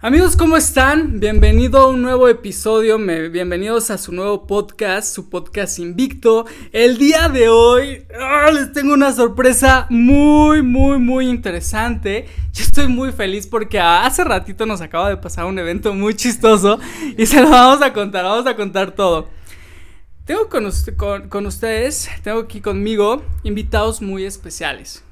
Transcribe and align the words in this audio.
Amigos, 0.00 0.36
¿cómo 0.36 0.56
están? 0.56 1.18
Bienvenido 1.18 1.80
a 1.80 1.88
un 1.88 2.02
nuevo 2.02 2.28
episodio, 2.28 2.98
bienvenidos 2.98 3.90
a 3.90 3.98
su 3.98 4.12
nuevo 4.12 4.46
podcast, 4.46 5.12
su 5.12 5.28
podcast 5.28 5.80
Invicto. 5.80 6.46
El 6.70 6.98
día 6.98 7.28
de 7.28 7.48
hoy 7.48 8.06
¡ah! 8.16 8.48
les 8.52 8.72
tengo 8.72 8.94
una 8.94 9.12
sorpresa 9.12 9.88
muy, 9.90 10.62
muy, 10.62 10.98
muy 10.98 11.28
interesante. 11.28 12.28
Yo 12.52 12.62
estoy 12.62 12.86
muy 12.86 13.10
feliz 13.10 13.48
porque 13.48 13.80
hace 13.80 14.22
ratito 14.22 14.66
nos 14.66 14.80
acaba 14.82 15.08
de 15.08 15.16
pasar 15.16 15.46
un 15.46 15.58
evento 15.58 15.92
muy 15.92 16.14
chistoso 16.14 16.78
y 17.16 17.26
se 17.26 17.42
lo 17.42 17.50
vamos 17.50 17.82
a 17.82 17.92
contar, 17.92 18.22
vamos 18.22 18.46
a 18.46 18.54
contar 18.54 18.92
todo. 18.92 19.28
Tengo 20.24 20.48
con, 20.48 21.28
con 21.28 21.44
ustedes, 21.44 22.08
tengo 22.22 22.38
aquí 22.38 22.60
conmigo 22.60 23.24
invitados 23.42 24.00
muy 24.00 24.26
especiales. 24.26 25.02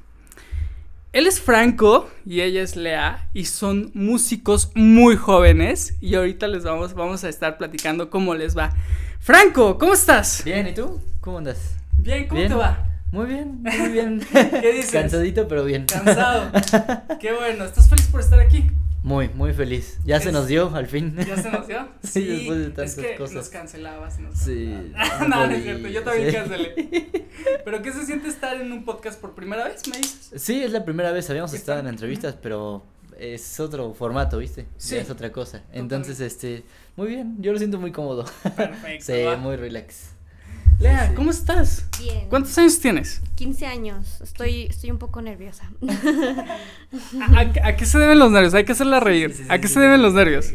Él 1.17 1.27
es 1.27 1.41
Franco 1.41 2.11
y 2.27 2.43
ella 2.43 2.61
es 2.61 2.77
Lea 2.77 3.31
y 3.33 3.47
son 3.47 3.91
músicos 3.95 4.71
muy 4.75 5.17
jóvenes 5.17 5.95
y 6.03 6.15
ahorita 6.15 6.47
les 6.47 6.63
vamos, 6.65 6.93
vamos 6.93 7.25
a 7.25 7.31
estar 7.31 7.57
platicando 7.57 8.11
cómo 8.11 8.35
les 8.35 8.55
va. 8.55 8.75
Franco, 9.19 9.79
¿cómo 9.79 9.95
estás? 9.95 10.43
Bien, 10.45 10.67
¿y 10.67 10.75
tú? 10.75 11.01
¿Cómo 11.23 11.39
andas? 11.39 11.77
Bien, 11.97 12.29
¿cómo 12.29 12.47
te 12.47 12.53
va? 12.53 12.87
Muy 13.13 13.25
bien, 13.25 13.63
muy 13.63 13.89
bien. 13.93 14.21
¿Qué 14.31 14.73
dices? 14.75 14.91
Cansadito, 14.91 15.49
pero 15.49 15.65
bien. 15.65 15.87
Cansado. 15.87 16.51
Qué 17.19 17.33
bueno, 17.33 17.65
¿estás 17.65 17.89
feliz 17.89 18.09
por 18.09 18.21
estar 18.21 18.39
aquí? 18.39 18.67
Muy, 19.07 19.29
muy 19.29 19.53
feliz. 19.53 19.99
Ya 20.05 20.19
se 20.19 20.33
nos 20.33 20.49
dio, 20.49 20.75
al 20.75 20.89
fin. 20.89 21.15
¿Ya 21.17 21.37
se 21.41 21.49
nos 21.49 21.69
dio? 21.69 21.89
Sí, 22.03 22.27
después 22.27 22.59
de 22.59 22.65
tantas 22.67 22.99
es 22.99 23.05
que 23.05 23.15
cosas. 23.15 23.35
Nos 23.37 23.49
cancelabas. 23.51 24.19
Nos 24.19 24.37
Sí. 24.37 24.67
no, 25.29 25.47
no 25.47 25.53
es 25.53 25.63
cierto, 25.63 25.87
yo 25.87 26.03
también 26.03 26.29
Sí. 26.31 26.37
cancelé. 26.37 27.29
¿Pero 27.65 27.83
qué 27.83 27.93
se 27.93 28.05
siente 28.05 28.27
estar 28.29 28.61
en 28.61 28.73
un 28.73 28.85
podcast 28.85 29.21
por 29.21 29.37
primera 29.37 29.63
vez, 29.69 29.87
me 29.87 29.99
dices? 29.99 30.33
Sí, 30.43 30.61
es 30.61 30.73
la 30.73 30.85
primera 30.85 31.13
vez. 31.13 31.31
Habíamos 31.31 31.53
¿Qué 31.53 31.57
estado 31.57 31.79
en 31.79 31.87
entrevistas, 31.87 32.35
pero 32.43 32.83
es 33.17 33.61
otro 33.61 33.95
formato, 33.95 34.39
¿viste? 34.39 34.67
Sí. 34.77 34.97
Ya 34.97 35.03
es 35.03 35.11
otra 35.11 35.31
cosa. 35.31 35.63
Entonces, 35.73 36.19
este, 36.19 36.65
muy 36.97 37.07
bien. 37.07 37.37
Yo 37.39 37.53
lo 37.53 37.59
siento 37.59 37.79
muy 37.79 37.93
cómodo. 37.93 38.25
Perfecto. 38.57 39.05
Sí, 39.05 39.23
va. 39.23 39.37
muy 39.37 39.55
relax. 39.55 40.16
Lea, 40.79 41.09
sí. 41.09 41.15
¿cómo 41.15 41.31
estás? 41.31 41.87
Bien. 41.99 42.29
¿Cuántos 42.29 42.57
años 42.59 42.79
tienes? 42.81 43.23
15 43.37 43.67
años. 43.67 44.21
Estoy, 44.21 44.65
estoy 44.65 44.91
un 44.91 44.99
poco 44.99 45.23
nerviosa. 45.23 45.71
¿A, 47.21 47.41
a- 47.41 47.69
a 47.69 47.77
qué 47.77 47.87
se 47.87 47.99
deben 47.99 48.19
los 48.19 48.31
nervios? 48.31 48.53
Hay 48.55 48.65
que 48.65 48.73
hacerla 48.73 49.01
reír. 49.01 49.33
Sí, 49.33 49.43
sí, 49.45 49.49
¿A 49.51 49.59
qué 49.59 49.69
sí, 49.69 49.75
se 49.75 49.81
deben 49.81 49.97
sí. 49.99 50.03
los 50.03 50.15
nervios? 50.15 50.53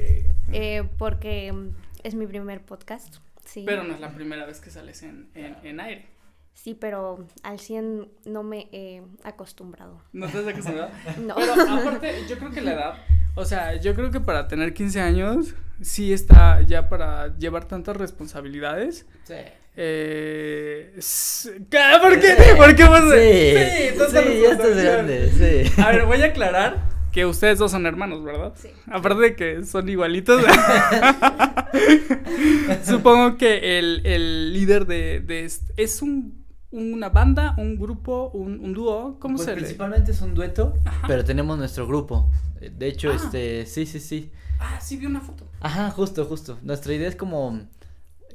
Eh, 0.53 0.83
porque 0.97 1.51
mm, 1.51 1.69
es 2.03 2.13
mi 2.15 2.27
primer 2.27 2.61
podcast. 2.63 3.15
Sí. 3.45 3.63
Pero 3.65 3.83
no 3.83 3.95
es 3.95 3.99
la 3.99 4.13
primera 4.13 4.45
vez 4.45 4.59
que 4.61 4.69
sales 4.69 5.01
en, 5.03 5.29
en, 5.33 5.57
en 5.63 5.79
aire. 5.79 6.07
Sí, 6.53 6.75
pero 6.79 7.25
al 7.41 7.59
100 7.59 8.07
no 8.25 8.43
me 8.43 8.67
he 8.71 9.01
acostumbrado. 9.23 10.01
¿No 10.13 10.27
estás 10.27 10.47
acostumbrado? 10.47 10.91
No. 11.19 11.33
Pero 11.35 11.53
aparte, 11.53 12.27
yo 12.29 12.37
creo 12.37 12.51
que 12.51 12.61
la 12.61 12.73
edad, 12.73 12.93
o 13.35 13.45
sea, 13.45 13.75
yo 13.79 13.95
creo 13.95 14.11
que 14.11 14.19
para 14.19 14.47
tener 14.47 14.73
15 14.75 15.01
años, 15.01 15.55
sí 15.81 16.13
está 16.13 16.61
ya 16.61 16.89
para 16.89 17.35
llevar 17.37 17.65
tantas 17.65 17.97
responsabilidades. 17.97 19.07
Sí. 19.23 19.33
Eh. 19.75 20.93
¿Por 22.01 22.19
qué? 22.19 22.35
¿Por 22.57 22.75
qué? 22.75 22.85
pues, 22.85 23.03
Sí, 23.03 23.97
tantas 23.97 24.23
sí, 24.25 24.41
ya 24.41 24.51
estás 24.51 24.75
grande, 24.83 25.31
sí. 25.31 25.81
A 25.81 25.91
ver, 25.91 26.05
voy 26.05 26.21
a 26.21 26.25
aclarar 26.25 26.89
que 27.11 27.25
ustedes 27.25 27.59
dos 27.59 27.71
son 27.71 27.85
hermanos, 27.85 28.23
¿verdad? 28.23 28.53
Sí. 28.55 28.69
Aparte 28.87 29.21
de 29.21 29.35
que 29.35 29.65
son 29.65 29.87
igualitos. 29.89 30.43
Supongo 32.85 33.37
que 33.37 33.79
el, 33.79 34.01
el 34.05 34.53
líder 34.53 34.85
de, 34.85 35.19
de 35.19 35.45
est- 35.45 35.71
es 35.77 36.01
un 36.01 36.41
una 36.71 37.09
banda, 37.09 37.53
un 37.57 37.77
grupo, 37.77 38.29
un, 38.33 38.61
un 38.61 38.71
dúo, 38.73 39.17
¿cómo 39.19 39.35
Pues 39.35 39.45
se 39.45 39.51
le? 39.51 39.57
principalmente 39.57 40.11
es 40.13 40.21
un 40.21 40.33
dueto, 40.33 40.73
Ajá. 40.85 41.05
pero 41.05 41.25
tenemos 41.25 41.57
nuestro 41.57 41.85
grupo. 41.85 42.31
Eh, 42.61 42.71
De 42.73 42.87
hecho, 42.87 43.11
Ah. 43.11 43.15
este, 43.17 43.65
sí, 43.65 43.85
sí, 43.85 43.99
sí. 43.99 44.31
Ah, 44.57 44.79
sí 44.79 44.95
vi 44.95 45.05
una 45.05 45.19
foto. 45.19 45.45
Ajá, 45.59 45.89
justo, 45.91 46.23
justo. 46.23 46.57
Nuestra 46.61 46.93
idea 46.93 47.09
es 47.09 47.17
como 47.17 47.59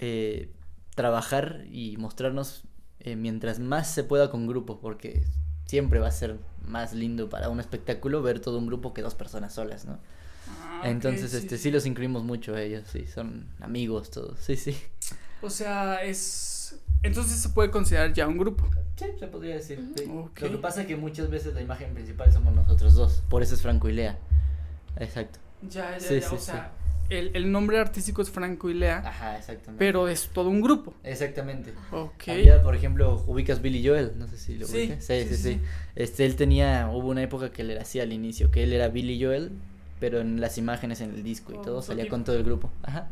eh, 0.01 0.51
trabajar 0.97 1.65
y 1.71 1.97
mostrarnos 1.99 2.65
eh, 2.99 3.15
mientras 3.15 3.61
más 3.61 3.89
se 3.89 4.03
pueda 4.03 4.33
con 4.33 4.49
grupo, 4.49 4.81
porque 4.81 5.23
siempre 5.67 6.01
va 6.01 6.09
a 6.09 6.13
ser 6.13 6.39
más 6.67 6.93
lindo 6.93 7.29
para 7.29 7.49
un 7.51 7.61
espectáculo 7.61 8.23
ver 8.23 8.41
todo 8.41 8.59
un 8.59 8.67
grupo 8.67 8.93
que 8.93 9.03
dos 9.03 9.15
personas 9.15 9.55
solas, 9.55 9.85
¿no? 9.85 10.01
Ah, 10.49 10.83
Entonces, 10.85 11.33
este, 11.35 11.59
sí, 11.59 11.71
los 11.71 11.87
incluimos 11.87 12.25
mucho 12.25 12.57
a 12.57 12.63
ellos, 12.63 12.89
sí, 12.91 13.07
son 13.07 13.47
amigos 13.61 14.11
todos, 14.11 14.41
sí, 14.41 14.57
sí. 14.57 14.77
O 15.43 15.51
sea, 15.51 16.03
es 16.03 16.81
entonces 17.03 17.39
se 17.39 17.51
puede 17.51 17.71
considerar 17.71 18.13
ya 18.13 18.27
un 18.27 18.39
grupo. 18.39 18.65
Sí, 18.97 19.07
se 19.19 19.27
podría 19.29 19.55
decir. 19.55 19.85
sí. 19.97 20.07
Lo 20.07 20.33
que 20.33 20.59
pasa 20.59 20.81
es 20.83 20.87
que 20.89 20.97
muchas 20.97 21.31
veces 21.31 21.55
la 21.55 21.61
imagen 21.63 21.95
principal 21.95 22.33
somos 22.33 22.55
nosotros 22.55 22.95
dos, 22.95 23.23
por 23.29 23.43
eso 23.43 23.55
es 23.55 23.63
Franco 23.63 23.89
y 23.89 23.93
Lea. 23.93 24.19
Exacto. 24.97 25.39
Ya, 25.63 25.99
ya, 25.99 26.01
Sí, 26.01 26.21
ya, 26.21 26.29
sí, 26.29 26.35
o 26.35 26.39
sí. 26.39 26.45
sea, 26.47 26.73
el, 27.11 27.31
el 27.35 27.51
nombre 27.53 27.79
artístico 27.79 28.23
es 28.23 28.31
Franco 28.31 28.71
y 28.71 28.75
Lea, 28.75 28.99
Ajá, 29.05 29.39
exactamente. 29.39 29.79
pero 29.79 30.09
es 30.09 30.29
todo 30.33 30.49
un 30.51 30.61
grupo. 30.61 30.95
Exactamente. 31.03 31.73
Ok. 31.91 32.29
Había, 32.29 32.63
por 32.63 32.75
ejemplo, 32.75 33.23
ubicas 33.27 33.63
Billy 33.63 33.87
Joel, 33.87 34.13
no 34.19 34.27
sé 34.29 34.39
si 34.39 34.57
lo 34.59 34.67
Sí, 34.67 34.79
ubicas. 34.79 35.05
Sí, 35.05 35.25
sí, 35.25 35.29
sí, 35.29 35.37
sí. 35.37 35.53
sí, 35.55 35.61
Este, 35.95 36.27
él 36.27 36.37
tenía, 36.37 36.89
hubo 36.93 37.09
una 37.09 37.23
época 37.23 37.51
que 37.53 37.63
era 37.63 37.83
así 37.83 38.01
al 38.01 38.13
inicio, 38.13 38.51
que 38.51 38.63
él 38.65 38.73
era 38.73 38.89
Billy 38.89 39.23
Joel, 39.23 39.53
pero 39.99 40.21
en 40.21 40.41
las 40.41 40.59
imágenes, 40.59 41.01
en 41.01 41.11
el 41.15 41.23
disco 41.23 41.53
y 41.53 41.55
Con 41.55 41.65
todo, 41.65 41.83
salía 41.83 42.09
con 42.09 42.25
todo 42.25 42.37
el 42.37 42.45
grupo. 42.45 42.71
Ajá. 42.83 43.11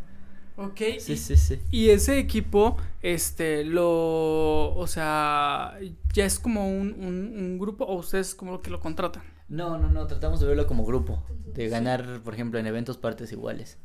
Ok. 0.56 0.80
Sí, 0.98 1.14
y, 1.14 1.16
sí, 1.16 1.36
sí. 1.36 1.60
y 1.70 1.90
ese 1.90 2.18
equipo, 2.18 2.76
este, 3.02 3.64
lo, 3.64 4.74
o 4.74 4.86
sea, 4.86 5.78
ya 6.12 6.24
es 6.26 6.38
como 6.38 6.68
un, 6.68 6.92
un, 6.94 7.34
un 7.38 7.58
grupo 7.58 7.84
o 7.84 7.96
ustedes 7.96 8.34
como 8.34 8.62
que 8.62 8.70
lo 8.70 8.80
contratan. 8.80 9.22
No, 9.48 9.78
no, 9.78 9.90
no, 9.90 10.06
tratamos 10.06 10.40
de 10.40 10.46
verlo 10.46 10.66
como 10.66 10.84
grupo, 10.84 11.22
de 11.54 11.68
ganar, 11.68 12.20
por 12.24 12.34
ejemplo, 12.34 12.58
en 12.58 12.66
eventos 12.66 12.96
partes 12.98 13.30
iguales. 13.32 13.78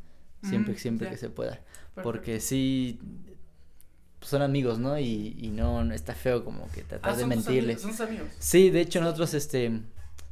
Siempre, 0.43 0.73
Mm, 0.73 0.77
siempre 0.77 1.09
que 1.09 1.17
se 1.17 1.29
pueda. 1.29 1.55
Perfecto. 1.59 2.01
Porque 2.01 2.39
sí, 2.39 2.99
pues, 4.19 4.29
son 4.29 4.41
amigos, 4.41 4.79
¿no? 4.79 4.97
Y, 4.97 5.35
y 5.37 5.49
no, 5.49 5.83
no 5.83 5.93
está 5.93 6.13
feo 6.15 6.45
como 6.45 6.69
que 6.71 6.81
tratar 6.83 7.11
Ah, 7.13 7.15
de 7.17 7.25
mentirles. 7.25 7.77
amigos, 7.77 7.81
son 7.81 7.91
tus 7.91 8.01
amigos. 8.01 8.27
Sí, 8.39 8.69
de 8.69 8.79
hecho 8.81 9.01
nosotros, 9.01 9.33
este, 9.33 9.81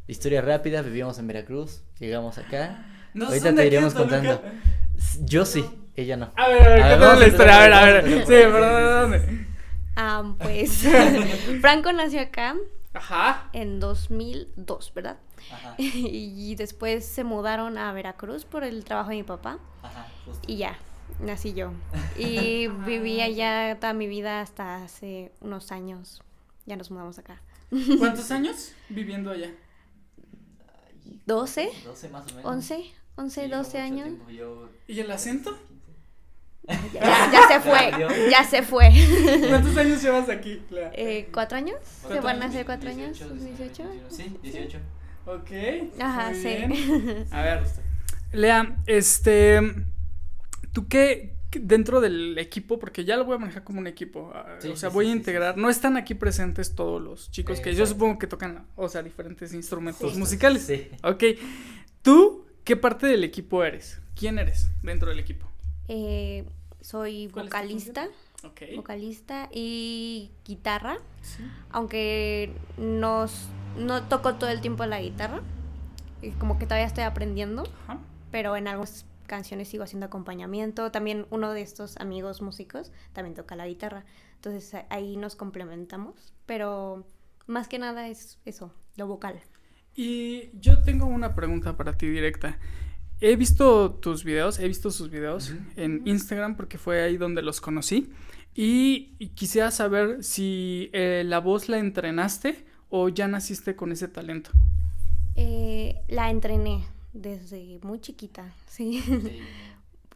historia 0.08 0.42
rápida, 0.42 0.82
vivíamos 0.82 1.20
en 1.20 1.28
Veracruz, 1.28 1.82
llegamos 2.00 2.38
acá. 2.38 2.86
No 3.14 3.26
Ahorita 3.28 3.54
te 3.54 3.68
iremos 3.68 3.94
contando. 3.94 4.42
Yo 5.26 5.46
sí, 5.46 5.66
ella 5.96 6.16
no. 6.16 6.32
A 6.38 6.48
ver, 6.48 6.62
a 6.62 6.70
ver, 6.70 6.82
A 6.84 6.98
ver, 7.10 7.18
la 7.20 7.28
historia, 7.28 7.58
a 7.58 7.62
ver, 7.62 7.74
a 7.74 7.84
ver. 7.84 8.26
Sí. 8.26 8.34
¿de 8.34 8.46
dónde? 8.50 9.48
Ah, 9.98 10.36
pues 10.40 10.84
Franco 11.62 11.92
nació 11.92 12.22
acá 12.22 12.56
Ajá. 12.98 13.50
en 13.54 13.80
2002, 13.80 14.94
¿verdad? 14.94 15.18
Ajá, 15.52 15.76
Y 15.78 16.56
después 16.56 17.06
se 17.06 17.24
mudaron 17.24 17.78
a 17.78 17.92
Veracruz 17.94 18.46
por 18.46 18.64
el 18.64 18.84
trabajo 18.84 19.10
de 19.12 19.18
mi 19.18 19.24
papá. 19.24 19.60
ajá, 19.84 20.08
justo. 20.26 20.42
Y 20.48 20.58
ya, 20.58 20.78
nací 21.20 21.54
yo. 21.54 21.72
Y 22.18 22.68
viví 22.68 23.22
allá 23.22 23.78
toda 23.80 23.94
mi 23.94 24.08
vida 24.08 24.42
hasta 24.42 24.84
hace 24.84 25.32
unos 25.42 25.72
años. 25.72 26.22
Ya 26.66 26.76
nos 26.76 26.92
mudamos 26.92 27.18
acá. 27.20 27.42
¿Cuántos 28.00 28.30
años 28.32 28.74
viviendo 28.90 29.32
allá? 29.32 29.52
12, 31.26 31.70
12 31.84 32.10
más 32.10 32.24
o 32.32 32.36
menos. 32.36 32.46
11, 32.46 32.92
11, 33.16 33.44
Sí, 33.44 33.50
12 33.50 33.50
no 33.50 33.58
mucho 33.58 33.78
años. 33.94 34.08
tiempo, 34.08 34.30
yo- 34.30 34.70
¿Y 34.88 35.00
el 35.00 35.12
acento? 35.12 35.58
Ya, 36.68 36.92
ya- 36.94 37.32
ya 37.32 37.48
se 37.48 37.60
fue, 37.62 38.30
ya 38.30 38.44
se 38.44 38.62
fue. 38.64 38.90
¿Cuántos 39.48 39.78
años 39.78 40.02
llevas 40.02 40.28
aquí, 40.30 40.62
Lea? 40.70 40.92
Eh, 40.94 41.30
¿Cuatro 41.32 41.58
años? 41.58 41.78
¿Se 41.84 42.08
¿Cuatro 42.08 42.24
van 42.24 42.42
a 42.44 42.46
hacer 42.48 42.66
cuatro 42.66 42.90
años? 42.90 43.18
18, 43.18 43.36
18. 43.36 43.84
Sí, 44.10 44.38
18. 44.44 44.78
Ok. 45.26 45.52
Ajá, 46.00 46.30
muy 46.32 46.40
sí. 46.42 46.48
bien. 46.48 47.26
A 47.32 47.42
ver, 47.42 47.64
Lea, 48.34 48.76
este, 48.86 49.62
¿tú 50.74 50.88
qué 50.88 51.36
dentro 51.52 52.02
del 52.02 52.38
equipo? 52.38 52.78
Porque 52.80 53.06
ya 53.06 53.16
lo 53.16 53.24
voy 53.26 53.36
a 53.36 53.40
manejar 53.40 53.64
como 53.64 53.80
un 53.80 53.88
equipo. 53.88 54.32
ah, 54.36 54.58
Sí, 54.60 54.68
o 54.70 54.76
sea, 54.76 54.90
sí, 54.90 54.94
voy 54.94 55.06
sí, 55.06 55.12
a 55.12 55.16
integrar. 55.16 55.56
sí. 55.56 55.62
No 55.62 55.70
están 55.70 55.96
aquí 55.96 56.16
presentes 56.16 56.76
todos 56.76 57.02
los 57.02 57.32
chicos 57.32 57.62
que 57.62 57.74
yo 57.76 57.86
supongo 57.86 58.20
que 58.20 58.28
tocan, 58.28 58.66
o 58.76 58.90
sea, 58.90 59.04
diferentes 59.04 59.54
instrumentos 59.54 60.12
Sí. 60.14 60.20
musicales. 60.20 60.64
Sí. 60.64 60.90
Ok. 61.04 61.24
¿Tú 62.02 62.46
qué 62.66 62.76
parte 62.76 63.08
del 63.08 63.24
equipo 63.24 63.64
eres? 63.64 64.00
¿Quién 64.16 64.40
eres 64.40 64.70
dentro 64.84 65.10
del 65.10 65.20
equipo? 65.20 65.46
Eh, 65.90 66.44
soy 66.88 67.28
¿Cuál 67.34 67.48
es 67.48 67.52
tu 67.52 67.58
vocalista, 67.58 68.08
vocalista 68.78 69.50
y 69.52 70.32
guitarra. 70.46 71.00
Sí. 71.22 71.44
Aunque 71.70 72.54
nos, 72.78 73.50
no 73.78 74.04
toco 74.04 74.36
todo 74.36 74.50
el 74.50 74.62
tiempo 74.62 74.86
la 74.86 75.02
guitarra. 75.02 75.42
y 76.22 76.32
Como 76.32 76.58
que 76.58 76.66
todavía 76.66 76.88
estoy 76.88 77.04
aprendiendo. 77.04 77.64
Ajá. 77.84 78.00
pero 78.32 78.56
en 78.56 78.70
algunas 78.70 79.06
canciones 79.26 79.68
sigo 79.68 79.84
haciendo 79.84 80.06
acompañamiento. 80.06 80.90
También 80.90 81.28
uno 81.30 81.52
de 81.52 81.62
estos 81.62 81.98
amigos 81.98 82.42
músicos 82.42 82.94
también 83.12 83.36
toca 83.36 83.58
la 83.58 83.68
guitarra. 83.68 84.06
Entonces 84.36 84.74
ahí 84.90 85.18
nos 85.18 85.36
complementamos, 85.36 86.34
pero 86.46 87.06
más 87.48 87.68
que 87.68 87.80
nada 87.80 88.08
es 88.08 88.40
eso, 88.46 88.74
lo 88.96 89.08
vocal. 89.08 89.42
Y 89.94 90.58
yo 90.58 90.84
tengo 90.84 91.06
una 91.06 91.36
pregunta 91.36 91.76
para 91.76 91.98
ti 91.98 92.08
directa. 92.08 92.58
He 93.20 93.36
visto 93.36 93.92
tus 93.96 94.24
videos, 94.24 94.60
he 94.60 94.68
visto 94.68 94.92
sus 94.92 95.10
videos 95.10 95.54
en 95.76 96.04
Instagram 96.06 96.56
porque 96.56 96.78
fue 96.78 97.02
ahí 97.02 97.18
donde 97.18 97.42
los 97.42 97.62
conocí. 97.62 98.12
Y, 98.54 99.16
y 99.20 99.30
quisiera 99.30 99.72
saber 99.72 100.24
si 100.24 100.90
eh, 100.94 101.24
la 101.26 101.40
voz 101.40 101.70
la 101.70 101.78
entrenaste 101.78 102.66
o 102.90 103.10
ya 103.10 103.28
naciste 103.28 103.76
con 103.76 103.92
ese 103.92 104.08
talento. 104.08 104.52
Eh, 105.36 105.96
la 106.08 106.30
entrené 106.30 106.86
desde 107.14 107.80
muy 107.84 108.00
chiquita, 108.00 108.54
sí. 108.68 109.04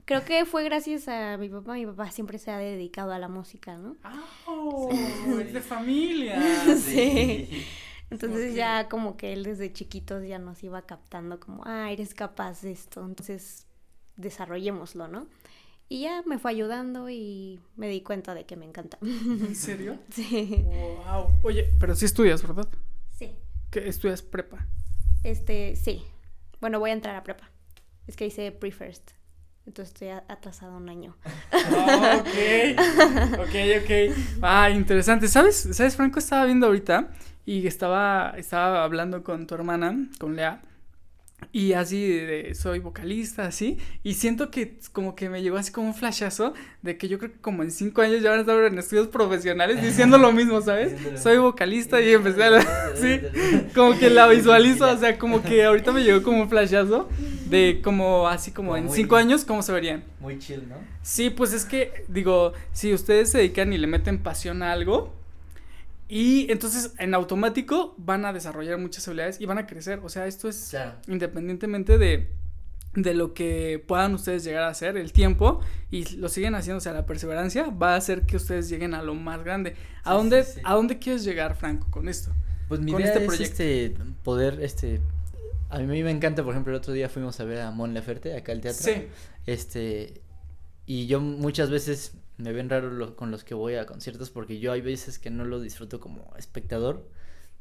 Creo 0.06 0.26
que 0.26 0.46
fue 0.46 0.64
gracias 0.64 1.08
a 1.08 1.38
mi 1.38 1.50
papá. 1.50 1.74
Mi 1.74 1.86
papá 1.86 2.12
siempre 2.12 2.38
se 2.38 2.52
ha 2.52 2.58
dedicado 2.58 3.14
a 3.14 3.20
la 3.20 3.28
música, 3.28 3.78
¿no? 3.78 3.96
¡Oh! 4.46 4.90
Es 5.40 5.54
de 5.54 5.62
familia. 5.62 6.42
sí. 6.78 7.66
Entonces 8.12 8.54
ya 8.54 8.90
como 8.90 9.16
que 9.16 9.34
él 9.34 9.44
desde 9.44 9.72
chiquitos 9.72 10.28
ya 10.28 10.38
nos 10.38 10.62
iba 10.64 10.82
captando 10.84 11.40
como, 11.40 11.64
ah, 11.66 11.92
eres 11.92 12.14
capaz 12.14 12.62
de 12.62 12.72
esto, 12.72 13.04
entonces 13.06 13.68
desarrollémoslo, 14.18 15.08
¿no? 15.08 15.28
Y 15.88 16.02
ya 16.02 16.22
me 16.26 16.38
fue 16.38 16.52
ayudando 16.52 17.10
y 17.10 17.60
me 17.76 17.88
di 17.90 18.02
cuenta 18.02 18.34
de 18.34 18.46
que 18.46 18.56
me 18.56 18.66
encanta. 18.66 18.98
¿En 19.02 19.56
serio? 19.56 19.98
Sí. 20.10 20.64
Wow. 20.66 21.32
Oye, 21.44 21.70
pero 21.80 21.96
sí 21.96 22.06
estudias, 22.06 22.42
¿verdad? 22.42 22.68
Sí. 23.18 23.36
¿Qué 23.72 23.88
estudias 23.88 24.22
prepa? 24.22 24.68
Este, 25.24 25.76
sí. 25.76 26.04
Bueno, 26.60 26.80
voy 26.80 26.92
a 26.92 26.94
entrar 26.94 27.16
a 27.16 27.24
prepa. 27.24 27.50
Es 28.08 28.16
que 28.16 28.26
hice 28.26 28.52
pre-first. 28.52 29.12
Entonces 29.66 29.94
estoy 29.94 30.10
atrasado 30.10 30.76
un 30.78 30.90
año. 30.90 31.16
Ah, 31.52 32.18
ok, 32.20 33.40
ok, 33.40 33.56
ok. 33.84 33.92
Ah, 34.42 34.70
interesante. 34.70 35.28
¿Sabes? 35.28 35.70
¿Sabes, 35.72 35.96
Franco? 35.96 36.20
Estaba 36.20 36.46
viendo 36.46 36.68
ahorita 36.68 37.10
y 37.46 37.68
estaba, 37.68 38.34
estaba 38.38 38.84
hablando 38.84 39.24
con 39.24 39.48
tu 39.48 39.56
hermana, 39.56 40.08
con 40.20 40.36
Lea. 40.36 40.62
Y 41.54 41.74
así 41.74 42.08
de, 42.08 42.56
soy 42.56 42.80
vocalista, 42.80 43.46
así. 43.46 43.78
Y 44.04 44.14
siento 44.14 44.52
que 44.52 44.78
como 44.94 45.16
que 45.16 45.30
me 45.30 45.42
llegó 45.42 45.58
así 45.58 45.72
como 45.72 45.88
un 45.88 45.94
flashazo 45.94 46.54
de 46.82 46.98
que 46.98 47.08
yo 47.08 47.20
creo 47.20 47.32
que 47.32 47.40
como 47.40 47.64
en 47.64 47.72
cinco 47.72 48.02
años 48.02 48.22
ya 48.22 48.30
van 48.30 48.40
a 48.40 48.42
estar 48.42 48.64
en 48.64 48.78
estudios 48.78 49.08
profesionales 49.08 49.82
diciendo 49.84 50.18
lo 50.18 50.32
mismo, 50.32 50.62
¿sabes? 50.62 50.94
Soy 51.22 51.38
vocalista 51.38 52.00
y 52.02 52.14
empecé 52.14 52.44
a... 52.44 52.62
sí, 52.96 53.20
como 53.76 53.98
que 53.98 54.10
la 54.10 54.28
visualizo, 54.28 54.90
o 54.90 54.98
sea, 54.98 55.18
como 55.18 55.42
que 55.44 55.64
ahorita 55.64 55.92
me 55.92 56.04
llegó 56.04 56.24
como 56.24 56.42
un 56.42 56.50
flashazo 56.50 57.10
de 57.50 57.82
como 57.84 58.30
así 58.30 58.52
como, 58.52 58.78
en 58.78 58.90
cinco 58.90 59.18
años, 59.18 59.44
¿cómo 59.44 59.62
se 59.62 59.74
verían? 59.74 60.04
Muy 60.22 60.40
chill, 60.40 60.68
¿no? 60.70 60.76
Sí, 61.02 61.30
pues 61.30 61.52
es 61.52 61.66
que, 61.66 62.06
digo, 62.08 62.54
si 62.72 62.94
ustedes 62.94 63.30
se 63.30 63.40
dedican 63.40 63.74
y 63.74 63.78
le 63.78 63.88
meten 63.88 64.20
pasión 64.20 64.64
a 64.64 64.72
algo, 64.72 65.14
y 66.14 66.52
entonces 66.52 66.92
en 67.00 67.14
automático 67.14 67.96
van 67.98 68.26
a 68.26 68.34
desarrollar 68.34 68.78
muchas 68.78 69.08
habilidades 69.08 69.40
y 69.40 69.46
van 69.46 69.58
a 69.60 69.66
crecer. 69.66 70.02
O 70.04 70.10
sea, 70.10 70.28
esto 70.28 70.50
es 70.50 70.76
independientemente 71.08 71.98
de, 71.98 72.28
de 72.96 73.14
lo 73.14 73.34
que 73.34 73.82
puedan 73.88 74.14
ustedes 74.14 74.44
llegar 74.44 74.64
a 74.64 74.68
hacer, 74.68 74.98
el 74.98 75.14
tiempo, 75.14 75.62
y 75.90 76.18
lo 76.18 76.28
siguen 76.28 76.54
haciendo, 76.56 76.80
o 76.80 76.82
sea, 76.82 76.92
la 76.92 77.06
perseverancia 77.06 77.70
va 77.70 77.94
a 77.94 77.96
hacer 77.96 78.26
que 78.26 78.36
ustedes 78.36 78.68
lleguen 78.68 78.94
a 78.94 79.02
lo 79.02 79.16
más 79.16 79.42
grande. 79.42 79.78
¿A, 80.04 80.14
dónde, 80.14 80.46
¿a 80.66 80.74
dónde 80.74 81.00
quieres 81.00 81.24
llegar, 81.24 81.56
Franco, 81.56 81.88
con 81.90 82.10
esto? 82.10 82.34
Pues 82.68 82.82
mi 82.82 82.92
idea 82.92 83.14
este 83.14 83.26
es 83.26 83.40
este, 83.40 83.96
poder, 84.22 84.60
este, 84.62 85.00
a 85.70 85.80
mí 85.80 86.04
me 86.04 86.12
encanta, 86.12 86.44
por 86.44 86.52
ejemplo, 86.52 86.74
el 86.74 86.78
otro 86.80 86.92
día 86.92 87.08
fuimos 87.08 87.40
a 87.40 87.46
ver 87.46 87.62
a 87.62 87.72
Mon 87.72 87.94
Laferte, 87.94 88.36
acá 88.36 88.52
al 88.52 88.60
teatro. 88.60 88.84
Sí. 88.84 89.08
Este, 89.46 90.22
y 90.86 91.08
yo 91.08 91.22
muchas 91.22 91.70
veces 91.70 92.18
me 92.42 92.52
ven 92.52 92.70
raro 92.70 93.16
con 93.16 93.32
los 93.32 93.44
que 93.44 93.54
voy 93.54 93.76
a 93.76 93.86
conciertos 93.86 94.30
porque 94.30 94.60
yo 94.60 94.72
hay 94.72 94.82
veces 94.82 95.20
que 95.20 95.30
no 95.30 95.46
lo 95.46 95.60
disfruto 95.60 96.00
como 96.00 96.34
espectador, 96.38 97.08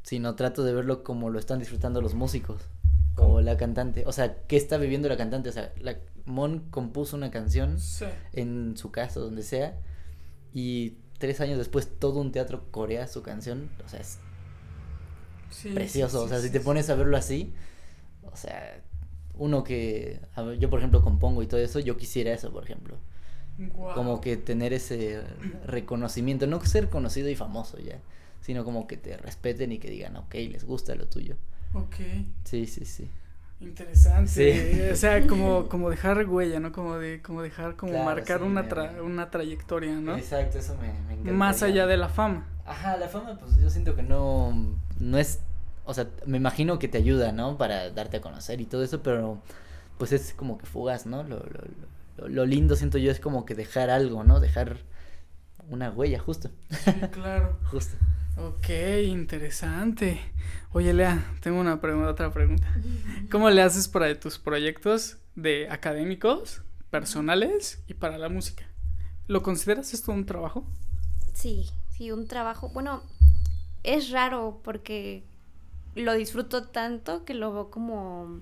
sino 0.03 0.35
trato 0.35 0.65
de 0.65 0.73
verlo 0.73 1.05
como 1.05 1.31
lo 1.31 1.39
están 1.39 1.59
disfrutando 1.59 2.01
los 2.01 2.15
músicos 2.15 2.63
o 3.17 3.41
la 3.41 3.57
cantante. 3.57 4.05
O 4.07 4.13
sea, 4.13 4.43
¿qué 4.47 4.57
está 4.57 4.79
viviendo 4.79 5.09
la 5.09 5.17
cantante? 5.17 5.51
O 5.51 5.53
sea, 5.53 5.73
la, 5.81 5.97
Mon 6.25 6.71
compuso 6.71 7.17
una 7.17 7.31
canción 7.31 7.79
en 8.33 8.77
su 8.77 8.91
casa, 8.91 9.21
donde 9.21 9.43
sea, 9.43 9.79
y 10.53 10.97
tres 11.19 11.41
años 11.41 11.59
después 11.59 11.99
todo 11.99 12.21
un 12.21 12.33
teatro 12.33 12.65
corea 12.71 13.07
su 13.07 13.23
canción. 13.23 13.71
O 13.85 13.89
sea, 13.89 14.01
es 14.01 14.19
precioso. 15.75 16.23
o 16.23 16.29
sea, 16.29 16.41
si 16.41 16.51
te 16.51 16.61
pones 16.61 16.89
a 16.91 16.95
verlo 16.95 17.17
así, 17.17 17.53
o 18.23 18.37
sea, 18.37 18.81
uno 19.35 19.65
que 19.65 20.21
yo 20.59 20.71
por 20.71 20.79
ejemplo 20.79 21.03
compongo 21.03 21.43
y 21.43 21.47
todo 21.47 21.61
eso, 21.61 21.81
yo 21.81 21.97
quisiera 21.97 22.33
eso, 22.33 22.53
por 22.53 22.65
ejemplo. 22.65 22.99
Como 23.95 24.21
que 24.21 24.37
tener 24.37 24.73
ese 24.73 25.23
reconocimiento, 25.67 26.47
no 26.47 26.65
ser 26.65 26.89
conocido 26.89 27.29
y 27.29 27.37
famoso 27.37 27.79
ya, 27.79 27.99
sino 28.41 28.65
como 28.65 28.87
que 28.87 28.97
te 28.97 29.17
respeten 29.17 29.73
y 29.73 29.79
que 29.79 29.91
digan, 29.91 30.17
ok, 30.17 30.35
les 30.35 30.65
gusta 30.65 30.95
lo 30.95 31.07
tuyo. 31.07 31.37
Ok. 31.75 31.97
Sí, 32.45 32.67
sí, 32.67 32.85
sí. 32.85 33.09
Interesante. 33.61 34.91
O 34.91 34.97
sea, 34.97 35.27
como, 35.27 35.67
como 35.69 35.91
dejar 35.91 36.27
huella, 36.27 36.61
¿no? 36.61 36.73
Como 36.73 36.97
de, 36.97 37.21
como 37.21 37.43
dejar, 37.43 37.77
como 37.77 38.03
marcar 38.05 38.43
una, 38.43 38.67
una 39.03 39.31
trayectoria, 39.31 39.93
¿no? 39.93 40.17
Exacto, 40.17 40.59
eso 40.59 40.77
me, 40.77 40.93
me 41.07 41.15
encanta. 41.15 41.33
Más 41.33 41.63
allá 41.63 41.87
de 41.87 41.99
la 41.99 42.09
fama. 42.09 42.47
Ajá, 42.65 42.97
la 42.97 43.09
fama, 43.09 43.39
pues 43.39 43.57
yo 43.61 43.69
siento 43.69 43.95
que 43.95 44.03
no, 44.03 44.55
no 44.99 45.19
es, 45.19 45.41
o 45.85 45.93
sea, 45.93 46.09
me 46.25 46.39
imagino 46.39 46.79
que 46.79 46.89
te 46.89 46.97
ayuda, 46.97 47.33
¿no? 47.33 47.59
Para 47.59 47.91
darte 47.91 48.17
a 48.19 48.21
conocer 48.23 48.61
y 48.63 48.67
todo 48.67 48.83
eso, 48.83 49.03
pero 49.03 49.39
pues 49.99 50.13
es 50.13 50.33
como 50.33 50.57
que 50.57 50.65
fugaz, 50.65 51.05
¿no? 51.05 51.23
Lo, 51.23 51.41
lo, 51.41 51.45
lo, 51.45 51.90
lindo 52.29 52.77
siento 52.77 52.99
yo 52.99 53.11
es 53.11 53.21
como 53.21 53.45
que 53.45 53.55
dejar 53.55 53.91
algo, 53.91 54.25
¿no? 54.25 54.41
Dejar 54.41 54.79
una 55.69 55.91
huella, 55.91 56.19
justo. 56.19 56.51
Sí, 56.71 56.93
claro. 57.13 57.59
justo. 57.71 57.97
Ok, 58.37 58.69
interesante. 59.07 60.21
Oye, 60.73 60.93
Lea, 60.93 61.25
tengo 61.41 61.61
una 61.61 61.81
pregunta, 61.81 62.11
otra 62.11 62.33
pregunta. 62.33 62.67
¿Cómo 63.31 63.51
le 63.51 63.63
haces 63.63 63.89
para 63.89 64.19
tus 64.19 64.39
proyectos 64.39 65.19
de 65.35 65.69
académicos, 65.71 66.63
personales 66.91 67.83
y 67.87 67.95
para 67.95 68.19
la 68.19 68.29
música? 68.29 68.65
¿Lo 69.27 69.43
consideras 69.43 69.93
esto 69.95 70.13
un 70.13 70.27
trabajo? 70.27 70.65
Sí, 71.35 71.71
sí, 71.91 72.11
un 72.13 72.27
trabajo. 72.27 72.71
Bueno, 72.71 73.03
es 73.83 74.11
raro 74.11 74.61
porque 74.65 75.23
lo 75.95 76.15
disfruto 76.15 76.69
tanto 76.69 77.25
que 77.25 77.35
lo 77.35 77.53
veo 77.53 77.71
como, 77.71 78.41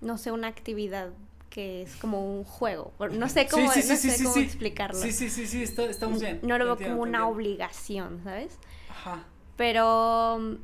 no 0.00 0.18
sé, 0.18 0.32
una 0.32 0.48
actividad 0.48 1.10
que 1.56 1.80
es 1.80 1.96
como 1.96 2.22
un 2.22 2.44
juego. 2.44 2.92
No 3.12 3.30
sé 3.30 3.48
cómo, 3.48 3.72
explicarlo. 3.72 5.00
Sí, 5.00 5.10
sí, 5.10 5.30
sí, 5.30 5.46
sí, 5.46 5.62
estamos 5.62 6.20
bien. 6.20 6.40
No 6.42 6.58
lo 6.58 6.66
veo 6.66 6.90
como 6.90 7.00
una 7.00 7.26
obligación, 7.26 8.20
¿sabes? 8.22 8.58
Ajá. 8.90 9.24
Pero, 9.56 10.58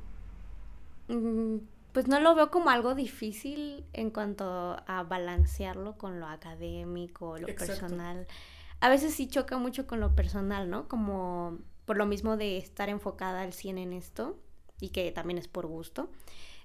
mm, 1.08 1.56
pues 1.94 2.08
no 2.08 2.20
lo 2.20 2.34
veo 2.34 2.50
como 2.50 2.68
algo 2.68 2.94
difícil 2.94 3.86
en 3.94 4.10
cuanto 4.10 4.44
a 4.86 5.02
balancearlo 5.08 5.96
con 5.96 6.20
lo 6.20 6.26
académico, 6.26 7.38
lo 7.38 7.46
personal. 7.46 8.26
A 8.80 8.90
veces 8.90 9.14
sí 9.14 9.28
choca 9.28 9.56
mucho 9.56 9.86
con 9.86 9.98
lo 9.98 10.14
personal, 10.14 10.68
¿no? 10.68 10.88
Como 10.88 11.56
por 11.86 11.96
lo 11.96 12.04
mismo 12.04 12.36
de 12.36 12.58
estar 12.58 12.90
enfocada 12.90 13.40
al 13.40 13.54
100 13.54 13.78
en 13.78 13.94
esto 13.94 14.38
y 14.78 14.90
que 14.90 15.10
también 15.10 15.38
es 15.38 15.48
por 15.48 15.64
gusto. 15.64 16.10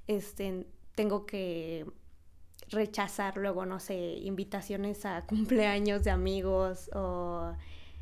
Este, 0.05 0.67
tengo 0.95 1.25
que 1.25 1.85
rechazar 2.69 3.37
luego, 3.37 3.65
no 3.65 3.79
sé, 3.79 3.95
invitaciones 4.21 5.05
a 5.05 5.21
cumpleaños 5.27 6.03
de 6.03 6.11
amigos 6.11 6.89
o 6.93 7.53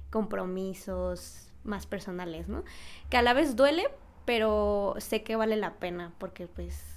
compromisos 0.10 1.48
más 1.64 1.86
personales, 1.86 2.48
¿no? 2.48 2.64
Que 3.10 3.18
a 3.18 3.22
la 3.22 3.34
vez 3.34 3.56
duele, 3.56 3.88
pero 4.26 4.96
sé 5.00 5.24
que 5.24 5.36
vale 5.36 5.56
la 5.56 5.76
pena 5.76 6.14
porque 6.20 6.48
pues 6.48 6.96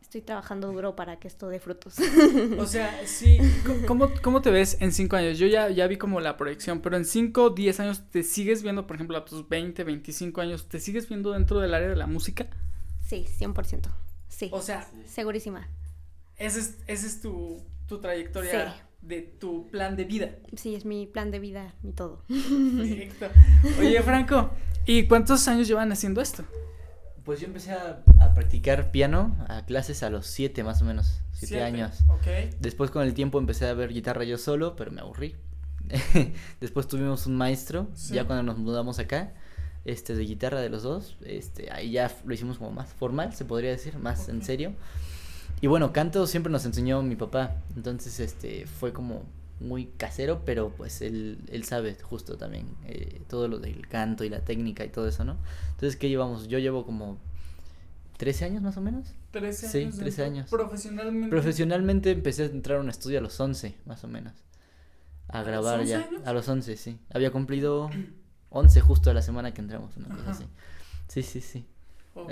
estoy 0.00 0.20
trabajando 0.22 0.72
duro 0.72 0.96
para 0.96 1.18
que 1.18 1.28
esto 1.28 1.48
dé 1.48 1.60
frutos. 1.60 1.96
O 2.58 2.66
sea, 2.66 3.06
sí, 3.06 3.38
¿cómo, 3.86 4.10
cómo 4.22 4.40
te 4.40 4.50
ves 4.50 4.78
en 4.80 4.92
cinco 4.92 5.16
años? 5.16 5.38
Yo 5.38 5.46
ya, 5.46 5.68
ya 5.68 5.86
vi 5.86 5.98
como 5.98 6.20
la 6.20 6.36
proyección, 6.36 6.80
pero 6.80 6.96
en 6.96 7.04
cinco, 7.04 7.50
diez 7.50 7.80
años, 7.80 8.02
¿te 8.10 8.22
sigues 8.22 8.62
viendo, 8.62 8.86
por 8.86 8.96
ejemplo, 8.96 9.16
a 9.18 9.24
tus 9.24 9.48
20, 9.48 9.84
25 9.84 10.40
años, 10.40 10.68
¿te 10.68 10.80
sigues 10.80 11.08
viendo 11.08 11.32
dentro 11.32 11.60
del 11.60 11.74
área 11.74 11.88
de 11.88 11.96
la 11.96 12.06
música? 12.06 12.46
Sí, 13.06 13.26
100%. 13.38 13.88
Sí. 14.28 14.48
O 14.52 14.60
sea, 14.62 14.88
segurísima. 15.06 15.68
Esa 16.38 16.58
es, 16.58 16.78
ese 16.86 17.06
es 17.06 17.20
tu, 17.20 17.62
tu 17.86 18.00
trayectoria 18.00 18.76
de 19.00 19.22
tu 19.22 19.68
plan 19.68 19.96
de 19.96 20.04
vida. 20.04 20.30
Sí, 20.56 20.74
es 20.74 20.84
mi 20.84 21.06
plan 21.06 21.30
de 21.30 21.38
vida, 21.38 21.74
mi 21.82 21.92
todo. 21.92 22.22
Perfecto. 22.28 23.26
Oye, 23.78 24.02
Franco, 24.02 24.50
¿y 24.84 25.06
cuántos 25.06 25.46
años 25.48 25.68
llevan 25.68 25.92
haciendo 25.92 26.20
esto? 26.20 26.44
Pues 27.24 27.40
yo 27.40 27.46
empecé 27.46 27.72
a, 27.72 28.04
practicar 28.34 28.90
piano, 28.90 29.36
a 29.48 29.64
clases 29.64 30.02
a 30.02 30.10
los 30.10 30.26
siete 30.26 30.62
más 30.62 30.82
o 30.82 30.84
menos, 30.84 31.22
siete, 31.32 31.62
años. 31.62 32.04
Okay. 32.20 32.50
Después 32.60 32.90
con 32.90 33.02
el 33.02 33.14
tiempo 33.14 33.38
empecé 33.38 33.66
a 33.66 33.74
ver 33.74 33.92
guitarra 33.92 34.24
yo 34.24 34.38
solo, 34.38 34.76
pero 34.76 34.90
me 34.90 35.00
aburrí. 35.00 35.34
Después 36.60 36.86
tuvimos 36.86 37.26
un 37.26 37.36
maestro, 37.36 37.88
ya 38.10 38.24
cuando 38.24 38.42
nos 38.42 38.58
mudamos 38.58 38.98
acá, 38.98 39.32
este 39.84 40.14
de 40.14 40.24
guitarra 40.24 40.60
de 40.60 40.68
los 40.68 40.82
dos, 40.82 41.16
este 41.24 41.70
ahí 41.72 41.92
ya 41.92 42.12
lo 42.24 42.34
hicimos 42.34 42.58
como 42.58 42.72
más 42.72 42.92
formal, 42.92 43.34
se 43.34 43.44
podría 43.44 43.70
decir, 43.70 43.96
más 43.98 44.28
en 44.28 44.42
serio. 44.42 44.74
Y 45.60 45.66
bueno, 45.68 45.92
canto 45.92 46.26
siempre 46.26 46.52
nos 46.52 46.64
enseñó 46.66 47.02
mi 47.02 47.16
papá, 47.16 47.56
entonces 47.74 48.20
este 48.20 48.66
fue 48.66 48.92
como 48.92 49.24
muy 49.60 49.86
casero, 49.86 50.42
pero 50.44 50.70
pues 50.70 51.00
él, 51.00 51.38
él 51.50 51.64
sabe 51.64 51.96
justo 52.02 52.36
también 52.36 52.66
eh, 52.84 53.22
todo 53.28 53.48
lo 53.48 53.58
del 53.58 53.88
canto 53.88 54.24
y 54.24 54.28
la 54.28 54.40
técnica 54.40 54.84
y 54.84 54.88
todo 54.88 55.08
eso, 55.08 55.24
¿no? 55.24 55.36
Entonces, 55.70 55.96
¿qué 55.96 56.08
llevamos? 56.08 56.48
Yo 56.48 56.58
llevo 56.58 56.84
como 56.84 57.18
13 58.18 58.44
años 58.46 58.62
más 58.62 58.76
o 58.76 58.80
menos. 58.80 59.08
13 59.30 59.80
años. 59.80 59.94
Sí, 59.94 60.00
13 60.00 60.24
años. 60.24 60.50
Profesionalmente. 60.50 61.30
Profesionalmente 61.30 62.10
empecé 62.10 62.44
a 62.44 62.46
entrar 62.46 62.78
a 62.78 62.80
un 62.80 62.88
estudio 62.88 63.18
a 63.18 63.22
los 63.22 63.38
11, 63.38 63.76
más 63.86 64.04
o 64.04 64.08
menos. 64.08 64.34
A, 65.28 65.42
grabar 65.42 65.84
ya. 65.84 66.08
A 66.24 66.32
los 66.32 66.48
11, 66.48 66.76
sí. 66.76 66.98
Había 67.10 67.30
cumplido 67.30 67.90
11 68.50 68.80
justo 68.80 69.10
a 69.10 69.14
la 69.14 69.22
semana 69.22 69.52
que 69.52 69.60
entramos, 69.60 69.96
una 69.96 70.08
cosa 70.08 70.30
así. 70.30 70.44
Sí, 71.08 71.22
sí, 71.22 71.40
sí. 71.40 71.66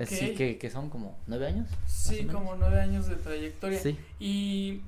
Así 0.01 0.35
que, 0.35 0.59
que 0.59 0.71
son 0.71 0.91
como 0.91 1.19
nueve 1.27 1.47
años. 1.47 1.69
Sí, 1.87 2.25
como 2.25 2.55
nueve 2.57 2.81
años 2.81 3.07
de 3.07 3.17
trayectoria. 3.17 3.79
Sí. 3.79 3.97
Y 4.19 4.81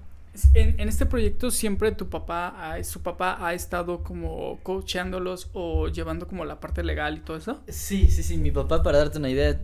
en, 0.54 0.78
en 0.80 0.88
este 0.88 1.06
proyecto 1.06 1.50
siempre 1.50 1.92
tu 1.92 2.08
papá, 2.08 2.72
ha- 2.74 2.82
su 2.84 3.00
papá 3.02 3.38
ha 3.46 3.54
estado 3.54 4.02
como 4.02 4.58
coacheándolos 4.62 5.50
o 5.52 5.88
llevando 5.88 6.26
como 6.28 6.44
la 6.44 6.60
parte 6.60 6.82
legal 6.84 7.18
y 7.18 7.20
todo 7.20 7.36
eso. 7.36 7.62
Sí, 7.68 8.08
sí, 8.08 8.22
sí, 8.22 8.36
mi 8.36 8.50
papá, 8.50 8.82
para 8.82 8.98
darte 8.98 9.18
una 9.18 9.30
idea, 9.30 9.60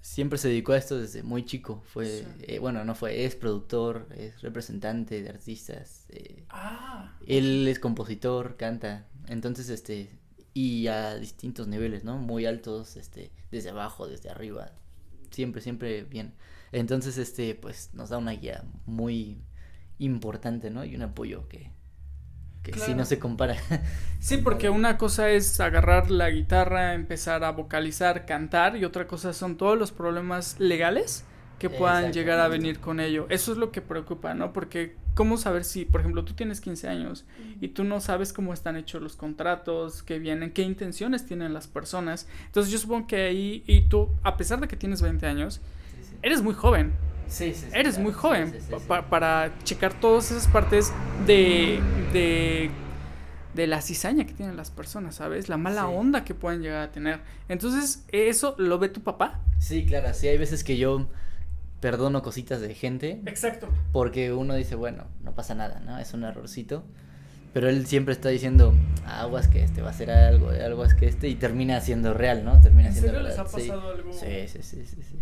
siempre 0.00 0.38
se 0.38 0.48
dedicó 0.48 0.72
a 0.72 0.78
esto 0.78 0.98
desde 0.98 1.22
muy 1.22 1.44
chico. 1.44 1.82
Fue, 1.92 2.06
Sí. 2.06 2.24
eh, 2.42 2.58
bueno, 2.58 2.84
no 2.84 2.94
fue, 2.94 3.24
es 3.24 3.36
productor, 3.36 4.08
es 4.16 4.40
representante 4.42 5.22
de 5.22 5.28
artistas. 5.28 6.06
eh, 6.08 6.44
Ah. 6.48 7.16
él 7.26 7.66
es 7.68 7.78
compositor, 7.78 8.56
canta. 8.56 9.06
Entonces, 9.28 9.68
este, 9.68 10.08
y 10.54 10.88
a 10.88 11.14
distintos 11.16 11.68
niveles, 11.68 12.02
¿no? 12.02 12.16
Muy 12.18 12.46
altos, 12.46 12.96
este, 12.96 13.30
desde 13.50 13.70
abajo, 13.70 14.06
desde 14.08 14.30
arriba. 14.30 14.72
Siempre, 15.30 15.60
siempre 15.62 16.04
bien. 16.04 16.34
Entonces, 16.72 17.18
este, 17.18 17.54
pues 17.54 17.90
nos 17.94 18.10
da 18.10 18.18
una 18.18 18.32
guía 18.32 18.64
muy 18.86 19.42
importante, 19.98 20.70
¿no? 20.70 20.84
Y 20.84 20.94
un 20.96 21.02
apoyo 21.02 21.48
que, 21.48 21.70
que 22.62 22.72
sí 22.72 22.78
Claro. 22.78 22.96
no 22.96 23.04
se 23.04 23.18
compara. 23.18 23.56
Sí, 24.20 24.36
porque 24.36 24.68
una 24.68 24.98
cosa 24.98 25.30
es 25.30 25.60
agarrar 25.60 26.10
la 26.10 26.28
guitarra, 26.30 26.92
empezar 26.94 27.42
a 27.42 27.52
vocalizar, 27.52 28.26
cantar 28.26 28.76
y 28.76 28.84
otra 28.84 29.06
cosa 29.06 29.32
son 29.32 29.56
todos 29.56 29.78
los 29.78 29.92
problemas 29.92 30.60
legales 30.60 31.24
que 31.58 31.70
puedan 31.70 32.12
llegar 32.12 32.38
a 32.38 32.48
venir 32.48 32.80
con 32.80 33.00
ello. 33.00 33.26
Eso 33.30 33.52
es 33.52 33.58
lo 33.58 33.70
que 33.72 33.80
preocupa, 33.80 34.34
¿no? 34.34 34.52
Porque 34.52 34.96
¿cómo 35.20 35.36
saber 35.36 35.64
si, 35.64 35.84
por 35.84 36.00
ejemplo, 36.00 36.24
tú 36.24 36.32
tienes 36.32 36.62
15 36.62 36.88
años 36.88 37.26
y 37.60 37.68
tú 37.68 37.84
no 37.84 38.00
sabes 38.00 38.32
cómo 38.32 38.54
están 38.54 38.76
hechos 38.76 39.02
los 39.02 39.16
contratos, 39.16 40.02
qué 40.02 40.18
vienen, 40.18 40.50
qué 40.50 40.62
intenciones 40.62 41.26
tienen 41.26 41.52
las 41.52 41.66
personas? 41.66 42.26
Entonces 42.46 42.72
yo 42.72 42.78
supongo 42.78 43.06
que 43.06 43.16
ahí, 43.26 43.62
y 43.66 43.82
tú, 43.82 44.08
a 44.22 44.38
pesar 44.38 44.62
de 44.62 44.66
que 44.66 44.76
tienes 44.76 45.02
20 45.02 45.26
años, 45.26 45.60
eres 46.22 46.40
muy 46.40 46.54
joven. 46.54 46.92
Sí, 47.28 47.52
sí, 47.52 47.66
sí, 47.70 47.78
Eres 47.78 47.96
claro, 47.96 48.02
muy 48.04 48.12
joven 48.14 48.54
pa- 48.88 49.10
para 49.10 49.52
checar 49.62 49.92
todas 50.00 50.30
esas 50.30 50.46
partes 50.48 50.90
de, 51.26 51.80
de, 52.14 52.70
de 53.54 53.66
la 53.66 53.82
cizaña 53.82 54.24
que 54.24 54.32
tienen 54.32 54.56
las 54.56 54.70
personas, 54.70 55.16
¿sabes? 55.16 55.50
La 55.50 55.58
mala 55.58 55.86
onda 55.86 56.24
que 56.24 56.34
pueden 56.34 56.62
llegar 56.62 56.80
a 56.80 56.92
tener. 56.92 57.20
Entonces, 57.50 58.06
¿eso 58.10 58.54
lo 58.56 58.78
ve 58.78 58.88
tu 58.88 59.02
papá? 59.02 59.38
Sí, 59.58 59.84
claro, 59.84 60.14
sí, 60.14 60.28
hay 60.28 60.38
veces 60.38 60.64
que 60.64 60.78
yo 60.78 61.08
perdono 61.80 62.22
cositas 62.22 62.60
de 62.60 62.74
gente 62.74 63.20
Exacto. 63.26 63.68
porque 63.92 64.32
uno 64.32 64.54
dice, 64.54 64.74
bueno, 64.74 65.06
no 65.22 65.34
pasa 65.34 65.54
nada, 65.54 65.80
¿no? 65.80 65.98
Es 65.98 66.14
un 66.14 66.24
errorcito. 66.24 66.84
Pero 67.52 67.68
él 67.68 67.84
siempre 67.86 68.14
está 68.14 68.28
diciendo, 68.28 68.72
aguas 69.04 69.48
que 69.48 69.64
este 69.64 69.82
va 69.82 69.88
a 69.88 69.90
hacer 69.90 70.10
algo, 70.10 70.52
eh, 70.52 70.64
aguas 70.64 70.94
que 70.94 71.06
este, 71.06 71.28
y 71.28 71.34
termina 71.34 71.80
siendo 71.80 72.14
real, 72.14 72.44
¿no? 72.44 72.60
Termina 72.60 72.88
¿En 72.88 72.94
siendo 72.94 73.10
serio 73.10 73.26
les 73.26 73.36
verdad, 73.36 73.52
ha 73.52 73.58
sí. 73.58 73.68
pasado 73.68 73.90
algo? 73.90 74.12
Sí, 74.12 74.46
sí, 74.46 74.62
sí, 74.62 74.86
sí, 74.86 75.02
sí. 75.02 75.20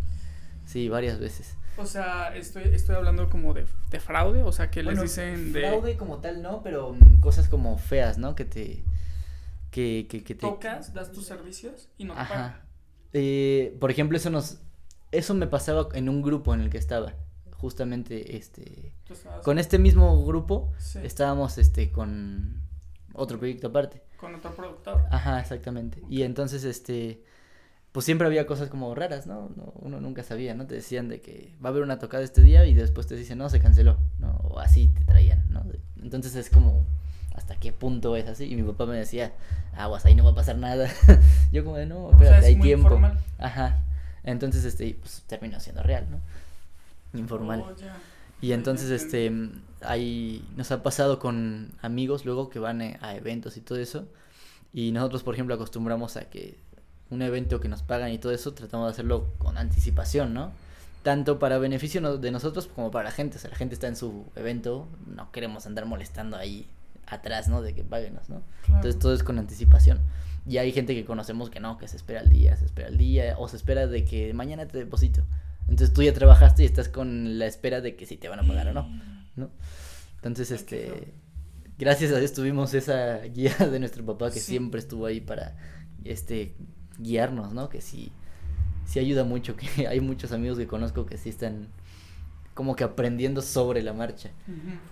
Sí, 0.66 0.88
varias 0.90 1.18
veces. 1.18 1.56
O 1.78 1.86
sea, 1.86 2.36
estoy, 2.36 2.64
estoy 2.64 2.96
hablando 2.96 3.30
como 3.30 3.54
de, 3.54 3.64
de 3.90 4.00
fraude, 4.00 4.42
o 4.42 4.52
sea, 4.52 4.70
que 4.70 4.82
Bueno, 4.82 5.02
les 5.02 5.10
dicen 5.12 5.54
de... 5.54 5.60
Fraude 5.60 5.96
como 5.96 6.18
tal, 6.18 6.42
no, 6.42 6.62
pero 6.62 6.92
mm, 6.92 7.20
cosas 7.20 7.48
como 7.48 7.78
feas, 7.78 8.18
¿no? 8.18 8.34
Que 8.34 8.44
te... 8.44 8.84
Que, 9.70 10.06
que, 10.10 10.22
que 10.22 10.34
te... 10.34 10.40
Tocas, 10.40 10.92
das 10.92 11.12
tus 11.12 11.24
servicios 11.24 11.88
y 11.96 12.04
no 12.04 12.12
te 12.12 12.20
pagan. 12.20 12.38
Ajá. 12.38 12.62
Eh, 13.14 13.74
por 13.80 13.90
ejemplo, 13.90 14.18
eso 14.18 14.28
nos... 14.28 14.58
Eso 15.12 15.34
me 15.34 15.46
pasaba 15.46 15.88
en 15.94 16.08
un 16.08 16.22
grupo 16.22 16.54
en 16.54 16.60
el 16.60 16.70
que 16.70 16.78
estaba. 16.78 17.14
Justamente, 17.52 18.36
este... 18.36 18.92
Con 19.42 19.58
este 19.58 19.78
mismo 19.78 20.24
grupo 20.24 20.72
Sí. 20.78 21.00
estábamos, 21.02 21.58
este, 21.58 21.90
con 21.90 22.60
otro 23.14 23.38
proyecto 23.38 23.68
aparte. 23.68 24.02
con 24.16 24.34
otro 24.34 24.54
productor. 24.54 25.04
Ajá, 25.10 25.40
exactamente. 25.40 26.02
Y 26.08 26.22
entonces, 26.22 26.64
este, 26.64 27.22
pues 27.92 28.04
siempre 28.04 28.26
había 28.26 28.46
cosas 28.46 28.68
como 28.68 28.94
raras, 28.94 29.26
¿no? 29.26 29.50
No, 29.56 29.72
Uno 29.76 30.00
nunca 30.00 30.22
sabía, 30.22 30.54
¿no? 30.54 30.66
Te 30.66 30.74
decían 30.76 31.08
de 31.08 31.20
que 31.20 31.54
va 31.64 31.68
a 31.68 31.72
haber 31.72 31.82
una 31.82 31.98
tocada 31.98 32.22
este 32.22 32.42
día 32.42 32.64
y 32.66 32.74
después 32.74 33.06
te 33.06 33.16
dicen, 33.16 33.38
no, 33.38 33.48
se 33.48 33.60
canceló, 33.60 33.98
¿no? 34.18 34.36
O 34.44 34.58
así 34.60 34.88
te 34.88 35.04
traían, 35.04 35.46
¿no? 35.50 35.64
Entonces 36.02 36.34
es 36.36 36.50
como, 36.50 36.84
¿hasta 37.34 37.56
qué 37.56 37.72
punto 37.72 38.14
es 38.16 38.28
así? 38.28 38.44
Y 38.52 38.56
mi 38.56 38.62
papá 38.62 38.86
me 38.86 38.96
decía, 38.96 39.32
aguas, 39.76 40.04
ahí 40.04 40.14
no 40.14 40.24
va 40.24 40.30
a 40.30 40.34
pasar 40.34 40.58
nada. 40.58 40.88
Yo 41.52 41.64
como 41.64 41.76
de, 41.76 41.86
no, 41.86 42.06
O 42.06 42.10
sea, 42.10 42.18
espérate, 42.18 42.38
es 42.38 42.46
hay 42.46 42.56
muy 42.56 42.66
tiempo. 42.66 43.00
Ajá. 43.38 43.82
Entonces, 44.24 44.64
este, 44.64 44.96
pues 45.00 45.22
terminó 45.26 45.60
siendo 45.60 45.82
real, 45.82 46.06
¿no? 46.10 46.20
Informal. 47.18 47.64
Oh. 47.66 47.74
Y 48.40 48.52
entonces, 48.52 48.90
este, 48.90 49.32
hay, 49.80 50.44
nos 50.56 50.70
ha 50.70 50.82
pasado 50.82 51.18
con 51.18 51.72
amigos 51.82 52.24
luego 52.24 52.50
que 52.50 52.58
van 52.58 52.80
eh, 52.80 52.98
a 53.00 53.14
eventos 53.16 53.56
y 53.56 53.60
todo 53.60 53.78
eso. 53.78 54.06
Y 54.72 54.92
nosotros, 54.92 55.22
por 55.22 55.34
ejemplo, 55.34 55.54
acostumbramos 55.54 56.16
a 56.16 56.28
que 56.28 56.58
un 57.10 57.22
evento 57.22 57.60
que 57.60 57.68
nos 57.68 57.82
pagan 57.82 58.12
y 58.12 58.18
todo 58.18 58.32
eso, 58.32 58.52
tratamos 58.52 58.88
de 58.88 58.92
hacerlo 58.92 59.28
con 59.38 59.56
anticipación, 59.56 60.34
¿no? 60.34 60.52
Tanto 61.02 61.38
para 61.38 61.58
beneficio 61.58 62.18
de 62.18 62.30
nosotros 62.30 62.66
como 62.66 62.90
para 62.90 63.04
la 63.04 63.10
gente. 63.10 63.38
O 63.38 63.40
sea, 63.40 63.50
la 63.50 63.56
gente 63.56 63.74
está 63.74 63.88
en 63.88 63.96
su 63.96 64.26
evento, 64.36 64.88
no 65.06 65.30
queremos 65.32 65.66
andar 65.66 65.86
molestando 65.86 66.36
ahí 66.36 66.66
atrás, 67.06 67.48
¿no? 67.48 67.62
De 67.62 67.74
que 67.74 67.82
páguenos, 67.82 68.28
¿no? 68.28 68.42
Claro. 68.62 68.76
Entonces 68.76 68.98
todo 68.98 69.14
es 69.14 69.22
con 69.22 69.38
anticipación. 69.38 70.00
Y 70.46 70.58
hay 70.58 70.72
gente 70.72 70.94
que 70.94 71.04
conocemos 71.04 71.50
que 71.50 71.60
no, 71.60 71.76
que 71.78 71.88
se 71.88 71.96
espera 71.96 72.20
el 72.20 72.30
día, 72.30 72.56
se 72.56 72.64
espera 72.64 72.88
el 72.88 72.96
día, 72.98 73.34
o 73.38 73.48
se 73.48 73.56
espera 73.56 73.86
de 73.86 74.04
que 74.04 74.32
mañana 74.34 74.66
te 74.66 74.78
deposito. 74.78 75.24
Entonces 75.68 75.92
tú 75.92 76.02
ya 76.02 76.14
trabajaste 76.14 76.62
y 76.62 76.66
estás 76.66 76.88
con 76.88 77.38
la 77.38 77.46
espera 77.46 77.80
de 77.82 77.96
que 77.96 78.06
si 78.06 78.16
te 78.16 78.28
van 78.28 78.40
a 78.40 78.46
pagar 78.46 78.68
o 78.68 78.72
no, 78.72 78.88
¿no? 79.36 79.50
Entonces, 80.16 80.50
este, 80.50 81.12
gracias 81.78 82.12
a 82.12 82.18
Dios 82.18 82.32
tuvimos 82.32 82.72
esa 82.74 83.18
guía 83.34 83.54
de 83.56 83.78
nuestro 83.78 84.04
papá 84.04 84.30
que 84.30 84.40
Sí. 84.40 84.52
siempre 84.52 84.80
estuvo 84.80 85.04
ahí 85.06 85.20
para, 85.20 85.56
este, 86.04 86.54
guiarnos, 86.98 87.52
¿no? 87.52 87.68
Que 87.68 87.80
sí, 87.82 88.10
sí 88.86 88.98
ayuda 88.98 89.24
mucho, 89.24 89.54
que 89.76 89.86
hay 89.86 90.00
muchos 90.00 90.32
amigos 90.32 90.56
que 90.58 90.66
conozco 90.66 91.04
que 91.04 91.18
sí 91.18 91.28
están 91.28 91.68
como 92.58 92.74
que 92.74 92.82
aprendiendo 92.82 93.40
sobre 93.40 93.82
la 93.84 93.92
marcha. 93.92 94.30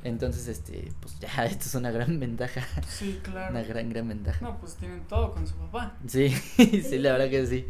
Entonces, 0.04 0.46
este, 0.46 0.92
pues 1.00 1.18
ya, 1.18 1.44
esto 1.46 1.64
es 1.66 1.74
una 1.74 1.90
gran 1.90 2.20
ventaja, 2.20 2.64
Sí, 2.86 3.18
claro. 3.24 3.50
una 3.50 3.64
gran, 3.64 3.90
gran 3.90 4.06
ventaja. 4.06 4.38
No, 4.40 4.56
pues 4.60 4.76
tienen 4.76 5.00
todo 5.08 5.32
con 5.32 5.44
su 5.48 5.56
papá. 5.56 5.96
Sí, 6.06 6.28
sí, 6.56 6.98
la 6.98 7.10
verdad 7.10 7.28
que 7.28 7.44
sí. 7.44 7.66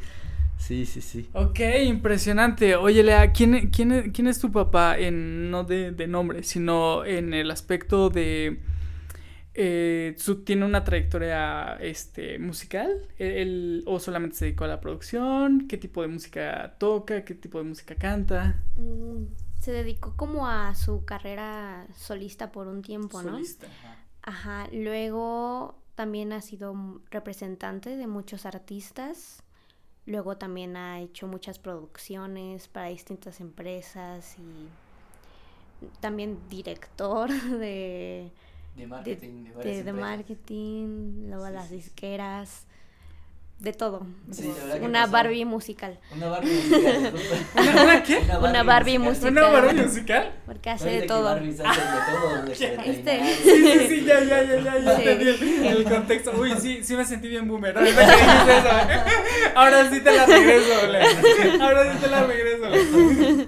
Sí, 0.59 0.85
sí, 0.85 1.01
sí. 1.01 1.31
Ok, 1.33 1.61
impresionante. 1.87 2.77
Oye, 2.77 3.03
Lea, 3.03 3.33
¿quién, 3.33 3.71
quién, 3.71 3.91
es- 3.93 4.13
quién 4.13 4.27
es 4.27 4.39
tu 4.39 4.53
papá? 4.53 4.99
En, 4.99 5.51
no 5.51 5.65
de, 5.65 5.93
de 5.93 6.07
nombre, 6.07 6.43
sino 6.43 7.03
en 7.07 7.33
el 7.33 7.51
aspecto 7.51 8.11
de... 8.11 8.61
eh, 9.55 10.15
su- 10.19 10.45
¿Tiene 10.45 10.67
una 10.67 10.85
trayectoria 10.85 11.77
este, 11.81 12.39
musical? 12.39 13.09
¿Él, 13.19 13.83
¿O 13.87 13.99
solamente 13.99 14.37
se 14.37 14.45
dedicó 14.47 14.65
a 14.65 14.69
la 14.69 14.81
producción? 14.81 15.67
¿Qué 15.69 15.79
tipo 15.79 16.03
de 16.03 16.09
música 16.09 16.75
toca? 16.79 17.25
¿Qué 17.25 17.35
tipo 17.35 17.59
de 17.59 17.65
música 17.65 17.95
canta? 17.95 18.63
Mm, 18.77 19.25
se 19.67 19.73
dedicó 19.73 20.15
como 20.17 20.47
a 20.47 20.77
su 20.77 21.05
carrera 21.05 21.89
solista 21.93 22.53
por 22.53 22.69
un 22.69 22.83
tiempo, 22.83 23.21
¿no? 23.21 23.33
Solista. 23.33 23.67
Ajá, 24.23 24.69
luego 24.71 25.75
también 25.97 26.33
ha 26.33 26.41
sido 26.41 27.01
representante 27.11 27.97
de 27.97 28.07
muchos 28.07 28.47
artistas. 28.47 29.43
Luego 30.05 30.37
también 30.37 30.77
ha 30.77 31.01
hecho 31.01 31.27
muchas 31.27 31.59
producciones 31.59 32.69
para 32.69 32.91
distintas 32.91 33.41
empresas 33.41 34.37
y 34.39 34.69
también 35.99 36.39
director 36.49 37.29
de, 37.59 38.31
De 38.77 38.87
marketing, 38.87 39.47
de, 39.65 39.83
de 39.83 39.93
marketing, 39.93 41.27
luego 41.29 41.49
Sí, 41.49 41.53
las 41.55 41.71
disqueras, 41.71 42.69
de 43.59 43.73
todo. 43.73 44.07
Sí, 44.31 44.53
Una 44.83 45.01
pasó. 45.03 45.13
Barbie 45.13 45.45
musical, 45.47 45.99
Una 46.15 46.29
Barbie 46.29 46.51
musical. 46.53 47.13
¿Una, 47.57 47.83
una 47.85 48.03
qué? 48.03 48.19
Una 48.41 48.63
Barbie 48.63 48.99
musical. 48.99 49.31
¿Una 49.33 49.49
Barbie 49.49 49.83
musical? 49.83 50.33
porque 50.45 50.71
hace 50.71 50.89
de 50.91 51.03
todo. 51.03 51.39
Sí, 52.57 52.67
sí, 52.67 53.87
sí, 53.89 54.05
ya, 54.05 54.21
ya, 54.21 54.43
ya, 54.43 54.61
ya, 54.61 54.79
ya 54.79 54.97
Sí. 54.97 55.03
entendí 55.09 55.67
el 55.69 55.85
contexto. 55.85 56.33
Uy, 56.39 56.55
sí, 56.61 56.81
sí 56.83 56.95
me 56.95 57.05
sentí 57.05 57.29
bien 57.29 57.49
boomer. 57.49 57.77
Ahora 59.55 59.91
sí 59.91 60.01
te 60.01 60.13
la 60.13 60.27
regreso. 60.27 60.73
Ahora 61.61 61.93
sí 61.93 61.99
te 62.01 62.09
la 62.09 62.25
regreso. 62.25 63.47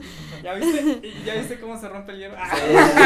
¿Ya 0.49 0.55
viste? 0.55 1.12
¿Ya 1.26 1.35
viste 1.35 1.61
cómo 1.61 1.78
se 1.78 1.88
rompe 1.90 2.12
el 2.12 2.19
hielo? 2.21 2.35
Sí, 2.37 2.61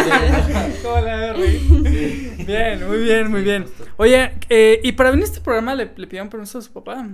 sí. 0.05 0.79
¿Cómo 0.83 1.01
la 1.01 1.33
reír? 1.33 2.47
Bien, 2.47 2.87
muy 2.89 2.99
bien, 2.99 3.31
muy 3.31 3.43
bien. 3.43 3.67
Oye, 3.97 4.33
eh, 4.49 4.81
¿y 4.85 4.93
para 4.93 5.11
venir 5.11 5.25
a 5.25 5.27
este 5.27 5.41
programa 5.41 5.75
le, 5.75 5.87
le 5.97 6.07
pidieron 6.07 6.29
permiso 6.29 6.59
a 6.59 6.63
su 6.63 6.73
papá? 6.73 7.09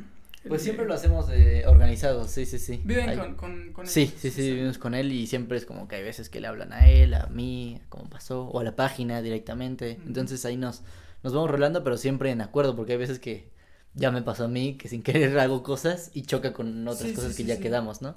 Pues 0.46 0.62
siempre 0.62 0.84
lo 0.86 0.92
hacemos 0.94 1.30
eh, 1.30 1.64
organizado, 1.66 2.28
sí, 2.28 2.44
sí, 2.44 2.58
sí. 2.58 2.80
¿Viven 2.84 3.16
con, 3.18 3.34
con, 3.36 3.72
con 3.72 3.86
Sí, 3.86 4.12
sí, 4.18 4.30
sí, 4.30 4.50
vivimos 4.52 4.76
con 4.78 4.94
él 4.94 5.12
y 5.12 5.26
siempre 5.26 5.56
es 5.56 5.64
como 5.64 5.88
que 5.88 5.96
hay 5.96 6.02
veces 6.02 6.28
que 6.28 6.40
le 6.40 6.46
hablan 6.46 6.72
a 6.74 6.88
él, 6.88 7.14
a 7.14 7.26
mí, 7.26 7.80
cómo 7.88 8.08
pasó, 8.10 8.44
o 8.44 8.60
a 8.60 8.64
la 8.64 8.76
página 8.76 9.22
directamente. 9.22 9.98
Entonces 10.06 10.44
ahí 10.44 10.56
nos, 10.58 10.82
nos 11.22 11.32
vamos 11.32 11.50
rolando, 11.50 11.82
pero 11.84 11.96
siempre 11.96 12.30
en 12.30 12.42
acuerdo, 12.42 12.76
porque 12.76 12.92
hay 12.92 12.98
veces 12.98 13.18
que 13.18 13.48
ya 13.94 14.10
me 14.10 14.22
pasó 14.22 14.44
a 14.44 14.48
mí, 14.48 14.76
que 14.76 14.88
sin 14.88 15.02
querer 15.02 15.38
hago 15.38 15.62
cosas 15.62 16.10
y 16.12 16.22
choca 16.22 16.52
con 16.52 16.86
otras 16.86 17.08
Sí, 17.10 17.14
cosas 17.14 17.32
sí, 17.32 17.38
que 17.38 17.42
sí, 17.42 17.56
ya 17.56 17.60
quedamos, 17.60 18.02
¿no? 18.02 18.14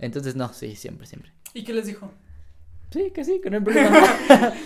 Entonces, 0.00 0.34
no, 0.36 0.52
sí, 0.52 0.74
siempre, 0.76 1.06
siempre. 1.06 1.32
¿Y 1.54 1.64
qué 1.64 1.72
les 1.72 1.86
dijo? 1.86 2.10
Sí, 2.90 3.10
que 3.14 3.24
sí, 3.24 3.40
que 3.42 3.50
no 3.50 3.58
hay 3.58 3.62
problema. 3.64 4.06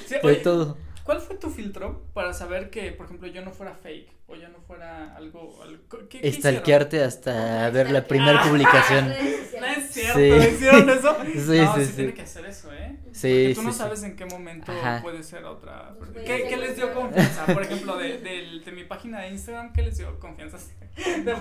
Sí, 0.06 0.14
Fue 0.20 0.32
oye, 0.32 0.40
todo. 0.40 0.76
¿Cuál 1.04 1.20
fue 1.20 1.36
tu 1.36 1.50
filtro 1.50 2.02
para 2.14 2.32
saber 2.32 2.70
que, 2.70 2.90
por 2.92 3.04
ejemplo, 3.04 3.28
yo 3.28 3.42
no 3.44 3.50
fuera 3.50 3.74
fake 3.74 4.10
o 4.26 4.36
yo 4.36 4.48
no 4.48 4.58
fuera 4.66 5.14
algo... 5.16 5.62
algo 5.62 5.82
¿qué, 6.08 6.20
qué 6.20 6.26
Estalquearte 6.28 7.04
hasta 7.04 7.68
ver 7.68 7.90
la 7.90 8.06
primera 8.06 8.42
publicación. 8.42 9.08
No 9.08 9.66
es 9.66 9.90
cierto, 9.90 10.18
Sí. 10.18 10.54
¿hicieron 10.54 10.88
eso? 10.88 11.14
Sí, 11.34 11.58
no, 11.60 11.74
sí, 11.74 11.80
sí, 11.80 11.86
sí. 11.90 11.96
tiene 11.96 12.14
que 12.14 12.22
hacer 12.22 12.46
eso, 12.46 12.72
¿eh? 12.72 12.96
Sí, 13.12 13.28
Porque 13.28 13.52
tú 13.54 13.60
sí, 13.60 13.66
no 13.66 13.72
sí. 13.74 13.78
sabes 13.78 14.02
en 14.02 14.16
qué 14.16 14.24
momento 14.24 14.72
Ajá. 14.72 15.02
puede 15.02 15.22
ser 15.22 15.44
otra. 15.44 15.94
Pues 15.98 16.10
¿Qué, 16.24 16.46
qué 16.48 16.56
les 16.56 16.74
dio 16.76 16.94
confianza? 16.94 17.44
Por 17.44 17.62
ejemplo, 17.64 17.98
de, 17.98 18.16
del- 18.18 18.64
de 18.64 18.72
mi 18.72 18.84
página 18.84 19.20
de 19.20 19.28
Instagram, 19.28 19.74
¿qué 19.74 19.82
les 19.82 19.98
dio 19.98 20.18
confianza? 20.18 20.56
De. 20.96 21.34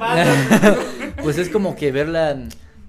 Pues 1.21 1.37
es 1.37 1.47
como 1.49 1.75
que 1.77 1.91
verla, 1.93 2.37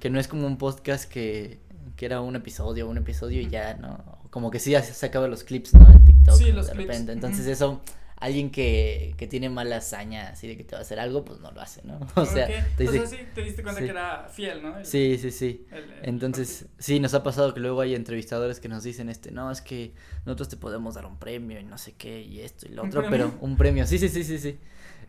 que 0.04 0.11
no 0.11 0.20
es 0.20 0.28
como 0.28 0.46
un 0.46 0.58
podcast 0.58 1.11
que, 1.11 1.61
que 1.96 2.04
era 2.04 2.20
un 2.20 2.37
episodio, 2.37 2.87
un 2.90 2.99
episodio 2.99 3.40
y 3.40 3.49
ya, 3.49 3.73
¿no? 3.73 4.18
Como 4.28 4.50
que 4.50 4.58
sí 4.58 4.70
ya 4.73 4.82
se 4.82 4.92
sacaba 4.92 5.28
los 5.28 5.44
clips, 5.44 5.73
¿no? 5.73 5.90
En 5.90 6.04
TikTok 6.04 6.34
Sí, 6.37 6.52
los 6.52 6.66
de 6.66 6.73
clips, 6.75 6.88
repente. 6.88 7.12
Entonces 7.12 7.46
eso, 7.46 7.80
alguien 8.16 8.50
que, 8.50 9.14
que 9.16 9.26
tiene 9.26 9.49
mala 9.49 9.78
hazaña 9.78 10.28
así 10.28 10.46
de 10.46 10.58
que 10.58 10.64
te 10.64 10.73
va 10.76 10.80
a 10.80 10.82
hacer 10.82 11.00
algo, 11.00 11.25
pues 11.25 11.40
no 11.40 11.52
lo 11.52 11.61
hace, 11.62 11.80
¿no? 11.84 12.00
O 12.16 12.26
sea, 12.26 12.44
Ok, 12.44 12.52
te 12.76 12.87
o 12.87 12.92
dice, 12.92 13.06
sea, 13.06 13.18
sí, 13.18 13.25
te 13.34 13.42
diste 13.44 13.62
cuenta 13.62 13.80
sí. 13.80 13.87
que 13.87 13.90
era 13.92 14.28
fiel, 14.30 14.62
¿no? 14.62 14.76
El- 14.78 14.84
sí, 14.84 15.16
sí, 15.18 15.30
sí. 15.30 15.64
el- 15.73 15.84
el 15.90 15.99
Entonces, 16.02 16.66
sí, 16.78 17.00
nos 17.00 17.14
ha 17.14 17.23
pasado 17.23 17.54
que 17.54 17.61
luego 17.61 17.80
hay 17.80 17.94
entrevistadores 17.94 18.61
que 18.61 18.68
nos 18.68 18.82
dicen, 18.84 19.08
este, 19.08 19.30
no, 19.30 19.50
es 19.50 19.62
que 19.62 19.94
nosotros 20.26 20.50
te 20.50 20.58
podemos 20.58 20.96
dar 20.96 21.06
un 21.06 21.16
premio 21.18 21.58
y 21.58 21.64
no 21.64 21.78
sé 21.78 21.94
qué, 21.96 22.20
y 22.20 22.40
esto 22.40 22.66
y 22.68 22.75
lo 22.75 22.82
¿Un 22.82 22.90
otro, 22.90 23.06
pero 23.08 23.32
un 23.40 23.56
premio, 23.56 23.87
sí, 23.87 23.99
sí, 23.99 24.11
sí, 24.11 24.23
sí, 24.23 24.38
sí. 24.38 24.58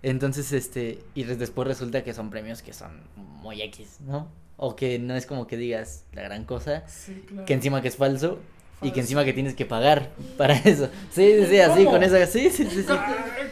Entonces, 0.04 0.54
este, 0.54 1.04
y 1.16 1.24
después 1.26 1.68
resulta 1.68 2.02
que 2.02 2.14
son 2.14 2.30
premios 2.30 2.62
que 2.62 2.72
son 2.72 3.02
muy 3.18 3.62
X, 3.62 3.98
¿no? 4.00 4.45
O 4.58 4.76
que 4.76 5.00
no 5.00 5.16
es 5.16 5.26
como 5.26 5.48
que 5.48 5.58
digas 5.58 6.06
la 6.14 6.22
gran 6.24 6.46
cosa, 6.46 6.84
Sí, 6.88 7.24
claro. 7.28 7.46
que 7.46 7.54
encima 7.54 7.82
que 7.82 7.90
es 7.90 7.98
falso, 7.98 8.40
y 8.82 8.92
que 8.92 9.00
encima 9.02 9.26
que 9.26 9.34
tienes 9.34 9.54
que 9.56 9.66
pagar 9.66 10.12
para 10.38 10.54
eso. 10.66 10.90
Sí, 11.12 11.40
sí, 11.42 11.46
sí, 11.48 11.60
así, 11.60 11.86
con 11.86 12.02
esa, 12.04 12.26
sí, 12.26 12.50
sí, 12.50 12.66
sí, 12.70 12.84
sí. 12.84 12.94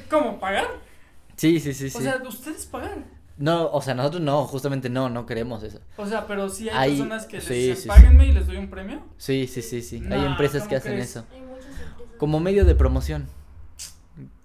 ¿Cómo? 0.10 0.39
¿Pagar? 0.39 0.65
Sí, 1.36 1.60
sí, 1.60 1.74
sí, 1.74 1.89
sí. 1.89 1.98
O 1.98 2.01
sea, 2.01 2.22
ustedes 2.27 2.65
pagan. 2.65 3.05
No, 3.38 3.67
o 3.72 3.81
sea, 3.81 3.95
nosotros 3.95 4.22
no, 4.22 4.45
justamente 4.45 4.89
no, 4.89 5.10
no 5.10 5.25
queremos 5.25 5.63
eso. 5.63 5.79
O 5.98 6.05
sea, 6.05 6.27
pero 6.27 6.48
sí 6.50 6.69
hay, 6.69 6.75
Hay- 6.75 6.89
personas 6.91 7.25
que 7.25 7.38
les 7.38 7.45
sí, 7.45 7.53
dicen, 7.55 7.75
sí, 7.75 7.81
sí. 7.83 7.88
páguenme 7.88 8.27
y 8.27 8.31
les 8.31 8.45
doy 8.45 8.57
un 8.57 8.69
premio. 8.69 9.01
Sí, 9.17 9.48
sí, 9.48 9.62
sí, 9.63 9.81
sí. 9.81 10.03
Hay 10.10 10.24
empresas 10.24 10.63
que 10.63 10.67
¿cómo 10.69 10.77
hacen 10.77 10.91
crees? 10.93 11.10
eso. 11.10 11.25
Hay 11.33 11.41
muchas 11.41 11.65
empresas. 11.65 12.17
Como 12.19 12.39
medio 12.39 12.63
de 12.63 12.75
promoción. 12.75 13.27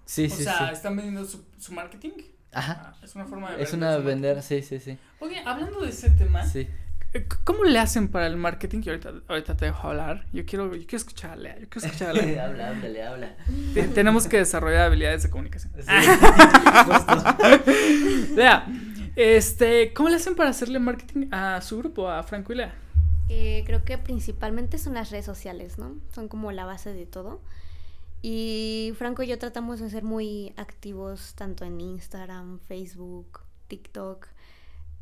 Sí, 0.06 0.24
o 0.26 0.30
sí, 0.34 0.42
sea, 0.44 0.68
sí. 0.68 0.72
están 0.72 0.96
vendiendo 0.96 1.24
su, 1.26 1.44
su 1.58 1.72
marketing. 1.74 2.12
Ajá. 2.52 2.94
Ah, 2.94 2.96
es 3.04 3.14
una 3.14 3.26
forma 3.26 3.52
de 3.54 3.62
Es 3.62 3.70
vender 3.72 3.88
una 3.88 3.98
su 3.98 4.04
vender, 4.04 4.42
sí, 4.42 4.62
sí, 4.62 4.80
sí. 4.80 4.98
Oye, 5.20 5.40
hablando 5.44 5.80
de 5.80 5.90
ese 5.90 6.10
tema, 6.10 6.44
Sí. 6.46 6.66
eh, 7.12 7.26
¿cómo 7.44 7.64
le 7.64 7.78
hacen 7.78 8.08
para 8.08 8.26
el 8.26 8.36
marketing? 8.36 8.80
Que 8.82 8.90
ahorita, 8.90 9.12
ahorita 9.28 9.56
te 9.56 9.66
dejo 9.66 9.88
hablar. 9.88 10.24
Yo 10.32 10.44
quiero, 10.46 10.74
yo 10.74 10.80
quiero 10.86 10.96
escucharle, 10.96 11.56
yo 11.60 11.68
quiero 11.68 11.86
escucharle. 11.86 12.20
habla, 12.40 12.68
háblale, 12.70 13.02
habla. 13.02 13.36
Te- 13.74 13.88
tenemos 13.88 14.26
que 14.26 14.38
desarrollar 14.38 14.86
habilidades 14.86 15.22
de 15.24 15.30
comunicación. 15.30 15.72
Sí, 15.78 15.88
Lea, 18.36 18.66
este, 19.16 19.92
¿cómo 19.94 20.08
le 20.08 20.16
hacen 20.16 20.34
para 20.34 20.50
hacerle 20.50 20.78
marketing 20.78 21.28
a 21.32 21.60
su 21.60 21.78
grupo, 21.78 22.08
a 22.10 22.22
Franco 22.22 22.52
y 22.52 22.56
Lea? 22.56 22.74
Eh, 23.28 23.62
creo 23.66 23.84
que 23.84 23.98
principalmente 23.98 24.78
son 24.78 24.94
las 24.94 25.10
redes 25.10 25.26
sociales, 25.26 25.78
¿no? 25.78 25.96
Son 26.14 26.28
como 26.28 26.52
la 26.52 26.64
base 26.64 26.92
de 26.92 27.06
todo. 27.06 27.40
Y 28.22 28.92
Franco 28.98 29.22
y 29.22 29.28
yo 29.28 29.38
tratamos 29.38 29.80
de 29.80 29.90
ser 29.90 30.02
muy 30.02 30.52
activos 30.56 31.34
tanto 31.34 31.64
en 31.64 31.80
Instagram, 31.80 32.58
Facebook, 32.60 33.40
TikTok. 33.68 34.26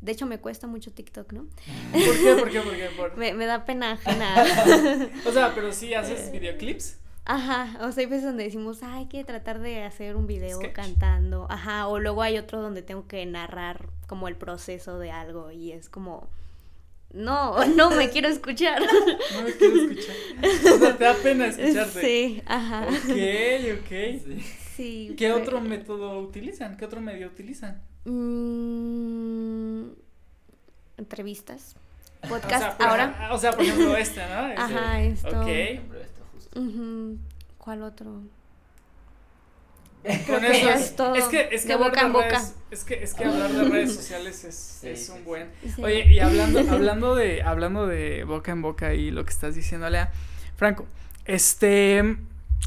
De 0.01 0.11
hecho, 0.11 0.27
me 0.27 0.39
cuesta 0.39 0.67
mucho 0.67 0.91
TikTok, 0.91 1.33
¿no? 1.33 1.47
¿Por 1.91 2.01
qué? 2.01 2.35
¿Por 2.39 2.51
qué? 2.51 2.61
¿Por 2.61 2.75
qué? 2.75 2.89
Por- 2.95 3.17
Me, 3.17 3.33
me 3.33 3.45
da 3.47 3.65
pena 3.65 3.93
ajena. 3.93 4.35
O 5.25 5.31
sea, 5.31 5.53
pero 5.55 5.71
sí 5.71 5.93
haces 5.95 6.31
videoclips. 6.31 6.99
Ajá, 7.25 7.77
o 7.85 7.91
sea, 7.91 8.01
hay 8.03 8.05
veces 8.09 8.23
donde 8.23 8.43
decimos, 8.45 8.83
"Ah, 8.83 8.97
hay 8.97 9.07
que 9.07 9.23
tratar 9.25 9.59
de 9.59 9.83
hacer 9.83 10.15
un 10.15 10.27
video 10.27 10.59
Sketch. 10.59 10.71
cantando. 10.73 11.47
Ajá, 11.49 11.87
o 11.87 11.99
luego 11.99 12.21
hay 12.21 12.37
otro 12.37 12.61
donde 12.61 12.83
tengo 12.83 13.07
que 13.07 13.25
narrar 13.25 13.89
como 14.07 14.27
el 14.29 14.35
proceso 14.37 14.97
de 14.99 15.11
algo 15.11 15.51
y 15.51 15.73
es 15.73 15.89
como, 15.89 16.29
no, 17.13 17.65
no 17.75 17.91
me 17.91 18.09
quiero 18.09 18.27
escuchar. 18.29 18.81
No 19.33 19.41
me 19.43 19.53
quiero 19.53 19.75
escuchar. 19.75 20.15
O 20.73 20.77
sea, 20.79 20.97
te 20.97 21.03
da 21.03 21.13
pena 21.15 21.47
escucharte. 21.47 22.01
Sí, 22.01 22.41
ajá. 22.45 22.85
Ok, 22.87 23.79
ok. 23.79 23.91
Sí. 24.75 25.15
¿Qué 25.17 25.27
pero- 25.29 25.37
otro 25.37 25.61
método 25.61 26.19
utilizan? 26.19 26.77
¿Qué 26.77 26.85
otro 26.85 27.01
medio 27.01 27.27
utilizan? 27.27 27.81
Mm, 28.05 29.89
entrevistas. 30.97 31.75
O 32.23 32.29
Podcast 32.29 32.63
sea, 32.63 32.77
por, 32.77 32.87
ahora. 32.87 33.29
O 33.31 33.37
sea, 33.37 33.51
por 33.51 33.63
ejemplo, 33.63 33.95
este, 33.95 34.19
¿no? 34.27 34.47
Este, 34.47 34.61
Ajá, 34.61 35.01
esto. 35.03 35.39
Ok. 35.39 35.47
¿Cuál 37.59 37.83
otro? 37.83 38.21
Que 40.03 40.51
eso 40.51 40.69
es, 40.69 40.81
es 40.81 40.95
todo, 40.95 41.15
es 41.15 41.25
que, 41.25 41.49
es 41.51 41.65
que 41.65 41.73
de 41.73 41.73
hablar 41.73 41.89
boca 41.89 42.01
en 42.01 42.07
de 42.07 42.13
boca. 42.13 42.27
redes, 42.29 42.55
es 42.71 42.83
que, 42.83 43.03
es 43.03 43.13
que 43.13 43.25
hablar 43.25 43.51
de 43.51 43.63
redes 43.65 43.93
sociales 43.93 44.43
es, 44.43 44.55
Sí, 44.81 44.89
es 44.89 45.09
un 45.09 45.23
buen. 45.25 45.51
Sí. 45.75 45.83
Oye, 45.83 46.05
y 46.13 46.19
hablando, 46.19 46.59
hablando 46.69 47.15
de, 47.15 47.41
hablando 47.43 47.87
de 47.87 48.23
boca 48.23 48.51
en 48.51 48.61
boca 48.61 48.93
y 48.93 49.11
lo 49.11 49.25
que 49.25 49.31
estás 49.31 49.55
diciendo, 49.55 49.89
Lea, 49.89 50.11
Franco, 50.55 50.85
este, 51.25 52.17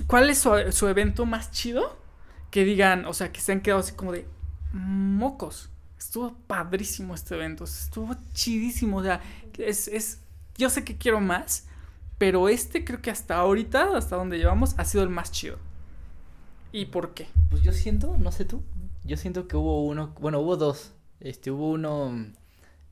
¿cuál 0.06 0.28
es 0.30 0.38
su, 0.38 0.50
su 0.72 0.88
evento 0.88 1.26
más 1.26 1.50
chido? 1.50 1.98
Que 2.50 2.64
digan, 2.64 3.06
o 3.06 3.14
sea, 3.14 3.32
que 3.32 3.40
se 3.40 3.52
han 3.52 3.60
quedado 3.60 3.80
así 3.80 3.92
como 3.92 4.12
de 4.12 4.26
mocos. 4.72 5.70
Estuvo 5.98 6.34
padrísimo 6.46 7.14
este 7.14 7.34
evento, 7.34 7.64
estuvo 7.64 8.16
chidísimo, 8.32 8.98
o 8.98 9.02
sea, 9.02 9.20
es, 9.58 9.86
es, 9.88 10.20
yo 10.56 10.70
sé 10.70 10.82
que 10.84 10.96
quiero 10.96 11.20
más, 11.20 11.66
pero 12.18 12.48
este 12.48 12.84
creo 12.84 13.00
que 13.02 13.10
hasta 13.10 13.36
ahorita, 13.36 13.96
hasta 13.96 14.16
donde 14.16 14.38
llevamos, 14.38 14.74
ha 14.78 14.84
sido 14.84 15.04
el 15.04 15.10
más 15.10 15.30
chido. 15.30 15.58
¿Y 16.72 16.86
por 16.86 17.14
qué? 17.14 17.26
Pues 17.50 17.62
yo 17.62 17.72
siento, 17.72 18.16
no 18.18 18.30
sé 18.32 18.44
tú, 18.44 18.62
yo 19.04 19.16
siento 19.16 19.48
que 19.48 19.56
hubo 19.56 19.84
uno, 19.84 20.14
bueno, 20.20 20.40
hubo 20.40 20.56
dos. 20.56 20.92
Este, 21.20 21.50
hubo 21.50 21.70
uno 21.70 22.26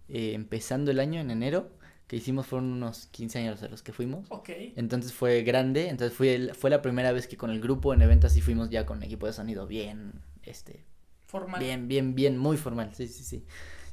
eh, 0.09 0.33
empezando 0.35 0.91
el 0.91 1.01
año 1.01 1.21
en 1.21 1.31
enero, 1.31 1.71
que 2.07 2.17
hicimos 2.17 2.47
fueron 2.47 2.73
unos 2.73 3.07
15 3.07 3.39
años 3.39 3.63
a 3.63 3.69
los 3.69 3.83
que 3.83 3.93
fuimos. 3.93 4.27
Ok. 4.31 4.51
Entonces 4.77 5.13
fue 5.13 5.43
grande, 5.43 5.89
entonces 5.89 6.17
fue, 6.17 6.35
el- 6.35 6.55
fue 6.55 6.71
la 6.71 6.83
primera 6.83 7.13
vez 7.13 7.27
que 7.29 7.37
con 7.37 7.51
el 7.51 7.61
grupo 7.61 7.95
en 7.95 8.03
eventos 8.03 8.33
así 8.33 8.41
fuimos 8.41 8.71
ya 8.71 8.85
con 8.87 9.03
equipo 9.03 9.27
de 9.27 9.33
sonido 9.33 9.67
bien, 9.67 10.13
este, 10.43 10.85
Formal. 11.27 11.61
bien, 11.61 11.89
bien, 11.89 12.15
bien, 12.15 12.39
muy 12.39 12.57
formal, 12.57 12.95
sí, 12.95 13.07
sí, 13.09 13.23
sí. 13.25 13.45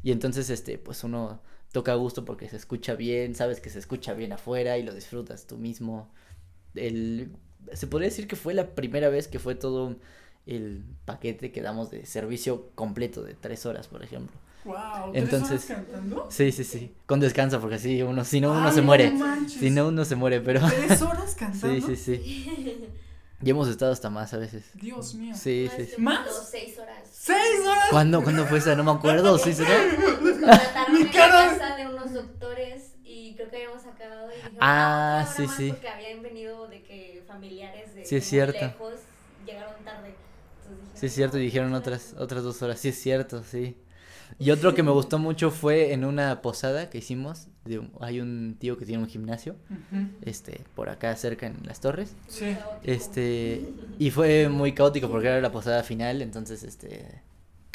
Y 0.04 0.12
entonces, 0.12 0.50
este, 0.50 0.78
pues 0.78 1.04
uno 1.04 1.42
toca 1.72 1.92
a 1.92 1.96
gusto 1.96 2.24
porque 2.26 2.48
se 2.50 2.56
escucha 2.58 2.96
bien, 2.96 3.36
sabes 3.36 3.60
que 3.60 3.70
se 3.70 3.80
escucha 3.80 4.14
bien 4.14 4.32
afuera 4.34 4.78
y 4.78 4.84
lo 4.84 4.94
disfrutas 4.94 5.46
tú 5.48 5.58
mismo. 5.58 6.14
El, 6.76 7.36
se 7.74 7.88
podría 7.88 8.10
decir 8.10 8.28
que 8.28 8.36
fue 8.36 8.54
la 8.54 8.76
primera 8.76 9.10
vez 9.10 9.28
que 9.28 9.40
fue 9.40 9.56
todo 9.56 9.96
el 10.46 10.84
paquete 11.06 11.52
que 11.52 11.62
damos 11.62 11.90
de 11.92 12.06
servicio 12.06 12.70
completo 12.76 13.24
de 13.24 13.34
tres 13.34 13.66
horas, 13.66 13.88
por 13.88 14.04
ejemplo. 14.04 14.36
Wow, 14.64 15.12
Entonces- 15.14 15.66
¿tres 15.66 15.78
horas 15.78 15.86
cantando? 15.92 16.28
Sí, 16.32 16.52
sí, 16.52 16.64
sí. 16.64 16.96
Con 17.06 17.20
descanso, 17.20 17.60
porque 17.62 17.76
así 17.76 18.02
uno, 18.02 18.24
si 18.26 18.42
no, 18.42 18.52
uno 18.52 18.68
Ay, 18.70 18.74
se 18.74 18.82
muere. 18.82 19.12
manches. 19.12 19.60
Si 19.60 19.70
no, 19.70 19.88
uno 19.90 20.06
se 20.06 20.16
muere, 20.16 20.42
pero. 20.42 20.62
¿Tres 20.68 21.02
horas 21.04 21.36
cantando? 21.36 21.88
Sí, 21.88 21.96
sí, 21.96 22.18
sí. 22.18 22.90
Y 23.44 23.50
hemos 23.50 23.68
estado 23.68 23.92
hasta 23.92 24.10
más 24.10 24.34
a 24.34 24.38
veces. 24.38 24.64
Dios 24.74 25.14
mío. 25.16 25.36
Sí, 25.36 25.70
sí, 25.76 25.86
sí. 25.86 26.02
¿Más? 26.02 26.28
Seis 26.50 26.78
horas. 26.80 27.08
¿Seis 27.12 27.38
horas? 27.68 27.86
¿Cuándo, 27.92 28.24
¿Cuándo 28.24 28.46
fue 28.46 28.58
esa? 28.60 28.76
No 28.76 28.84
me 28.84 28.92
acuerdo. 28.92 29.38
¿Sí 29.38 29.54
será? 29.54 29.70
Nos 30.22 30.32
contrataron 30.40 30.94
Mi 30.96 31.02
en 31.02 31.08
casa 31.10 31.76
de 31.76 31.88
unos 31.88 32.14
doctores 32.14 32.94
y 33.04 33.36
creo 33.36 33.50
que 33.50 33.58
habíamos 33.58 33.86
acabado 33.86 34.30
y 34.32 34.58
Ah, 34.60 35.26
hora 35.26 35.34
sí, 35.36 35.42
más 35.44 35.56
sí. 35.58 35.70
Porque 35.70 35.90
habían 35.90 36.24
venido 36.24 36.68
de 36.68 36.82
que 36.82 37.15
familiares 37.36 37.94
de 37.96 38.06
Sí, 38.06 38.16
es 38.16 38.24
muy 38.24 38.30
cierto. 38.30 38.66
lejos 38.66 38.94
llegaron 39.46 39.84
tarde. 39.84 40.10
Dijeron, 40.64 40.90
Sí, 40.96 41.06
es 41.08 41.14
cierto. 41.14 41.38
Y 41.38 41.42
"No, 41.42 41.46
dijeron 41.46 41.74
otra 41.74 41.80
otras, 41.96 42.14
vez". 42.14 42.22
otras 42.22 42.44
dos 42.44 42.62
horas. 42.62 42.80
Sí, 42.80 42.90
es 42.90 43.02
cierto, 43.02 43.44
sí. 43.44 43.78
Y 44.40 44.50
otro 44.52 44.74
que 44.74 44.82
me 44.84 44.92
gustó 45.00 45.20
mucho 45.20 45.52
fue 45.52 45.94
en 45.94 46.04
una 46.06 46.42
posada 46.42 46.90
que 46.90 46.98
hicimos. 47.00 47.48
De, 47.66 47.80
un- 47.80 47.92
hay 48.00 48.22
un 48.22 48.56
tío 48.60 48.78
que 48.78 48.86
tiene 48.86 49.02
un 49.04 49.10
gimnasio. 49.10 49.56
Este, 50.22 50.62
por 50.76 50.90
acá 50.90 51.16
cerca 51.16 51.48
en 51.48 51.58
las 51.66 51.80
torres. 51.80 52.16
Sí. 52.28 52.56
Este, 52.84 53.62
y 54.00 54.12
fue 54.12 54.50
muy 54.50 54.74
caótico 54.74 55.10
porque 55.10 55.28
era 55.28 55.42
la 55.42 55.52
posada 55.52 55.84
final, 55.84 56.22
entonces, 56.22 56.64
este, 56.64 57.22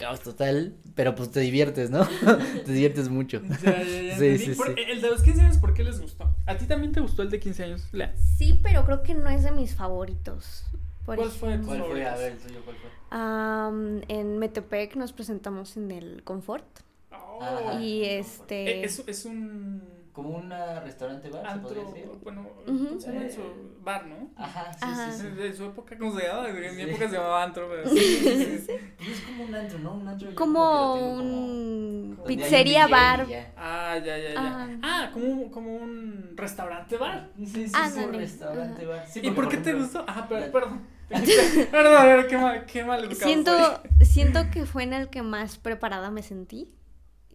caos 0.00 0.20
total, 0.20 0.74
pero 0.94 1.14
pues 1.14 1.30
te 1.30 1.40
diviertes, 1.40 1.90
¿no? 1.90 2.06
te 2.64 2.72
diviertes 2.72 3.08
mucho. 3.08 3.40
Ya, 3.62 3.82
ya, 3.82 4.02
ya. 4.02 4.18
Sí, 4.18 4.38
sí, 4.38 4.54
Por- 4.54 4.74
sí. 4.74 4.82
El 4.88 5.00
de 5.02 5.08
los 5.10 5.22
15 5.22 5.40
años, 5.42 5.58
¿por 5.58 5.74
qué 5.74 5.84
les 5.84 6.00
gustó? 6.00 6.34
¿A 6.46 6.56
ti 6.56 6.66
también 6.66 6.92
te 6.92 7.00
gustó 7.00 7.22
el 7.22 7.30
de 7.30 7.38
15 7.38 7.64
años? 7.64 7.88
Lea. 7.92 8.14
Sí, 8.38 8.58
pero 8.62 8.84
creo 8.84 9.02
que 9.02 9.14
no 9.14 9.28
es 9.30 9.44
de 9.44 9.52
mis 9.52 9.74
favoritos. 9.74 10.64
Por 11.06 11.16
¿Cuál 11.16 11.30
fue 11.30 11.58
favorito? 11.58 11.74
el 12.20 12.38
tuyo 12.38 12.60
cuál 12.64 12.76
fue? 12.76 14.04
en 14.08 14.38
Metepec 14.38 14.96
nos 14.96 15.12
presentamos 15.12 15.76
en 15.76 15.90
el 15.90 16.22
Confort 16.24 16.64
Oh. 17.12 17.78
Y 17.80 18.04
este 18.04 18.80
Eh, 18.82 18.84
Es, 18.84 19.02
es 19.06 19.24
un. 19.24 19.82
Como 20.12 20.30
un 20.30 20.50
restaurante 20.84 21.28
bar, 21.30 21.42
se 21.42 21.48
Antro, 21.48 21.68
podría 21.68 21.84
decir. 21.92 22.10
bueno, 22.22 22.46
Ujú. 22.66 22.86
¿cómo 22.88 23.00
se 23.00 23.12
llama 23.12 23.24
Eh. 23.24 23.28
eso? 23.28 23.54
Bar, 23.82 24.06
¿no? 24.06 24.30
Ajá, 24.36 24.72
sí, 24.72 24.78
Ajá. 24.82 25.12
sí, 25.12 25.20
sí. 25.22 25.28
De 25.28 25.52
su 25.54 25.64
época, 25.64 25.96
¿cómo 25.98 26.18
se 26.18 26.26
llamaba? 26.26 26.48
En 26.50 26.76
mi 26.76 26.82
Sí. 26.84 26.90
época 26.90 27.08
se 27.08 27.16
llamaba 27.16 27.42
antro, 27.42 27.68
pero 27.68 27.88
sí, 27.88 27.98
sí, 27.98 28.58
sí. 28.66 28.72
Pues 28.98 29.08
es 29.10 29.20
como 29.22 29.44
un 29.44 29.54
antro, 29.54 29.78
¿no? 29.78 29.94
Un 29.94 30.08
antro. 30.08 30.34
Como 30.34 31.14
un 31.14 32.18
pizzería 32.26 32.86
bar. 32.86 33.26
ya. 33.28 33.52
Ah, 33.56 33.96
ya, 33.98 34.18
ya, 34.18 34.34
ya. 34.34 34.36
Ah. 34.36 34.68
Ah, 34.82 35.10
como, 35.12 35.26
un- 35.26 35.50
como 35.50 35.74
un 35.76 36.32
restaurante 36.36 36.96
bar. 36.96 37.30
Sí, 37.38 37.46
sí, 37.46 37.68
sí, 37.68 38.00
un 38.00 38.12
restaurante 38.14 38.86
bar. 38.86 39.06
Sí, 39.08 39.20
¿Y 39.22 39.30
por 39.30 39.48
qué 39.48 39.56
te 39.58 39.72
gustó? 39.74 40.04
Ah, 40.06 40.26
pero, 40.28 40.50
perdón. 40.52 40.82
Perdón, 41.70 41.96
a 41.96 42.04
ver, 42.04 42.26
qué 42.28 42.38
mal, 42.38 42.64
qué 42.66 42.84
mal 42.84 43.00
educado 43.00 43.20
Siento, 43.26 43.82
siento 44.02 44.40
que 44.52 44.64
fue 44.64 44.84
en 44.84 44.92
el 44.92 45.08
que 45.08 45.22
más 45.22 45.58
preparada 45.58 46.10
me 46.12 46.22
sentí. 46.22 46.72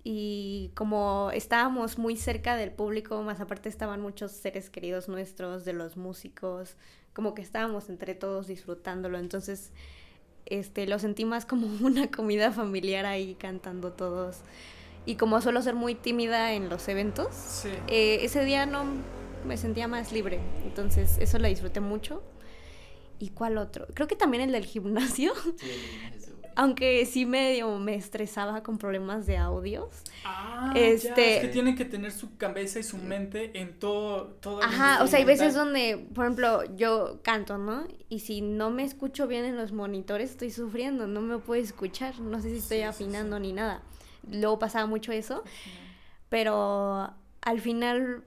Y 0.08 0.70
como 0.76 1.32
estábamos 1.34 1.98
muy 1.98 2.16
cerca 2.16 2.56
del 2.56 2.72
público, 2.72 3.24
más 3.24 3.42
aparte 3.42 3.70
estaban 3.70 4.02
muchos 4.02 4.32
seres 4.32 4.70
queridos 4.70 5.10
nuestros, 5.10 5.66
de 5.66 5.74
los 5.74 5.98
músicos, 5.98 6.76
como 7.14 7.34
que 7.34 7.42
estábamos 7.42 7.90
entre 7.90 8.14
todos 8.14 8.46
disfrutándolo. 8.46 9.18
Entonces, 9.18 9.72
este, 10.46 10.86
lo 10.86 11.00
sentí 11.00 11.26
más 11.26 11.48
como 11.48 11.66
una 11.84 12.12
comida 12.12 12.52
familiar 12.52 13.08
ahí 13.08 13.34
cantando 13.34 13.94
todos. 13.94 14.38
Y 15.08 15.16
como 15.16 15.42
suelo 15.42 15.64
ser 15.64 15.74
muy 15.74 15.96
tímida 15.96 16.54
en 16.54 16.70
los 16.70 16.88
eventos, 16.88 17.34
Sí. 17.34 17.70
eh, 17.88 18.20
ese 18.22 18.46
día 18.46 18.68
no 18.68 18.84
me 19.48 19.58
sentía 19.58 19.88
más 19.88 20.12
libre. 20.12 20.40
Entonces, 20.66 21.18
eso 21.20 21.40
lo 21.40 21.48
disfruté 21.48 21.80
mucho. 21.80 22.22
¿Y 23.18 23.30
cuál 23.30 23.58
otro? 23.58 23.88
Creo 23.96 24.08
que 24.08 24.16
también 24.16 24.44
el 24.44 24.52
del 24.52 24.66
gimnasio. 24.66 25.34
Sí. 25.58 26.25
Aunque 26.56 27.06
sí 27.06 27.26
medio 27.26 27.78
me 27.80 27.96
estresaba 27.96 28.64
con 28.64 28.78
problemas 28.78 29.26
de 29.26 29.38
audios. 29.38 29.90
Ah, 30.24 30.72
ya, 30.76 30.82
Este- 30.82 31.36
es 31.36 31.42
que 31.42 31.48
tienen 31.50 31.76
que 31.76 31.86
tener 31.86 32.12
su 32.12 32.38
cabeza 32.38 32.80
y 32.80 32.84
su 32.84 32.98
mente 32.98 33.60
en 33.60 33.78
todo, 33.78 34.28
todo 34.42 34.62
Ajá, 34.64 35.04
o 35.04 35.08
sea, 35.08 35.20
hay 35.20 35.26
veces 35.26 35.54
donde, 35.54 36.08
por 36.14 36.26
ejemplo, 36.26 36.64
yo 36.76 37.20
canto, 37.24 37.58
¿no? 37.58 37.88
Y 38.10 38.20
si 38.22 38.42
no 38.42 38.70
me 38.72 38.84
escucho 38.84 39.28
bien 39.28 39.46
en 39.46 39.58
los 39.58 39.72
monitores, 39.74 40.32
estoy 40.32 40.50
sufriendo, 40.52 41.08
no 41.08 41.22
me 41.22 41.38
puedo 41.40 41.62
escuchar, 41.62 42.20
no 42.20 42.42
sé 42.42 42.50
si 42.52 42.58
estoy 42.58 42.78
Sí, 42.78 42.84
sí, 42.84 42.88
afinando 42.88 43.40
ni 43.40 43.54
nada. 43.54 43.82
Luego 44.30 44.58
pasaba 44.58 44.86
mucho 44.88 45.12
eso, 45.12 45.44
pero 46.30 47.14
al 47.42 47.62
final 47.62 48.24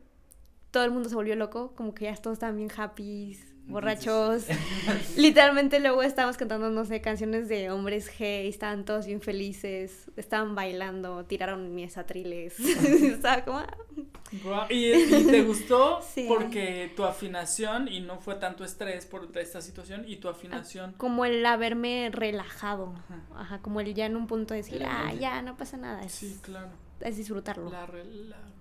todo 0.71 0.85
el 0.85 0.91
mundo 0.91 1.09
se 1.09 1.15
volvió 1.15 1.35
loco, 1.35 1.73
como 1.75 1.95
que 1.95 2.05
ya 2.05 2.15
todos 2.17 2.35
estaban 2.35 2.57
bien 2.57 2.71
happy, 2.77 3.39
borrachos. 3.69 4.45
Literalmente 5.17 5.81
luego 5.81 6.03
estábamos 6.03 6.37
cantando, 6.37 6.71
no 6.71 6.85
sé, 6.85 7.01
canciones 7.01 7.49
de 7.49 7.71
hombres 7.71 8.11
G, 8.11 8.45
y 8.45 8.49
estaban 8.49 8.85
todos 8.85 9.07
bien 9.07 9.21
felices, 9.21 10.11
estaban 10.17 10.55
bailando, 10.55 11.25
tiraron 11.25 11.75
mis 11.75 11.97
atriles. 11.99 12.59
Estaba 12.61 13.45
como, 13.45 13.59
ah, 13.59 14.67
¿Y, 14.71 14.93
y 14.93 15.25
te 15.31 15.43
gustó 15.43 16.01
Sí. 16.03 16.27
porque 16.29 16.93
tu 16.97 17.05
afinación 17.05 17.89
y 17.89 18.01
no 18.01 18.19
fue 18.21 18.35
tanto 18.37 18.65
estrés 18.65 19.07
por 19.07 19.29
esta 19.39 19.61
situación 19.61 20.05
y 20.07 20.17
tu 20.17 20.29
afinación 20.29 20.93
como 20.97 21.25
el 21.25 21.45
haberme 21.47 22.11
relajado. 22.13 22.95
Ajá. 23.35 23.61
Como 23.61 23.81
el 23.81 23.95
ya 23.95 24.07
en 24.07 24.17
un 24.17 24.27
punto 24.27 24.55
de 24.55 24.59
decir, 24.63 24.83
ah, 24.87 25.13
ya, 25.15 25.41
no 25.43 25.57
pasa 25.57 25.77
nada. 25.77 26.03
Es, 26.05 26.13
sí 26.13 26.39
claro 26.43 26.69
es 27.01 27.17
disfrutarlo. 27.17 27.71
la, 27.71 27.87
re- 27.87 28.05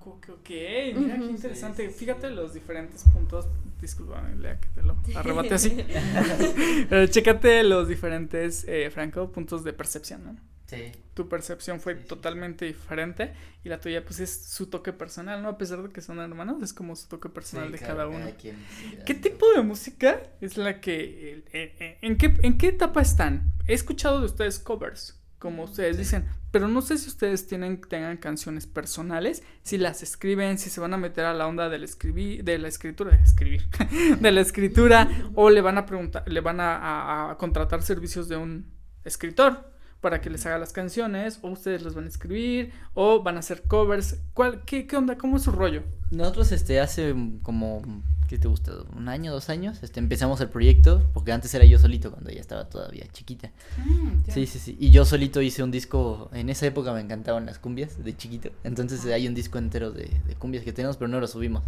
la 0.07 0.13
ok, 0.13 0.29
ok, 0.29 0.49
mira 0.95 1.15
qué 1.17 1.23
Ujú. 1.23 1.29
interesante 1.31 1.83
Sí, 1.83 1.87
sí, 1.87 1.93
sí. 1.93 1.99
fíjate 1.99 2.29
los 2.31 2.53
diferentes 2.53 3.03
puntos 3.13 3.45
discúlpame 3.81 4.35
Lea 4.35 4.59
que 4.59 4.69
te 4.69 4.83
lo 4.83 4.95
arrebate 5.15 5.53
así 5.53 5.77
pero 6.89 7.07
chécate 7.07 7.63
los 7.63 7.87
diferentes 7.87 8.65
eh, 8.67 8.89
Franco 8.91 9.31
puntos 9.31 9.63
de 9.63 9.73
percepción 9.73 10.23
¿no? 10.25 10.35
Sí. 10.67 10.91
tu 11.13 11.29
percepción 11.29 11.79
fue 11.79 11.93
Sí, 11.95 12.01
sí. 12.01 12.07
totalmente 12.09 12.65
diferente 12.65 13.31
y 13.63 13.69
la 13.69 13.79
tuya 13.79 14.03
pues 14.03 14.19
es 14.19 14.47
su 14.47 14.67
toque 14.67 14.91
personal 14.91 15.41
no 15.41 15.47
a 15.49 15.57
pesar 15.57 15.81
de 15.81 15.89
que 15.89 16.01
son 16.01 16.19
hermanos 16.19 16.61
es 16.61 16.73
como 16.73 16.93
su 16.95 17.07
toque 17.07 17.29
personal 17.29 17.67
Sí, 17.67 17.71
de 17.73 17.79
cada 17.79 18.07
uno 18.07 18.25
quien, 18.39 18.57
sí, 18.77 18.97
¿Qué 19.05 19.13
tipo 19.13 19.49
de 19.53 19.61
música 19.61 20.21
es 20.41 20.57
la 20.57 20.81
que... 20.81 21.43
eh, 21.53 21.75
eh, 21.79 21.97
¿en, 22.01 22.17
qué, 22.17 22.33
¿En 22.43 22.57
qué 22.57 22.67
etapa 22.67 23.01
están? 23.01 23.53
He 23.65 23.73
escuchado 23.73 24.19
de 24.19 24.25
ustedes 24.25 24.59
covers, 24.59 25.16
como 25.39 25.63
ustedes 25.63 25.97
dicen, 25.97 26.25
pero 26.51 26.67
no 26.67 26.81
sé 26.81 26.97
si 26.97 27.07
ustedes 27.09 27.45
tienen, 27.47 27.79
tengan 27.81 28.17
canciones 28.17 28.65
personales, 28.65 29.43
si 29.63 29.77
las 29.77 30.01
escriben, 30.01 30.57
si 30.57 30.69
se 30.69 30.79
van 30.79 30.93
a 30.93 30.97
meter 30.97 31.25
a 31.25 31.33
la 31.33 31.45
onda 31.47 31.69
del 31.69 31.83
escribir, 31.83 32.43
de 32.43 32.57
la 32.57 32.67
escritura, 32.67 33.15
de 33.15 33.23
escribir, 33.23 33.61
de 34.19 34.31
la 34.31 34.41
escritura, 34.41 35.07
o 35.35 35.49
le 35.49 35.61
van 35.61 35.77
a 35.77 35.85
preguntar, 35.85 36.23
le 36.27 36.41
van 36.41 36.59
a, 36.59 36.75
a- 36.77 37.31
a 37.31 37.37
contratar 37.37 37.81
servicios 37.83 38.27
de 38.27 38.37
un 38.37 38.65
escritor 39.03 39.71
para 40.01 40.21
que 40.21 40.29
les 40.29 40.45
haga 40.45 40.57
las 40.59 40.73
canciones, 40.73 41.39
o 41.41 41.49
ustedes 41.49 41.81
los 41.81 41.95
van 41.95 42.05
a 42.05 42.07
escribir, 42.07 42.71
o 42.93 43.21
van 43.23 43.35
a 43.35 43.39
hacer 43.39 43.63
covers. 43.63 44.17
¿Cuál, 44.33 44.63
qué, 44.65 44.85
¿Qué 44.87 44.95
onda? 44.95 45.17
¿Cómo 45.17 45.37
es 45.37 45.43
su 45.43 45.51
rollo? 45.51 45.83
Nosotros 46.11 46.51
este 46.51 46.79
hace 46.79 47.15
como 47.41 47.81
¿qué 48.27 48.37
te 48.37 48.47
gusta? 48.47 48.73
Un 48.95 49.09
año, 49.09 49.31
dos 49.31 49.49
años, 49.49 49.81
este 49.81 49.99
empezamos 49.99 50.41
el 50.41 50.49
proyecto, 50.49 51.09
porque 51.13 51.31
antes 51.31 51.53
era 51.53 51.65
yo 51.65 51.79
solito 51.79 52.11
cuando 52.11 52.29
ella 52.29 52.41
estaba 52.41 52.69
todavía 52.69 53.05
chiquita. 53.11 53.51
Mm. 53.77 54.29
Sí, 54.31 54.45
sí, 54.45 54.59
sí. 54.59 54.77
Y 54.79 54.91
yo 54.91 55.05
solito 55.05 55.41
hice 55.41 55.63
un 55.63 55.71
disco, 55.71 56.29
en 56.33 56.49
esa 56.49 56.65
época 56.65 56.93
me 56.93 57.01
encantaban 57.01 57.45
las 57.45 57.59
cumbias 57.59 58.03
de 58.03 58.15
chiquito. 58.15 58.49
Entonces 58.63 59.05
hay 59.05 59.27
un 59.27 59.33
disco 59.33 59.57
entero 59.57 59.91
de, 59.91 60.09
de 60.27 60.35
cumbias 60.35 60.63
que 60.63 60.73
tenemos, 60.73 60.97
pero 60.97 61.07
no 61.07 61.19
lo 61.19 61.27
subimos. 61.27 61.63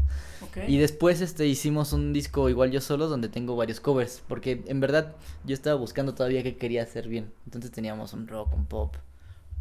Y 0.67 0.78
después 0.78 1.22
este 1.22 1.48
hicimos 1.48 1.93
un 1.93 2.13
disco 2.13 2.50
igual 2.50 2.72
yo 2.72 2.82
solo 2.82 3.08
donde 3.08 3.30
tengo 3.30 3.56
varios 3.56 3.80
covers, 3.80 4.22
porque 4.28 4.63
en 4.67 4.80
verdad 4.80 5.15
yo 5.45 5.54
estaba 5.54 5.76
buscando 5.78 6.13
todavía 6.13 6.43
qué 6.43 6.58
quería 6.58 6.84
hacer 6.84 7.08
bien. 7.08 7.32
Entonces 7.45 7.72
teníamos 7.72 8.13
un 8.13 8.28
rock, 8.28 8.54
un 8.54 8.65
pop, 8.65 8.95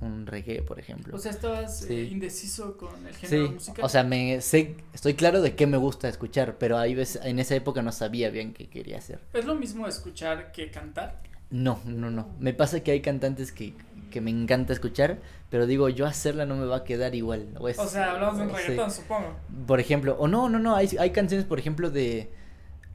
un 0.00 0.26
reggae, 0.26 0.62
por 0.62 0.78
ejemplo. 0.78 1.14
O 1.16 1.18
sea, 1.18 1.32
estabas 1.32 1.80
Sí. 1.80 1.92
eh, 1.94 2.02
indeciso 2.04 2.76
con 2.76 3.06
el 3.06 3.14
género 3.14 3.46
Sí, 3.48 3.52
musical. 3.54 3.84
o 3.84 3.88
sea, 3.88 4.04
me 4.04 4.40
sé, 4.40 4.76
estoy 4.94 5.14
claro 5.14 5.40
de 5.42 5.54
qué 5.56 5.66
me 5.66 5.76
gusta 5.76 6.08
escuchar, 6.08 6.56
pero 6.58 6.78
ahí 6.78 6.94
ves, 6.94 7.18
en 7.22 7.38
esa 7.38 7.54
época 7.56 7.82
no 7.82 7.90
sabía 7.92 8.30
bien 8.30 8.52
qué 8.54 8.68
quería 8.68 8.98
hacer. 8.98 9.20
¿Es 9.32 9.44
lo 9.44 9.54
mismo 9.56 9.87
escuchar 9.88 10.52
que 10.52 10.70
cantar? 10.70 11.20
No, 11.50 11.80
no, 11.87 12.11
no. 12.11 12.28
Me 12.38 12.52
pasa 12.52 12.80
que 12.80 12.90
hay 12.92 13.00
cantantes 13.00 13.50
que, 13.52 13.74
que 14.11 14.20
me 14.20 14.30
encanta 14.30 14.72
escuchar, 14.72 15.18
pero 15.50 15.66
digo, 15.66 15.88
yo 15.88 16.06
hacerla 16.06 16.46
no 16.46 16.56
me 16.56 16.66
va 16.66 16.76
a 16.76 16.84
quedar 16.84 17.14
igual. 17.14 17.48
O, 17.58 17.68
es- 17.68 17.78
O 17.78 17.87
sea, 17.87 18.12
hablamos 18.12 18.38
de 18.38 18.44
un 18.44 18.50
sí. 18.50 18.56
reggaetón, 18.56 18.90
supongo. 18.90 19.34
Por 19.66 19.80
ejemplo, 19.80 20.16
o 20.18 20.28
no, 20.28 20.48
no, 20.48 20.58
no, 20.58 20.76
hay, 20.76 20.88
hay 20.98 21.11
canciones, 21.11 21.46
por 21.46 21.58
ejemplo, 21.58 21.90
de 21.90 22.30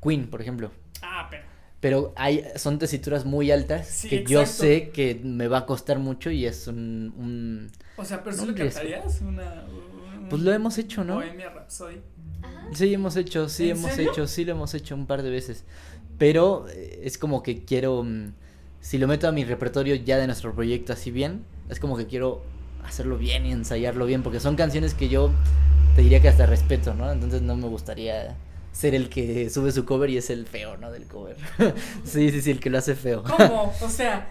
Queen, 0.01 0.29
por 0.29 0.39
ejemplo. 0.41 0.71
Ah, 1.01 1.27
pero. 1.29 1.43
Pero 1.83 2.13
hay, 2.15 2.45
son 2.55 2.79
tesituras 2.79 3.25
muy 3.25 3.51
altas 3.51 3.85
Sí, 3.87 4.07
que 4.07 4.23
yo 4.23 4.45
sé 4.45 4.89
que 4.91 5.19
me 5.21 5.49
va 5.49 5.57
a 5.59 5.65
costar 5.65 5.99
mucho 5.99 6.31
y 6.31 6.45
es 6.45 6.67
un... 6.67 7.13
un- 7.17 7.69
O 7.97 8.05
sea, 8.05 8.23
pero 8.23 8.37
No, 8.37 8.45
lo 8.45 8.55
cantarías 8.55 9.19
una. 9.19 9.65
un- 9.65 10.29
Pues 10.29 10.41
lo 10.41 10.53
hemos 10.53 10.77
hecho, 10.77 11.03
¿no? 11.03 11.15
Bohemia 11.15 11.49
Rhapsody. 11.49 11.97
Sí, 12.73 12.93
hemos 12.93 13.17
hecho, 13.17 13.49
sí, 13.49 13.65
¿En 13.65 13.71
hemos 13.77 13.91
serio? 13.91 14.11
hecho, 14.11 14.27
sí 14.27 14.45
lo 14.45 14.53
hemos 14.53 14.73
hecho 14.73 14.95
un 14.95 15.05
par 15.07 15.23
de 15.23 15.29
veces. 15.29 15.65
Pero 16.17 16.67
eh, 16.69 17.01
es 17.03 17.17
como 17.17 17.43
que 17.43 17.65
quiero, 17.65 18.01
mm, 18.01 18.31
si 18.79 18.97
lo 18.97 19.09
meto 19.09 19.27
a 19.27 19.33
mi 19.33 19.43
repertorio 19.43 19.95
ya 19.95 20.15
de 20.17 20.25
nuestro 20.27 20.53
proyecto 20.55 20.93
así 20.93 21.11
bien, 21.11 21.43
es 21.69 21.81
como 21.81 21.97
que 21.97 22.07
quiero 22.07 22.43
hacerlo 22.85 23.17
bien 23.17 23.45
y 23.45 23.51
ensayarlo 23.51 24.05
bien, 24.05 24.23
porque 24.23 24.39
son 24.39 24.55
canciones 24.55 24.93
que 24.93 25.09
yo 25.09 25.31
te 25.97 26.01
diría 26.01 26.21
que 26.21 26.29
hasta 26.29 26.45
respeto, 26.45 26.93
¿no? 26.93 27.11
Entonces 27.11 27.41
no 27.41 27.57
me 27.57 27.67
gustaría 27.67 28.37
ser 28.73 28.95
el 28.95 29.07
que 29.07 29.49
sube 29.49 29.71
su 29.71 29.85
cover 29.85 30.09
y 30.09 30.17
es 30.17 30.29
el 30.29 30.45
feo, 30.45 30.75
¿no? 30.75 30.91
Del 30.91 31.05
cover. 31.07 31.37
sí, 32.03 32.29
sí, 32.31 32.41
sí, 32.41 32.51
el 32.51 32.59
que 32.59 32.69
lo 32.69 32.79
hace 32.79 32.95
feo. 32.95 33.23
¿Cómo? 33.23 33.73
O 33.81 33.89
sea, 33.89 34.29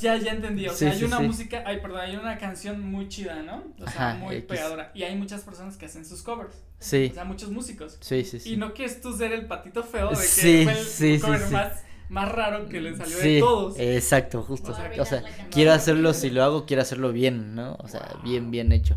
ya, 0.00 0.16
ya 0.16 0.32
entendí. 0.32 0.66
O 0.66 0.72
Sí, 0.72 0.78
sea, 0.78 0.90
hay 0.92 0.98
sí, 0.98 1.04
una 1.04 1.18
sí. 1.18 1.22
música. 1.24 1.62
Ay, 1.66 1.80
perdón, 1.80 2.00
hay 2.00 2.16
una 2.16 2.38
canción 2.38 2.80
muy 2.80 3.08
chida, 3.08 3.42
¿no? 3.42 3.62
O 3.78 3.88
sea, 3.90 4.10
Ajá, 4.10 4.14
muy 4.18 4.36
X. 4.36 4.48
pegadora. 4.48 4.90
Y 4.94 5.02
hay 5.04 5.14
muchas 5.14 5.42
personas 5.42 5.76
que 5.76 5.86
hacen 5.86 6.04
sus 6.04 6.22
covers. 6.22 6.56
Sí, 6.80 7.08
O 7.12 7.14
sea, 7.14 7.24
muchos 7.24 7.50
músicos. 7.50 7.98
sí, 8.00 8.24
sí, 8.24 8.40
sí. 8.40 8.54
Y 8.54 8.56
no 8.56 8.74
quieres 8.74 9.00
tú 9.00 9.16
ser 9.16 9.32
el 9.32 9.46
patito 9.46 9.82
feo 9.84 10.10
de 10.10 10.16
que 10.16 10.22
Sí, 10.22 10.64
fue 10.64 10.72
el 11.14 11.20
cover 11.20 11.40
sí. 11.40 11.52
Más, 11.52 11.82
más 12.08 12.30
raro 12.32 12.68
que 12.68 12.80
le 12.80 12.96
salió 12.96 13.16
Sí, 13.18 13.34
de 13.34 13.40
todos. 13.40 13.78
exacto, 13.78 14.42
justo. 14.42 14.72
O 14.72 15.04
sea, 15.04 15.22
O 15.22 15.50
quiero 15.50 15.72
hacerlo, 15.72 16.12
si 16.14 16.30
lo 16.30 16.42
hago, 16.42 16.66
quiero 16.66 16.82
hacerlo 16.82 17.12
bien, 17.12 17.54
¿no? 17.54 17.76
O 17.80 17.88
sea, 17.88 18.16
bien, 18.24 18.50
bien 18.50 18.72
hecho. 18.72 18.96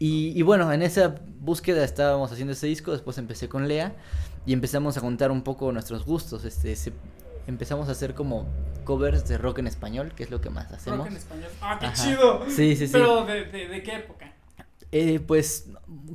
Y, 0.00 0.32
y 0.36 0.42
bueno, 0.42 0.72
en 0.72 0.82
esa 0.82 1.14
búsqueda 1.40 1.84
estábamos 1.84 2.32
haciendo 2.32 2.54
ese 2.54 2.66
disco, 2.66 2.90
después 2.90 3.18
empecé 3.18 3.48
con 3.48 3.68
Lea 3.68 3.94
y 4.46 4.52
empezamos 4.54 4.96
a 4.96 5.00
contar 5.02 5.30
un 5.30 5.42
poco 5.42 5.70
nuestros 5.72 6.04
gustos. 6.04 6.44
Este, 6.44 6.74
se- 6.74 6.92
empezamos 7.46 7.88
a 7.88 7.92
hacer 7.92 8.14
como 8.14 8.46
covers 8.84 9.28
de 9.28 9.36
rock 9.38 9.58
en 9.58 9.66
español, 9.66 10.12
que 10.16 10.24
es 10.24 10.30
lo 10.30 10.40
que 10.40 10.48
más 10.50 10.72
hacemos. 10.72 11.00
Rock 11.00 11.08
en 11.08 11.16
español. 11.16 11.48
Ah, 11.60 11.76
qué 11.78 11.86
Ajá. 11.86 12.02
chido. 12.02 12.44
Sí, 12.48 12.74
sí, 12.76 12.86
sí. 12.86 12.92
Pero, 12.92 13.24
¿de, 13.26 13.44
de, 13.44 13.68
de 13.68 13.82
qué 13.82 13.96
época? 13.96 14.32
Eh, 14.90 15.20
pues 15.20 15.66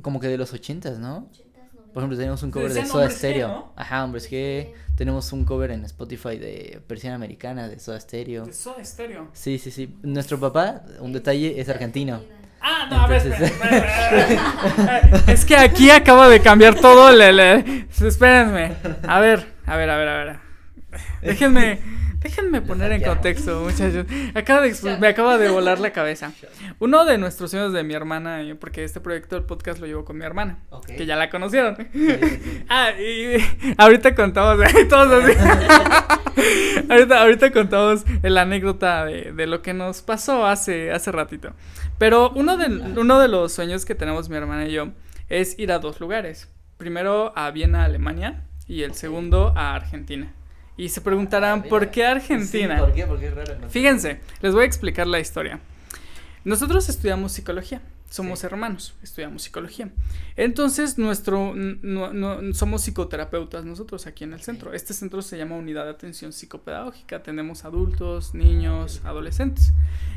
como 0.02 0.18
que 0.20 0.26
de 0.28 0.36
los 0.36 0.52
ochentas, 0.52 0.98
¿no? 0.98 1.30
Por 1.94 2.02
ejemplo, 2.02 2.18
tenemos 2.18 2.42
un 2.42 2.50
cover 2.50 2.74
de 2.74 2.84
Soda 2.84 3.04
Hombres 3.04 3.14
G, 3.14 3.18
Stereo. 3.18 3.48
¿no? 3.48 3.72
Ajá, 3.74 4.04
Hombres 4.04 4.30
G. 4.30 4.72
Tenemos 4.96 5.32
un 5.32 5.44
cover 5.46 5.70
en 5.70 5.84
Spotify 5.86 6.36
de 6.36 6.82
Persiana 6.86 7.16
Americana 7.16 7.68
de 7.68 7.78
Soda 7.78 7.98
Stereo. 8.00 8.44
De 8.44 8.52
Soda 8.52 8.84
Stereo. 8.84 9.28
Sí, 9.32 9.58
sí, 9.58 9.70
sí. 9.70 9.96
Nuestro 10.02 10.38
papá, 10.38 10.82
un 11.00 11.14
detalle, 11.14 11.58
es 11.58 11.68
argentino. 11.70 12.20
Ah, 12.68 12.86
no, 12.90 13.00
a 13.02 13.06
ver, 13.06 13.22
Entonces- 13.24 13.50
espera, 13.52 13.78
espera, 13.78 15.22
Es 15.32 15.44
que 15.44 15.56
aquí 15.56 15.88
acaba 15.90 16.28
de 16.28 16.40
cambiar 16.40 16.74
todo. 16.74 17.10
Le, 17.12 17.32
le- 17.32 17.86
Espérenme. 18.00 18.72
A 19.06 19.20
ver, 19.20 19.46
a 19.66 19.76
ver, 19.76 19.90
a 19.90 19.96
ver, 19.96 20.08
a 20.08 20.24
ver. 20.24 20.36
Déjenme, 21.22 21.80
Déjenme 22.26 22.60
poner 22.60 22.90
en 22.90 23.02
contexto, 23.04 23.60
muchachos. 23.60 24.04
Acaba 24.34 24.60
de 24.62 24.74
me 24.98 25.06
acaba 25.06 25.38
de 25.38 25.48
volar 25.48 25.78
la 25.78 25.92
cabeza. 25.92 26.32
Uno 26.80 27.04
de 27.04 27.18
nuestros 27.18 27.52
sueños 27.52 27.72
de 27.72 27.84
mi 27.84 27.94
hermana, 27.94 28.42
y- 28.42 28.54
porque 28.54 28.82
este 28.82 28.98
proyecto 29.00 29.36
del 29.36 29.44
podcast 29.44 29.78
lo 29.78 29.86
llevo 29.86 30.04
con 30.04 30.18
mi 30.18 30.24
hermana, 30.24 30.58
que 30.88 31.06
ya 31.06 31.14
la 31.14 31.30
conocieron. 31.30 31.76
Sí, 31.76 31.86
sí, 31.92 32.18
sí. 32.20 32.64
Ah, 32.68 32.90
y 32.98 33.36
ahorita 33.78 34.16
contamos, 34.16 34.58
todos 34.88 35.22
así. 35.24 35.32
ahorita, 36.90 37.20
ahorita 37.22 37.52
contamos 37.52 38.04
la 38.22 38.42
anécdota 38.42 39.04
de, 39.04 39.30
de 39.32 39.46
lo 39.46 39.62
que 39.62 39.72
nos 39.72 40.02
pasó 40.02 40.46
hace, 40.46 40.90
hace 40.90 41.12
ratito. 41.12 41.52
Pero 41.98 42.30
uno 42.30 42.56
de, 42.56 42.66
uno 43.00 43.20
de 43.20 43.28
los 43.28 43.52
sueños 43.52 43.84
que 43.84 43.94
tenemos 43.94 44.28
mi 44.28 44.36
hermana 44.36 44.66
y 44.66 44.72
yo 44.72 44.88
es 45.28 45.56
ir 45.60 45.70
a 45.70 45.78
dos 45.78 46.00
lugares. 46.00 46.48
Primero 46.76 47.32
a 47.36 47.52
Viena, 47.52 47.84
Alemania, 47.84 48.42
y 48.66 48.82
el 48.82 48.94
segundo 48.94 49.52
a 49.56 49.76
Argentina. 49.76 50.32
Y 50.76 50.88
se 50.90 51.00
preguntarán, 51.00 51.62
Ah, 51.64 51.68
¿por 51.68 51.90
qué 51.90 52.04
Argentina? 52.04 52.76
Sí, 52.76 52.80
¿Por 52.84 52.92
qué? 52.92 53.06
Porque 53.06 53.26
es 53.28 53.34
raro. 53.34 53.58
¿no? 53.60 53.68
Fíjense, 53.70 54.20
les 54.42 54.52
voy 54.52 54.62
a 54.62 54.66
explicar 54.66 55.06
la 55.06 55.20
historia. 55.20 55.60
Nosotros 56.44 56.88
estudiamos 56.88 57.32
psicología, 57.32 57.80
somos 58.08 58.38
Sí. 58.40 58.46
hermanos, 58.46 58.94
estudiamos 59.02 59.42
psicología. 59.42 59.90
Entonces, 60.36 60.96
nuestro, 60.96 61.54
n- 61.56 61.78
no- 61.82 62.12
no- 62.12 62.54
somos 62.54 62.82
psicoterapeutas 62.82 63.64
nosotros 63.64 64.06
aquí 64.06 64.22
en 64.24 64.32
el 64.32 64.42
centro. 64.42 64.72
Este 64.72 64.94
centro 64.94 65.22
se 65.22 65.38
llama 65.38 65.56
Unidad 65.56 65.84
de 65.84 65.90
Atención 65.90 66.32
Psicopedagógica. 66.32 67.16
Atendemos 67.16 67.64
adultos, 67.64 68.34
niños, 68.34 69.00
adolescentes. 69.04 69.72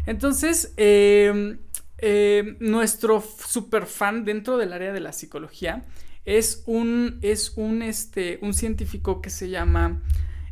Entonces, 0.06 0.74
eh, 0.78 1.58
eh, 1.98 2.58
nuestro 2.60 3.22
super 3.22 3.86
fan 3.88 4.24
dentro 4.24 4.58
del 4.58 4.72
área 4.74 4.94
de 4.94 5.00
la 5.00 5.14
psicología 5.14 5.84
es 6.26 6.64
un, 6.68 7.18
es 7.24 7.54
un, 7.56 7.82
este, 7.82 8.38
un 8.44 8.54
científico 8.54 9.20
que 9.22 9.30
se 9.32 9.50
llama 9.50 10.02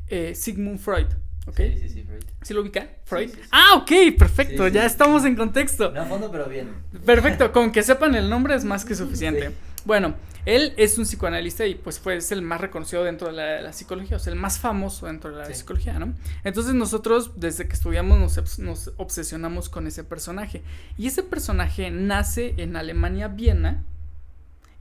eh, 0.09 0.33
Sigmund 0.35 0.79
Freud. 0.79 1.07
¿Ok? 1.47 1.57
Sí, 1.57 1.77
sí, 1.81 1.89
sí, 1.89 2.03
Freud. 2.03 2.23
¿Sí 2.41 2.53
lo 2.53 2.61
ubica? 2.61 2.87
¿Freud? 3.05 3.29
sí, 3.29 3.35
sí. 3.41 3.49
Ah, 3.51 3.75
ok, 3.77 4.17
perfecto, 4.17 4.67
ya 4.67 4.85
estamos 4.85 5.23
en 5.25 5.35
contexto. 5.35 5.91
No 5.91 6.01
a 6.01 6.05
fondo, 6.05 6.29
pero 6.31 6.47
bien. 6.47 6.69
Perfecto, 7.05 7.51
con 7.53 7.71
que 7.71 7.83
sepan 7.83 8.15
el 8.15 8.29
nombre 8.29 8.55
es 8.55 8.65
más 8.65 8.83
que 8.83 8.95
suficiente. 8.95 9.51
Bueno, 9.85 10.15
él 10.45 10.73
es 10.75 10.97
un 10.97 11.05
psicoanalista 11.05 11.65
y 11.65 11.75
pues 11.75 11.99
fue 11.99 12.17
es 12.17 12.33
el 12.33 12.41
más 12.41 12.59
reconocido 12.59 13.05
dentro 13.05 13.27
de 13.27 13.61
la, 13.61 13.71
psicología, 13.71 14.17
o 14.17 14.19
sea, 14.19 14.33
el 14.33 14.39
más 14.39 14.59
famoso 14.59 15.05
dentro 15.05 15.31
de 15.31 15.37
la 15.37 15.53
psicología, 15.53 15.97
¿no? 15.99 16.13
Entonces 16.43 16.73
nosotros 16.73 17.31
desde 17.37 17.67
que 17.69 17.73
estudiamos 17.73 18.19
nos, 18.19 18.37
obs- 18.37 18.59
nos 18.59 18.91
obsesionamos 18.97 19.69
con 19.69 19.87
ese 19.87 20.03
personaje. 20.03 20.63
Y 20.97 21.07
ese 21.07 21.23
personaje 21.23 21.91
nace 21.91 22.53
en 22.57 22.75
Alemania, 22.75 23.29
Viena, 23.29 23.83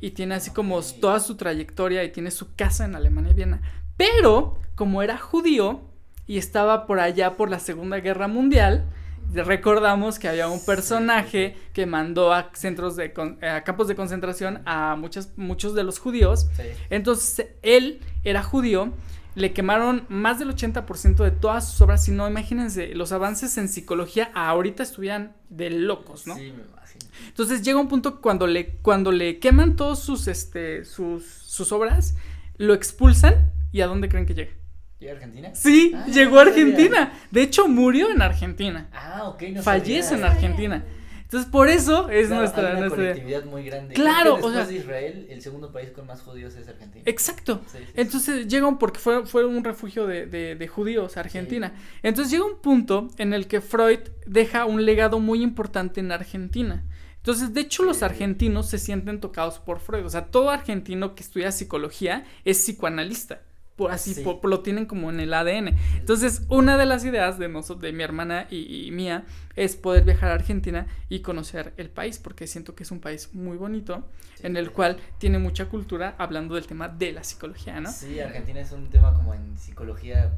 y 0.00 0.10
tiene 0.10 0.34
así 0.34 0.50
como 0.50 0.80
toda 0.82 1.20
su 1.20 1.36
trayectoria 1.36 2.02
y 2.02 2.10
tiene 2.10 2.32
su 2.32 2.54
casa 2.56 2.84
en 2.84 2.96
Alemania, 2.96 3.32
Viena. 3.32 3.60
Pero 3.96 4.58
como 4.74 5.02
era 5.02 5.18
judío 5.18 5.80
y 6.26 6.38
estaba 6.38 6.86
por 6.86 7.00
allá 7.00 7.36
por 7.36 7.50
la 7.50 7.58
Segunda 7.58 7.98
Guerra 8.00 8.28
Mundial, 8.28 8.86
recordamos 9.32 10.18
que 10.18 10.28
había 10.28 10.48
un 10.48 10.64
personaje 10.64 11.56
que 11.72 11.86
mandó 11.86 12.32
a 12.32 12.50
centros 12.54 12.96
de 12.96 13.12
a 13.42 13.64
campos 13.64 13.88
de 13.88 13.96
concentración 13.96 14.62
a 14.66 14.96
muchos 14.96 15.30
muchos 15.36 15.74
de 15.74 15.84
los 15.84 15.98
judíos. 15.98 16.48
Sí. 16.56 16.62
Entonces 16.90 17.48
él 17.62 18.00
era 18.24 18.42
judío, 18.42 18.92
le 19.34 19.52
quemaron 19.52 20.04
más 20.08 20.38
del 20.38 20.48
80% 20.48 21.16
de 21.16 21.30
todas 21.30 21.68
sus 21.68 21.80
obras, 21.82 22.04
si 22.04 22.10
no 22.10 22.28
imagínense, 22.28 22.94
los 22.94 23.12
avances 23.12 23.56
en 23.58 23.68
psicología 23.68 24.30
ahorita 24.34 24.82
estuvieran 24.82 25.34
de 25.50 25.70
locos, 25.70 26.26
¿no? 26.26 26.34
Sí, 26.36 26.52
me 26.56 26.62
imagino. 26.62 27.06
Entonces 27.28 27.62
llega 27.62 27.78
un 27.78 27.88
punto 27.88 28.20
cuando 28.20 28.46
le, 28.46 28.76
cuando 28.76 29.12
le 29.12 29.38
queman 29.38 29.76
todos 29.76 29.98
sus, 29.98 30.28
este, 30.28 30.84
sus, 30.84 31.24
sus 31.24 31.70
obras, 31.72 32.14
lo 32.56 32.72
expulsan 32.72 33.50
y 33.76 33.80
¿a 33.82 33.86
dónde 33.86 34.08
creen 34.08 34.24
que 34.26 34.34
llega? 34.34 34.52
¿Llega 34.98 35.12
a 35.12 35.16
Argentina? 35.16 35.54
Sí, 35.54 35.92
Ah, 35.94 36.06
llegó 36.06 36.38
a 36.38 36.44
no. 36.44 36.50
Argentina. 36.50 37.12
De 37.30 37.42
hecho, 37.42 37.68
murió 37.68 38.10
en 38.10 38.22
Argentina. 38.22 38.88
Ah, 38.92 39.24
ok, 39.28 39.42
no 39.52 39.62
Fallece 39.62 40.14
en. 40.14 40.24
Argentina. 40.24 40.82
Entonces, 41.24 41.50
por 41.50 41.68
eso 41.68 42.08
es 42.08 42.28
Claro, 42.28 42.40
nuestra... 42.42 42.62
hay 42.68 42.70
una 42.70 42.80
nuestra- 42.80 42.96
colectividad 43.04 43.44
muy 43.44 43.64
grande. 43.64 43.94
Claro, 43.94 44.36
que 44.36 44.42
o 44.44 44.48
sea- 44.50 44.58
después 44.60 44.68
de 44.68 44.74
Israel, 44.76 45.26
el 45.28 45.42
segundo 45.42 45.72
país 45.72 45.90
con 45.90 46.06
más 46.06 46.22
judíos 46.22 46.54
es 46.54 46.68
Argentina. 46.68 47.02
Exacto. 47.04 47.60
Sí, 47.66 47.78
sí, 47.78 47.84
sí. 47.84 47.92
Entonces 47.96 48.46
llega 48.48 48.66
un, 48.66 48.78
porque 48.78 48.98
fue, 49.00 49.26
fue 49.26 49.44
un 49.44 49.62
refugio 49.64 50.06
de, 50.06 50.26
de- 50.26 50.54
de 50.54 50.68
judíos, 50.68 51.16
Argentina. 51.18 51.74
Entonces 52.02 52.30
llega 52.32 52.44
un 52.46 52.58
punto 52.62 53.08
en 53.18 53.34
el 53.34 53.48
que 53.48 53.60
Freud 53.60 53.98
deja 54.24 54.64
un 54.64 54.84
legado 54.86 55.18
muy 55.18 55.42
importante 55.42 56.00
en 56.00 56.10
Argentina. 56.12 56.84
Entonces, 57.16 57.52
de 57.52 57.60
hecho, 57.62 57.82
los 57.82 57.98
Sí. 57.98 58.04
argentinos 58.04 58.70
se 58.70 58.78
sienten 58.78 59.20
tocados 59.20 59.58
por 59.58 59.80
Freud. 59.80 60.06
O 60.06 60.10
sea, 60.10 60.26
todo 60.26 60.48
argentino 60.50 61.14
que 61.16 61.24
estudia 61.24 61.50
psicología 61.50 62.24
es 62.44 62.58
psicoanalista. 62.58 63.42
Por 63.76 63.90
así, 63.92 64.14
Sí. 64.14 64.22
por- 64.22 64.40
por 64.40 64.48
lo 64.50 64.60
tienen 64.60 64.86
como 64.86 65.10
en 65.10 65.20
el 65.20 65.34
ADN. 65.34 65.76
Entonces, 65.98 66.42
una 66.48 66.78
de 66.78 66.86
las 66.86 67.04
ideas 67.04 67.38
de 67.38 67.48
nosotros, 67.48 67.82
de 67.82 67.92
mi 67.92 68.02
hermana 68.02 68.46
y, 68.50 68.86
y 68.86 68.90
mía, 68.90 69.24
es 69.54 69.76
poder 69.76 70.04
viajar 70.04 70.30
a 70.30 70.34
Argentina 70.34 70.86
y 71.10 71.20
conocer 71.20 71.74
el 71.76 71.90
país, 71.90 72.18
porque 72.18 72.46
siento 72.46 72.74
que 72.74 72.84
es 72.84 72.90
un 72.90 73.00
país 73.00 73.34
muy 73.34 73.56
bonito, 73.58 74.08
Sí, 74.36 74.46
en 74.46 74.56
el 74.56 74.70
cual 74.70 74.96
tiene 75.18 75.38
mucha 75.38 75.66
cultura 75.66 76.14
hablando 76.18 76.54
del 76.54 76.66
tema 76.66 76.88
de 76.88 77.12
la 77.12 77.22
psicología, 77.22 77.78
¿no? 77.80 77.90
Sí, 77.92 78.18
Argentina 78.18 78.60
es 78.60 78.72
un 78.72 78.88
tema 78.88 79.12
como 79.14 79.34
en 79.34 79.56
psicología, 79.58 80.32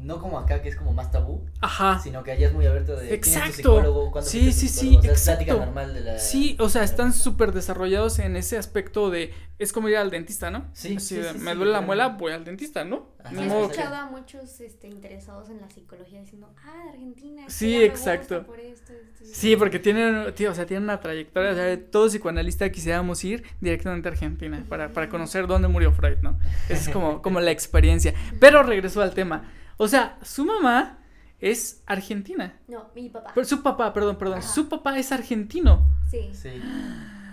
no 0.00 0.20
como 0.20 0.38
acá 0.38 0.62
que 0.62 0.68
es 0.68 0.76
como 0.76 0.92
más 0.92 1.10
tabú, 1.10 1.44
Ajá. 1.60 1.98
sino 1.98 2.22
que 2.22 2.32
allá 2.32 2.46
es 2.48 2.52
muy 2.54 2.66
abierto 2.66 2.94
de 2.96 3.06
¿quién 3.08 3.14
es 3.14 3.20
tu 3.22 3.28
Exacto. 3.30 3.56
psicólogo? 3.56 4.10
¿Cuándo 4.12 4.30
Sí, 4.30 4.52
sí, 4.52 4.68
sí? 4.68 4.96
O 4.96 5.02
sea, 5.02 5.12
es 5.12 5.28
exacto. 5.28 5.58
normal 5.58 5.94
de 5.94 6.00
la 6.00 6.18
Sí, 6.18 6.56
o 6.60 6.68
sea, 6.68 6.84
están 6.84 7.12
súper 7.12 7.52
desarrollados 7.52 8.18
en 8.20 8.36
ese 8.36 8.56
aspecto 8.58 9.10
de. 9.10 9.32
Es 9.58 9.72
como 9.72 9.88
ir 9.88 9.96
al 9.96 10.10
dentista, 10.10 10.52
¿no? 10.52 10.66
Sí, 10.72 10.94
Así 10.96 11.06
sí, 11.06 11.14
de, 11.16 11.32
sí, 11.32 11.38
me 11.40 11.50
sí, 11.50 11.56
duele 11.56 11.72
la 11.72 11.78
claro. 11.78 11.86
muela, 11.86 12.08
voy 12.10 12.30
al 12.32 12.44
dentista, 12.44 12.84
¿no? 12.84 13.08
Ajá. 13.18 13.32
Ni 13.34 13.42
He 13.42 13.46
escuchado 13.46 13.90
que- 13.90 13.96
a 13.96 14.06
muchos 14.06 14.60
este, 14.60 14.86
interesados 14.86 15.50
en 15.50 15.60
la 15.60 15.68
psicología 15.68 16.20
diciendo, 16.20 16.48
ah, 16.64 16.84
de 16.84 16.90
Argentina. 16.90 17.42
es 17.46 17.52
Sí, 17.54 17.82
exacto. 17.82 18.44
por 18.46 18.60
esto, 18.60 18.92
esto, 18.92 19.24
esto". 19.24 19.34
Sí, 19.34 19.56
porque 19.56 19.80
tienen, 19.80 20.32
tío, 20.34 20.52
o 20.52 20.54
sea, 20.54 20.64
tienen 20.64 20.84
una 20.84 21.00
trayectoria. 21.00 21.50
O 21.50 21.54
sea, 21.56 21.90
todo 21.90 22.06
psicoanalista 22.08 22.70
quisiéramos 22.70 23.24
ir 23.24 23.42
directamente 23.60 24.08
a 24.08 24.12
Argentina 24.12 24.64
para, 24.68 24.92
para 24.92 25.08
conocer 25.08 25.48
dónde 25.48 25.66
murió 25.66 25.90
Freud, 25.90 26.18
¿no? 26.22 26.38
Esa 26.68 26.74
es 26.82 26.88
como, 26.90 27.20
como 27.22 27.40
la 27.40 27.50
experiencia. 27.50 28.14
Pero 28.38 28.62
regresó 28.62 29.02
al 29.02 29.12
tema. 29.12 29.52
O 29.78 29.88
sea, 29.88 30.18
su 30.22 30.44
mamá 30.44 30.98
es 31.40 31.82
argentina. 31.86 32.58
No, 32.68 32.90
mi 32.94 33.08
papá. 33.08 33.30
Pero 33.34 33.46
su 33.46 33.62
papá, 33.62 33.92
perdón, 33.94 34.16
perdón. 34.18 34.38
Ajá. 34.40 34.48
Su 34.48 34.68
papá 34.68 34.98
es 34.98 35.10
argentino. 35.12 35.86
Sí. 36.10 36.30
Sí, 36.32 36.50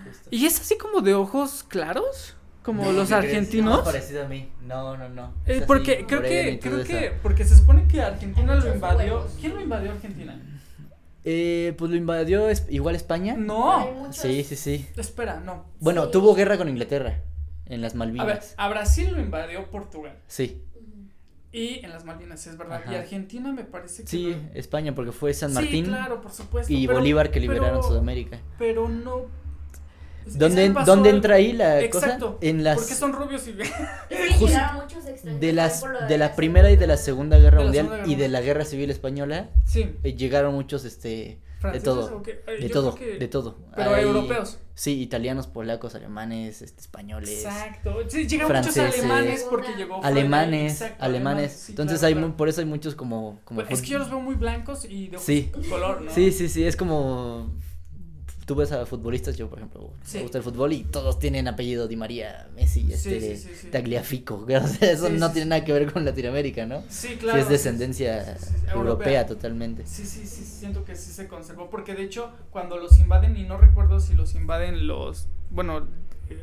justo. 0.05 0.29
Y 0.31 0.45
es 0.45 0.59
así 0.61 0.77
como 0.77 1.01
de 1.01 1.13
ojos 1.15 1.63
claros, 1.67 2.35
como 2.63 2.83
No, 2.85 2.91
los 2.93 3.11
argentinos. 3.11 3.79
No, 3.79 3.83
parecido 3.83 4.25
a 4.25 4.27
mí. 4.27 4.51
No, 4.61 4.95
no, 4.95 5.09
no. 5.09 5.33
Eh, 5.45 5.57
así, 5.57 5.63
porque 5.67 6.05
creo 6.07 6.21
que, 6.21 6.59
creo 6.61 6.83
que, 6.83 7.13
porque 7.21 7.45
se 7.45 7.55
supone 7.57 7.87
que 7.87 8.01
Argentina 8.01 8.55
lo 8.55 8.73
invadió. 8.73 9.15
huevos. 9.17 9.33
¿Quién 9.39 9.55
lo 9.55 9.61
invadió 9.61 9.91
Argentina? 9.91 10.39
Eh, 11.23 11.73
pues 11.79 11.89
lo 11.89 11.97
invadió 11.97 12.49
es- 12.49 12.67
igual 12.69 12.95
España. 12.95 13.35
No. 13.37 13.91
muchos- 13.91 14.17
Sí, 14.17 14.43
sí, 14.43 14.55
sí. 14.55 14.87
Espera, 14.95 15.39
no. 15.39 15.65
Bueno, 15.79 16.05
Sí. 16.05 16.11
tuvo 16.11 16.35
guerra 16.35 16.57
con 16.57 16.69
Inglaterra 16.69 17.21
en 17.65 17.81
las 17.81 17.95
A 17.95 17.97
ver, 17.97 18.07
Malvinas. 18.13 18.53
a 18.57 18.69
Brasil 18.69 19.09
lo 19.11 19.19
invadió 19.19 19.67
Portugal. 19.71 20.15
Sí. 20.27 20.61
Y 21.55 21.79
en 21.85 21.89
las 21.91 22.03
Malvinas, 22.03 22.45
es 22.47 22.57
verdad. 22.57 22.81
Ajá. 22.83 22.91
Y 22.91 22.95
Argentina 22.97 23.51
me 23.53 23.63
parece 23.63 24.03
que. 24.03 24.09
sí, 24.09 24.35
España 24.53 24.93
porque 24.93 25.11
fue 25.13 25.33
San 25.33 25.49
Sí, 25.51 25.55
Martín 25.55 25.85
claro, 25.85 26.21
por 26.21 26.31
supuesto. 26.31 26.71
y 26.73 26.85
pero- 26.85 26.99
Bolívar 26.99 27.31
que 27.31 27.39
liberaron 27.39 27.77
pero- 27.79 27.87
Sudamérica. 27.87 28.39
Pero 28.59 28.89
no. 28.89 29.25
¿Dónde, 30.25 30.73
¿dónde 30.87 31.11
entra 31.11 31.35
ahí 31.35 31.53
la 31.53 31.81
Exacto. 31.81 32.33
cosa? 32.33 32.37
En 32.41 32.63
las 32.63 32.77
Porque 32.77 32.93
son 32.95 33.13
rubios 33.13 33.47
y. 33.47 33.51
Extranjeros 34.09 35.39
de 35.39 35.53
las 35.53 35.81
de 36.07 36.17
la 36.17 36.27
la 36.29 36.35
primera 36.35 36.71
y 36.71 36.75
de 36.77 36.87
la 36.87 36.97
Segunda 36.97 37.37
Guerra 37.37 37.59
De 37.59 37.63
la 37.63 37.63
Mundial 37.65 37.85
Segunda 37.85 38.03
Guerra 38.05 38.11
y 38.11 38.15
de 38.21 38.27
la 38.29 38.41
Guerra 38.41 38.65
Civil 38.65 38.89
española 38.89 39.49
sí. 39.65 39.95
eh, 40.03 40.13
llegaron 40.15 40.53
muchos 40.55 40.83
este 40.85 41.39
de 41.71 41.79
¿Franceses 41.79 41.83
todo? 41.83 42.23
Eh, 42.25 42.61
de 42.61 42.69
todo, 42.69 42.95
que- 42.95 43.17
de 43.19 43.27
todo. 43.27 43.57
Pero 43.75 43.93
Hay- 43.95 44.03
europeos. 44.03 44.59
Sí, 44.73 45.01
italianos, 45.01 45.47
polacos, 45.47 45.95
alemanes, 45.95 46.61
este, 46.61 46.81
españoles. 46.81 47.29
Exacto. 47.29 47.97
Sí, 48.09 48.27
muchos 48.27 48.45
franceses. 48.47 48.99
alemanes 48.99 49.45
porque 49.49 49.71
llegó. 49.77 50.03
Alemanes, 50.03 50.73
exacto, 50.73 51.03
alemanes. 51.05 51.53
sí, 51.53 51.71
Entonces 51.71 51.99
claro, 51.99 52.07
hay 52.07 52.13
claro. 52.21 52.37
por 52.37 52.49
eso 52.49 52.61
hay 52.61 52.67
muchos 52.67 52.95
como 52.95 53.39
como 53.45 53.61
Pues 53.61 53.71
es 53.79 53.81
que 53.81 53.87
yo 53.91 53.99
los 53.99 54.09
veo 54.09 54.19
muy 54.19 54.35
blancos 54.35 54.85
y 54.85 55.07
de 55.07 55.17
Sí. 55.17 55.49
color, 55.69 56.01
¿no? 56.01 56.11
Sí, 56.11 56.31
sí, 56.31 56.49
sí, 56.49 56.65
es 56.65 56.75
como 56.75 57.49
tú 58.45 58.55
ves 58.55 58.71
a 58.71 58.85
futbolistas, 58.85 59.35
yo 59.37 59.49
por 59.49 59.57
ejemplo, 59.59 59.91
Sí. 60.03 60.17
me 60.17 60.23
gusta 60.23 60.37
el 60.37 60.43
fútbol 60.43 60.73
y 60.73 60.83
todos 60.83 61.17
tienen 61.19 61.47
apellido 61.47 61.87
Di 61.87 61.95
María, 61.95 62.47
Messi, 62.55 62.91
este 62.91 63.35
sí, 63.37 63.49
sí. 63.61 63.67
Tagliafico, 63.67 64.35
o 64.47 64.67
sea, 64.67 64.91
eso 64.91 65.09
no 65.09 65.31
tiene 65.31 65.49
nada 65.49 65.65
que 65.65 65.73
ver 65.73 65.91
con 65.91 66.05
Latinoamérica, 66.05 66.65
¿no? 66.65 66.83
Sí, 66.89 67.15
claro. 67.15 67.39
es 67.39 67.49
descendencia 67.49 68.37
europea 68.73 69.25
totalmente. 69.25 69.85
Sí, 69.85 70.05
sí, 70.05 70.25
sí, 70.27 70.43
siento 70.43 70.85
que 70.85 70.95
sí 70.95 71.11
se 71.11 71.27
conservó. 71.27 71.69
Porque 71.69 71.95
de 71.95 72.03
hecho, 72.03 72.31
cuando 72.51 72.77
los 72.77 72.99
invaden, 72.99 73.35
y 73.37 73.43
no 73.43 73.57
recuerdo 73.57 73.99
si 73.99 74.13
los 74.13 74.35
invaden 74.35 74.87
los. 74.87 75.27
Bueno, 75.49 75.87
eh, 76.29 76.37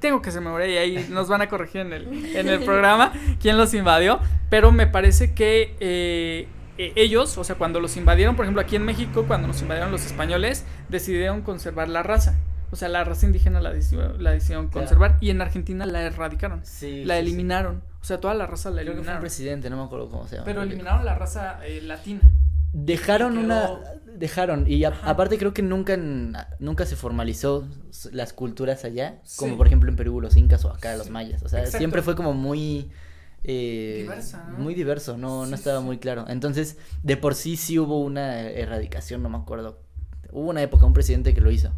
tengo 0.00 0.20
que 0.20 0.30
se 0.30 0.40
me 0.40 0.70
y 0.70 0.76
ahí 0.76 1.06
nos 1.10 1.28
van 1.28 1.40
a 1.42 1.48
corregir 1.48 1.80
en 1.80 1.92
el, 1.92 2.36
en 2.36 2.48
el 2.48 2.60
programa 2.64 3.12
quién 3.40 3.56
los 3.56 3.74
invadió. 3.74 4.20
Pero 4.50 4.70
me 4.70 4.86
parece 4.86 5.32
que 5.32 5.74
eh, 5.80 6.46
eh, 6.78 6.92
ellos, 6.96 7.38
o 7.38 7.44
sea, 7.44 7.56
cuando 7.56 7.80
los 7.80 7.96
invadieron, 7.96 8.36
por 8.36 8.44
ejemplo, 8.44 8.60
aquí 8.62 8.76
en 8.76 8.84
México, 8.84 9.24
cuando 9.26 9.46
nos 9.48 9.60
invadieron 9.62 9.90
los 9.92 10.04
españoles, 10.06 10.64
decidieron 10.88 11.42
conservar 11.42 11.88
la 11.88 12.02
raza. 12.02 12.36
O 12.70 12.76
sea, 12.76 12.88
la 12.88 13.04
raza 13.04 13.26
indígena 13.26 13.60
la 13.60 13.72
decidieron, 13.72 14.22
la 14.22 14.32
decidieron 14.32 14.66
Claro. 14.68 14.86
conservar 14.86 15.16
y 15.20 15.30
en 15.30 15.40
Argentina 15.40 15.86
la 15.86 16.02
erradicaron. 16.02 16.60
Sí. 16.64 17.04
la 17.04 17.14
sí, 17.16 17.20
sí. 17.22 17.26
eliminaron. 17.28 17.82
O 18.00 18.04
sea, 18.04 18.18
toda 18.20 18.34
la 18.34 18.46
raza 18.46 18.70
la 18.70 18.82
Creo 18.82 18.86
que 18.86 18.86
fue 18.86 18.92
un 18.92 18.98
eliminaron. 19.00 19.20
presidente, 19.20 19.70
no 19.70 19.76
me 19.76 19.84
acuerdo 19.84 20.08
cómo 20.10 20.26
se 20.26 20.34
llama. 20.36 20.44
Pero 20.44 20.62
eliminaron 20.62 21.04
la 21.04 21.14
raza 21.14 21.60
eh, 21.64 21.80
latina. 21.82 22.20
Dejaron 22.72 23.34
quedó- 23.34 23.44
una. 23.44 23.70
Dejaron. 24.16 24.64
Y 24.68 24.82
a- 24.84 24.92
aparte 25.04 25.38
creo 25.38 25.54
que 25.54 25.62
nunca, 25.62 25.94
en- 25.94 26.36
nunca 26.58 26.86
se 26.86 26.96
formalizó 26.96 27.66
las 28.12 28.32
culturas 28.32 28.84
allá. 28.84 29.20
Como 29.36 29.56
por 29.56 29.66
ejemplo 29.68 29.88
en 29.90 29.96
Perú, 29.96 30.20
los 30.20 30.36
incas 30.36 30.64
o 30.64 30.70
acá, 30.70 30.96
los 30.96 31.10
mayas. 31.10 31.42
O 31.44 31.48
sea, 31.48 31.60
Exacto. 31.60 31.78
siempre 31.78 32.02
fue 32.02 32.16
como 32.16 32.32
muy. 32.34 32.90
Eh, 33.44 33.98
Diversa, 34.02 34.46
¿no? 34.50 34.58
Muy 34.58 34.74
diverso, 34.74 35.16
no, 35.16 35.44
Sí, 35.44 35.50
no 35.50 35.56
estaba 35.56 35.78
sí. 35.80 35.84
muy 35.84 35.98
claro. 35.98 36.24
Entonces, 36.28 36.76
de 37.02 37.16
por 37.16 37.34
sí 37.34 37.56
sí 37.56 37.78
hubo 37.78 38.00
una 38.00 38.40
erradicación, 38.48 39.22
no 39.22 39.28
me 39.28 39.36
acuerdo. 39.38 39.80
Hubo 40.32 40.50
una 40.50 40.62
época, 40.62 40.84
un 40.86 40.92
presidente 40.94 41.32
que 41.34 41.40
lo 41.40 41.50
hizo. 41.50 41.70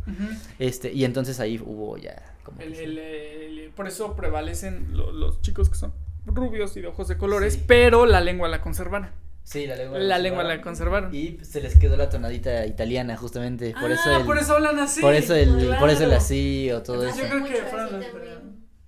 Este, 0.59 0.93
y 0.93 1.05
entonces 1.05 1.41
ahí 1.41 1.61
hubo 1.65 1.99
ya 1.99 2.35
como. 2.43 2.61
El- 2.61 2.71
que 2.71 2.77
sí. 2.79 2.85
el- 2.85 2.99
el- 2.99 3.71
por 3.77 3.87
eso 3.87 4.17
prevalecen 4.17 4.97
lo- 4.97 5.13
los 5.13 5.43
chicos 5.43 5.69
que 5.69 5.75
son 5.77 5.93
rubios 6.25 6.77
y 6.77 6.81
de 6.81 6.87
ojos 6.87 7.09
de 7.09 7.19
colores, 7.19 7.55
Sí. 7.55 7.65
pero 7.67 8.07
la 8.07 8.21
lengua 8.21 8.49
la 8.49 8.61
conservaron. 8.63 9.11
Sí, 9.45 9.67
la 9.67 9.77
lengua. 9.77 9.99
La 9.99 10.19
lengua 10.19 10.43
la 10.43 10.61
conservaron. 10.61 11.15
Y 11.15 11.39
se 11.45 11.61
les 11.61 11.79
quedó 11.79 11.97
la 11.97 12.09
tonadita 12.11 12.67
italiana, 12.67 13.17
justamente. 13.17 13.75
Por 13.81 13.93
eso 13.93 14.03
ah, 14.07 14.17
el, 14.21 14.25
por 14.25 14.39
eso 14.39 14.55
hablan 14.57 14.79
así. 14.81 15.01
por 15.01 15.15
eso 15.15 15.35
el, 15.35 15.51
por 15.79 15.89
eso 15.91 16.03
el 16.03 16.09
Claro. 16.09 16.17
así 16.17 16.69
o 16.73 16.83
todo 16.83 17.03
Entonces, 17.03 17.25
eso. 17.25 17.35
Yo 17.39 17.45
creo 17.45 17.63
que 17.63 17.69
fueron 17.69 17.93
los-. 17.93 18.07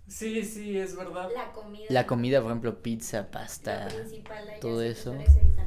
Sí, 0.08 0.42
sí, 0.42 0.78
es 0.78 0.96
verdad. 0.96 1.28
La 1.34 1.52
comida. 1.52 1.84
La 1.90 2.06
comida, 2.06 2.40
por 2.40 2.50
ejemplo, 2.50 2.82
pizza, 2.82 3.30
pasta. 3.30 3.84
la 3.84 3.88
principal 3.88 4.38
allá 4.48 4.60
todo 4.60 4.82
eso. 4.82 5.14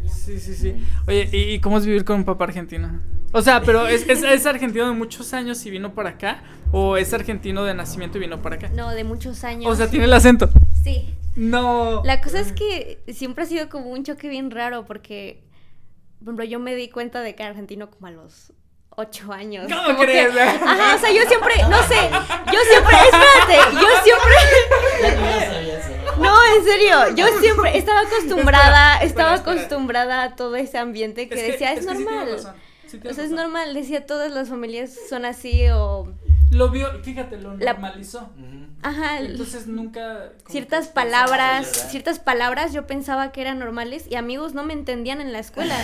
Sí, 0.07 0.39
sí, 0.39 0.55
sí. 0.55 0.75
Oye, 1.07 1.29
¿y, 1.31 1.53
y 1.53 1.59
cómo 1.59 1.77
es 1.77 1.85
vivir 1.85 2.03
con 2.03 2.17
un 2.17 2.25
papá 2.25 2.45
argentino? 2.45 3.01
O 3.33 3.41
sea, 3.41 3.61
pero 3.61 3.87
¿es, 3.87 4.09
es, 4.09 4.23
es 4.23 4.45
argentino 4.45 4.87
de 4.87 4.93
muchos 4.93 5.33
años 5.33 5.63
y 5.65 5.69
vino 5.69 5.93
para 5.93 6.09
acá? 6.11 6.43
¿O 6.71 6.97
es 6.97 7.13
argentino 7.13 7.63
de 7.63 7.73
nacimiento 7.75 8.17
y 8.17 8.21
vino 8.21 8.41
para 8.41 8.55
acá? 8.55 8.69
No, 8.69 8.89
de 8.89 9.03
muchos 9.03 9.43
años. 9.43 9.71
O 9.71 9.75
sea, 9.75 9.89
tiene 9.89 10.05
el 10.05 10.13
acento. 10.13 10.49
Sí. 10.83 11.13
No. 11.35 12.01
La 12.03 12.19
cosa 12.21 12.39
es 12.39 12.51
que 12.51 13.03
siempre 13.13 13.43
ha 13.43 13.47
sido 13.47 13.69
como 13.69 13.91
un 13.91 14.03
choque 14.03 14.27
bien 14.27 14.51
raro 14.51 14.85
porque, 14.85 15.43
por 16.19 16.29
ejemplo, 16.29 16.45
yo 16.45 16.59
me 16.59 16.75
di 16.75 16.89
cuenta 16.89 17.21
de 17.21 17.35
que 17.35 17.43
era 17.43 17.51
argentino 17.51 17.89
como 17.89 18.07
a 18.07 18.11
los 18.11 18.53
ocho 18.95 19.31
años. 19.33 19.67
¿Cómo 19.71 19.83
Como 19.85 19.99
que- 19.99 20.05
crees? 20.05 20.35
ajá, 20.37 20.95
o 20.95 20.99
sea, 20.99 21.11
yo 21.11 21.21
siempre, 21.27 21.53
no 21.69 21.81
sé, 21.83 22.09
yo 22.51 22.59
siempre, 22.69 22.95
espérate, 22.97 23.73
yo 23.73 23.87
siempre, 24.03 25.41
no, 26.19 26.35
en 26.55 26.63
serio, 26.63 27.15
yo 27.15 27.27
siempre 27.39 27.77
estaba 27.77 28.01
acostumbrada, 28.01 28.93
Espera, 28.95 29.05
estaba 29.09 29.35
espera. 29.35 29.51
acostumbrada 29.55 30.23
a 30.23 30.35
todo 30.35 30.55
ese 30.55 30.77
ambiente 30.77 31.27
que, 31.29 31.35
decía, 31.41 31.73
es, 31.73 31.85
que 31.85 31.93
normal. 31.93 32.31
razón, 32.33 32.53
sí 32.87 32.99
o 33.09 33.13
sea, 33.13 33.23
es 33.23 33.31
normal, 33.31 33.73
decía, 33.73 34.05
todas 34.05 34.31
las 34.31 34.49
familias 34.49 34.91
son 35.09 35.25
así 35.25 35.67
o, 35.73 36.13
Lo 36.51 36.69
vio, 36.69 36.89
fíjate, 37.01 37.37
lo 37.37 37.55
La- 37.57 37.73
normalizó. 37.73 38.29
ajá, 38.83 39.19
Entonces 39.19 39.67
nunca. 39.67 40.31
ciertas 40.49 40.87
que- 40.89 40.93
palabras, 40.93 41.87
ciertas 41.89 42.19
palabras 42.19 42.73
yo 42.73 42.85
pensaba 42.85 43.31
que 43.31 43.41
eran 43.41 43.57
normales 43.59 44.05
y 44.09 44.15
amigos 44.15 44.53
no 44.53 44.63
me 44.63 44.73
entendían 44.73 45.21
en 45.21 45.31
la 45.31 45.39
escuela. 45.39 45.75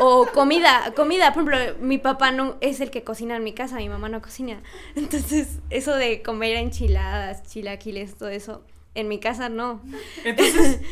O 0.00 0.26
comida, 0.32 0.92
comida, 0.96 1.32
por 1.32 1.52
ejemplo, 1.52 1.84
mi 1.84 1.98
papá 1.98 2.30
no 2.30 2.56
es 2.60 2.80
el 2.80 2.90
que 2.90 3.04
cocina 3.04 3.36
en 3.36 3.44
mi 3.44 3.52
casa, 3.52 3.76
mi 3.76 3.88
mamá 3.88 4.08
no 4.08 4.22
cocina. 4.22 4.62
Entonces, 4.96 5.58
eso 5.70 5.94
de 5.94 6.22
comer 6.22 6.56
enchiladas, 6.56 7.42
chilaquiles, 7.42 8.16
todo 8.16 8.28
eso, 8.30 8.64
en 8.94 9.08
mi 9.08 9.20
casa 9.20 9.48
no. 9.48 9.82
Entonces, 10.24 10.80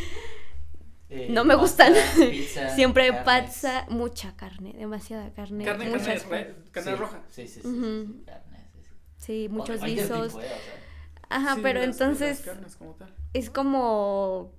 Eh, 1.10 1.26
No 1.30 1.42
me 1.42 1.54
gustan. 1.54 1.94
pizza, 2.30 2.68
Siempre 2.74 3.08
carnes. 3.08 3.46
pizza, 3.46 3.86
mucha 3.88 4.36
carne, 4.36 4.74
demasiada 4.76 5.32
carne, 5.32 5.64
carne, 5.64 5.84
carne, 5.90 5.98
muchas 5.98 6.22
carne 6.70 6.90
Sí, 6.90 6.96
roja. 6.96 7.22
Sí, 7.30 7.48
sí, 7.48 7.60
sí. 7.62 7.66
Ujú. 7.66 8.06
sí, 8.18 8.22
carne, 8.26 8.58
sí, 8.74 8.78
sí. 8.82 8.90
Sí, 9.16 9.48
muchos 9.50 9.82
guisos. 9.84 10.34
tipo, 10.34 10.42
eh, 10.42 10.46
o 10.46 10.60
sea. 10.60 11.26
Ajá, 11.30 11.54
Sí, 11.54 11.60
pero 11.62 11.80
las- 11.80 11.88
entonces 11.88 12.44
las 12.44 12.54
carnes 12.54 12.76
como 12.76 12.92
tal. 12.92 13.14
es 13.32 13.48
como 13.48 14.52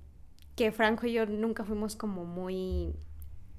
que 0.56 0.72
Franco 0.72 1.06
y 1.06 1.12
yo 1.12 1.24
nunca 1.26 1.62
fuimos 1.64 1.94
como 1.94 2.24
muy 2.24 2.96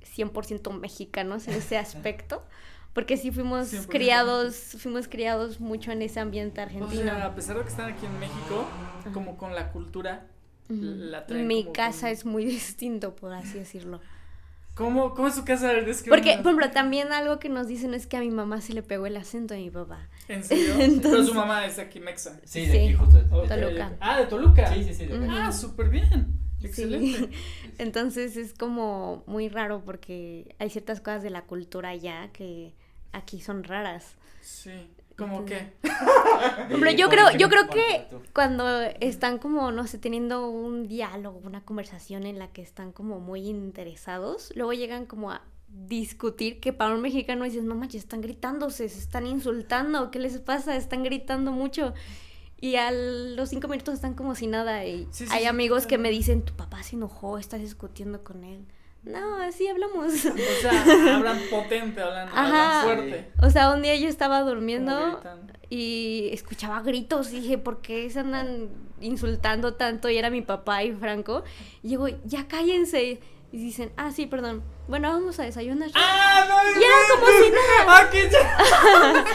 100% 0.06 0.80
mexicanos 0.80 1.48
en 1.48 1.56
ese 1.56 1.78
aspecto, 1.78 2.44
porque 2.94 3.18
sí 3.18 3.32
fuimos 3.32 3.72
100% 3.74 3.88
criados, 3.88 4.56
fuimos 4.80 5.08
criados 5.08 5.60
mucho 5.60 5.92
en 5.92 6.02
ese 6.02 6.20
ambiente 6.20 6.60
O 6.60 6.64
argentino. 6.64 7.04
sea, 7.04 7.26
a 7.26 7.36
pesar 7.36 7.58
de 7.58 7.64
que 7.64 7.70
están 7.70 7.92
aquí 7.94 8.06
en 8.06 8.20
México, 8.20 8.66
como 9.14 9.38
con 9.38 9.56
la 9.56 9.72
cultura, 9.72 10.28
la 10.70 11.26
traen 11.26 11.48
Mi 11.48 11.64
como 11.64 11.74
casa 11.74 12.02
con- 12.02 12.10
es 12.10 12.26
muy 12.26 12.46
distinto, 12.60 13.16
por 13.16 13.34
así 13.34 13.60
decirlo. 13.60 14.00
¿Cómo, 14.74 15.14
cómo 15.14 15.28
es 15.28 15.36
su 15.36 15.44
casa? 15.44 15.70
A. 15.70 15.74
Porque, 16.08 16.38
por 16.38 16.46
ejemplo, 16.54 16.72
también 16.72 17.12
algo 17.12 17.40
que 17.40 17.50
nos 17.50 17.68
dicen 17.68 17.94
es 17.94 18.08
que 18.08 18.16
a 18.16 18.22
mi 18.22 18.32
mamá 18.32 18.62
se 18.62 18.74
le 18.74 18.82
pegó 18.82 19.06
el 19.06 19.18
acento 19.18 19.54
de 19.54 19.60
mi 19.60 19.70
papá. 19.70 20.08
¿En 20.30 20.46
serio? 20.46 20.76
Entonces- 20.80 21.02
Pero 21.12 21.24
su 21.26 21.34
mamá 21.34 21.66
es 21.66 21.78
aquí 21.78 22.00
mexa. 22.00 22.40
Sí, 22.46 22.66
de 22.68 22.72
Sí. 22.72 22.78
aquí 22.80 22.94
justo. 22.94 23.18
de- 23.18 23.24
de- 23.24 23.48
Toluca. 23.48 23.92
Ah, 24.00 24.18
de 24.20 24.26
Toluca. 24.28 24.74
Sí, 24.74 24.84
sí, 24.86 24.94
sí. 24.94 25.06
de 25.08 25.16
acá. 25.18 25.26
Ujú. 25.26 25.36
Ah, 25.38 25.52
súper 25.52 25.90
bien. 25.90 26.40
Sí. 26.62 26.68
Excelente. 26.68 27.30
Entonces 27.78 28.38
es 28.38 28.54
como 28.54 29.24
muy 29.28 29.50
raro 29.50 29.84
porque 29.84 30.56
hay 30.60 30.70
ciertas 30.70 31.02
cosas 31.02 31.24
de 31.24 31.30
la 31.30 31.44
cultura 31.44 31.90
allá 31.90 32.30
que 32.32 32.74
aquí 33.12 33.42
son 33.42 33.64
raras. 33.64 34.16
Sí. 34.42 34.72
¿Cómo 35.18 35.46
qué? 35.46 35.74
Hombre, 36.74 36.96
yo 36.96 37.10
creo, 37.10 37.32
yo 37.38 37.50
creo 37.50 37.70
que 37.70 38.08
cuando 38.34 38.82
están 39.00 39.38
como, 39.38 39.72
no 39.72 39.86
sé, 39.86 40.00
teniendo 40.00 40.50
un 40.50 40.88
diálogo, 40.88 41.40
una 41.44 41.64
conversación 41.64 42.26
en 42.26 42.40
la 42.40 42.48
que 42.48 42.62
están 42.62 42.92
como 42.92 43.20
muy 43.20 43.48
interesados, 43.48 44.52
luego 44.56 44.74
llegan 44.74 45.06
como 45.06 45.32
a 45.32 45.44
discutir 45.68 46.60
que 46.60 46.74
para 46.74 46.94
un 46.94 47.02
mexicano 47.02 47.46
dices, 47.46 47.64
no 47.64 47.76
manches, 47.76 48.04
están 48.04 48.22
gritándose, 48.22 48.90
se 48.90 49.00
están 49.00 49.28
insultando, 49.28 50.12
¿qué 50.12 50.20
les 50.20 50.40
pasa? 50.40 50.76
Están 50.76 51.04
gritando 51.04 51.52
mucho. 51.52 51.94
Y 52.62 52.76
a 52.76 52.92
los 52.92 53.50
cinco 53.50 53.68
minutos 53.68 53.96
están 53.96 54.14
como 54.14 54.36
si 54.36 54.48
nada. 54.48 54.86
Y 54.86 55.08
Sí, 55.12 55.26
sí, 55.26 55.32
hay 55.32 55.42
sí, 55.42 55.48
amigos 55.48 55.88
que 55.88 55.98
me 55.98 56.10
dicen, 56.12 56.44
tu 56.44 56.54
papá 56.54 56.84
se 56.84 56.96
enojó, 56.96 57.38
estás 57.38 57.60
discutiendo 57.60 58.24
con 58.24 58.44
él. 58.44 58.66
No, 59.04 59.38
así 59.38 59.68
hablamos. 59.68 60.14
O 60.14 60.62
sea, 60.62 61.16
hablan 61.18 61.40
potente, 61.50 62.02
hablan, 62.02 62.30
hablan 62.30 62.56
Ajá. 62.56 62.84
fuerte. 62.84 63.32
O 63.42 63.50
sea, 63.50 63.72
un 63.72 63.82
día 63.82 63.96
yo 63.96 64.08
estaba 64.08 64.42
durmiendo 64.42 65.20
y 65.72 66.30
escuchaba 66.32 66.82
gritos 66.82 67.34
y 67.34 67.40
dije, 67.42 67.58
¿por 67.58 67.82
qué 67.82 68.08
se 68.12 68.20
andan 68.20 68.70
insultando 69.02 69.74
tanto? 69.74 70.08
Y 70.10 70.18
era 70.18 70.30
mi 70.30 70.44
papá 70.44 70.84
y 70.84 70.92
Franco. 70.94 71.44
Y 71.82 71.88
digo, 71.90 72.08
ya 72.26 72.48
cállense. 72.48 73.20
Y 73.54 73.58
dicen, 73.58 73.92
ah, 73.98 74.12
sí, 74.12 74.28
perdón. 74.28 74.64
Bueno, 74.88 75.10
vamos 75.10 75.38
a 75.40 75.44
desayunar. 75.44 75.90
¡Ah, 75.96 76.46
no! 76.48 76.80
Y 76.80 76.84
era 76.84 76.96
como 77.10 77.28
si 77.28 77.50
nada. 77.52 77.86
¡Ah, 77.88 78.10
qué 78.10 78.30
ya! 78.30 79.26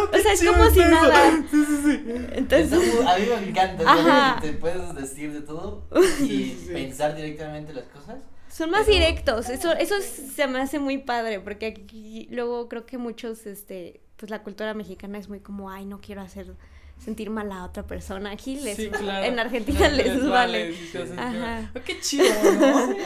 O 0.12 0.18
sea, 0.18 0.32
es 0.32 0.44
como 0.44 0.70
si 0.70 0.80
eso. 0.80 0.88
nada. 0.90 1.30
Sí, 1.50 1.64
sí, 1.64 1.76
sí. 1.84 2.02
Entonces, 2.32 2.70
muy- 2.72 3.06
a 3.06 3.16
mí 3.18 3.26
me 3.26 3.48
encanta, 3.50 3.84
Ajá. 3.86 4.40
te 4.40 4.52
puedes 4.54 4.94
decir 4.96 5.32
de 5.32 5.42
todo 5.42 5.84
y 6.20 6.26
Sí, 6.26 6.62
sí. 6.66 6.72
pensar 6.72 7.14
directamente 7.14 7.72
las 7.72 7.84
cosas. 7.84 8.16
son 8.50 8.70
más 8.70 8.86
Pero- 8.86 8.94
directos. 8.98 9.48
Eso, 9.48 9.72
eso 9.72 9.94
se 10.00 10.46
me 10.48 10.60
hace 10.60 10.78
muy 10.80 10.98
padre. 10.98 11.38
Porque 11.40 11.66
aquí 11.66 12.26
luego 12.30 12.68
creo 12.68 12.86
que 12.86 12.98
muchos, 12.98 13.46
este, 13.46 14.00
pues 14.16 14.30
la 14.30 14.42
cultura 14.42 14.74
mexicana 14.74 15.18
es 15.18 15.28
muy 15.28 15.38
como, 15.40 15.70
ay, 15.70 15.84
no 15.86 16.00
quiero 16.00 16.22
hacer 16.22 16.54
sentir 17.00 17.30
mal 17.30 17.50
a 17.52 17.64
otra 17.64 17.82
persona. 17.84 18.30
Aquí 18.30 18.56
les 18.60 18.76
Sí, 18.76 18.88
claro. 18.90 19.24
en 19.26 19.38
Argentina 19.38 19.88
les 19.88 20.28
vale. 20.28 20.72
sí, 20.74 20.88
te 20.92 21.02
hacen 21.02 21.18
Ajá. 21.18 21.70
Ah, 21.74 21.80
Qué 21.84 21.98
chido, 22.00 22.24
¿no? 22.60 22.86
Sí. 22.94 22.96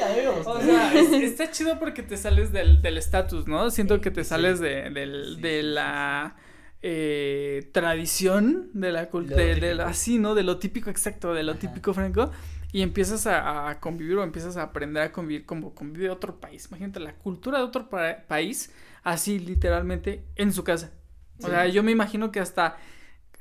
O 0.47 0.61
sea, 0.61 0.93
es- 0.95 1.13
está 1.13 1.51
chido 1.51 1.79
porque 1.79 2.03
te 2.03 2.17
sales 2.17 2.53
del 2.53 2.83
del 2.83 2.99
estatus, 2.99 3.47
¿no? 3.47 3.71
Siento 3.71 4.01
que 4.01 4.11
te 4.11 4.25
sales 4.25 4.61
de, 4.61 4.91
del- 4.91 5.37
Sí, 5.37 5.41
de 5.43 5.63
la 5.63 6.37
eh, 6.83 7.71
tradición, 7.73 8.69
de 8.75 8.93
la 8.93 9.09
cultura, 9.09 9.87
así, 9.87 10.19
¿no? 10.19 10.35
De 10.35 10.43
lo 10.43 10.59
típico 10.59 10.91
exacto, 10.91 11.33
de 11.33 11.43
lo 11.43 11.53
Ajá. 11.53 11.61
típico 11.61 11.95
franco. 11.95 12.31
Y 12.73 12.83
empiezas 12.83 13.27
a, 13.29 13.69
a 13.71 13.79
convivir 13.81 14.17
o 14.17 14.25
empiezas 14.25 14.57
a 14.57 14.63
aprender 14.65 15.03
a 15.05 15.13
convivir 15.13 15.47
como 15.47 15.75
convive 15.75 16.11
otro 16.11 16.41
país. 16.41 16.67
Imagínate 16.69 16.99
la 17.01 17.15
cultura 17.15 17.59
de 17.59 17.65
otro 17.65 17.89
pa- 17.89 18.25
país, 18.27 18.73
así 19.05 19.39
literalmente 19.39 20.25
en 20.37 20.53
su 20.53 20.65
casa. 20.65 20.93
O 21.39 21.45
Sí. 21.47 21.51
sea, 21.51 21.67
yo 21.69 21.83
me 21.85 21.93
imagino 21.93 22.31
que 22.33 22.41
hasta 22.41 22.77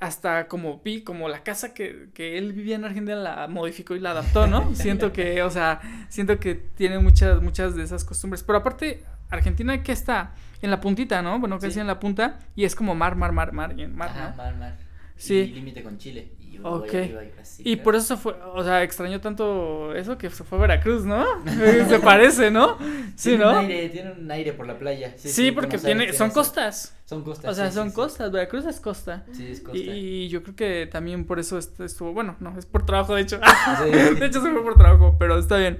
hasta 0.03 0.47
como 0.47 0.79
vi, 0.83 1.01
como 1.01 1.29
la 1.29 1.43
casa 1.43 1.73
que, 1.73 2.09
que 2.13 2.37
él 2.37 2.53
vivía 2.53 2.75
en 2.75 2.85
Argentina 2.85 3.15
la 3.15 3.47
modificó 3.47 3.95
y 3.95 3.99
la 3.99 4.11
adaptó, 4.11 4.47
¿no? 4.47 4.75
siento 4.75 5.13
que, 5.13 5.41
o 5.43 5.49
sea, 5.49 5.79
siento 6.09 6.39
que 6.39 6.55
tiene 6.55 6.99
muchas, 6.99 7.41
muchas 7.41 7.75
de 7.75 7.83
esas 7.83 8.03
costumbres. 8.03 8.43
Pero 8.43 8.57
aparte, 8.59 9.03
Argentina 9.29 9.81
que 9.81 9.91
está 9.91 10.33
en 10.61 10.71
la 10.71 10.79
puntita, 10.81 11.21
¿no? 11.21 11.39
Bueno, 11.39 11.57
casi 11.59 11.73
Sí. 11.75 11.79
en 11.79 11.87
la 11.87 11.99
punta, 11.99 12.39
y 12.55 12.65
es 12.65 12.75
como 12.75 12.95
mar, 12.95 13.15
mar, 13.15 13.31
mar, 13.31 13.51
mar, 13.53 13.75
mar, 13.87 14.09
Ajá, 14.09 14.29
¿no? 14.31 14.35
mar, 14.35 14.55
mar. 14.57 14.77
Sí. 15.15 15.35
Y 15.35 15.47
límite 15.53 15.83
con 15.83 15.97
Chile. 15.97 16.31
Y 16.39 16.59
Uruguay 16.59 16.89
Ok. 16.89 16.95
arriba 16.95 17.23
y 17.23 17.29
Brasil, 17.31 17.67
Y 17.67 17.73
creo. 17.73 17.83
por 17.83 17.95
eso 17.95 18.15
se 18.15 18.17
fue, 18.21 18.33
o 18.53 18.63
sea, 18.63 18.83
extrañó 18.83 19.19
tanto 19.21 19.95
eso 19.95 20.17
que 20.19 20.29
se 20.29 20.43
fue 20.43 20.57
a 20.59 20.61
Veracruz, 20.61 21.03
¿no? 21.03 21.25
se 21.89 21.99
parece, 21.99 22.51
¿no? 22.51 22.77
Sí, 23.15 23.29
Tiene 23.31 23.43
¿no? 23.45 23.51
Un 23.51 23.57
aire, 23.57 23.89
tiene 23.89 24.11
un 24.11 24.29
aire 24.31 24.53
por 24.53 24.67
la 24.67 24.77
playa. 24.77 25.13
Sí, 25.17 25.29
Sí, 25.29 25.51
porque 25.51 25.77
tiene, 25.79 26.13
son 26.13 26.27
eso. 26.27 26.35
costas. 26.35 26.95
Son 27.05 27.23
costas. 27.23 27.51
O 27.51 27.55
sea, 27.55 27.69
sí, 27.69 27.75
son 27.75 27.91
costas. 27.91 28.31
Veracruz 28.31 28.65
es 28.65 28.79
costa. 28.79 29.25
Sí, 29.33 29.47
es 29.47 29.61
costa. 29.61 29.77
Y, 29.77 29.89
y 30.25 30.29
yo 30.29 30.43
creo 30.43 30.55
que 30.55 30.87
también 30.91 31.25
por 31.25 31.39
eso 31.39 31.57
est- 31.57 31.79
estuvo, 31.81 32.13
bueno, 32.13 32.35
no, 32.39 32.57
es 32.57 32.65
por 32.67 32.85
trabajo, 32.85 33.15
de 33.15 33.21
hecho. 33.21 33.39
De 34.19 34.25
hecho, 34.25 34.41
se 34.41 34.51
fue 34.51 34.61
por 34.63 34.75
trabajo, 34.77 35.15
pero 35.17 35.37
está 35.39 35.57
bien. 35.57 35.79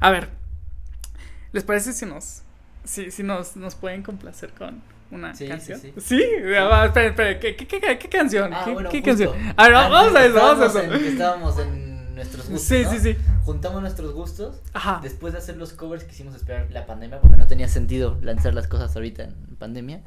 A 0.00 0.10
ver, 0.10 0.28
¿les 1.52 1.64
parece 1.64 1.92
si 1.92 2.06
nos, 2.06 2.42
si, 2.84 3.10
si 3.10 3.22
nos, 3.22 3.56
nos 3.56 3.74
pueden 3.74 4.02
complacer 4.02 4.50
con, 4.50 4.82
una 5.10 5.34
Sí, 5.34 5.44
sí, 5.44 5.50
canción. 5.50 5.80
sí. 5.80 5.92
Sí, 5.98 6.22
Ah, 6.58 6.64
va, 6.64 6.86
espera, 6.86 7.08
espera, 7.08 7.40
¿qué, 7.40 7.56
qué, 7.56 7.66
qué, 7.66 7.98
qué 7.98 8.08
canción? 8.08 8.52
Ah, 8.52 8.62
¿Qué, 8.64 8.72
bueno, 8.72 8.90
qué 8.90 8.98
justo. 9.02 9.10
canción? 9.32 9.54
A 9.56 9.64
ver, 9.64 9.74
Ah, 9.74 9.88
vamos 9.88 10.14
a 10.14 10.24
eso, 10.26 10.34
vamos 10.34 10.60
a 10.62 10.66
estábamos 10.66 10.76
eso. 10.76 10.94
en- 10.94 11.12
estábamos 11.12 11.58
en 11.58 12.14
nuestros 12.14 12.48
gustos. 12.48 12.62
Sí, 12.68 12.82
¿no? 12.84 12.90
sí, 12.90 12.98
sí. 13.00 13.16
Juntamos 13.44 13.80
nuestros 13.80 14.12
gustos. 14.12 14.60
Ajá. 14.74 15.00
Después 15.02 15.32
de 15.32 15.38
hacer 15.38 15.56
los 15.56 15.72
covers 15.72 16.04
quisimos 16.04 16.34
esperar 16.34 16.66
la 16.70 16.84
pandemia 16.86 17.20
porque 17.20 17.36
no 17.36 17.46
tenía 17.46 17.68
sentido 17.68 18.18
lanzar 18.22 18.54
las 18.54 18.66
cosas 18.68 18.94
ahorita 18.94 19.24
en 19.24 19.34
pandemia. 19.58 20.00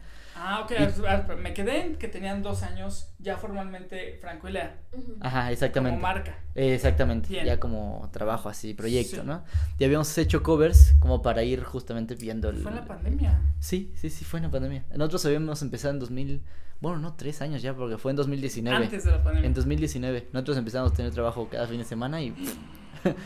Ah, 0.44 0.62
ok, 0.62 0.72
Y- 0.72 1.36
me 1.42 1.54
quedé 1.54 1.86
en 1.86 1.96
que 1.98 2.08
tenían 2.08 2.42
dos 2.42 2.64
años 2.64 3.14
ya 3.20 3.38
formalmente 3.38 4.18
Franco 4.20 4.50
y 4.50 4.54
Lea, 4.54 4.76
Ajá, 5.20 5.52
exactamente. 5.52 5.98
como 6.00 6.02
marca. 6.02 6.36
Eh, 6.56 6.74
exactamente, 6.74 7.30
Bien. 7.30 7.46
ya 7.46 7.60
como 7.60 8.10
trabajo 8.12 8.50
así, 8.50 8.74
proyecto, 8.74 9.18
Sí. 9.18 9.22
¿no? 9.24 9.44
Y 9.78 9.84
habíamos 9.84 10.18
hecho 10.18 10.42
covers 10.42 10.96
como 11.00 11.22
para 11.22 11.44
ir 11.44 11.64
justamente 11.64 12.16
viendo 12.16 12.50
el... 12.50 12.58
Fue 12.58 12.72
en 12.72 12.78
la 12.78 12.86
pandemia. 12.86 13.40
Sí, 13.60 13.94
sí, 13.96 14.10
sí, 14.10 14.26
fue 14.26 14.40
en 14.40 14.46
la 14.46 14.52
pandemia. 14.52 14.84
Nosotros 14.96 15.24
habíamos 15.28 15.62
empezado 15.62 15.94
en 15.94 16.00
2000, 16.00 16.42
bueno, 16.80 16.98
no, 16.98 17.14
tres 17.14 17.40
años 17.44 17.62
ya, 17.62 17.76
porque 17.76 18.00
fue 18.00 18.10
en 18.10 18.16
2019. 18.18 18.86
Antes 18.86 19.04
de 19.06 19.12
la 19.12 19.24
pandemia. 19.24 19.46
En 19.48 19.54
2019. 19.54 20.30
Nosotros 20.34 20.58
empezamos 20.58 20.92
a 20.92 20.96
tener 20.96 21.12
trabajo 21.14 21.48
cada 21.52 21.68
fin 21.68 21.78
de 21.78 21.86
semana 21.86 22.20
y 22.20 22.34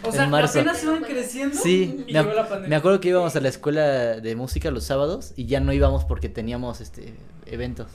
o 0.04 0.12
sea, 0.12 0.26
en 0.26 0.30
marzo. 0.30 0.60
apenas 0.60 0.84
iban 0.84 1.04
creciendo 1.04 1.56
Sí, 1.58 2.04
y 2.08 2.14
me, 2.14 2.20
llegó 2.22 2.34
la 2.34 2.44
pandemia. 2.48 2.70
me 2.70 2.76
acuerdo 2.76 3.00
que 3.00 3.10
íbamos 3.10 3.36
a 3.36 3.40
la 3.42 3.50
escuela 3.50 3.84
de 4.20 4.36
música 4.36 4.72
los 4.72 4.84
sábados 4.86 5.34
y 5.36 5.46
ya 5.46 5.60
no 5.60 5.74
íbamos 5.74 6.04
porque 6.06 6.30
teníamos 6.30 6.82
este 6.82 7.14
eventos. 7.46 7.88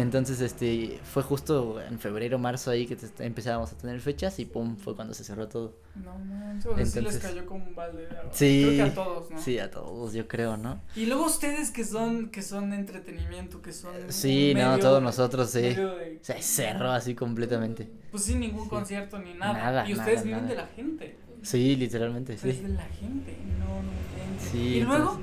Entonces, 0.00 0.40
este, 0.40 0.98
fue 1.04 1.22
justo 1.22 1.80
en 1.80 1.98
febrero, 1.98 2.38
marzo 2.38 2.70
ahí 2.70 2.86
que 2.86 2.96
te- 2.96 3.24
empezábamos 3.24 3.72
a 3.72 3.76
tener 3.76 4.00
fechas 4.00 4.38
y 4.38 4.44
pum, 4.44 4.76
fue 4.76 4.94
cuando 4.96 5.14
se 5.14 5.24
cerró 5.24 5.48
todo. 5.48 5.76
No 5.94 6.18
manches, 6.18 6.66
o 6.66 6.76
sea, 6.76 6.84
sí 6.86 6.92
les 6.92 6.96
Entonces- 6.96 7.22
cayó 7.22 7.46
como 7.46 7.64
un 7.66 7.74
balde 7.74 8.06
de 8.06 8.16
agua. 8.18 8.30
Sí. 8.32 8.62
Creo 8.66 8.76
que 8.84 8.90
a 8.90 8.94
todos, 8.94 9.30
¿no? 9.30 9.38
Sí, 9.40 9.58
a 9.58 9.70
todos, 9.70 10.12
yo 10.12 10.26
creo, 10.28 10.56
¿no? 10.56 10.80
Y 10.96 11.06
luego 11.06 11.26
ustedes 11.26 11.70
que 11.70 11.84
son, 11.84 12.30
que 12.30 12.42
son 12.42 12.70
de 12.70 12.76
entretenimiento, 12.76 13.60
que 13.62 13.72
son. 13.72 13.92
Sí, 14.08 14.52
no, 14.54 14.78
todos 14.78 15.02
nosotros, 15.02 15.50
sí. 15.50 15.60
de- 15.62 16.18
Se 16.22 16.40
cerró 16.42 16.90
así 16.92 17.14
completamente. 17.14 17.88
Pues 18.10 18.24
sin 18.24 18.40
ningún 18.40 18.64
Sí. 18.64 18.70
concierto 18.70 19.18
ni 19.18 19.34
nada. 19.34 19.52
Nada, 19.52 19.88
y 19.88 19.92
ustedes 19.94 20.16
nada, 20.18 20.22
viven 20.24 20.42
nada. 20.42 20.48
de 20.48 20.56
la 20.56 20.66
gente. 20.68 21.16
Sí, 21.42 21.74
literalmente, 21.76 22.36
sí. 22.36 22.52
de 22.52 22.68
la 22.68 22.84
gente. 22.84 23.36
No, 23.58 23.66
no 23.82 23.90
inventes. 24.22 24.50
Sí, 24.52 24.58
Y 24.76 24.80
luego. 24.82 25.20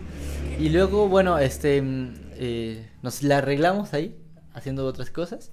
Y 0.60 0.70
luego, 0.70 1.08
bueno, 1.08 1.38
este, 1.38 1.80
mm, 1.82 2.14
eh, 2.40 2.90
nos 3.04 3.22
la 3.22 3.38
arreglamos 3.38 3.94
ahí, 3.94 4.16
haciendo 4.58 4.86
otras 4.86 5.10
cosas. 5.12 5.52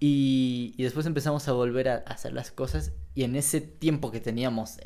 Y, 0.00 0.74
y 0.76 0.82
después 0.82 1.06
empezamos 1.06 1.46
a 1.48 1.52
volver 1.52 1.88
a, 1.88 1.94
a 2.06 2.12
hacer 2.12 2.32
las 2.32 2.50
cosas. 2.50 2.92
Y 3.14 3.22
en 3.24 3.36
ese 3.36 3.60
tiempo 3.60 4.10
que 4.10 4.20
teníamos 4.20 4.78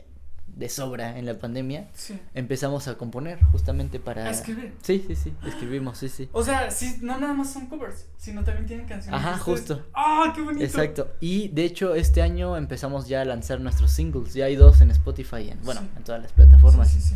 de 0.46 0.68
sobra 0.70 1.18
en 1.18 1.26
la 1.26 1.38
pandemia, 1.38 1.88
Sí. 1.92 2.18
empezamos 2.32 2.88
a 2.88 2.96
componer 2.96 3.42
justamente 3.52 3.98
para... 4.00 4.24
A 4.26 4.30
escribir. 4.30 4.72
Sí, 4.80 5.04
sí, 5.06 5.14
sí, 5.14 5.34
escribimos, 5.46 5.98
sí, 5.98 6.08
sí. 6.08 6.28
O 6.32 6.42
sea, 6.42 6.70
sí, 6.70 6.98
no 7.02 7.18
nada 7.18 7.34
más 7.34 7.52
son 7.52 7.66
covers, 7.66 8.06
sino 8.16 8.42
también 8.42 8.66
tienen 8.66 8.86
canciones. 8.86 9.20
Ajá, 9.20 9.36
justo. 9.38 9.84
¡Ah, 9.92 10.32
qué 10.34 10.40
bonito! 10.40 10.64
Exacto. 10.64 11.08
Y 11.20 11.48
de 11.48 11.64
hecho, 11.64 11.94
este 11.94 12.22
año 12.22 12.56
empezamos 12.56 13.06
ya 13.06 13.20
a 13.20 13.24
lanzar 13.26 13.60
nuestros 13.60 13.90
singles. 13.90 14.32
Ya 14.32 14.46
hay 14.46 14.56
dos 14.56 14.80
en 14.80 14.90
Spotify, 14.92 15.50
en, 15.50 15.60
bueno, 15.62 15.80
Sí. 15.82 15.88
en 15.96 16.04
todas 16.04 16.22
las 16.22 16.32
plataformas. 16.32 16.88
Sí, 16.90 17.00
sí, 17.02 17.08
sí. 17.10 17.14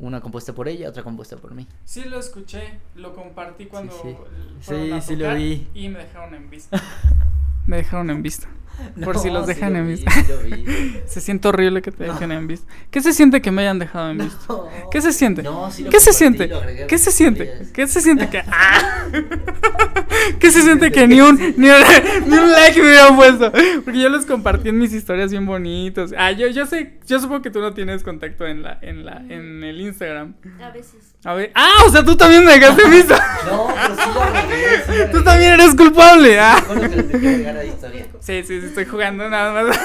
Una 0.00 0.20
compuesta 0.20 0.52
por 0.52 0.68
ella, 0.68 0.88
otra 0.88 1.02
compuesta 1.02 1.36
por 1.36 1.54
mí. 1.54 1.66
Sí 1.84 2.04
lo 2.04 2.18
escuché, 2.18 2.78
lo 2.94 3.14
compartí 3.14 3.66
cuando 3.66 3.92
sí. 3.92 4.16
Sí, 4.60 4.92
a 4.92 5.00
sí 5.00 5.16
lo 5.16 5.34
vi. 5.34 5.68
y 5.74 5.88
me 5.88 5.98
dejaron 6.00 6.34
en 6.34 6.48
vista. 6.50 6.80
me 7.66 7.78
dejaron 7.78 8.10
en 8.10 8.22
vista. 8.22 8.48
Por 9.04 9.18
si 9.18 9.28
No, 9.28 9.34
los 9.34 9.46
dejan 9.46 9.76
en 9.76 9.86
vi, 9.86 9.92
vista. 9.94 10.10
sí 10.10 10.24
lo 10.28 10.38
vi. 10.56 11.00
Se 11.06 11.20
siente 11.20 11.48
horrible 11.48 11.82
que 11.82 11.90
te 11.92 12.04
dejen 12.04 12.32
en 12.32 12.46
vista. 12.46 12.70
¿Qué 12.90 13.00
se 13.00 13.12
siente 13.12 13.40
que 13.40 13.50
me 13.50 13.62
hayan 13.62 13.78
dejado 13.78 14.10
en 14.10 14.18
vista? 14.18 14.38
No. 14.48 14.68
¿Qué 14.90 15.00
se 15.00 15.12
siente? 15.12 15.42
No, 15.42 15.70
sí 15.70 15.84
¿Qué 15.84 16.00
se 16.00 16.12
siente? 16.12 16.50
¿Qué 16.86 16.98
se 16.98 17.10
siente? 17.10 17.62
¿Qué 17.72 17.86
se 17.86 18.00
siente 18.00 18.28
que 18.28 18.38
¡Ah! 18.46 19.06
¿Qué 20.38 20.50
se 20.50 20.62
siente 20.62 20.90
que 20.92 21.06
ni 21.06 21.20
un 21.20 21.36
ni 21.36 21.68
un, 21.70 21.82
ni 22.26 22.36
un 22.36 22.52
like 22.52 22.80
me 22.80 22.88
hubieran 22.88 23.16
puesto? 23.16 23.52
Porque 23.84 24.00
yo 24.00 24.08
los 24.08 24.26
compartí 24.26 24.68
en 24.68 24.78
mis 24.78 24.92
historias 24.92 25.30
bien 25.30 25.46
bonitos. 25.46 26.12
Ah, 26.16 26.32
yo 26.32 26.48
yo 26.48 26.66
sé, 26.66 26.98
yo 27.06 27.18
supongo 27.20 27.42
que 27.42 27.50
tú 27.50 27.60
no 27.60 27.72
tienes 27.74 28.02
contacto 28.02 28.46
en 28.46 28.62
la 28.62 28.78
en 28.82 29.04
la 29.04 29.16
en 29.28 29.64
el 29.64 29.80
Instagram. 29.80 30.34
A 30.62 30.70
veces. 30.70 31.14
A 31.24 31.34
ver, 31.34 31.50
ah, 31.54 31.84
o 31.86 31.90
sea, 31.90 32.04
tú 32.04 32.16
también 32.16 32.44
me 32.44 32.52
dejaste 32.52 32.82
en 32.84 32.90
vista. 32.90 33.38
No, 33.46 33.68
pero 33.74 33.94
sí 33.96 34.10
lo 34.14 34.22
agregué, 34.22 34.66
sí 34.86 34.92
lo 34.98 35.10
Tú 35.10 35.24
también 35.24 35.52
eres 35.54 35.74
culpable. 35.74 36.38
Ah. 36.38 36.62
Sí, 38.20 38.42
sí, 38.44 38.60
sí, 38.60 38.67
estoy 38.68 38.84
jugando 38.86 39.28
nada 39.28 39.52
más. 39.64 39.78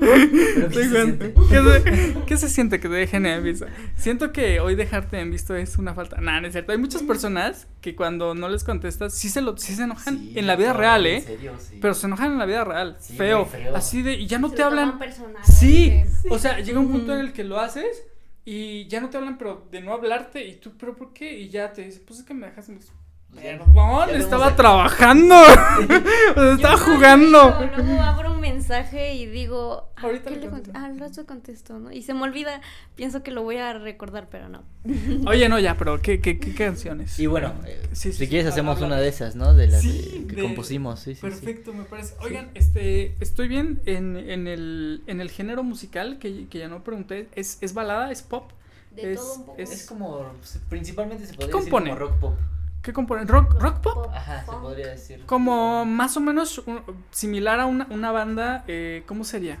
¿qué 0.00 0.60
Estoy 0.66 0.84
se? 0.88 1.18
¿Qué 1.48 1.60
se, 1.62 2.16
qué 2.26 2.36
se 2.36 2.48
siente 2.48 2.80
que 2.80 2.88
te 2.88 2.94
dejen 2.94 3.26
en 3.26 3.42
visto? 3.44 3.66
Siento 3.96 4.32
que 4.32 4.60
hoy 4.60 4.74
dejarte 4.74 5.18
en 5.20 5.30
visto 5.30 5.54
es 5.54 5.76
una 5.78 5.94
falta. 5.94 6.20
Nah, 6.20 6.40
no 6.40 6.46
es 6.46 6.52
cierto. 6.52 6.72
Hay 6.72 6.78
muchas 6.78 7.02
personas 7.02 7.66
que 7.80 7.94
cuando 7.94 8.34
no 8.34 8.48
les 8.48 8.64
contestas 8.64 9.14
sí 9.14 9.28
se 9.28 9.40
lo 9.42 9.56
sí 9.56 9.74
se 9.74 9.82
enojan 9.84 10.18
Sí, 10.18 10.32
en 10.36 10.46
la 10.46 10.56
vida 10.56 10.72
no, 10.72 10.78
real, 10.78 11.06
en 11.06 11.16
¿eh? 11.16 11.20
serio, 11.20 11.52
sí. 11.58 11.78
Pero 11.80 11.94
se 11.94 12.06
enojan 12.06 12.32
en 12.32 12.38
la 12.38 12.46
vida 12.46 12.64
real, 12.64 12.96
Sí, 13.00 13.16
feo, 13.16 13.44
feo. 13.46 13.76
así 13.76 14.02
de 14.02 14.14
y 14.14 14.26
ya 14.26 14.38
no 14.38 14.48
Se 14.48 14.56
te 14.56 14.62
lo 14.62 14.68
hablan. 14.68 14.98
personal, 14.98 15.34
Sí, 15.44 16.02
o 16.30 16.38
sea, 16.38 16.60
llega 16.60 16.80
un 16.80 16.90
punto 16.90 17.12
en 17.14 17.20
el 17.20 17.32
que 17.32 17.44
lo 17.44 17.60
haces 17.60 18.04
y 18.44 18.86
ya 18.88 19.00
no 19.00 19.10
te 19.10 19.18
hablan, 19.18 19.36
pero 19.38 19.66
de 19.70 19.80
no 19.82 19.92
hablarte 19.92 20.46
y 20.46 20.56
tú, 20.56 20.72
pero 20.78 20.96
¿por 20.96 21.12
qué? 21.12 21.38
Y 21.38 21.50
ya 21.50 21.72
te 21.72 21.84
dicen, 21.84 22.02
pues 22.06 22.20
es 22.20 22.26
que 22.26 22.32
me 22.34 22.46
dejas 22.46 22.68
en 22.70 22.76
visto. 22.78 22.92
Ya- 23.34 23.58
Perdón, 23.58 24.08
ya 24.10 24.16
estaba 24.18 24.56
trabajando. 24.56 25.34
o 26.36 26.40
sea, 26.40 26.52
estaba 26.54 26.74
Yo 26.76 26.78
jugando. 26.78 27.42
Luego, 27.58 27.76
luego 27.76 28.02
abro 28.02 28.32
un 28.32 28.40
mensaje 28.40 29.14
y 29.14 29.26
digo, 29.26 29.88
ah, 29.96 30.00
Ahorita 30.02 30.30
¿qué 30.30 30.36
le 30.36 30.48
contesto. 30.50 30.78
Ah, 30.78 30.84
al 30.86 30.98
rato 30.98 31.24
contesto, 31.26 31.78
¿no? 31.78 31.92
Y 31.92 32.02
se 32.02 32.12
me 32.12 32.22
olvida, 32.22 32.60
pienso 32.96 33.22
que 33.22 33.30
lo 33.30 33.42
voy 33.42 33.56
a 33.56 33.72
recordar, 33.74 34.28
pero 34.30 34.48
no. 34.48 34.62
Oye, 35.26 35.48
no, 35.48 35.58
ya, 35.58 35.76
pero 35.76 36.00
¿qué, 36.02 36.20
qué, 36.20 36.38
qué 36.38 36.54
canciones? 36.54 37.18
Y 37.18 37.26
bueno, 37.26 37.54
eh, 37.66 37.80
Sí, 37.92 38.10
sí, 38.10 38.12
si 38.12 38.18
sí, 38.24 38.28
quieres 38.28 38.48
hacemos 38.48 38.80
una 38.80 38.96
de 38.98 39.08
esas, 39.08 39.36
¿no? 39.36 39.54
De 39.54 39.68
las 39.68 39.82
de- 39.84 40.26
que 40.26 40.36
de- 40.36 40.42
compusimos, 40.42 41.00
sí, 41.00 41.14
sí, 41.14 41.14
sí. 41.14 41.20
Perfecto, 41.22 41.72
me 41.72 41.84
parece. 41.84 42.14
Oigan, 42.20 42.50
este, 42.54 43.14
estoy 43.20 43.48
bien 43.48 43.80
en, 43.86 44.16
en, 44.16 44.48
el, 44.48 45.02
en 45.06 45.20
el 45.20 45.30
género 45.30 45.62
musical 45.62 46.18
que, 46.18 46.46
que 46.48 46.58
ya 46.58 46.68
no 46.68 46.82
pregunté. 46.82 47.28
¿Es, 47.34 47.58
¿Es 47.62 47.74
balada? 47.74 48.10
¿Es 48.10 48.22
pop? 48.22 48.50
De 48.94 49.12
Es- 49.12 49.20
todo 49.20 49.34
un 49.34 49.46
poco. 49.46 49.62
es- 49.62 49.70
Es 49.72 49.86
como, 49.86 50.26
principalmente 50.68 51.26
se 51.26 51.34
podría 51.34 51.54
decir 51.56 51.70
como 51.70 51.94
rock 51.94 52.14
pop. 52.18 52.34
¿Qué 52.82 52.92
compone? 52.92 53.24
¿Rock, 53.24 53.60
rock 53.60 53.80
pop? 53.80 54.06
Ajá, 54.14 54.44
se 54.44 54.56
podría 54.56 54.88
decir. 54.88 55.22
Como 55.26 55.84
más 55.84 56.16
o 56.16 56.20
menos 56.20 56.58
un- 56.66 56.82
similar 57.10 57.60
a 57.60 57.66
una, 57.66 57.86
una 57.90 58.10
banda, 58.10 58.64
eh, 58.68 59.02
¿cómo 59.06 59.24
sería? 59.24 59.58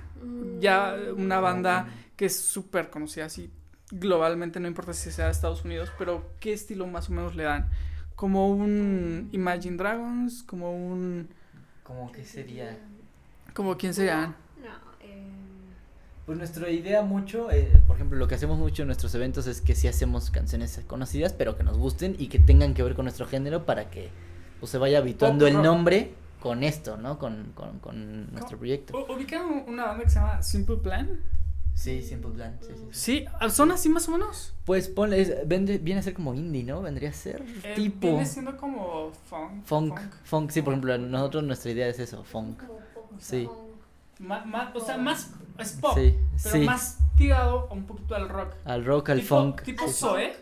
Ya 0.58 0.94
Mm, 0.96 1.20
una 1.20 1.40
banda 1.40 1.88
que 2.16 2.26
es 2.26 2.38
súper 2.38 2.90
conocida 2.90 3.26
así 3.26 3.50
globalmente, 3.90 4.60
no 4.60 4.68
importa 4.68 4.92
si 4.94 5.10
sea 5.10 5.26
de 5.26 5.32
Estados 5.32 5.64
Unidos, 5.64 5.90
pero 5.98 6.24
¿qué 6.40 6.52
estilo 6.52 6.86
más 6.86 7.08
o 7.08 7.12
menos 7.12 7.34
le 7.34 7.42
dan? 7.44 7.68
Como 8.16 8.50
un 8.50 9.28
Imagine 9.32 9.76
Dragons, 9.76 10.42
como 10.44 10.72
un... 10.72 11.28
Como 11.82 12.12
que 12.12 12.24
sería... 12.24 12.78
como 13.54 13.76
quién 13.76 13.94
sería? 13.94 14.34
Pues 16.30 16.38
nuestra 16.38 16.70
idea 16.70 17.02
mucho, 17.02 17.50
eh, 17.50 17.72
por 17.88 17.96
ejemplo, 17.96 18.16
lo 18.16 18.28
que 18.28 18.36
hacemos 18.36 18.56
mucho 18.56 18.82
en 18.82 18.86
nuestros 18.86 19.12
eventos 19.16 19.48
es 19.48 19.60
que 19.60 19.74
sí 19.74 19.88
hacemos 19.88 20.30
canciones 20.30 20.80
conocidas, 20.86 21.32
pero 21.32 21.56
que 21.56 21.64
nos 21.64 21.76
gusten 21.76 22.14
y 22.20 22.28
que 22.28 22.38
tengan 22.38 22.72
que 22.72 22.84
ver 22.84 22.94
con 22.94 23.04
nuestro 23.06 23.26
género 23.26 23.66
para 23.66 23.90
que 23.90 24.10
pues, 24.60 24.70
se 24.70 24.78
vaya 24.78 24.98
habituando 24.98 25.48
el 25.48 25.60
nombre 25.60 26.12
con 26.38 26.62
esto, 26.62 26.96
¿no? 26.96 27.18
Con, 27.18 27.50
con, 27.56 27.80
con 27.80 28.30
nuestro 28.32 28.58
proyecto. 28.58 29.06
¿Ubican 29.12 29.64
una 29.66 29.86
banda 29.86 30.04
que 30.04 30.08
se 30.10 30.20
llama 30.20 30.40
Simple 30.40 30.76
Plan? 30.76 31.20
Sí, 31.74 32.00
Simple 32.00 32.30
Plan, 32.30 32.56
sí, 32.60 32.68
sí. 32.76 32.84
sí. 32.92 33.26
Sí, 33.42 33.50
¿son 33.50 33.72
así 33.72 33.88
más 33.88 34.06
o 34.08 34.12
menos? 34.12 34.54
Pues 34.64 34.86
ponle, 34.86 35.20
es- 35.22 35.48
vende- 35.48 35.78
viene 35.82 35.98
a 35.98 36.02
ser 36.04 36.14
como 36.14 36.32
indie, 36.34 36.62
¿no? 36.62 36.80
Vendría 36.80 37.10
a 37.10 37.12
ser 37.12 37.42
Eh, 37.64 37.72
tipo 37.74 38.06
Viene 38.06 38.24
siendo 38.24 38.56
como 38.56 39.10
funk. 39.28 39.64
funk, 39.64 39.98
funk, 40.22 40.50
sí, 40.52 40.62
por 40.62 40.74
ejemplo, 40.74 40.96
nosotros 40.96 41.42
nuestra 41.42 41.72
idea 41.72 41.88
es 41.88 41.98
eso, 41.98 42.22
funk. 42.22 42.62
Sí. 43.18 43.46
funk. 43.46 43.69
Ma- 44.20 44.44
ma- 44.44 44.72
o 44.74 44.80
sea, 44.80 44.96
más 44.98 45.30
es 45.58 45.72
pop, 45.72 45.94
Sí, 45.96 46.14
pero 46.42 46.54
sí. 46.56 46.60
más 46.60 46.98
tirado 47.16 47.68
a 47.70 47.72
un 47.74 47.84
poquito 47.84 48.14
al 48.14 48.28
rock. 48.28 48.54
Al 48.64 48.84
rock, 48.84 49.10
al 49.10 49.20
tipo, 49.20 49.36
funk. 49.42 49.62
Tipo 49.62 49.88
sí. 49.88 49.94
Zoe. 49.94 50.36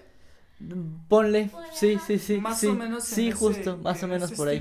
Ponle, 1.09 1.51
sí, 1.73 1.99
sí, 2.05 2.19
sí. 2.19 2.39
más 2.41 2.59
sí, 2.59 2.67
o 2.67 2.75
menos. 2.75 3.09
en 3.09 3.15
Sí, 3.15 3.29
ese- 3.29 3.37
justo, 3.39 3.79
más 3.79 4.03
o 4.03 4.07
en 4.07 4.11
menos 4.11 4.33
por 4.33 4.49
ahí. 4.49 4.59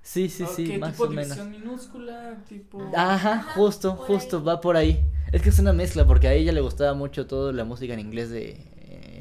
Sí, 0.00 0.28
sí, 0.28 0.44
sí, 0.46 0.78
más 0.78 0.92
tipo 0.92 1.04
o 1.04 1.10
menos. 1.10 1.38
minúscula, 1.46 2.36
tipo. 2.48 2.80
Ajá, 2.96 3.42
justo, 3.54 3.92
justo, 3.96 4.38
ahí. 4.38 4.42
va 4.44 4.60
por 4.60 4.76
ahí. 4.76 5.04
Es 5.32 5.42
que 5.42 5.48
es 5.48 5.58
una 5.58 5.72
mezcla 5.72 6.06
porque 6.06 6.28
a 6.28 6.32
ella 6.32 6.52
le 6.52 6.60
gustaba 6.60 6.94
mucho 6.94 7.26
toda 7.26 7.52
la 7.52 7.64
música 7.64 7.94
en 7.94 8.00
inglés 8.00 8.30
de 8.30 8.71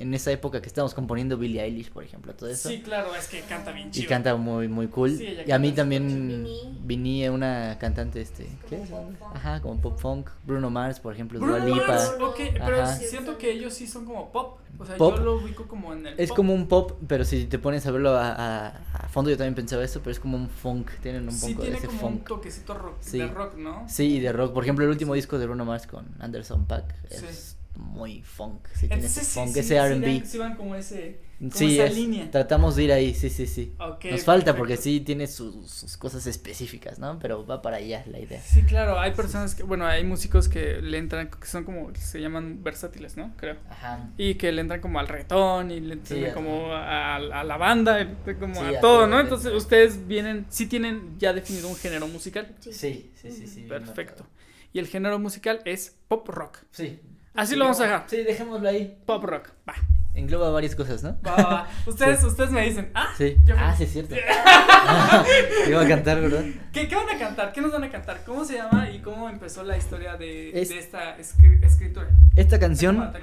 en 0.02 0.14
esa 0.14 0.32
época 0.32 0.62
que 0.62 0.68
estábamos 0.68 0.93
componiendo 0.93 1.38
Billie 1.38 1.62
Eilish, 1.62 1.91
por 1.91 2.04
ejemplo, 2.04 2.34
todo 2.34 2.49
eso. 2.49 2.70
Sí, 2.70 2.82
claro, 2.82 3.14
es 3.16 3.28
que 3.28 3.41
canta 3.41 3.72
bien 3.72 3.89
y 3.89 3.91
chido. 3.91 4.10
canta 4.10 4.36
muy 4.36 4.68
muy 4.68 4.88
cool. 4.88 5.16
Sí, 5.18 5.28
ella 5.28 5.43
y 5.47 5.52
a 5.52 5.60
mí 5.60 5.72
también 5.72 6.45
Vini. 6.82 7.28
Una 7.30 7.78
cantante 7.80 8.22
este, 8.22 8.47
¿qué 8.70 8.78
Como 8.89 9.10
es? 9.12 9.18
Ajá, 9.36 9.62
como 9.62 9.80
pop 9.80 9.97
funk, 9.99 10.30
Bruno 10.45 10.70
Mars, 10.70 10.99
por 10.99 11.14
ejemplo, 11.14 11.39
Bruno 11.39 11.58
Dua 11.58 11.66
Lipa. 11.66 11.88
Mars, 11.88 12.14
ok, 12.20 12.39
pero 12.54 12.86
siento 12.88 13.38
que 13.38 13.52
ellos 13.52 13.74
sí 13.74 13.88
son 13.88 14.06
como 14.06 14.32
pop. 14.32 14.58
O 14.80 14.86
sea, 14.86 14.95
Pop. 14.97 15.16
yo 15.18 15.24
lo 15.24 15.36
ubico 15.36 15.68
como 15.68 15.93
en 15.93 16.08
el. 16.08 16.20
Es 16.20 16.30
pop. 16.30 16.38
como 16.38 16.54
un 16.56 16.68
pop, 16.68 16.93
pero 17.08 17.24
si 17.24 17.45
te 17.45 17.60
pones 17.60 17.86
a 17.86 17.91
verlo 17.91 18.18
a, 18.18 18.32
a- 18.32 18.68
a 18.93 19.08
fondo, 19.10 19.30
yo 19.30 19.38
también 19.38 19.54
pensaba 19.54 19.84
eso, 19.84 19.99
pero 19.99 20.12
es 20.12 20.20
como 20.20 20.38
un 20.38 20.49
funk, 20.49 20.89
tienen 21.04 21.24
un 21.28 21.32
Sí, 21.32 21.52
poco 21.54 21.62
de 21.64 21.68
tiene 21.72 21.78
ese 21.78 21.88
como 21.88 22.08
un 22.08 22.14
funk. 22.16 22.28
toquecito 22.28 22.74
rock, 22.74 22.95
Sí. 23.02 23.20
de 23.20 23.28
rock, 23.28 23.56
¿no? 23.58 23.84
Sí, 23.88 24.16
y 24.16 24.20
de 24.20 24.32
rock. 24.34 24.54
Por 24.54 24.64
ejemplo, 24.64 24.84
el 24.86 24.89
último 24.89 25.14
disco 25.14 25.38
de 25.38 25.45
Bruno 25.45 25.66
Mars 25.66 25.86
con 25.86 26.08
Anderson 26.20 26.66
Paak 26.66 26.95
Sí. 27.12 27.26
es 27.30 27.58
muy 27.82 28.22
funk. 28.22 28.68
Sí, 28.74 28.82
tiene 28.88 28.96
Entonces, 28.96 29.18
ese 29.24 29.26
sí, 29.32 29.40
funk, 29.40 29.54
sí, 29.54 29.60
ese 29.60 29.80
RB. 29.80 30.26
sí 30.26 30.38
van 30.38 30.56
como 30.56 30.76
ese. 30.76 31.20
Como 31.40 31.52
Sí, 31.54 31.74
esa 31.80 31.86
es- 31.88 31.96
línea. 31.96 32.30
tratamos 32.30 32.76
de 32.76 32.84
ir 32.84 32.92
ahí, 32.92 33.16
sí, 33.16 33.32
sí, 33.32 33.48
sí. 33.48 33.74
Nos 33.80 34.00
falta 34.24 34.26
perfecto. 34.54 34.58
porque 34.60 34.78
sí 34.78 35.00
tiene 35.00 35.26
sus, 35.26 35.72
sus 35.72 35.98
cosas 35.98 36.28
específicas, 36.28 37.00
¿no? 37.00 37.18
Pero 37.18 37.44
va 37.48 37.64
para 37.64 37.78
allá 37.78 38.04
la 38.06 38.20
idea. 38.20 38.40
Sí, 38.42 38.62
claro, 38.62 39.00
hay 39.00 39.14
personas 39.14 39.56
que, 39.56 39.64
bueno, 39.64 39.88
hay 39.88 40.04
músicos 40.04 40.48
que 40.48 40.80
le 40.84 41.00
entran, 41.00 41.32
que 41.32 41.48
son 41.48 41.64
como, 41.64 41.92
se 41.96 42.22
llaman 42.22 42.64
versátiles, 42.64 43.18
¿no? 43.18 43.34
Creo. 43.38 43.58
Ajá. 43.72 44.12
Y 44.20 44.36
que 44.36 44.52
le 44.52 44.62
entran 44.62 44.82
como 44.82 45.00
al 45.00 45.08
reggaetón 45.08 45.72
y 45.72 45.80
le 45.80 45.94
entran 45.94 46.32
como 46.36 46.74
a, 46.76 47.16
a 47.16 47.44
la 47.44 47.58
banda, 47.58 48.08
como 48.40 48.62
a 48.62 48.80
todo, 48.80 49.08
¿no? 49.08 49.20
Entonces 49.20 49.52
ustedes 49.52 50.08
vienen, 50.08 50.46
sí 50.50 50.68
tienen 50.68 51.18
ya 51.18 51.34
definido 51.34 51.70
un 51.70 51.76
género 51.76 52.08
musical. 52.08 52.56
Sí, 52.60 52.72
sí, 52.72 53.12
sí, 53.32 53.48
sí. 53.48 53.62
Perfecto. 53.64 54.28
Y 54.74 54.80
el 54.80 54.86
género 54.88 55.18
musical 55.18 55.60
es 55.66 55.98
pop 56.08 56.30
rock. 56.30 56.60
Sí. 56.72 57.00
Así 57.34 57.54
Sí, 57.54 57.56
lo 57.60 57.66
vamos 57.66 57.80
a 57.80 57.84
dejar. 57.84 58.04
Sí, 58.08 58.18
dejémoslo 58.24 58.68
ahí. 58.70 58.98
Pop 59.06 59.24
rock. 59.24 59.50
Va. 59.68 59.74
Engloba 60.14 60.50
varias 60.52 60.76
cosas, 60.76 61.02
¿no? 61.04 61.18
Va, 61.26 61.36
va, 61.38 61.44
va. 61.44 61.68
Ustedes, 61.86 62.22
ustedes 62.26 62.52
me 62.52 62.62
dicen, 62.64 62.92
ah, 62.94 63.08
Sí. 63.18 63.38
yo- 63.46 63.56
Ah, 63.58 63.74
sí, 63.78 63.84
es 63.86 63.94
cierto. 63.94 64.16
Iba 65.70 65.82
a 65.82 65.88
cantar, 65.88 66.20
¿verdad? 66.20 66.44
¿Qué, 66.74 66.88
¿Qué 66.90 66.96
van 66.96 67.10
a 67.10 67.18
cantar? 67.18 67.54
¿Qué 67.54 67.62
nos 67.62 67.72
van 67.72 67.84
a 67.86 67.90
cantar? 67.90 68.24
¿Cómo 68.26 68.44
se 68.44 68.56
llama 68.56 68.90
y 68.90 69.00
cómo 69.00 69.30
empezó 69.30 69.64
la 69.64 69.78
historia 69.78 70.18
de, 70.18 70.60
Es- 70.62 70.70
de 70.70 70.80
esta 70.80 71.18
escri- 71.18 71.64
escritura? 71.64 72.10
Esta 72.36 72.60
canción 72.60 73.14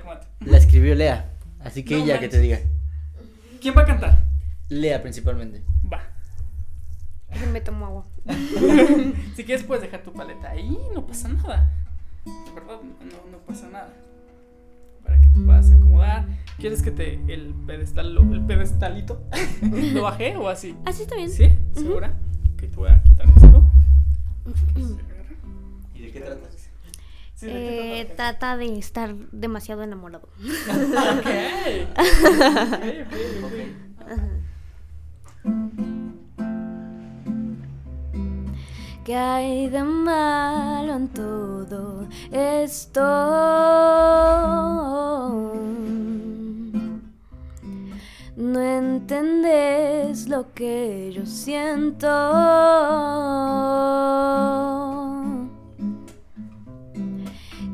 la 0.41 0.57
escribió 0.57 0.95
Lea. 0.95 1.31
Así 1.61 1.85
que 1.85 1.97
No 1.99 2.05
ella 2.05 2.19
que 2.21 2.29
te 2.29 2.39
diga. 2.41 2.61
¿Quién 3.61 3.77
va 3.77 3.83
a 3.83 3.87
cantar? 3.87 4.19
Lea 4.71 5.03
principalmente. 5.03 5.63
Va. 5.93 6.01
Déjenme 7.29 7.61
tomo 7.61 7.85
agua. 7.87 8.07
Si 9.37 9.45
quieres 9.45 9.65
puedes 9.65 9.83
dejar 9.83 10.01
tu 10.03 10.13
paleta 10.15 10.51
ahí, 10.51 10.79
no 10.95 11.07
pasa 11.07 11.29
nada. 11.29 11.71
De 12.47 12.53
verdad, 12.55 12.81
no, 12.83 13.31
no 13.33 13.39
pasa 13.47 13.68
nada. 13.68 13.93
Para 15.05 15.20
que 15.20 15.26
te 15.29 15.39
puedas 15.41 15.70
acomodar. 15.72 16.26
¿Quieres 16.59 16.83
que 16.83 16.91
te 16.91 17.14
el 17.33 17.55
pedestal 17.66 18.14
lo- 18.14 18.22
el 18.35 18.45
pedestalito 18.45 19.22
lo 19.95 20.03
bajé 20.03 20.37
o 20.37 20.49
así? 20.49 20.76
Así 20.85 21.03
está 21.03 21.14
bien. 21.16 21.31
¿Sí? 21.31 21.49
¿Segura? 21.74 22.12
Ok, 22.55 22.61
te 22.61 22.76
voy 22.76 22.91
a 22.91 23.03
quitar 23.03 23.26
esto. 23.29 23.64
¿Y 25.95 26.01
de 26.03 26.11
qué 26.12 26.20
trata? 26.20 26.49
Sí, 27.35 27.47
¿de 27.47 27.53
qué 27.53 28.01
Eh, 28.01 28.05
trata? 28.07 28.16
trata 28.33 28.57
de 28.57 28.79
estar 28.79 29.14
demasiado 29.33 29.83
enamorado. 29.85 30.29
Ok. 30.39 31.26
Ok, 31.97 32.85
ok, 33.07 33.45
ok. 33.45 33.55
Ajá. 34.11 34.29
¿Qué 39.09 39.17
hay 39.17 39.71
de 39.71 39.83
malo 39.83 40.97
en 40.97 41.09
todo 41.09 42.07
esto? 42.31 43.01
No 48.37 48.61
entendés 48.61 50.29
lo 50.29 50.53
que 50.53 51.11
yo 51.15 51.25
siento. 51.25 52.07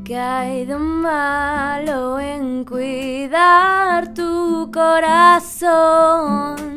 ¿Qué 0.05 0.17
hay 0.17 0.67
de 0.67 0.77
malo 0.77 2.21
en 2.21 2.65
cuidar 2.65 4.15
tu 4.15 4.71
corazón? 4.73 6.74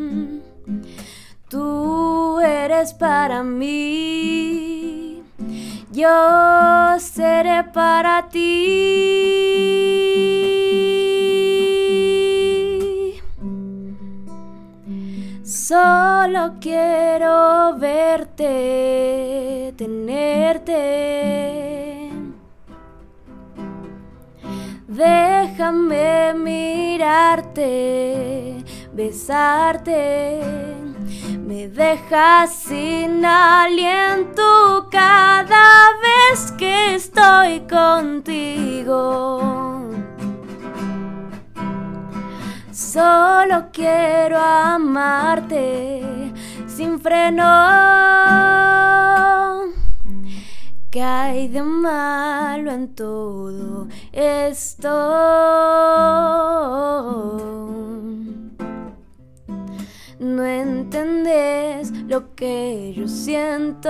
Tú 1.49 2.41
eres 2.41 2.93
para 2.93 3.41
mí, 3.41 5.23
yo 5.93 6.99
seré 6.99 7.63
para 7.63 8.27
ti. 8.27 8.43
Solo 15.41 16.55
quiero 16.59 17.77
verte, 17.77 19.73
tenerte. 19.77 20.73
Déjame 24.89 26.33
mirarte, 26.33 27.55
besarte. 28.91 30.76
Me 31.45 31.67
dejas 31.69 32.53
sin 32.53 33.23
aliento 33.25 34.87
cada 34.91 35.91
vez 36.01 36.51
que 36.57 36.95
estoy 36.95 37.61
contigo. 37.61 39.41
Solo 42.71 43.69
quiero 43.71 44.37
amarte 44.37 46.03
sin 46.67 46.99
freno. 46.99 47.43
¿Qué 50.91 51.01
hay 51.01 51.47
de 51.47 51.61
malo 51.63 52.71
en 52.71 52.95
todo 52.95 53.87
esto? 54.11 54.87
No 60.19 60.43
entendés 60.43 61.91
lo 62.07 62.33
que 62.33 62.91
yo 62.95 63.07
siento. 63.07 63.87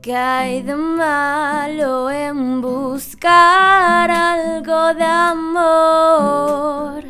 ¿Qué 0.00 0.16
hay 0.16 0.62
de 0.62 0.74
malo 0.74 2.10
en 2.10 2.62
buscar 2.62 4.10
algo 4.10 4.94
de 4.94 5.04
amor? 5.04 7.04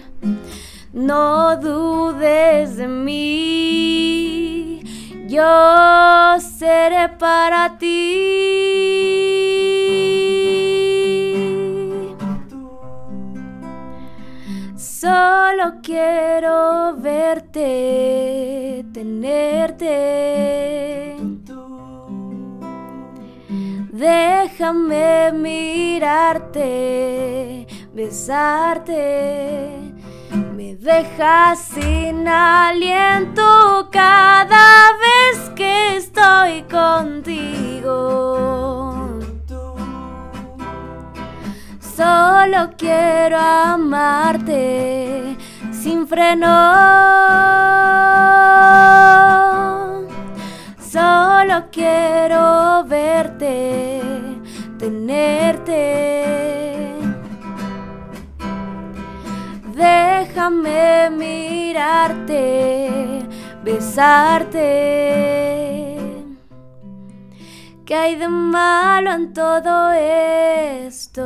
No 0.92 1.56
dudes 1.56 2.76
de 2.76 2.88
mí, 2.88 4.82
yo 5.28 6.36
seré 6.40 7.10
para 7.10 7.78
ti. 7.78 9.41
Solo 15.02 15.82
quiero 15.82 16.94
verte, 16.96 18.84
tenerte. 18.92 19.96
Déjame 23.90 25.32
mirarte, 25.32 26.56
besarte. 27.92 29.70
Me 30.54 30.76
dejas 30.76 31.58
sin 31.58 32.28
aliento 32.28 33.88
cada 33.90 34.92
vez 35.00 35.50
que 35.56 35.96
estoy 35.96 36.62
contigo. 36.70 38.22
Solo 41.96 42.70
quiero 42.78 43.38
amarte 43.38 45.36
sin 45.70 46.06
freno. 46.06 46.48
Solo 50.80 51.68
quiero 51.70 52.84
verte, 52.84 54.00
tenerte. 54.78 55.84
Déjame 59.74 61.10
mirarte, 61.10 62.88
besarte. 63.62 64.62
¿Qué 67.92 67.98
hay 67.98 68.16
de 68.16 68.26
malo 68.26 69.12
en 69.12 69.34
todo 69.34 69.92
esto? 69.92 71.20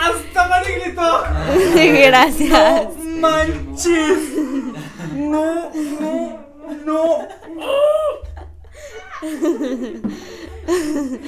¡Hasta 0.00 0.48
Mari 0.48 0.72
gritó! 0.82 1.24
Gracias. 1.76 2.96
¡No 2.96 3.20
manches! 3.20 4.18
¡No, 5.12 5.70
no, 6.00 6.38
no! 6.86 7.28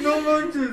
¡No 0.01 0.21
manches! 0.21 0.71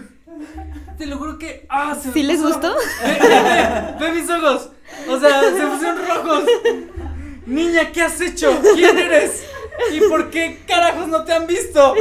Te 0.98 1.06
lo 1.06 1.16
juro 1.16 1.38
que. 1.38 1.64
¡Ah! 1.68 1.96
Se 2.00 2.12
¿Sí 2.12 2.22
les 2.22 2.38
puso- 2.40 2.48
gustó? 2.48 2.74
Ve, 3.04 3.94
ve, 4.00 4.12
mis 4.12 4.28
ojos. 4.30 4.70
O 5.08 5.20
sea, 5.20 5.40
se 5.42 5.66
pusieron 5.66 5.98
rojos. 6.08 6.44
Niña, 7.46 7.92
¿qué 7.92 8.02
has 8.02 8.20
hecho? 8.20 8.60
¿Quién 8.74 8.98
eres? 8.98 9.44
¿Y 9.92 10.00
por 10.00 10.28
qué 10.30 10.58
carajos 10.66 11.06
no 11.08 11.22
te 11.24 11.32
han 11.32 11.46
visto? 11.46 11.94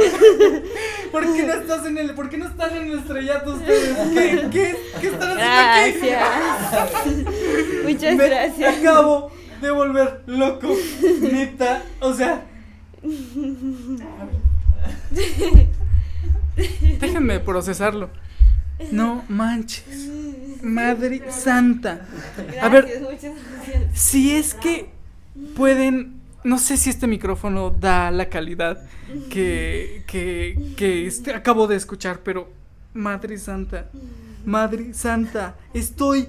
¿Por 1.12 1.32
qué 1.32 1.42
no 1.44 1.52
estás 1.54 1.86
en 1.86 1.96
el, 1.96 2.14
por 2.14 2.28
qué 2.28 2.36
no 2.38 2.46
están 2.48 2.76
en 2.76 2.90
el 2.90 2.98
estrellato 2.98 3.52
ustedes? 3.54 3.96
¿Qué, 4.12 4.48
qué, 4.50 4.76
qué 5.00 5.06
están 5.08 5.38
haciendo 5.38 6.06
Gracias. 6.08 7.84
Muchas 7.84 8.16
Me 8.16 8.28
gracias. 8.28 8.78
acabo 8.78 9.30
de 9.60 9.70
volver 9.70 10.22
loco, 10.26 10.76
neta, 11.20 11.82
o 12.00 12.12
sea. 12.12 12.42
Déjenme 17.00 17.40
procesarlo. 17.40 18.10
No 18.92 19.24
manches. 19.28 20.08
Madre 20.62 21.30
santa. 21.30 22.06
A 22.62 22.68
ver, 22.68 22.86
si 23.94 24.34
es 24.34 24.54
que 24.54 24.90
pueden, 25.56 26.20
no 26.44 26.58
sé 26.58 26.76
si 26.76 26.90
este 26.90 27.06
micrófono 27.06 27.70
da 27.70 28.10
la 28.10 28.28
calidad 28.28 28.80
que, 29.30 30.02
que, 30.06 30.74
que 30.76 31.06
este- 31.06 31.34
acabo 31.34 31.66
de 31.66 31.76
escuchar, 31.76 32.20
pero 32.24 32.48
Madre 32.94 33.38
Santa, 33.38 33.88
Madre 34.44 34.94
Santa, 34.94 35.54
estoy, 35.74 36.28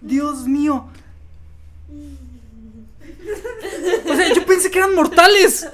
Dios 0.00 0.46
mío. 0.46 0.86
O 4.10 4.14
sea, 4.16 4.34
yo 4.34 4.44
pensé 4.44 4.70
que 4.70 4.78
eran 4.78 4.94
mortales. 4.94 5.66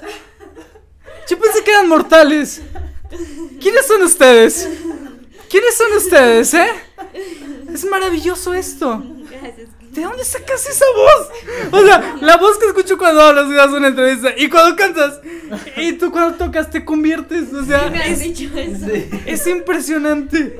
Yo 1.29 1.39
pensé 1.39 1.63
que 1.63 1.71
eran 1.71 1.87
mortales. 1.87 2.61
¿Quiénes 3.59 3.85
son 3.87 4.01
ustedes? 4.03 4.67
¿Quiénes 5.49 5.75
son 5.75 5.91
ustedes, 5.97 6.53
eh? 6.53 6.67
Es 7.73 7.85
maravilloso 7.85 8.53
esto. 8.53 9.03
Gracias. 9.29 9.69
¿De 9.91 10.01
dónde 10.03 10.23
sacas 10.23 10.67
esa 10.69 10.85
voz? 10.95 11.73
O 11.73 11.83
sea, 11.85 12.15
la 12.21 12.37
voz 12.37 12.57
que 12.59 12.67
escucho 12.67 12.97
cuando 12.97 13.21
hablas 13.21 13.47
y 13.49 13.53
das 13.55 13.71
una 13.71 13.87
entrevista 13.87 14.29
y 14.37 14.47
cuando 14.47 14.75
cantas 14.75 15.19
y 15.77 15.93
tú 15.93 16.11
cuando 16.11 16.37
tocas 16.37 16.69
te 16.69 16.85
conviertes, 16.85 17.51
o 17.53 17.65
sea, 17.65 17.89
Me 17.89 17.97
has 18.03 18.09
es, 18.11 18.19
dicho 18.19 18.55
eso. 18.55 18.85
es 19.25 19.47
impresionante. 19.47 20.59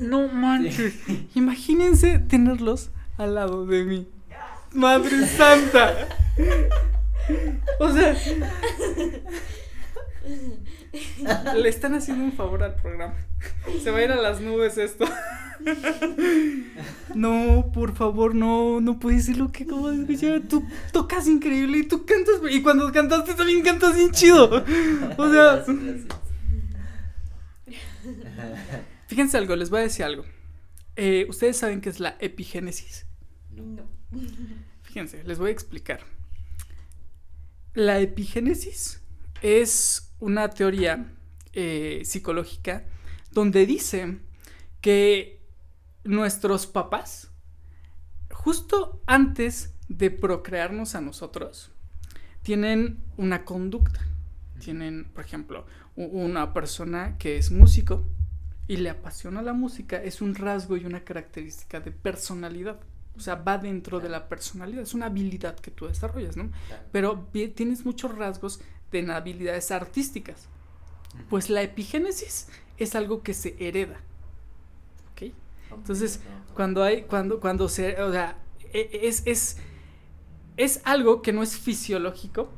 No 0.00 0.26
manches. 0.28 0.94
Imagínense 1.36 2.18
tenerlos 2.18 2.90
al 3.16 3.36
lado 3.36 3.66
de 3.66 3.84
mí. 3.84 4.08
Madre 4.72 5.26
Santa. 5.28 6.08
O 7.78 7.92
sea, 7.92 8.16
le 11.56 11.68
están 11.68 11.94
haciendo 11.94 12.24
un 12.24 12.32
favor 12.32 12.62
al 12.62 12.74
programa. 12.76 13.14
Se 13.82 13.90
va 13.90 13.98
a 13.98 14.02
ir 14.04 14.12
a 14.12 14.16
las 14.20 14.40
nubes 14.40 14.78
esto. 14.78 15.04
No, 17.14 17.70
por 17.72 17.94
favor, 17.94 18.34
no, 18.34 18.80
no 18.80 18.98
puede 18.98 19.20
ser 19.20 19.36
lo 19.36 19.50
que 19.52 19.64
acabo 19.64 19.90
de 19.90 20.02
escuchar. 20.02 20.42
Tú 20.48 20.66
tocas 20.92 21.26
increíble 21.28 21.78
y 21.78 21.84
tú 21.86 22.04
cantas, 22.04 22.34
y 22.50 22.60
cuando 22.60 22.90
cantaste 22.92 23.34
también 23.34 23.62
cantas 23.62 23.94
bien 23.96 24.10
chido. 24.10 24.50
O 25.16 25.30
sea, 25.30 25.64
Gracias, 25.64 25.66
gracias. 25.66 26.06
fíjense 29.06 29.36
algo, 29.38 29.56
les 29.56 29.70
voy 29.70 29.80
a 29.80 29.82
decir 29.84 30.04
algo. 30.04 30.24
Eh, 30.96 31.26
Ustedes 31.28 31.56
saben 31.56 31.80
qué 31.80 31.88
es 31.88 32.00
la 32.00 32.16
epigénesis. 32.20 33.06
No. 33.50 33.82
Fíjense, 34.82 35.22
les 35.24 35.38
voy 35.38 35.48
a 35.48 35.52
explicar. 35.52 36.00
La 37.74 38.00
epigénesis 38.00 39.00
es 39.40 40.03
una 40.20 40.50
teoría 40.50 41.12
eh, 41.52 42.02
psicológica 42.04 42.84
donde 43.30 43.66
dice 43.66 44.18
que 44.80 45.40
nuestros 46.04 46.66
papás, 46.66 47.30
justo 48.30 49.02
antes 49.06 49.74
de 49.88 50.10
procrearnos 50.10 50.94
a 50.94 51.00
nosotros, 51.00 51.70
tienen 52.42 53.02
una 53.16 53.44
conducta. 53.44 54.00
Tienen, 54.58 55.10
por 55.12 55.24
ejemplo, 55.24 55.66
una 55.96 56.52
persona 56.52 57.18
que 57.18 57.36
es 57.36 57.50
músico 57.50 58.04
y 58.66 58.78
le 58.78 58.90
apasiona 58.90 59.42
la 59.42 59.52
música, 59.52 60.02
es 60.02 60.22
un 60.22 60.34
rasgo 60.34 60.76
y 60.76 60.84
una 60.84 61.04
característica 61.04 61.80
de 61.80 61.90
personalidad. 61.90 62.80
O 63.16 63.20
sea, 63.20 63.36
va 63.36 63.58
dentro 63.58 64.00
de 64.00 64.08
la 64.08 64.28
personalidad, 64.28 64.82
es 64.82 64.94
una 64.94 65.06
habilidad 65.06 65.56
que 65.56 65.70
tú 65.70 65.86
desarrollas, 65.86 66.36
¿no? 66.36 66.50
Pero 66.90 67.28
tienes 67.54 67.84
muchos 67.84 68.16
rasgos 68.16 68.60
de 69.02 69.12
habilidades 69.12 69.70
artísticas. 69.70 70.48
Pues 71.28 71.50
la 71.50 71.62
epigénesis 71.62 72.48
es 72.78 72.94
algo 72.94 73.22
que 73.22 73.34
se 73.34 73.56
hereda. 73.58 74.00
¿Ok? 75.12 75.32
Entonces, 75.72 76.20
cuando 76.54 76.82
hay, 76.82 77.02
cuando, 77.02 77.40
cuando 77.40 77.68
se, 77.68 78.00
o 78.02 78.12
sea, 78.12 78.36
e- 78.72 79.00
es, 79.02 79.22
es, 79.26 79.58
es 80.56 80.80
algo 80.84 81.22
que 81.22 81.32
no 81.32 81.42
es 81.42 81.56
fisiológico. 81.56 82.48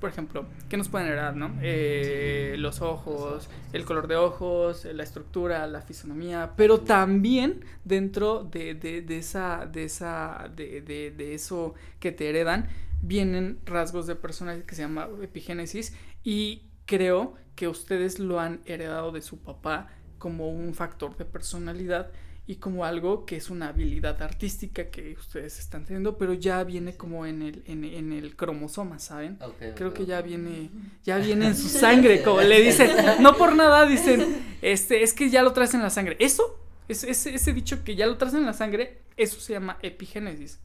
Por 0.00 0.10
ejemplo, 0.10 0.46
que 0.68 0.76
nos 0.76 0.88
pueden 0.88 1.06
heredar, 1.06 1.36
no? 1.36 1.52
Eh, 1.62 2.56
los 2.58 2.80
ojos, 2.80 3.48
el 3.72 3.84
color 3.84 4.08
de 4.08 4.16
ojos, 4.16 4.84
la 4.84 5.04
estructura, 5.04 5.64
la 5.68 5.80
fisonomía, 5.80 6.54
pero 6.56 6.80
también 6.80 7.64
dentro 7.84 8.42
de, 8.42 8.74
de, 8.74 9.02
de 9.02 9.18
esa, 9.18 9.64
de 9.64 9.84
esa, 9.84 10.50
de, 10.56 10.80
de, 10.80 11.12
de 11.12 11.34
eso 11.34 11.74
que 12.00 12.10
te 12.10 12.28
heredan, 12.28 12.68
vienen 13.02 13.60
rasgos 13.66 14.06
de 14.06 14.16
personalidad 14.16 14.64
que 14.64 14.74
se 14.74 14.82
llama 14.82 15.08
epigénesis 15.20 15.94
y 16.24 16.62
creo 16.86 17.34
que 17.54 17.68
ustedes 17.68 18.18
lo 18.18 18.40
han 18.40 18.62
heredado 18.64 19.12
de 19.12 19.20
su 19.20 19.42
papá 19.42 19.88
como 20.18 20.48
un 20.48 20.72
factor 20.74 21.16
de 21.16 21.24
personalidad 21.24 22.10
y 22.46 22.56
como 22.56 22.84
algo 22.84 23.24
que 23.24 23.36
es 23.36 23.50
una 23.50 23.68
habilidad 23.68 24.20
artística 24.22 24.90
que 24.90 25.14
ustedes 25.14 25.58
están 25.58 25.84
teniendo, 25.84 26.18
pero 26.18 26.34
ya 26.34 26.62
viene 26.64 26.96
como 26.96 27.24
en 27.24 27.42
el, 27.42 27.62
en, 27.66 27.84
en 27.84 28.12
el 28.12 28.34
cromosoma, 28.34 28.98
¿saben? 28.98 29.38
Creo 29.76 29.94
que 29.94 30.06
ya 30.06 30.22
viene, 30.22 30.70
ya 31.04 31.18
viene 31.18 31.46
en 31.48 31.56
su 31.56 31.68
sangre, 31.68 32.22
como 32.22 32.40
le 32.40 32.60
dicen, 32.60 32.90
no 33.20 33.36
por 33.36 33.54
nada 33.54 33.86
dicen, 33.86 34.44
este, 34.60 35.02
es 35.02 35.12
que 35.12 35.30
ya 35.30 35.42
lo 35.42 35.52
traes 35.52 35.74
en 35.74 35.82
la 35.82 35.90
sangre. 35.90 36.16
Eso, 36.18 36.58
es, 36.88 37.04
ese, 37.04 37.34
ese 37.34 37.52
dicho 37.52 37.84
que 37.84 37.94
ya 37.94 38.06
lo 38.06 38.18
traes 38.18 38.34
en 38.34 38.44
la 38.44 38.52
sangre, 38.52 39.02
eso 39.16 39.40
se 39.40 39.52
llama 39.52 39.78
epigénesis. 39.82 40.58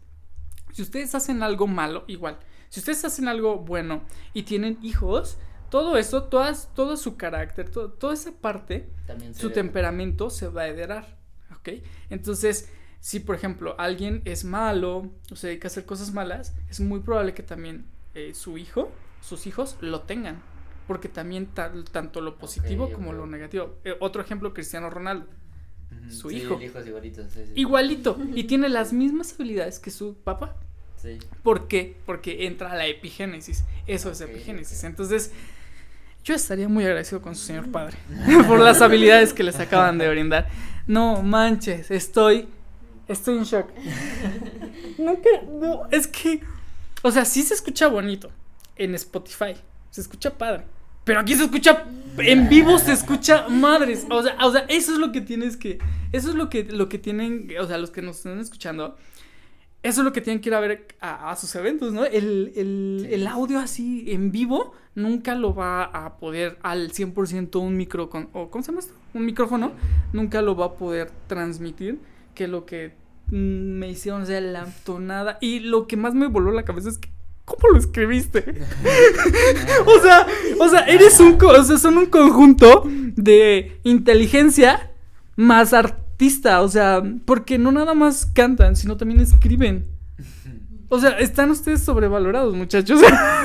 Si 0.78 0.84
ustedes 0.84 1.16
hacen 1.16 1.42
algo 1.42 1.66
malo, 1.66 2.04
igual. 2.06 2.38
Si 2.70 2.82
ustedes 2.82 3.04
hacen 3.04 3.28
algo 3.28 3.58
bueno 3.58 4.04
y 4.36 4.44
tienen 4.44 4.78
hijos, 4.84 5.40
todo 5.72 5.98
eso, 5.98 6.26
todas, 6.26 6.70
todo 6.76 6.98
su 6.98 7.18
carácter, 7.18 7.72
todo- 7.72 7.90
toda 7.94 8.14
esa 8.14 8.32
parte, 8.32 8.88
También 9.08 9.34
su 9.34 9.50
temperamento 9.50 10.30
se 10.30 10.48
va 10.50 10.62
a 10.62 10.68
heredar. 10.68 11.18
¿Ok? 11.58 11.70
Entonces, 12.12 12.70
si 13.00 13.20
por 13.20 13.34
ejemplo 13.36 13.74
alguien 13.80 14.22
es 14.26 14.44
malo 14.44 15.12
o 15.32 15.36
se 15.36 15.48
dedica 15.48 15.68
a 15.68 15.72
hacer 15.72 15.84
cosas 15.88 16.14
malas, 16.14 16.54
es 16.70 16.80
muy 16.80 17.00
probable 17.00 17.34
que 17.34 17.42
también 17.42 17.88
eh, 18.14 18.36
su 18.36 18.60
hijo, 18.60 18.92
sus 19.20 19.48
hijos, 19.48 19.78
lo 19.82 20.02
tengan. 20.02 20.44
Porque 20.86 21.10
también 21.10 21.48
ta- 21.48 21.74
tanto 21.92 22.22
lo 22.22 22.38
positivo 22.38 22.92
como 22.92 23.14
lo 23.14 23.26
negativo. 23.26 23.78
Eh, 23.84 23.96
otro 24.00 24.22
ejemplo, 24.22 24.54
Cristiano 24.54 24.92
Ronaldo. 24.92 25.26
Su 26.10 26.30
sí, 26.30 26.36
hijo. 26.38 26.54
El 26.58 26.64
hijo 26.66 26.78
es 26.78 26.86
igualito, 26.86 27.24
sí, 27.30 27.40
sí. 27.48 27.52
Igualito. 27.56 28.16
Y 28.36 28.44
tiene 28.44 28.70
las 28.78 28.94
mismas 28.94 29.34
habilidades 29.34 29.80
que 29.80 29.90
su 29.90 30.14
papá. 30.24 30.56
Sí. 31.02 31.20
¿Por 31.44 31.68
qué? 31.68 31.96
Porque 32.06 32.48
entra 32.48 32.76
la 32.76 32.88
epigénesis. 32.88 33.64
Eso 33.86 34.12
es 34.12 34.22
epigénesis. 34.22 34.84
Entonces, 34.84 35.32
yo 36.24 36.36
estaría 36.36 36.68
muy 36.68 36.84
agradecido 36.84 37.22
con 37.22 37.36
su 37.36 37.46
señor 37.46 37.72
padre 37.72 37.98
por 38.48 38.60
las 38.60 38.82
habilidades 38.82 39.34
que 39.34 39.44
les 39.44 39.60
acaban 39.60 39.98
de 39.98 40.10
brindar. 40.10 40.50
No 40.86 41.22
manches, 41.22 41.92
estoy. 41.92 42.48
Estoy 43.08 43.38
en 43.38 43.44
shock. 43.44 43.70
No, 44.98 45.22
que, 45.22 45.30
no, 45.48 45.88
es 45.92 46.08
que. 46.08 46.42
O 47.02 47.12
sea, 47.12 47.24
sí 47.24 47.44
se 47.44 47.54
escucha 47.54 47.88
bonito 47.88 48.30
en 48.76 48.96
Spotify. 48.96 49.56
Se 49.92 50.02
escucha 50.02 50.38
padre. 50.38 50.66
Pero 51.04 51.22
aquí 51.22 51.36
se 51.36 51.46
escucha. 51.46 51.86
En 52.18 52.50
vivo 52.50 52.78
se 52.80 52.92
escucha 52.92 53.48
madres. 53.48 54.06
O 54.10 54.22
sea, 54.24 54.36
o 54.46 54.52
sea, 54.52 54.66
eso 54.68 54.92
es 54.92 54.98
lo 54.98 55.12
que 55.14 55.22
tienes 55.22 55.56
que. 55.56 55.80
Eso 56.12 56.30
es 56.30 56.36
lo 56.36 56.50
que, 56.50 56.66
lo 56.66 56.90
que 56.90 57.00
tienen. 57.00 57.48
O 57.62 57.66
sea, 57.66 57.78
los 57.78 57.92
que 57.92 58.02
nos 58.02 58.18
están 58.18 58.40
escuchando. 58.40 58.98
Eso 59.84 60.02
es 60.02 60.06
lo 60.06 60.12
que 60.12 60.22
tienen 60.22 60.42
que 60.42 60.50
ir 60.50 60.56
a 60.56 60.60
ver 60.60 60.88
a, 61.00 61.32
a 61.32 61.36
sus 61.36 61.54
eventos, 61.56 61.94
¿no? 61.94 62.04
El, 62.06 62.52
el, 62.56 62.98
Sí. 63.02 63.14
el 63.14 63.28
audio 63.28 63.60
así 63.60 64.06
en 64.12 64.32
vivo 64.32 64.74
nunca 64.96 65.36
lo 65.36 65.54
va 65.54 65.84
a 65.84 66.18
poder 66.18 66.58
al 66.64 66.92
100% 66.92 67.62
un 67.62 67.78
micro 67.78 68.10
con, 68.10 68.30
o 68.34 68.50
¿cómo 68.50 68.64
se 68.64 68.72
llama 68.72 68.80
esto? 68.80 68.94
Un 69.14 69.26
micrófono 69.26 69.72
nunca 70.14 70.42
lo 70.42 70.56
va 70.56 70.66
a 70.66 70.74
poder 70.74 71.12
transmitir 71.28 72.00
que 72.34 72.48
lo 72.48 72.66
que 72.66 72.94
me 73.30 73.90
hicieron 73.90 74.22
o 74.24 74.26
sea 74.26 74.42
la 74.42 74.66
tonada 74.84 75.38
y 75.42 75.60
lo 75.60 75.86
que 75.86 75.98
más 75.98 76.14
me 76.14 76.28
voló 76.28 76.52
la 76.52 76.64
cabeza 76.64 76.90
es 76.90 76.98
que 76.98 77.10
¿cómo 77.46 77.74
lo 77.74 77.78
escribiste? 77.78 78.40
o 79.86 80.02
sea, 80.02 80.28
o 80.60 80.70
sea, 80.70 80.82
eres 80.82 81.20
un 81.20 81.38
o 81.42 81.64
sea, 81.64 81.78
son 81.78 81.98
un 81.98 82.08
conjunto 82.08 82.84
de 82.88 83.80
inteligencia 83.84 84.92
más 85.36 85.74
artista, 86.18 86.62
o 86.62 86.68
sea, 86.68 87.04
porque 87.26 87.60
no 87.60 87.72
nada 87.72 87.94
más 87.94 88.26
cantan, 88.26 88.76
sino 88.76 88.98
también 88.98 89.20
escriben. 89.20 89.88
O 90.90 91.02
sea, 91.02 91.20
están 91.20 91.52
ustedes 91.52 91.84
sobrevalorados, 91.84 92.56
muchachos. 92.56 93.02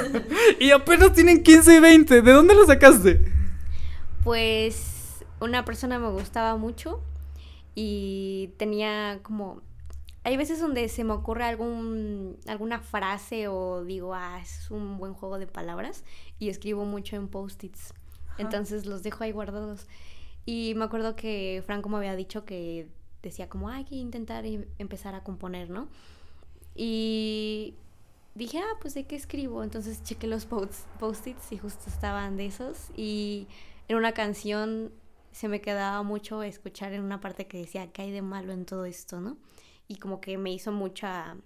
y 0.61 0.71
apenas 0.71 1.13
tienen 1.13 1.43
15 1.43 1.75
y 1.75 1.81
20. 1.81 2.23
¿De 2.23 2.33
dónde 2.33 2.55
lo 2.55 2.65
sacaste? 2.65 3.21
Pues 4.23 5.25
una 5.41 5.65
persona 5.65 5.99
me 5.99 6.09
gustaba 6.09 6.57
mucho 6.57 7.03
y 7.75 8.51
tenía 8.59 9.19
como... 9.25 9.61
Hay 10.23 10.37
veces 10.37 10.61
donde 10.61 10.89
se 10.89 11.03
me 11.03 11.15
ocurre 11.15 11.43
algún, 11.43 12.37
alguna 12.47 12.79
frase 12.79 13.49
o 13.49 13.83
digo, 13.83 14.15
ah, 14.15 14.39
es 14.41 14.71
un 14.71 14.99
buen 14.99 15.13
juego 15.13 15.41
de 15.41 15.49
palabras 15.49 16.05
y 16.39 16.49
escribo 16.49 16.85
mucho 16.85 17.17
en 17.17 17.27
post-its. 17.27 17.93
Entonces 18.39 18.87
los 18.87 19.03
dejo 19.03 19.25
ahí 19.25 19.33
guardados. 19.33 19.89
Y 20.45 20.75
me 20.77 20.85
acuerdo 20.85 21.15
que 21.17 21.63
Franco 21.67 21.89
me 21.89 21.97
había 21.99 22.17
dicho 22.17 22.45
que 22.45 22.89
decía 23.23 23.49
como, 23.49 23.69
hay 23.69 23.85
que 23.85 23.95
intentar 23.95 24.45
em- 24.47 24.67
empezar 24.79 25.15
a 25.15 25.23
componer, 25.23 25.71
¿no? 25.71 25.89
Y 26.75 27.75
dije, 28.35 28.59
ah, 28.59 28.77
pues 28.81 28.95
de 28.95 29.05
qué 29.07 29.17
escribo. 29.17 29.63
Entonces 29.63 30.03
chequé 30.03 30.27
los 30.27 30.47
post- 30.47 30.87
post-its 30.99 31.53
y 31.53 31.59
justo 31.59 31.89
estaban 31.89 32.37
de 32.37 32.47
esos. 32.47 32.91
Y 32.97 33.47
en 33.89 33.97
una 33.97 34.13
canción 34.13 34.93
se 35.33 35.49
me 35.49 35.61
quedaba 35.61 36.03
mucho 36.03 36.43
escuchar 36.43 36.93
en 36.93 37.03
una 37.03 37.21
parte 37.21 37.47
que 37.47 37.59
decía, 37.59 37.93
¿qué 37.93 38.03
hay 38.03 38.11
de 38.11 38.23
malo 38.23 38.53
en 38.53 38.65
todo 38.67 38.85
esto, 38.85 39.21
no? 39.21 39.37
Y 39.89 39.97
como 39.97 40.21
que 40.21 40.39
me 40.39 40.53
hizo 40.53 40.73
mucha... 40.73 41.37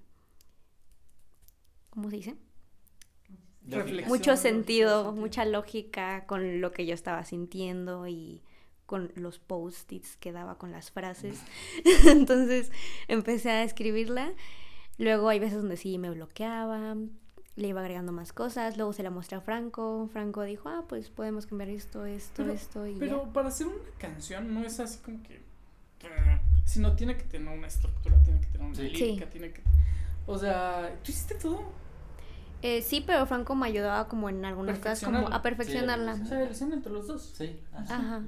¿Cómo 1.91 2.11
se 2.11 2.17
dice? 2.17 2.37
Mucho 4.07 4.37
sentido, 4.37 4.37
sentido. 4.37 5.13
mucha 5.13 5.45
lógica 5.45 6.25
con 6.27 6.61
lo 6.61 6.71
que 6.73 6.87
yo 6.87 6.95
estaba 6.95 7.25
sintiendo 7.25 8.07
y 8.07 8.43
con 8.87 9.11
los 9.17 9.39
post-its 9.39 10.17
que 10.17 10.33
daba 10.33 10.57
con 10.59 10.71
las 10.73 10.91
frases. 10.91 11.41
Entonces 12.07 12.71
empecé 13.09 13.51
a 13.51 13.63
escribirla. 13.65 14.33
Luego 14.99 15.29
hay 15.29 15.39
veces 15.39 15.59
donde 15.59 15.77
sí 15.77 15.99
me 15.99 16.09
bloqueaba, 16.11 16.97
le 17.57 17.69
iba 17.69 17.81
agregando 17.81 18.13
más 18.13 18.33
cosas. 18.33 18.77
Luego 18.77 18.93
se 18.93 19.03
la 19.03 19.11
mostré 19.11 19.37
a 19.37 19.41
Franco. 19.41 20.09
Franco 20.13 20.43
dijo, 20.43 20.69
ah, 20.69 20.85
pues 20.89 21.11
podemos 21.11 21.47
cambiar 21.47 21.69
esto, 21.71 22.07
esto, 22.07 22.43
Pero- 22.43 22.53
esto 22.53 22.87
y 22.87 22.95
Pero 22.97 23.27
ya. 23.27 23.33
para 23.33 23.49
hacer 23.49 23.67
una 23.67 23.77
canción 23.99 24.55
no 24.55 24.65
es 24.65 24.79
así 24.81 24.99
como 25.01 25.23
que. 25.23 25.45
Sino 26.65 26.95
tiene 26.97 27.17
que 27.17 27.25
tener 27.25 27.57
una 27.57 27.67
estructura, 27.67 28.21
tiene 28.25 28.41
que 28.41 28.47
tener 28.49 28.67
una 28.67 28.75
Sí. 28.75 28.89
lírica, 28.89 29.29
tiene 29.31 29.53
que. 29.53 29.63
O 30.27 30.37
sea, 30.39 30.99
¿tú 31.03 31.11
hiciste 31.13 31.35
todo? 31.37 31.63
Eh, 32.63 32.83
sí, 32.83 33.03
pero 33.07 33.27
Franco 33.27 33.55
me 33.55 33.67
ayudaba 33.67 34.09
como 34.09 34.29
en 34.29 34.45
algunas 34.45 34.79
cosas 34.79 35.03
como 35.05 35.29
a 35.29 35.43
Perfeccionarla. 35.43 36.13
perfeccionarla. 36.15 36.51
O 36.51 36.55
sea, 36.55 36.69
entre 36.75 36.93
los 36.93 37.07
dos. 37.07 37.33
Sí. 37.37 37.61
ah, 37.73 37.85
sí. 37.87 37.93
Ajá. 37.93 38.23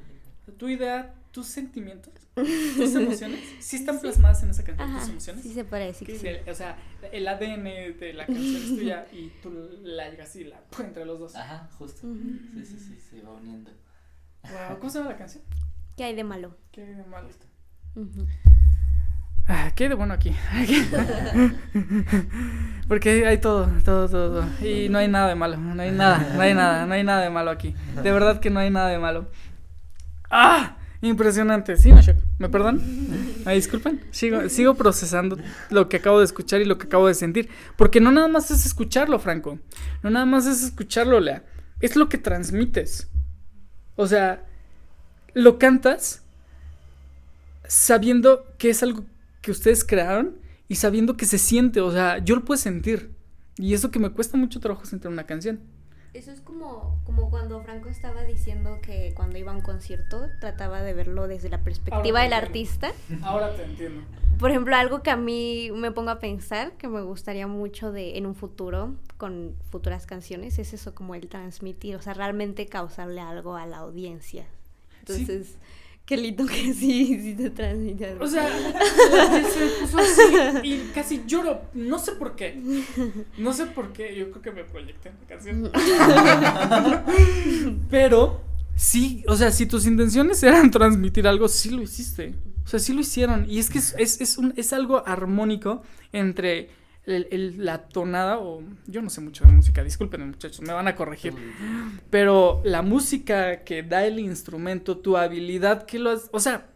Tu 0.56 0.68
idea, 0.68 1.14
tus 1.30 1.46
sentimientos, 1.46 2.12
tus 2.34 2.94
emociones, 2.94 3.40
sí 3.60 3.76
están 3.76 4.00
plasmadas 4.00 4.42
en 4.42 4.50
esa 4.50 4.64
canción, 4.64 4.88
Ajá, 4.90 5.00
tus 5.00 5.08
emociones. 5.10 5.42
sí 5.42 5.52
se 5.54 5.64
puede 5.64 5.86
decir 5.86 6.06
Que 6.06 6.12
que 6.14 6.18
sí. 6.18 6.26
el- 6.28 6.48
o 6.48 6.54
sea, 6.54 6.76
el 7.12 7.28
ADN 7.28 7.64
de 7.98 8.12
la 8.14 8.26
canción 8.26 8.56
es 8.62 8.68
tuya 8.68 9.06
y 9.12 9.28
tú 9.42 9.52
la 9.82 10.08
llegas 10.10 10.34
y 10.36 10.44
la 10.44 10.60
entre 10.80 11.04
los 11.04 11.18
dos. 11.18 11.36
Ajá, 11.36 11.68
justo. 11.78 12.00
Sí, 12.54 12.64
sí, 12.64 12.78
sí, 12.78 12.98
se 12.98 13.22
va 13.22 13.32
uniendo. 13.32 13.70
Wow, 14.44 14.78
¿cómo 14.78 14.90
se 14.90 14.98
llama 14.98 15.10
la 15.10 15.16
canción? 15.18 15.44
¿Qué 15.96 16.04
hay 16.04 16.14
de 16.14 16.24
malo? 16.24 16.56
Qué 16.72 16.84
de 16.86 17.04
malo. 17.04 17.28
Ah, 19.48 19.72
¿Qué 19.74 19.84
hay 19.84 19.88
de 19.88 19.94
bueno 19.96 20.14
aquí? 20.14 20.32
Porque 22.88 23.26
hay 23.26 23.38
todo, 23.38 23.66
todo, 23.84 24.08
todo, 24.08 24.40
todo. 24.42 24.66
Y 24.66 24.88
no 24.88 24.98
hay 24.98 25.08
nada 25.08 25.28
de 25.28 25.34
malo, 25.34 25.56
no 25.56 25.82
hay 25.82 25.90
nada, 25.90 26.32
no 26.34 26.40
hay 26.42 26.54
nada, 26.54 26.86
no 26.86 26.94
hay 26.94 27.04
nada 27.04 27.22
de 27.22 27.30
malo 27.30 27.50
aquí. 27.50 27.74
De 28.02 28.12
verdad 28.12 28.40
que 28.40 28.50
no 28.50 28.60
hay 28.60 28.70
nada 28.70 28.88
de 28.88 28.98
malo. 28.98 29.26
¡Ah! 30.30 30.78
Impresionante. 31.00 31.76
Sí, 31.76 31.92
Mashok, 31.92 32.16
¿me 32.38 32.48
perdonan? 32.48 32.80
¿Me 33.44 33.54
disculpen? 33.54 34.02
Sigo, 34.10 34.48
sigo 34.48 34.74
procesando 34.74 35.38
lo 35.70 35.88
que 35.88 35.98
acabo 35.98 36.18
de 36.18 36.24
escuchar 36.24 36.60
y 36.60 36.64
lo 36.64 36.76
que 36.76 36.86
acabo 36.86 37.06
de 37.06 37.14
sentir. 37.14 37.48
Porque 37.76 38.00
no 38.00 38.10
nada 38.10 38.26
más 38.26 38.50
es 38.50 38.66
escucharlo, 38.66 39.18
Franco. 39.20 39.60
No 40.02 40.10
nada 40.10 40.26
más 40.26 40.46
es 40.46 40.64
escucharlo, 40.64 41.20
Lea. 41.20 41.44
Es 41.80 41.94
lo 41.94 42.08
que 42.08 42.18
transmites. 42.18 43.08
O 43.94 44.08
sea, 44.08 44.44
lo 45.34 45.58
cantas 45.58 46.22
sabiendo 47.68 48.44
que 48.58 48.70
es 48.70 48.82
algo 48.82 49.04
que 49.40 49.52
ustedes 49.52 49.84
crearon 49.84 50.36
y 50.66 50.76
sabiendo 50.76 51.16
que 51.16 51.26
se 51.26 51.38
siente, 51.38 51.80
o 51.80 51.92
sea, 51.92 52.18
yo 52.18 52.34
lo 52.34 52.44
puedo 52.44 52.58
sentir. 52.58 53.12
Y 53.56 53.74
eso 53.74 53.90
que 53.90 53.98
me 53.98 54.10
cuesta 54.10 54.36
mucho 54.36 54.58
trabajo 54.60 54.84
sentir 54.84 55.10
una 55.10 55.26
canción. 55.26 55.60
Eso 56.14 56.32
es 56.32 56.40
como, 56.40 56.98
como 57.04 57.30
cuando 57.30 57.60
Franco 57.62 57.88
estaba 57.88 58.24
diciendo 58.24 58.80
que 58.82 59.12
cuando 59.14 59.38
iba 59.38 59.52
a 59.52 59.54
un 59.54 59.60
concierto 59.60 60.28
trataba 60.40 60.82
de 60.82 60.94
verlo 60.94 61.28
desde 61.28 61.48
la 61.48 61.62
perspectiva 61.62 62.22
del 62.22 62.32
artista. 62.32 62.92
Ahora 63.22 63.54
te 63.54 63.64
entiendo. 63.64 64.02
Por 64.38 64.50
ejemplo, 64.50 64.74
algo 64.76 65.02
que 65.02 65.10
a 65.10 65.16
mí 65.16 65.70
me 65.74 65.90
pongo 65.90 66.10
a 66.10 66.18
pensar, 66.20 66.72
que 66.72 66.88
me 66.88 67.02
gustaría 67.02 67.46
mucho 67.46 67.92
de 67.92 68.16
en 68.16 68.24
un 68.24 68.34
futuro, 68.34 68.94
con 69.16 69.54
futuras 69.70 70.06
canciones, 70.06 70.58
es 70.58 70.72
eso 70.72 70.94
como 70.94 71.14
el 71.14 71.28
transmitir, 71.28 71.96
o 71.96 72.02
sea, 72.02 72.14
realmente 72.14 72.66
causarle 72.66 73.20
algo 73.20 73.56
a 73.56 73.66
la 73.66 73.78
audiencia. 73.78 74.46
Entonces, 75.00 75.56
qué 76.08 76.16
lindo 76.16 76.46
que 76.46 76.54
sí, 76.74 77.20
sí 77.22 77.34
te 77.36 77.50
transmite 77.50 78.06
algo. 78.06 78.24
O 78.24 78.26
sea, 78.26 78.48
se 78.48 79.66
puso 79.78 79.98
así 79.98 80.22
y 80.64 80.90
casi 80.94 81.22
lloro. 81.26 81.60
No 81.74 81.98
sé 81.98 82.12
por 82.12 82.34
qué. 82.34 82.58
No 83.36 83.52
sé 83.52 83.66
por 83.66 83.92
qué. 83.92 84.16
Yo 84.16 84.30
creo 84.30 84.42
que 84.42 84.52
me 84.52 84.64
proyecté 84.64 85.10
en 85.10 85.16
la 85.20 85.26
canción. 85.26 85.70
Pero 87.90 88.40
sí, 88.74 89.22
o 89.28 89.36
sea, 89.36 89.50
si 89.50 89.66
tus 89.66 89.84
intenciones 89.84 90.42
eran 90.42 90.70
transmitir 90.70 91.28
algo, 91.28 91.46
sí 91.46 91.68
lo 91.68 91.82
hiciste. 91.82 92.34
O 92.64 92.68
sea, 92.68 92.80
sí 92.80 92.94
lo 92.94 93.00
hicieron. 93.00 93.44
Y 93.48 93.58
es 93.58 93.68
que 93.68 93.78
es, 93.78 93.94
es, 93.98 94.20
es 94.22 94.38
un, 94.38 94.54
es 94.56 94.72
algo 94.72 95.06
armónico 95.06 95.82
entre 96.12 96.70
el- 97.08 97.26
el- 97.30 97.64
la 97.64 97.78
tonada, 97.88 98.38
o 98.38 98.62
yo 98.86 99.02
no 99.02 99.10
sé 99.10 99.20
mucho 99.20 99.44
de 99.44 99.52
música, 99.52 99.82
disculpen 99.82 100.26
muchachos, 100.28 100.60
me 100.60 100.72
van 100.72 100.86
a 100.88 100.94
corregir. 100.94 101.34
Pero 102.10 102.60
la 102.64 102.82
música 102.82 103.64
que 103.64 103.82
da 103.82 104.04
el 104.06 104.18
instrumento, 104.20 104.98
tu 104.98 105.16
habilidad 105.16 105.84
que 105.86 105.98
lo 105.98 106.10
has. 106.10 106.28
O 106.32 106.40
sea, 106.40 106.66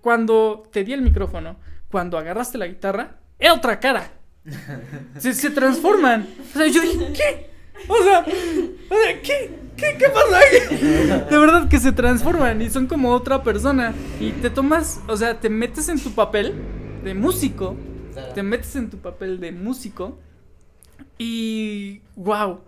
cuando 0.00 0.62
te 0.72 0.84
di 0.84 0.92
el 0.92 1.02
micrófono, 1.02 1.56
cuando 1.90 2.18
agarraste 2.18 2.58
la 2.58 2.66
guitarra, 2.66 3.16
era 3.38 3.54
otra 3.54 3.80
cara. 3.80 4.10
Se, 5.18 5.34
se 5.34 5.50
transforman. 5.50 6.26
O 6.54 6.58
sea, 6.58 6.66
yo 6.68 6.80
dije, 6.80 7.12
¿qué? 7.12 7.50
O 7.88 8.02
sea, 8.02 8.20
o 8.20 9.02
sea, 9.04 9.22
¿qué? 9.22 9.50
¿Qué, 9.76 9.96
qué 9.98 10.06
pasa 10.10 10.38
aquí? 10.38 10.76
De 11.30 11.38
verdad 11.38 11.66
que 11.68 11.78
se 11.78 11.92
transforman 11.92 12.60
y 12.60 12.68
son 12.68 12.86
como 12.86 13.12
otra 13.12 13.42
persona. 13.42 13.94
Y 14.20 14.32
te 14.32 14.50
tomas, 14.50 15.00
o 15.08 15.16
sea, 15.16 15.40
te 15.40 15.48
metes 15.48 15.88
en 15.88 15.98
tu 15.98 16.12
papel 16.14 16.52
de 17.02 17.14
músico. 17.14 17.76
Te 18.34 18.42
metes 18.42 18.76
en 18.76 18.90
tu 18.90 18.98
papel 18.98 19.40
de 19.40 19.52
músico. 19.52 20.18
Y 21.18 22.00
wow, 22.16 22.60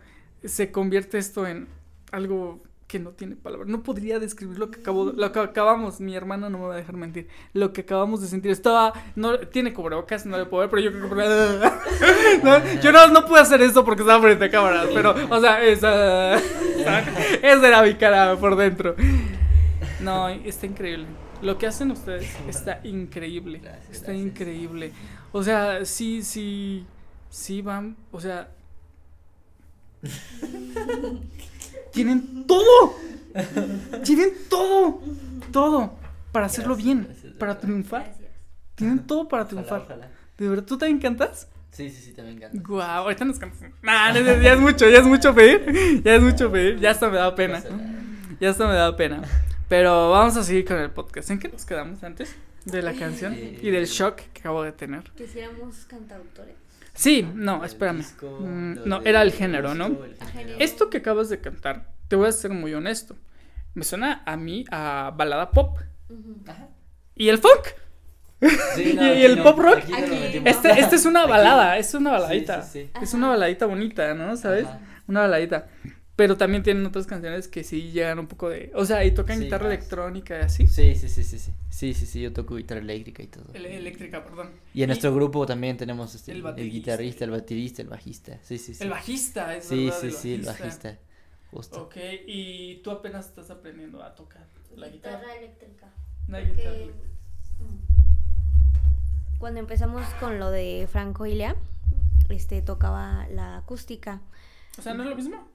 se 0.45 0.71
convierte 0.71 1.19
esto 1.19 1.47
en 1.47 1.69
algo 2.11 2.61
que 2.93 2.99
no 2.99 3.13
tiene 3.13 3.37
palabras. 3.37 3.71
No 3.71 3.83
podría 3.83 4.19
describir 4.19 4.59
lo 4.59 4.71
que 4.71 4.81
acabo, 4.81 5.07
lo 5.07 5.33
que 5.33 5.41
acabamos. 5.41 5.99
Mi 5.99 6.15
hermana 6.15 6.51
no 6.51 6.59
me 6.59 6.67
va 6.67 6.75
a 6.75 6.77
dejar 6.77 6.95
mentir. 6.95 7.27
Lo 7.55 7.73
que 7.73 7.81
acabamos 7.81 8.21
de 8.21 8.27
sentir. 8.27 8.51
Estaba, 8.51 8.93
no 9.17 9.39
tiene 9.39 9.73
cubrebocas, 9.73 10.27
no 10.27 10.37
le 10.37 10.45
puedo 10.45 10.61
ver, 10.61 10.69
pero 10.69 10.83
yo 10.83 10.93
creo 10.93 11.09
que 11.09 12.45
no, 12.45 12.81
yo 12.83 12.93
no, 12.93 13.09
no 13.09 13.25
pude 13.25 13.41
hacer 13.41 13.63
esto 13.63 13.83
porque 13.83 14.03
estaba 14.03 14.21
frente 14.21 14.45
a 14.45 14.51
cámaras, 14.51 14.89
pero, 14.93 15.15
o 15.31 15.41
sea, 15.41 15.65
esa, 15.65 16.35
esa 17.43 17.69
era 17.69 17.83
mi 17.83 17.95
cara 17.95 18.37
por 18.37 18.57
dentro. 18.57 18.95
No, 20.01 20.29
está 20.29 20.67
increíble. 20.67 21.07
Lo 21.41 21.57
que 21.57 21.67
hacen 21.67 21.91
ustedes 21.91 22.31
está 22.47 22.81
increíble. 22.85 23.61
Gracias, 23.63 23.91
está 23.91 24.13
gracias. 24.13 24.27
increíble. 24.27 24.93
O 25.33 25.43
sea, 25.43 25.85
sí, 25.85 26.23
sí, 26.23 26.85
sí 27.31 27.63
van, 27.63 27.97
o 28.11 28.21
sea, 28.21 28.49
tienen 31.93 32.47
todo. 32.47 32.95
Tienen 34.05 34.31
todo. 34.49 35.01
Todo 35.51 36.03
para 36.33 36.47
hacerlo 36.47 36.75
Gracias, 36.75 36.85
bien, 36.85 37.05
gracias, 37.05 37.33
para 37.35 37.59
triunfar. 37.59 38.15
Tienen 38.75 39.07
todo 39.07 39.29
para 39.29 39.47
triunfar. 39.47 39.83
ojalá. 39.83 40.11
¿De 40.39 40.49
verdad 40.49 40.65
tú 40.65 40.79
también 40.79 40.99
cantas? 40.99 41.49
Sí, 41.71 41.91
sí, 41.91 42.03
sí, 42.03 42.13
también 42.13 42.39
encanta. 42.39 42.59
Guau, 42.67 43.05
ahorita 43.05 43.25
nos 43.25 43.39
cantas. 43.39 43.61
Nah, 43.83 44.13
ya 44.13 44.55
es 44.55 44.61
mucho, 44.61 44.89
ya 44.89 44.99
es 44.99 45.07
mucho 45.07 45.35
pedir. 45.35 46.03
Ya 46.03 46.17
es 46.17 46.23
mucho 46.23 46.51
pedir. 46.51 46.81
Ya 46.81 46.91
hasta 46.91 47.09
me 47.09 47.17
da 47.19 47.35
pena. 47.35 47.63
Ya 48.41 48.51
hasta 48.51 48.67
me 48.67 48.75
da 48.75 48.97
pena. 48.97 49.23
Pero 49.73 50.11
vamos 50.11 50.37
a 50.37 50.45
seguir 50.45 50.67
con 50.67 50.77
el 50.77 50.91
podcast. 50.91 51.31
¿En 51.31 51.39
qué 51.39 51.49
nos 51.49 51.65
quedamos 51.65 52.05
antes? 52.05 52.37
De 52.67 52.83
la 52.83 52.93
canción 52.93 53.35
y 53.35 53.71
del 53.71 53.87
shock 53.87 54.17
que 54.17 54.41
acabo 54.41 54.63
de 54.63 54.73
tener. 54.73 55.05
Quisiéramos 55.17 55.87
cantautores. 55.87 56.57
Sí, 56.93 57.27
no, 57.35 57.65
espérame. 57.65 57.97
disco, 57.97 58.39
Mm, 58.43 58.81
no, 58.85 59.01
era 59.01 59.23
el 59.23 59.33
género, 59.33 59.75
¿no? 59.75 59.87
el 59.87 60.15
género. 60.31 60.59
Esto 60.61 60.91
que 60.91 60.99
acabas 60.99 61.31
de 61.31 61.41
cantar, 61.41 61.89
te 62.09 62.17
voy 62.17 62.29
a 62.29 62.33
ser 62.33 62.51
muy 62.51 62.75
honesto. 62.75 63.17
Me 63.73 63.83
suena 63.85 64.23
a 64.27 64.37
mí 64.37 64.67
a 64.71 65.11
balada 65.17 65.51
pop. 65.53 65.79
Ajá. 66.47 66.69
¿Y 67.15 67.31
el 67.31 67.39
funk? 67.39 67.65
Sí, 68.77 68.83
¿Y- 68.83 68.97
y 68.97 68.99
aquí 68.99 69.25
el 69.25 69.43
pop 69.43 69.59
rock? 69.59 69.79
aquí 69.79 69.93
Aquí. 69.95 70.43
Este, 70.45 70.71
este 70.81 70.97
es 70.97 71.07
una 71.07 71.23
Aquí. 71.23 71.31
balada, 71.31 71.79
es 71.79 71.95
una 71.95 72.11
baladita. 72.11 72.61
sí, 72.63 72.91
sí. 72.95 73.01
Es 73.01 73.15
una 73.15 73.29
baladita 73.29 73.65
bonita, 73.65 74.13
¿no? 74.13 74.37
¿Sabes? 74.37 74.67
Ajá. 74.67 74.81
Una 75.09 75.21
baladita. 75.21 75.69
Pero 76.23 76.37
también 76.37 76.63
tienen 76.63 76.87
otras 76.87 77.05
canciones 77.09 77.49
que 77.49 77.65
sí 77.65 77.91
llegan 77.91 78.21
un 78.21 78.29
poco 78.29 78.49
de. 78.49 78.71
O 78.77 78.85
sea, 78.85 79.05
y 79.05 79.11
tocan 79.11 79.39
Sí, 79.39 79.45
guitarra 79.47 79.65
más. 79.65 79.73
electrónica 79.75 80.39
y 80.39 80.43
así. 80.43 80.69
Sí, 80.69 80.95
sí, 80.95 81.09
sí, 81.09 81.25
sí, 81.25 81.37
sí. 81.37 81.53
Sí, 81.69 81.95
sí, 81.95 82.07
sí, 82.07 82.21
yo 82.23 82.33
toco 82.33 82.55
guitarra 82.55 82.81
eléctrica 82.81 83.25
y 83.25 83.27
todo. 83.27 83.47
El- 83.55 83.67
eléctrica, 83.67 84.23
perdón. 84.23 84.51
Y 84.73 84.85
en 84.85 84.87
nuestro 84.87 85.13
grupo 85.13 85.45
también 85.47 85.77
tenemos 85.77 86.15
este, 86.15 86.31
El 86.31 86.47
el, 86.47 86.71
guitarrista, 86.71 87.25
el 87.25 87.33
baterista, 87.33 87.83
el 87.83 87.89
bajista. 87.89 88.39
Sí, 88.45 88.57
sí, 88.59 88.73
sí. 88.73 88.85
El 88.85 88.91
bajista, 88.91 89.57
es 89.57 89.65
Sí, 89.65 89.87
verdad. 89.87 89.99
sí, 90.01 90.11
sí, 90.13 90.35
el 90.35 90.43
bajista. 90.43 90.97
Justo. 91.51 91.83
Ok, 91.83 91.97
y 92.29 92.77
tú 92.85 92.93
apenas 92.93 93.27
estás 93.27 93.51
aprendiendo 93.51 94.01
a 94.01 94.15
tocar 94.15 94.47
la 94.77 94.89
guitarra. 94.91 95.35
eléctrica. 95.35 95.89
Una 96.29 96.39
guitarra 96.39 96.71
eléctrica. 96.77 97.09
Cuando 99.39 99.59
empezamos 99.59 100.07
con 100.21 100.39
lo 100.39 100.53
de 100.53 100.87
Franco 100.89 101.27
Ilia, 101.27 101.57
este 102.29 102.63
tocaba 102.63 103.27
la 103.29 103.57
acústica. 103.57 104.21
O 104.79 104.83
sea, 104.83 104.95
¿no 104.95 105.03
es 105.03 105.11
lo 105.11 105.17
mismo? 105.17 105.49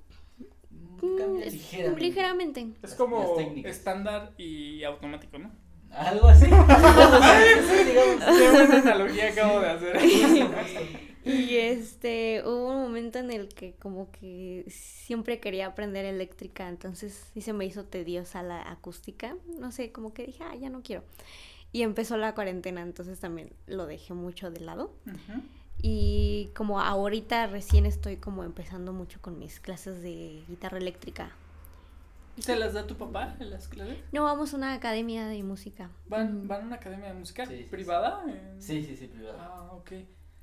Mm, 1.01 1.41
es- 1.43 1.53
Ligeramente. 1.53 2.01
ligeramente. 2.03 2.67
Es 2.83 2.93
como 2.95 3.37
estándar 3.65 4.33
y 4.37 4.83
automático, 4.83 5.37
¿no? 5.37 5.51
Algo 5.91 6.27
así. 6.27 6.45
Qué 6.49 8.49
buena 8.51 8.77
analogía 8.79 9.29
acabo 9.29 9.59
de 9.61 9.69
hacer. 9.69 9.97
Y 11.25 11.57
este, 11.57 12.41
hubo 12.45 12.69
un 12.69 12.81
momento 12.83 13.19
en 13.19 13.31
el 13.31 13.49
que 13.49 13.73
como 13.73 14.09
que 14.13 14.63
siempre 14.69 15.41
quería 15.41 15.67
aprender 15.67 16.05
eléctrica, 16.05 16.69
entonces 16.69 17.21
sí 17.33 17.41
se 17.41 17.51
me 17.51 17.65
hizo 17.65 17.83
tediosa 17.83 18.43
la 18.43 18.71
acústica, 18.71 19.35
no 19.59 19.73
sé, 19.73 19.91
como 19.91 20.13
que 20.13 20.25
dije, 20.25 20.41
ah, 20.45 20.55
ya 20.55 20.69
no 20.69 20.83
quiero. 20.83 21.03
Y 21.73 21.81
empezó 21.81 22.15
la 22.15 22.33
cuarentena, 22.33 22.81
entonces 22.81 23.19
también 23.19 23.51
lo 23.65 23.87
dejé 23.87 24.13
mucho 24.13 24.51
de 24.51 24.61
lado. 24.61 24.93
Ujú. 25.05 25.41
Y 25.81 26.49
como 26.55 26.79
ahorita 26.81 27.47
recién 27.47 27.85
estoy 27.85 28.17
como 28.17 28.43
empezando 28.43 28.93
mucho 28.93 29.19
con 29.21 29.37
mis 29.39 29.59
clases 29.59 30.01
de 30.01 30.43
guitarra 30.47 30.77
eléctrica. 30.79 31.31
¿Se 32.39 32.55
las 32.55 32.73
da 32.73 32.85
tu 32.85 32.95
papá 32.95 33.35
en 33.39 33.49
las 33.49 33.67
clases? 33.67 33.97
No, 34.11 34.23
vamos 34.23 34.53
a 34.53 34.57
una 34.57 34.73
academia 34.73 35.27
de 35.27 35.41
música. 35.43 35.89
¿Van, 36.07 36.47
van 36.47 36.61
a 36.61 36.65
una 36.65 36.75
academia 36.75 37.07
de 37.07 37.13
música 37.15 37.45
Sí, 37.45 37.57
sí, 37.57 37.63
privada? 37.63 38.23
En- 38.27 38.61
Sí, 38.61 38.83
sí, 38.83 38.95
sí, 38.95 39.07
privado. 39.07 39.37
Ah, 39.39 39.71
ok. 39.73 39.91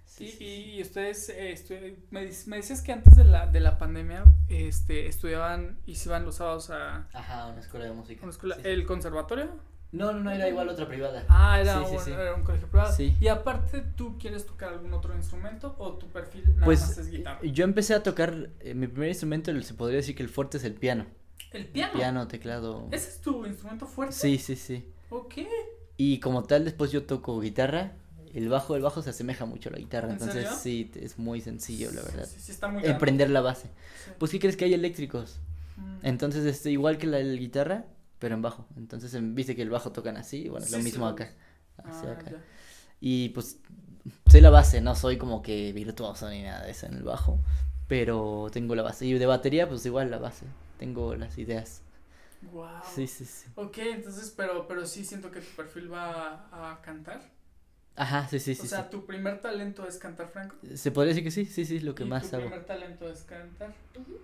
Sí, 0.04 0.24
y, 0.24 0.28
sí, 0.28 0.44
y- 0.44 0.46
sí. 0.64 0.70
y 0.76 0.82
ustedes, 0.82 1.28
eh, 1.30 1.52
estu- 1.54 1.96
me, 2.10 2.28
me 2.46 2.56
dices 2.56 2.82
que 2.82 2.92
antes 2.92 3.16
de 3.16 3.24
la, 3.24 3.46
de 3.46 3.60
la 3.60 3.78
pandemia 3.78 4.24
este, 4.48 5.06
estudiaban 5.08 5.78
y 5.86 5.94
se 5.96 6.08
iban 6.08 6.24
los 6.24 6.36
sábados 6.36 6.70
a, 6.70 7.08
Ajá, 7.12 7.46
una 7.46 7.60
escuela 7.60 7.86
de 7.86 7.92
música. 7.92 8.22
una 8.22 8.30
escuela, 8.32 8.56
Sí, 8.56 8.62
sí. 8.62 8.68
¿el 8.68 8.86
conservatorio? 8.86 9.50
No, 9.94 10.12
no, 10.12 10.20
no, 10.20 10.30
era 10.30 10.48
igual 10.48 10.68
otra 10.68 10.86
privada. 10.88 11.24
Ah, 11.28 11.60
era, 11.60 11.84
Sí, 11.86 11.94
un, 11.96 12.00
sí. 12.04 12.10
era 12.10 12.34
un 12.34 12.42
colegio 12.42 12.68
privado. 12.68 12.92
Sí. 12.94 13.14
Y 13.20 13.28
aparte, 13.28 13.80
¿tú 13.96 14.18
quieres 14.18 14.44
tocar 14.44 14.70
algún 14.74 14.92
otro 14.92 15.14
instrumento 15.14 15.74
o 15.78 15.92
tu 15.94 16.08
perfil 16.08 16.44
nada 16.54 16.64
Pues 16.64 16.80
más 16.80 16.98
es 16.98 17.10
guitarra? 17.10 17.40
yo 17.42 17.64
empecé 17.64 17.94
a 17.94 18.02
tocar, 18.02 18.50
eh, 18.60 18.74
mi 18.74 18.86
primer 18.88 19.08
instrumento 19.08 19.50
el- 19.50 19.62
se 19.64 19.74
podría 19.74 19.98
decir 19.98 20.14
que 20.16 20.22
el 20.22 20.28
fuerte 20.28 20.56
es 20.58 20.64
el 20.64 20.74
piano. 20.74 21.06
El 21.52 21.66
piano. 21.66 21.92
Piano, 21.94 22.26
teclado. 22.28 22.88
¿Ese 22.90 23.08
es 23.10 23.20
tu 23.20 23.46
instrumento 23.46 23.86
fuerte? 23.86 24.14
Sí, 24.14 24.38
sí, 24.38 24.56
sí. 24.56 24.84
Ok. 25.10 25.34
Y 25.96 26.18
como 26.18 26.42
tal 26.42 26.64
después 26.64 26.90
yo 26.90 27.04
toco 27.04 27.38
guitarra. 27.40 27.92
El 28.32 28.48
bajo, 28.48 28.74
el 28.74 28.82
bajo 28.82 29.00
se 29.00 29.10
asemeja 29.10 29.44
mucho 29.44 29.68
a 29.68 29.72
la 29.72 29.78
guitarra, 29.78 30.08
¿En 30.08 30.14
entonces 30.14 30.42
serio? 30.42 30.58
sí, 30.60 30.90
es 30.96 31.18
muy 31.20 31.40
sencillo, 31.40 31.92
la 31.92 32.02
verdad. 32.02 32.26
Sí, 32.26 32.40
sí, 32.40 32.50
está 32.50 32.66
muy. 32.66 32.84
Emprender 32.84 33.30
la 33.30 33.40
base. 33.42 33.68
Pues 34.18 34.32
¿qué 34.32 34.40
crees 34.40 34.56
que 34.56 34.64
hay 34.64 34.74
eléctricos? 34.74 35.38
Mm. 35.76 35.98
Entonces 36.02 36.44
este 36.44 36.72
igual 36.72 36.98
que 36.98 37.06
la, 37.06 37.20
la 37.20 37.34
guitarra, 37.38 37.84
pero 38.24 38.34
en 38.36 38.40
bajo. 38.42 38.66
Entonces 38.78 39.14
viste 39.34 39.54
que 39.54 39.60
el 39.60 39.68
bajo 39.70 39.92
tocan 39.92 40.16
así, 40.16 40.48
bueno, 40.48 40.64
Sí, 40.66 40.72
lo 40.72 40.78
sí, 40.78 40.84
mismo 40.84 41.04
lo 41.04 41.10
acá. 41.12 41.30
Ah, 41.84 42.14
acá. 42.18 42.30
ya. 42.30 42.38
Y 43.00 43.28
pues 43.30 43.58
sé 44.30 44.40
la 44.40 44.48
base, 44.50 44.80
no 44.80 44.94
soy 44.94 45.18
como 45.18 45.42
que 45.42 45.72
virtuoso 45.74 46.30
ni 46.30 46.42
nada 46.42 46.64
de 46.64 46.70
eso 46.70 46.86
en 46.86 46.94
el 46.94 47.02
bajo, 47.02 47.40
pero 47.86 48.48
tengo 48.50 48.74
la 48.74 48.82
base. 48.82 49.04
Y 49.06 49.12
de 49.12 49.26
batería, 49.26 49.68
pues 49.68 49.84
igual 49.84 50.10
la 50.10 50.18
base. 50.18 50.46
Tengo 50.78 51.14
las 51.16 51.36
ideas. 51.38 51.82
Wow. 52.52 52.68
Sí, 52.94 53.06
sí, 53.06 53.24
sí. 53.26 53.46
Ok, 53.56 53.78
entonces, 53.78 54.32
pero, 54.36 54.66
pero 54.68 54.86
sí 54.86 55.04
siento 55.04 55.30
que 55.30 55.40
tu 55.40 55.50
perfil 55.56 55.92
va 55.92 56.46
a, 56.50 56.72
a 56.72 56.82
cantar. 56.82 57.22
Ajá, 57.96 58.26
sí, 58.28 58.38
sí, 58.40 58.54
o 58.58 58.62
sí. 58.62 58.68
sea, 58.68 58.90
tu 58.90 59.04
primer 59.06 59.40
talento 59.40 59.86
es 59.86 59.98
cantar, 59.98 60.28
Franco. 60.28 60.56
sí. 60.62 60.76
Se 60.76 60.90
podría 60.90 61.10
decir 61.14 61.24
que 61.24 61.30
sí, 61.30 61.44
sí, 61.46 61.64
sí, 61.64 61.76
es 61.76 61.82
lo 61.84 61.94
que 61.94 62.04
y 62.04 62.08
más 62.08 62.30
tu 62.30 62.36
hago. 62.36 62.46
primer 62.46 62.64
talento 62.66 63.08
es 63.08 63.22
cantar. 63.22 63.72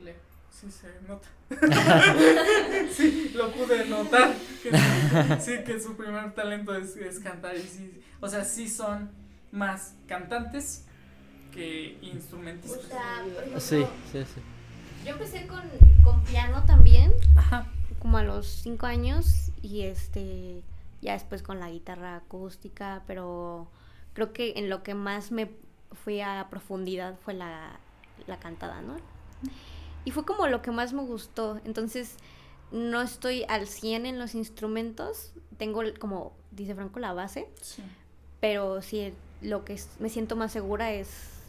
Le- 0.00 0.16
sí 0.50 0.70
se 0.70 0.88
nota. 1.08 1.28
sí, 2.92 3.32
lo 3.34 3.50
pude 3.52 3.86
notar. 3.86 4.34
que 4.62 4.70
sí, 5.40 5.64
que 5.64 5.80
su 5.80 5.96
primer 5.96 6.32
talento 6.34 6.74
es, 6.74 6.96
es 6.96 7.18
cantar. 7.20 7.56
Y 7.56 7.62
sí, 7.62 8.00
o 8.20 8.28
sea, 8.28 8.44
sí 8.44 8.68
son 8.68 9.10
más 9.52 9.94
cantantes 10.06 10.84
que 11.52 11.98
instrumentistas. 12.02 12.84
O 12.84 12.88
sea, 12.88 13.22
por 13.24 13.42
ejemplo, 13.42 13.60
Sí, 13.60 13.84
sí, 14.12 14.24
sí. 14.24 14.40
yo 15.04 15.12
empecé 15.12 15.46
con, 15.46 15.62
con 16.02 16.22
piano 16.24 16.64
también, 16.64 17.12
Ajá. 17.36 17.66
como 17.98 18.18
a 18.18 18.22
los 18.22 18.46
cinco 18.46 18.86
años, 18.86 19.50
y 19.62 19.82
este, 19.82 20.62
ya 21.02 21.14
después 21.14 21.42
con 21.42 21.58
la 21.58 21.70
guitarra 21.70 22.16
acústica, 22.16 23.02
pero 23.06 23.68
creo 24.12 24.32
que 24.32 24.52
en 24.56 24.68
lo 24.70 24.82
que 24.84 24.94
más 24.94 25.32
me 25.32 25.50
fui 26.04 26.20
a 26.20 26.46
profundidad 26.50 27.18
fue 27.24 27.34
la, 27.34 27.80
la 28.28 28.38
cantada, 28.38 28.80
¿no? 28.82 28.96
Y 30.04 30.10
fue 30.12 30.24
como 30.24 30.46
lo 30.46 30.62
que 30.62 30.70
más 30.70 30.92
me 30.92 31.02
gustó. 31.02 31.60
Entonces, 31.64 32.16
no 32.72 33.02
estoy 33.02 33.44
al 33.48 33.66
100 33.66 34.06
en 34.06 34.18
los 34.18 34.34
instrumentos. 34.34 35.32
Tengo, 35.58 35.82
como 35.98 36.32
dice 36.50 36.74
Franco, 36.74 36.98
la 37.00 37.12
base. 37.12 37.48
Sí. 37.60 37.82
Pero 38.40 38.80
sí, 38.82 39.12
lo 39.42 39.64
que 39.64 39.74
es- 39.74 39.90
me 39.98 40.08
siento 40.08 40.36
más 40.36 40.52
segura 40.52 40.92
es 40.92 41.08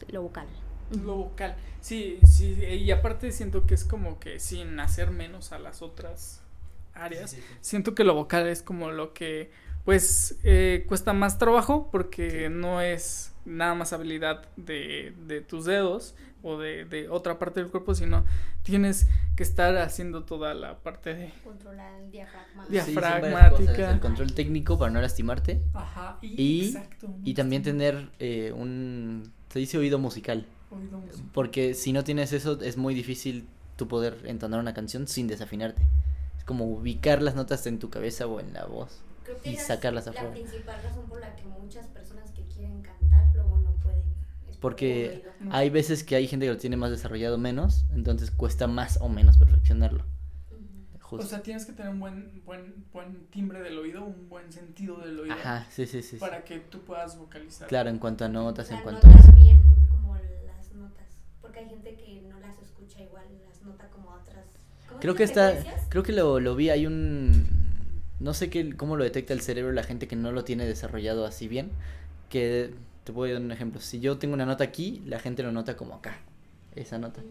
lo 0.09 0.21
vocal. 0.23 0.47
Lo 0.91 1.15
vocal. 1.15 1.55
Sí, 1.79 2.19
sí, 2.27 2.53
y 2.63 2.91
aparte 2.91 3.31
siento 3.31 3.65
que 3.65 3.73
es 3.73 3.85
como 3.85 4.19
que 4.19 4.39
sin 4.39 4.79
hacer 4.79 5.11
menos 5.11 5.51
a 5.51 5.59
las 5.59 5.81
otras 5.81 6.41
áreas. 6.93 7.31
Sí, 7.31 7.37
sí, 7.37 7.41
sí. 7.47 7.53
Siento 7.61 7.95
que 7.95 8.03
lo 8.03 8.13
vocal 8.13 8.47
es 8.47 8.61
como 8.61 8.91
lo 8.91 9.13
que, 9.13 9.51
pues, 9.85 10.37
eh, 10.43 10.85
cuesta 10.87 11.13
más 11.13 11.37
trabajo 11.37 11.89
porque 11.91 12.49
no 12.49 12.81
es 12.81 13.31
nada 13.45 13.73
más 13.73 13.93
habilidad 13.93 14.45
de, 14.57 15.15
de 15.25 15.41
tus 15.41 15.65
dedos 15.65 16.13
o 16.43 16.57
de, 16.57 16.85
de 16.85 17.09
otra 17.09 17.37
parte 17.39 17.59
del 17.61 17.69
cuerpo, 17.69 17.93
sino 17.95 18.25
tienes 18.63 19.07
que 19.35 19.43
estar 19.43 19.77
haciendo 19.77 20.23
toda 20.23 20.53
la 20.53 20.79
parte 20.79 21.13
de... 21.13 21.33
Controlar 21.43 21.99
el 22.01 22.11
diafragma. 22.11 22.65
Sí, 22.65 22.71
Diafragmática. 22.73 23.71
cosas, 23.73 23.93
El 23.93 23.99
control 23.99 24.33
técnico 24.33 24.77
para 24.77 24.91
no 24.91 25.01
lastimarte. 25.01 25.61
Ajá, 25.73 26.17
y, 26.21 26.41
Y- 26.41 26.65
exacto. 26.67 27.13
Y 27.23 27.33
también 27.33 27.63
tener 27.63 28.09
eh, 28.19 28.51
un, 28.55 29.31
se 29.49 29.59
dice 29.59 29.77
oído 29.77 29.99
musical. 29.99 30.45
Oído 30.71 30.97
musical. 30.99 31.29
Porque 31.33 31.73
si 31.73 31.93
no 31.93 32.03
tienes 32.03 32.33
eso, 32.33 32.59
es 32.61 32.77
muy 32.77 32.93
difícil 32.93 33.47
tu 33.77 33.87
poder 33.87 34.17
entonar 34.25 34.59
una 34.59 34.73
canción 34.73 35.07
sin 35.07 35.27
desafinarte. 35.27 35.81
Es 36.37 36.43
como 36.43 36.65
ubicar 36.65 37.21
las 37.21 37.35
notas 37.35 37.65
en 37.67 37.77
tu 37.79 37.89
cabeza 37.89 38.25
o 38.27 38.39
en 38.39 38.53
la 38.53 38.65
voz. 38.65 39.01
Creo 39.23 39.39
que 39.41 39.51
y 39.51 39.55
sacarlas 39.57 40.05
la 40.07 40.11
afuera. 40.11 40.31
principal 40.31 40.81
razón 40.83 41.05
por 41.07 41.19
la 41.19 41.35
que 41.35 41.43
muchas 41.45 41.85
personas 41.87 42.31
que 42.31 42.41
quieren 42.45 42.81
cantar 42.81 43.27
luego 43.35 43.60
Porque 44.61 45.25
hay 45.49 45.71
veces 45.71 46.03
que 46.03 46.15
hay 46.15 46.27
gente 46.27 46.45
que 46.45 46.51
lo 46.51 46.57
tiene 46.57 46.77
más 46.77 46.91
desarrollado 46.91 47.39
menos, 47.39 47.83
entonces 47.95 48.29
cuesta 48.29 48.67
más 48.67 49.01
o 49.01 49.09
menos 49.09 49.37
perfeccionarlo. 49.37 50.05
Justo. 51.01 51.25
O 51.25 51.29
sea, 51.29 51.41
tienes 51.41 51.65
que 51.65 51.73
tener 51.73 51.91
un 51.91 51.99
buen, 51.99 52.41
buen, 52.45 52.85
buen 52.93 53.25
timbre 53.31 53.59
del 53.61 53.77
oído, 53.79 54.05
un 54.05 54.29
buen 54.29 54.53
sentido 54.53 54.97
del 54.97 55.19
oído. 55.19 55.33
Ajá, 55.33 55.65
sí, 55.69 55.85
sí, 55.85 56.03
sí. 56.03 56.11
sí. 56.11 56.17
Para 56.17 56.45
que 56.45 56.59
tú 56.59 56.79
puedas 56.83 57.17
vocalizar. 57.17 57.67
Claro, 57.67 57.89
en 57.89 57.97
cuanto 57.97 58.23
a 58.23 58.29
notas, 58.29 58.69
en 58.71 58.79
cuanto 58.81 59.07
a 59.07 59.09
notar 59.09 59.25
eso. 59.25 59.33
bien 59.33 59.59
como 59.89 60.15
las 60.15 60.71
notas. 60.73 61.07
Porque 61.41 61.59
hay 61.59 61.67
gente 61.67 61.95
que 61.95 62.21
no 62.29 62.39
las 62.39 62.61
escucha 62.61 63.01
igual, 63.01 63.25
las 63.45 63.61
nota 63.63 63.89
como 63.89 64.11
otras. 64.11 64.45
¿cómo 64.87 65.01
Creo 65.01 65.15
que 65.15 65.23
está, 65.23 65.57
creo 65.89 66.03
que 66.03 66.13
lo, 66.13 66.39
lo 66.39 66.55
vi, 66.55 66.69
hay 66.69 66.85
un, 66.85 67.47
no 68.19 68.35
sé 68.35 68.51
qué, 68.51 68.77
cómo 68.77 68.95
lo 68.95 69.03
detecta 69.03 69.33
el 69.33 69.41
cerebro 69.41 69.73
la 69.73 69.83
gente 69.83 70.07
que 70.07 70.15
no 70.15 70.31
lo 70.31 70.45
tiene 70.45 70.65
desarrollado 70.65 71.25
así 71.25 71.47
bien, 71.47 71.71
que 72.29 72.73
te 73.03 73.11
voy 73.11 73.31
a 73.31 73.33
dar 73.33 73.41
un 73.41 73.51
ejemplo, 73.51 73.81
si 73.81 73.99
yo 73.99 74.17
tengo 74.17 74.33
una 74.33 74.45
nota 74.45 74.63
aquí, 74.63 75.01
la 75.05 75.19
gente 75.19 75.43
lo 75.43 75.51
nota 75.51 75.75
como 75.77 75.95
acá, 75.95 76.17
esa 76.75 76.97
nota. 76.97 77.21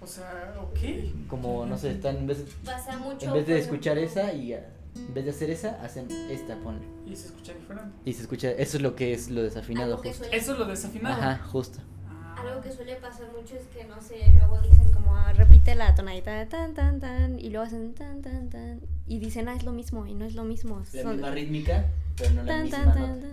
O 0.00 0.06
sea, 0.06 0.54
ok. 0.60 1.26
como, 1.28 1.64
no 1.66 1.78
sé, 1.78 1.92
están 1.92 2.16
en 2.18 2.26
vez, 2.26 2.44
Pasa 2.64 2.98
mucho. 2.98 3.26
en 3.26 3.32
vez 3.32 3.46
de 3.46 3.58
escuchar 3.58 3.96
ejemplo, 3.96 4.22
esa 4.22 4.32
y 4.34 4.52
en 4.52 5.14
vez 5.14 5.24
de 5.24 5.30
hacer 5.30 5.50
esa, 5.50 5.82
hacen 5.82 6.06
esta, 6.30 6.56
ponle, 6.58 6.82
Y 7.06 7.16
se 7.16 7.26
escucha 7.28 7.54
diferente. 7.54 7.90
y 8.04 8.12
se 8.12 8.22
escucha, 8.22 8.50
eso 8.50 8.76
es 8.76 8.82
lo 8.82 8.94
que 8.96 9.12
es 9.14 9.30
lo 9.30 9.42
desafinado 9.42 9.96
justo, 9.96 10.24
suele- 10.24 10.36
Eso 10.36 10.52
es 10.52 10.58
lo 10.58 10.64
desafinado. 10.66 11.14
ajá, 11.14 11.42
justo, 11.44 11.78
Ah. 12.08 12.36
Algo 12.46 12.60
que 12.60 12.70
suele 12.72 12.96
pasar 12.96 13.28
mucho 13.32 13.54
es 13.54 13.66
que, 13.68 13.84
no 13.84 13.98
sé, 14.02 14.16
luego 14.36 14.60
dicen 14.60 14.92
como. 14.92 15.16
Ah, 15.16 15.32
repite 15.32 15.74
la 15.76 15.94
tonadita 15.94 16.32
de 16.34 16.44
tan 16.46 16.74
tan 16.74 17.00
tan 17.00 17.38
y 17.38 17.48
luego 17.48 17.64
hacen 17.64 17.94
tan 17.94 18.20
tan 18.20 18.50
tan 18.50 18.80
y 19.06 19.18
dicen 19.20 19.48
ah 19.48 19.54
es 19.54 19.64
lo 19.64 19.72
mismo 19.72 20.04
y 20.06 20.14
no 20.14 20.24
es 20.26 20.34
lo 20.34 20.44
mismo. 20.44 20.80
la 20.92 21.02
Son- 21.02 21.12
misma 21.12 21.30
rítmica, 21.30 21.86
pero 22.16 22.30
no 22.34 22.42
la 22.42 22.48
tan 22.54 22.62
misma 22.64 22.78
tan 22.84 22.94
tan 22.94 23.20
nota. 23.20 23.26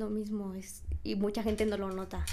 Lo 0.00 0.10
mismo 0.10 0.54
es 0.54 0.82
y 1.04 1.14
mucha 1.14 1.42
gente 1.42 1.66
no 1.66 1.76
lo 1.76 1.92
nota. 1.92 2.24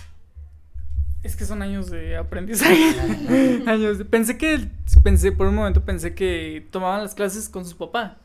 Es 1.23 1.35
que 1.35 1.45
son 1.45 1.61
años 1.61 1.89
de 1.91 2.15
aprendizaje. 2.15 2.73
años 3.67 3.97
de- 3.97 4.05
pensé 4.05 4.37
que 4.37 4.67
pensé 5.03 5.31
por 5.33 5.47
un 5.47 5.55
momento 5.55 5.83
pensé 5.83 6.15
que 6.15 6.65
tomaban 6.71 7.01
las 7.03 7.13
clases 7.13 7.49
con 7.49 7.65
su 7.65 7.75
papá. 7.77 8.17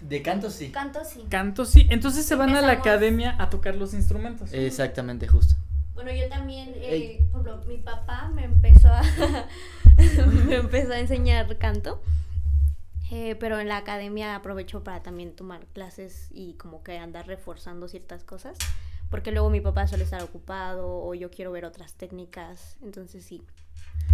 De 0.00 0.20
canto 0.20 0.50
sí. 0.50 0.70
Canto 0.70 1.00
sí. 1.04 1.24
Canto 1.30 1.64
sí, 1.64 1.86
entonces 1.90 2.26
se 2.26 2.34
van 2.34 2.54
a 2.54 2.60
la 2.60 2.72
academia 2.72 3.34
a 3.38 3.48
tocar 3.48 3.76
los 3.76 3.94
instrumentos. 3.94 4.52
Exactamente, 4.52 5.26
justo. 5.28 5.54
Bueno, 5.94 6.10
yo 6.12 6.28
también, 6.28 6.72
eh, 6.76 7.24
por 7.32 7.40
ejemplo, 7.46 7.66
mi 7.66 7.78
papá 7.78 8.30
Me 8.34 8.44
empezó 8.44 8.88
a 8.88 9.02
me 10.46 10.56
empezó 10.56 10.92
a 10.92 10.98
enseñar 10.98 11.56
canto. 11.58 12.02
Eh, 13.10 13.36
pero 13.38 13.60
en 13.60 13.68
la 13.68 13.76
academia 13.78 14.34
aprovecho 14.34 14.82
para 14.82 15.02
también 15.02 15.34
tomar 15.34 15.66
clases 15.66 16.28
y 16.30 16.54
como 16.54 16.82
que 16.82 16.98
andar 16.98 17.26
reforzando 17.26 17.88
ciertas 17.88 18.24
cosas. 18.24 18.56
Porque 19.10 19.30
luego 19.30 19.50
mi 19.50 19.60
papá 19.60 19.86
suele 19.86 20.04
estar 20.04 20.22
ocupado 20.22 20.88
o 20.88 21.14
yo 21.14 21.30
quiero 21.30 21.52
ver 21.52 21.64
otras 21.64 21.94
técnicas. 21.94 22.76
Entonces 22.82 23.24
sí, 23.24 23.42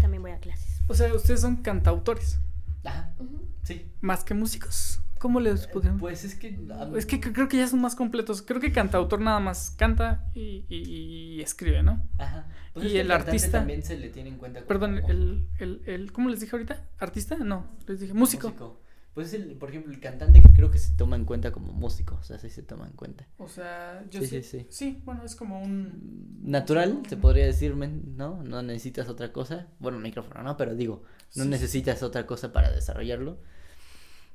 también 0.00 0.22
voy 0.22 0.32
a 0.32 0.38
clases. 0.38 0.80
O 0.88 0.94
sea, 0.94 1.12
ustedes 1.14 1.40
son 1.40 1.56
cantautores, 1.56 2.38
Ajá, 2.84 3.14
sí. 3.62 3.90
más 4.00 4.24
que 4.24 4.34
músicos. 4.34 5.00
¿Cómo 5.22 5.38
les 5.38 5.68
podemos...? 5.68 6.00
Pues 6.00 6.24
es 6.24 6.34
que... 6.34 6.48
Es 6.96 7.06
que 7.06 7.20
cre- 7.20 7.32
creo 7.32 7.46
que 7.48 7.56
ya 7.56 7.68
son 7.68 7.80
más 7.80 7.94
completos. 7.94 8.42
Creo 8.42 8.60
que 8.60 8.72
cantautor 8.72 9.20
nada 9.20 9.38
más 9.38 9.70
canta 9.70 10.28
y, 10.34 10.66
y- 10.68 11.36
y 11.36 11.40
escribe, 11.40 11.80
¿no? 11.84 12.04
Ajá. 12.18 12.48
Pues 12.74 12.86
y 12.86 12.88
es 12.88 12.92
que 12.94 13.00
el 13.02 13.10
artista- 13.12 13.58
también 13.58 13.84
se 13.84 13.96
le 13.96 14.08
tiene 14.08 14.30
en 14.30 14.36
cuenta 14.36 14.58
como- 14.60 14.66
Perdón, 14.68 14.98
el, 15.08 15.46
el, 15.60 15.82
el... 15.86 16.10
¿Cómo 16.12 16.28
les 16.28 16.40
dije 16.40 16.56
ahorita? 16.56 16.88
¿Artista? 16.98 17.36
No, 17.36 17.68
les 17.86 18.00
dije 18.00 18.12
músico. 18.14 18.80
Pues 19.14 19.28
es 19.28 19.34
el, 19.34 19.52
por 19.58 19.68
ejemplo, 19.68 19.92
el 19.92 20.00
cantante 20.00 20.40
que 20.40 20.48
creo 20.48 20.70
que 20.72 20.78
se 20.78 20.94
toma 20.94 21.14
en 21.16 21.24
cuenta 21.26 21.52
como 21.52 21.72
músico, 21.72 22.16
o 22.18 22.24
sea, 22.24 22.38
sí 22.38 22.48
se 22.48 22.62
toma 22.62 22.86
en 22.86 22.94
cuenta. 22.94 23.28
O 23.38 23.46
sea, 23.46 24.02
yo 24.10 24.22
Sí, 24.22 24.26
sí, 24.26 24.42
sí, 24.42 24.58
sí. 24.60 24.66
sí. 24.70 25.02
bueno, 25.04 25.22
es 25.22 25.36
como 25.36 25.62
un... 25.62 26.38
Natural, 26.42 27.02
se 27.08 27.16
podría 27.18 27.44
decir, 27.46 27.76
¿no? 27.76 28.42
No 28.42 28.62
necesitas 28.62 29.08
otra 29.08 29.30
cosa. 29.32 29.68
Bueno, 29.78 29.98
micrófono, 30.00 30.42
¿no? 30.42 30.56
Pero 30.56 30.74
digo, 30.74 31.04
no 31.36 31.44
Sí. 31.44 31.48
necesitas 31.50 32.02
otra 32.02 32.26
cosa 32.26 32.52
para 32.52 32.72
desarrollarlo. 32.72 33.38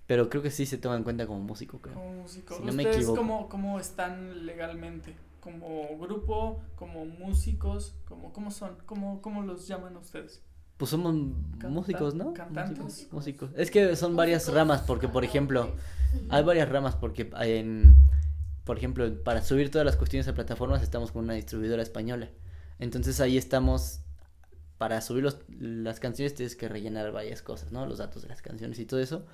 Pero 0.07 0.29
creo 0.29 0.41
que 0.41 0.51
sí 0.51 0.65
se 0.65 0.77
toma 0.77 0.95
en 0.95 1.03
cuenta 1.03 1.27
como 1.27 1.41
músico, 1.41 1.79
creo. 1.79 1.95
Como 1.95 2.13
músico. 2.23 2.55
Si 2.55 2.63
no 2.63 2.71
me 2.73 2.83
¿Ustedes 2.83 2.95
equivoco. 2.97 3.17
cómo, 3.17 3.49
cómo 3.49 3.79
están 3.79 4.45
legalmente? 4.45 5.15
¿Como 5.41 5.97
grupo? 5.99 6.61
¿Como 6.75 7.05
músicos? 7.05 7.93
¿Cómo, 8.07 8.31
cómo 8.33 8.49
son? 8.51 8.77
¿Cómo, 8.85 9.21
¿Cómo 9.21 9.43
los 9.43 9.67
llaman 9.67 9.95
ustedes? 9.97 10.41
Pues 10.77 10.91
somos 10.91 11.13
Canta- 11.51 11.69
músicos, 11.69 12.15
¿no? 12.15 12.33
cantantes. 12.33 12.79
Músicos, 12.83 13.13
músicos. 13.13 13.49
Es 13.57 13.69
que 13.71 13.95
son 13.95 14.15
varias 14.15 14.51
ramas, 14.53 14.81
porque 14.81 15.07
por 15.07 15.23
ejemplo, 15.25 15.61
cantantes. 15.71 16.27
hay 16.29 16.43
varias 16.43 16.69
ramas, 16.69 16.95
porque 16.95 17.29
en, 17.41 17.97
por 18.63 18.77
ejemplo, 18.77 19.23
para 19.23 19.41
subir 19.41 19.71
todas 19.71 19.85
las 19.85 19.95
cuestiones 19.97 20.27
a 20.27 20.33
plataformas 20.33 20.83
estamos 20.83 21.11
con 21.11 21.23
una 21.23 21.33
distribuidora 21.33 21.81
española. 21.81 22.29
Entonces 22.79 23.19
ahí 23.21 23.37
estamos, 23.37 24.01
para 24.77 25.01
subir 25.01 25.23
los- 25.23 25.39
las 25.49 25.99
canciones 25.99 26.35
tienes 26.35 26.55
que 26.55 26.69
rellenar 26.69 27.11
varias 27.11 27.41
cosas, 27.41 27.71
¿no? 27.71 27.85
Los 27.87 27.97
datos 27.97 28.21
de 28.21 28.29
las 28.29 28.41
canciones 28.43 28.77
y 28.79 28.85
todo 28.85 28.99
eso. 28.99 29.25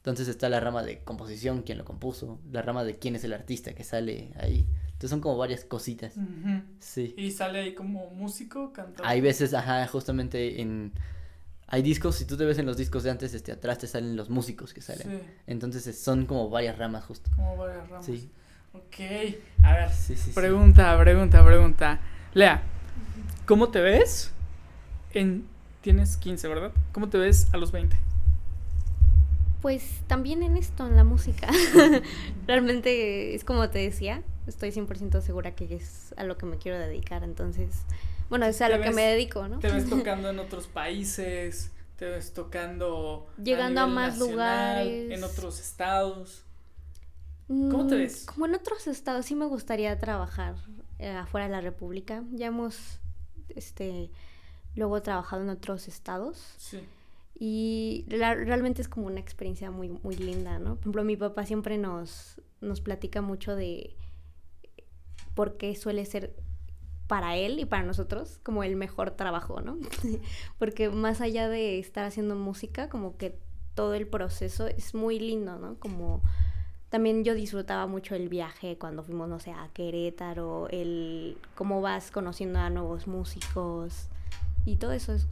Entonces 0.00 0.28
está 0.28 0.48
la 0.48 0.60
rama 0.60 0.82
de 0.82 1.00
composición, 1.00 1.62
quién 1.62 1.76
lo 1.78 1.84
compuso, 1.84 2.38
la 2.50 2.62
rama 2.62 2.84
de 2.84 2.98
quién 2.98 3.16
es 3.16 3.24
el 3.24 3.32
artista 3.34 3.74
que 3.74 3.84
sale 3.84 4.32
ahí. 4.38 4.66
Entonces 4.86 5.10
son 5.10 5.20
como 5.20 5.36
varias 5.36 5.64
cositas. 5.64 6.14
Sí. 6.78 7.14
Y 7.18 7.30
sale 7.32 7.60
ahí 7.60 7.74
como 7.74 8.08
músico, 8.10 8.72
cantante. 8.72 9.02
Hay 9.04 9.20
veces, 9.20 9.52
ajá, 9.54 9.86
justamente 9.86 10.60
en... 10.62 10.92
Hay 11.72 11.82
discos, 11.82 12.16
si 12.16 12.24
tú 12.24 12.36
te 12.36 12.44
ves 12.44 12.58
en 12.58 12.66
los 12.66 12.76
discos 12.76 13.02
de 13.04 13.10
antes, 13.10 13.32
este, 13.34 13.52
atrás 13.52 13.78
te 13.78 13.86
salen 13.86 14.16
los 14.16 14.28
músicos 14.30 14.72
que 14.74 14.80
salen. 14.80 15.06
Sí, 15.08 15.26
Entonces 15.46 15.86
es- 15.86 16.00
son 16.02 16.26
como 16.26 16.48
varias 16.50 16.76
ramas 16.78 17.04
justo. 17.04 17.30
como 17.36 17.56
varias 17.58 17.88
ramas. 17.88 18.06
Sí, 18.06 18.30
Ok, 18.72 19.00
a 19.64 19.72
ver, 19.74 19.90
sí, 19.90 20.14
sí. 20.16 20.22
sí. 20.26 20.30
pregunta, 20.32 20.96
pregunta, 20.98 21.44
pregunta. 21.44 22.00
Lea, 22.34 22.62
¿cómo 23.46 23.68
te 23.68 23.80
ves 23.80 24.32
en... 25.12 25.46
Tienes 25.82 26.16
15, 26.16 26.46
¿verdad? 26.48 26.72
¿Cómo 26.92 27.08
te 27.08 27.18
ves 27.18 27.48
a 27.52 27.56
los 27.56 27.72
20? 27.72 27.96
Pues 29.62 30.00
también 30.06 30.42
en 30.42 30.56
esto, 30.56 30.86
en 30.86 30.96
la 30.96 31.04
música. 31.04 31.48
Realmente 32.46 33.34
es 33.34 33.44
como 33.44 33.68
te 33.70 33.78
decía, 33.80 34.22
estoy 34.46 34.70
100% 34.70 35.20
segura 35.20 35.54
que 35.54 35.74
es 35.74 36.14
a 36.16 36.24
lo 36.24 36.38
que 36.38 36.46
me 36.46 36.56
quiero 36.56 36.78
dedicar, 36.78 37.22
entonces, 37.24 37.82
bueno, 38.30 38.46
es 38.46 38.60
a 38.62 38.68
lo 38.68 38.82
que 38.82 38.90
me 38.90 39.02
dedico, 39.02 39.46
¿no? 39.48 39.58
¿Te 39.58 39.70
ves 39.70 39.86
tocando 39.90 40.30
en 40.30 40.38
otros 40.38 40.66
países? 40.66 41.70
¿Te 41.96 42.06
ves 42.08 42.32
tocando 42.32 43.28
Llegando 43.42 43.82
a 43.82 43.86
más 43.86 44.18
nacional, 44.18 44.86
lugares. 44.86 45.10
En 45.10 45.24
otros 45.24 45.60
estados. 45.60 46.44
¿Cómo 47.48 47.86
te 47.86 47.96
Mm, 47.96 47.98
ves? 47.98 48.24
Como 48.24 48.46
en 48.46 48.54
otros 48.54 48.86
estados, 48.86 49.26
sí 49.26 49.34
me 49.34 49.44
gustaría 49.44 49.98
trabajar 49.98 50.54
eh, 50.98 51.10
afuera 51.10 51.46
de 51.46 51.52
la 51.52 51.60
República. 51.60 52.22
Ya 52.32 52.46
hemos, 52.46 53.00
este, 53.50 54.10
luego 54.74 55.02
trabajado 55.02 55.42
en 55.42 55.50
otros 55.50 55.88
estados. 55.88 56.54
Sí. 56.56 56.80
Y 57.42 58.04
realmente 58.08 58.82
es 58.82 58.88
como 58.88 59.06
una 59.06 59.18
experiencia 59.18 59.70
muy, 59.70 59.88
muy 59.88 60.14
linda, 60.14 60.58
¿no? 60.58 60.74
Por 60.74 60.80
ejemplo, 60.80 61.04
mi 61.04 61.16
papá 61.16 61.46
siempre 61.46 61.78
nos, 61.78 62.38
nos 62.60 62.82
platica 62.82 63.22
mucho 63.22 63.56
de 63.56 63.96
por 65.34 65.56
qué 65.56 65.74
suele 65.74 66.04
ser 66.04 66.36
para 67.06 67.36
él 67.36 67.58
y 67.58 67.64
para 67.64 67.82
nosotros 67.82 68.38
como 68.42 68.62
el 68.62 68.76
mejor 68.76 69.12
trabajo, 69.12 69.62
¿no? 69.62 69.78
Porque 70.58 70.90
más 70.90 71.22
allá 71.22 71.48
de 71.48 71.78
estar 71.78 72.04
haciendo 72.04 72.36
música, 72.36 72.90
como 72.90 73.16
que 73.16 73.38
todo 73.74 73.94
el 73.94 74.06
proceso 74.06 74.66
es 74.66 74.94
muy 74.94 75.18
lindo, 75.18 75.58
¿no? 75.58 75.76
Como 75.76 76.22
también 76.90 77.24
yo 77.24 77.34
disfrutaba 77.34 77.86
mucho 77.86 78.14
el 78.14 78.28
viaje 78.28 78.76
cuando 78.76 79.02
fuimos, 79.02 79.30
no 79.30 79.40
sé, 79.40 79.52
a 79.52 79.70
Querétaro, 79.72 80.68
el 80.68 81.38
cómo 81.54 81.80
vas 81.80 82.10
conociendo 82.10 82.58
a 82.58 82.68
nuevos 82.68 83.06
músicos 83.06 84.08
y 84.66 84.76
todo 84.76 84.92
eso 84.92 85.14
es... 85.14 85.26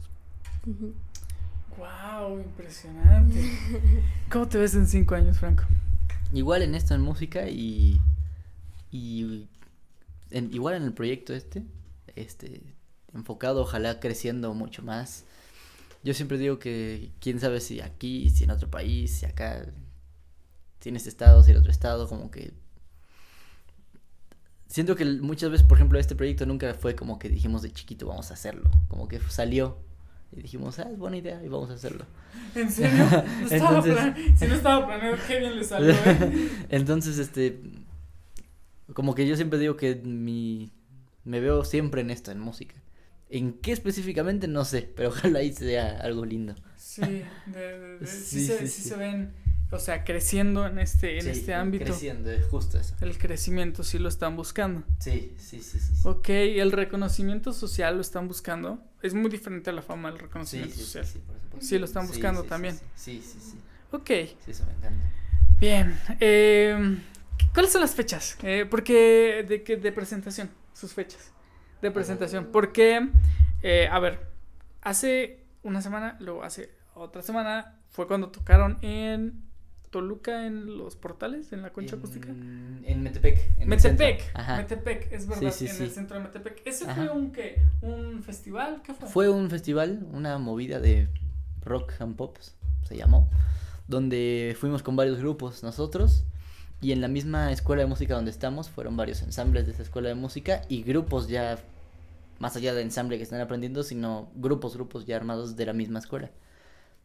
Wow, 1.77 2.39
impresionante. 2.39 3.57
¿Cómo 4.31 4.47
te 4.47 4.57
ves 4.57 4.75
en 4.75 4.87
cinco 4.87 5.15
años, 5.15 5.37
Franco? 5.37 5.63
Igual 6.33 6.61
en 6.61 6.75
esto 6.75 6.93
en 6.93 7.01
música 7.01 7.47
y... 7.49 7.99
Y... 8.91 9.47
en- 10.31 10.53
igual 10.53 10.75
en 10.75 10.83
el 10.83 10.93
proyecto 10.93 11.33
este, 11.33 11.63
este, 12.15 12.61
enfocado, 13.13 13.61
ojalá 13.61 13.99
creciendo 13.99 14.53
mucho 14.53 14.83
más. 14.83 15.25
Yo 16.03 16.13
siempre 16.13 16.37
digo 16.37 16.59
que 16.59 17.11
quién 17.19 17.39
sabe 17.39 17.59
si 17.61 17.81
aquí, 17.81 18.29
si 18.29 18.43
en 18.45 18.51
otro 18.51 18.69
país, 18.69 19.11
si 19.19 19.25
acá, 19.25 19.65
si 20.79 20.89
en 20.89 20.95
este 20.95 21.09
estado, 21.09 21.43
si 21.43 21.51
en 21.51 21.57
otro 21.57 21.71
estado, 21.71 22.07
como 22.07 22.31
que... 22.31 22.53
Siento 24.67 24.95
que 24.95 25.03
muchas 25.05 25.49
veces, 25.49 25.65
por 25.65 25.77
ejemplo, 25.77 25.97
este 25.99 26.15
proyecto 26.15 26.45
nunca 26.45 26.73
fue 26.75 26.95
como 26.95 27.17
que 27.17 27.27
dijimos 27.29 27.63
de 27.63 27.71
chiquito 27.71 28.05
vamos 28.07 28.29
a 28.29 28.35
hacerlo, 28.35 28.69
como 28.87 29.07
que 29.07 29.19
salió 29.29 29.79
y 30.31 30.41
dijimos, 30.41 30.77
ah, 30.79 30.87
es 30.91 30.97
buena 30.97 31.17
idea 31.17 31.43
y 31.43 31.47
vamos 31.47 31.69
a 31.69 31.73
hacerlo. 31.73 32.05
¿En 32.55 32.71
serio? 32.71 33.05
No 33.41 33.47
estaba 33.47 33.77
Entonces- 33.79 33.93
plan- 33.95 34.15
Si 34.37 34.45
no 34.47 34.55
estaba 34.55 34.87
planeado, 34.87 35.17
qué 35.27 35.39
bien 35.39 35.55
le 35.55 35.63
salió, 35.63 35.91
¿eh? 35.91 36.49
Entonces, 36.69 37.17
este, 37.17 37.61
como 38.93 39.15
que 39.15 39.27
yo 39.27 39.35
siempre 39.35 39.59
digo 39.59 39.75
que 39.77 39.95
mi, 39.95 40.71
me 41.23 41.39
veo 41.39 41.63
siempre 41.65 42.01
en 42.01 42.09
esto, 42.11 42.31
en 42.31 42.39
música. 42.39 42.75
¿En 43.29 43.53
qué 43.53 43.71
específicamente? 43.71 44.47
No 44.47 44.65
sé, 44.65 44.91
pero 44.95 45.09
ojalá 45.09 45.39
ahí 45.39 45.53
sea 45.53 45.99
algo 46.01 46.25
lindo. 46.25 46.55
Sí, 46.75 47.01
de- 47.01 47.25
de- 47.47 47.97
de- 47.99 48.07
sí, 48.07 48.39
Sí, 48.39 48.45
se, 48.47 48.57
sí, 48.59 48.67
sí 48.67 48.81
sí. 48.83 48.89
se 48.89 48.95
ven, 48.97 49.33
o 49.71 49.79
sea, 49.79 50.03
creciendo 50.03 50.65
en 50.65 50.79
este, 50.79 51.17
en 51.17 51.23
Sí, 51.23 51.29
este 51.29 51.53
ámbito. 51.53 51.85
Creciendo, 51.85 52.31
es 52.31 52.45
justo 52.47 52.79
eso. 52.79 52.95
El 53.01 53.17
crecimiento 53.17 53.83
sí 53.83 53.99
lo 53.99 54.09
están 54.09 54.35
buscando. 54.35 54.83
Sí, 54.99 55.35
sí, 55.37 55.61
sí, 55.61 55.79
sí. 55.79 55.95
sí. 55.95 56.01
Ok, 56.07 56.29
el 56.29 56.71
reconocimiento 56.71 57.53
social 57.53 57.95
lo 57.95 58.01
están 58.01 58.27
buscando. 58.27 58.83
Es 59.01 59.13
muy 59.13 59.29
diferente 59.29 59.69
a 59.69 59.73
la 59.73 59.81
fama 59.81 60.09
del 60.11 60.19
reconocimiento 60.19 60.73
sí, 60.75 60.79
sí, 60.81 60.85
social. 60.85 61.05
sí, 61.05 61.19
por 61.19 61.39
supuesto. 61.39 61.65
Sí, 61.67 61.77
lo 61.79 61.85
están 61.85 62.07
buscando 62.07 62.43
también. 62.43 62.75
Sí, 62.95 63.21
sí, 63.23 63.39
sí. 63.39 63.57
Ok, 63.91 64.07
Sí, 64.07 64.51
eso 64.51 64.65
me 64.65 64.73
encanta. 64.73 65.03
bien. 65.59 65.99
eh, 66.19 66.97
¿Cuáles 67.53 67.71
son 67.71 67.81
las 67.81 67.95
fechas? 67.95 68.37
Eh, 68.43 68.65
porque 68.69 69.45
de, 69.47 69.63
que- 69.63 69.77
de 69.77 69.91
presentación, 69.91 70.49
sus 70.73 70.93
fechas 70.93 71.31
de 71.81 71.91
presentación. 71.91 72.49
Porque, 72.51 73.09
eh, 73.63 73.87
a 73.89 73.99
ver, 73.99 74.27
hace 74.81 75.45
una 75.63 75.81
semana, 75.81 76.17
luego 76.19 76.43
hace 76.43 76.71
otra 76.93 77.21
semana, 77.21 77.79
fue 77.89 78.07
cuando 78.07 78.29
tocaron 78.29 78.77
en 78.81 79.48
Toluca, 79.89 80.45
en 80.45 80.77
los 80.77 80.95
portales, 80.95 81.51
en 81.51 81.61
la 81.61 81.71
concha 81.71 81.95
acústica. 81.95 82.29
En, 82.29 83.01
Metepec. 83.01 83.39
en 83.59 83.67
Metepec. 83.67 84.21
Metepec, 84.57 85.11
es 85.11 85.27
verdad, 85.27 85.51
Sí, 85.51 85.65
sí, 85.65 85.71
en 85.71 85.77
sí. 85.77 85.83
el 85.83 85.91
centro 85.91 86.17
de 86.17 86.23
Metepec. 86.23 86.61
¿Ese 86.65 86.85
Ajá. 86.85 86.95
fue 86.95 87.09
un 87.09 87.31
qué? 87.31 87.61
¿Un 87.81 88.21
festival? 88.23 88.81
¿Qué 88.83 88.93
fue? 88.93 89.07
Fue 89.09 89.29
un 89.29 89.49
festival, 89.49 90.05
una 90.11 90.37
movida 90.37 90.79
de 90.79 91.07
rock 91.63 91.93
and 91.99 92.15
pop, 92.15 92.37
se 92.83 92.95
llamó, 92.97 93.29
donde 93.87 94.55
fuimos 94.59 94.83
con 94.83 94.95
varios 94.95 95.19
grupos 95.19 95.63
nosotros 95.63 96.23
y 96.81 96.91
en 96.91 97.01
la 97.01 97.07
misma 97.07 97.51
escuela 97.51 97.81
de 97.81 97.87
música 97.87 98.13
donde 98.15 98.31
estamos 98.31 98.69
fueron 98.69 98.95
varios 98.95 99.21
ensambles 99.21 99.65
de 99.65 99.73
esa 99.73 99.83
escuela 99.83 100.07
de 100.09 100.15
música 100.15 100.61
y 100.69 100.83
grupos 100.83 101.27
ya 101.27 101.59
más 102.39 102.55
allá 102.55 102.73
de 102.73 102.81
ensamble 102.83 103.17
que 103.17 103.23
están 103.23 103.41
aprendiendo, 103.41 103.83
sino 103.83 104.29
grupos, 104.35 104.75
grupos 104.75 105.05
ya 105.05 105.17
armados 105.17 105.57
de 105.57 105.65
la 105.65 105.73
misma 105.73 105.99
escuela. 105.99 106.31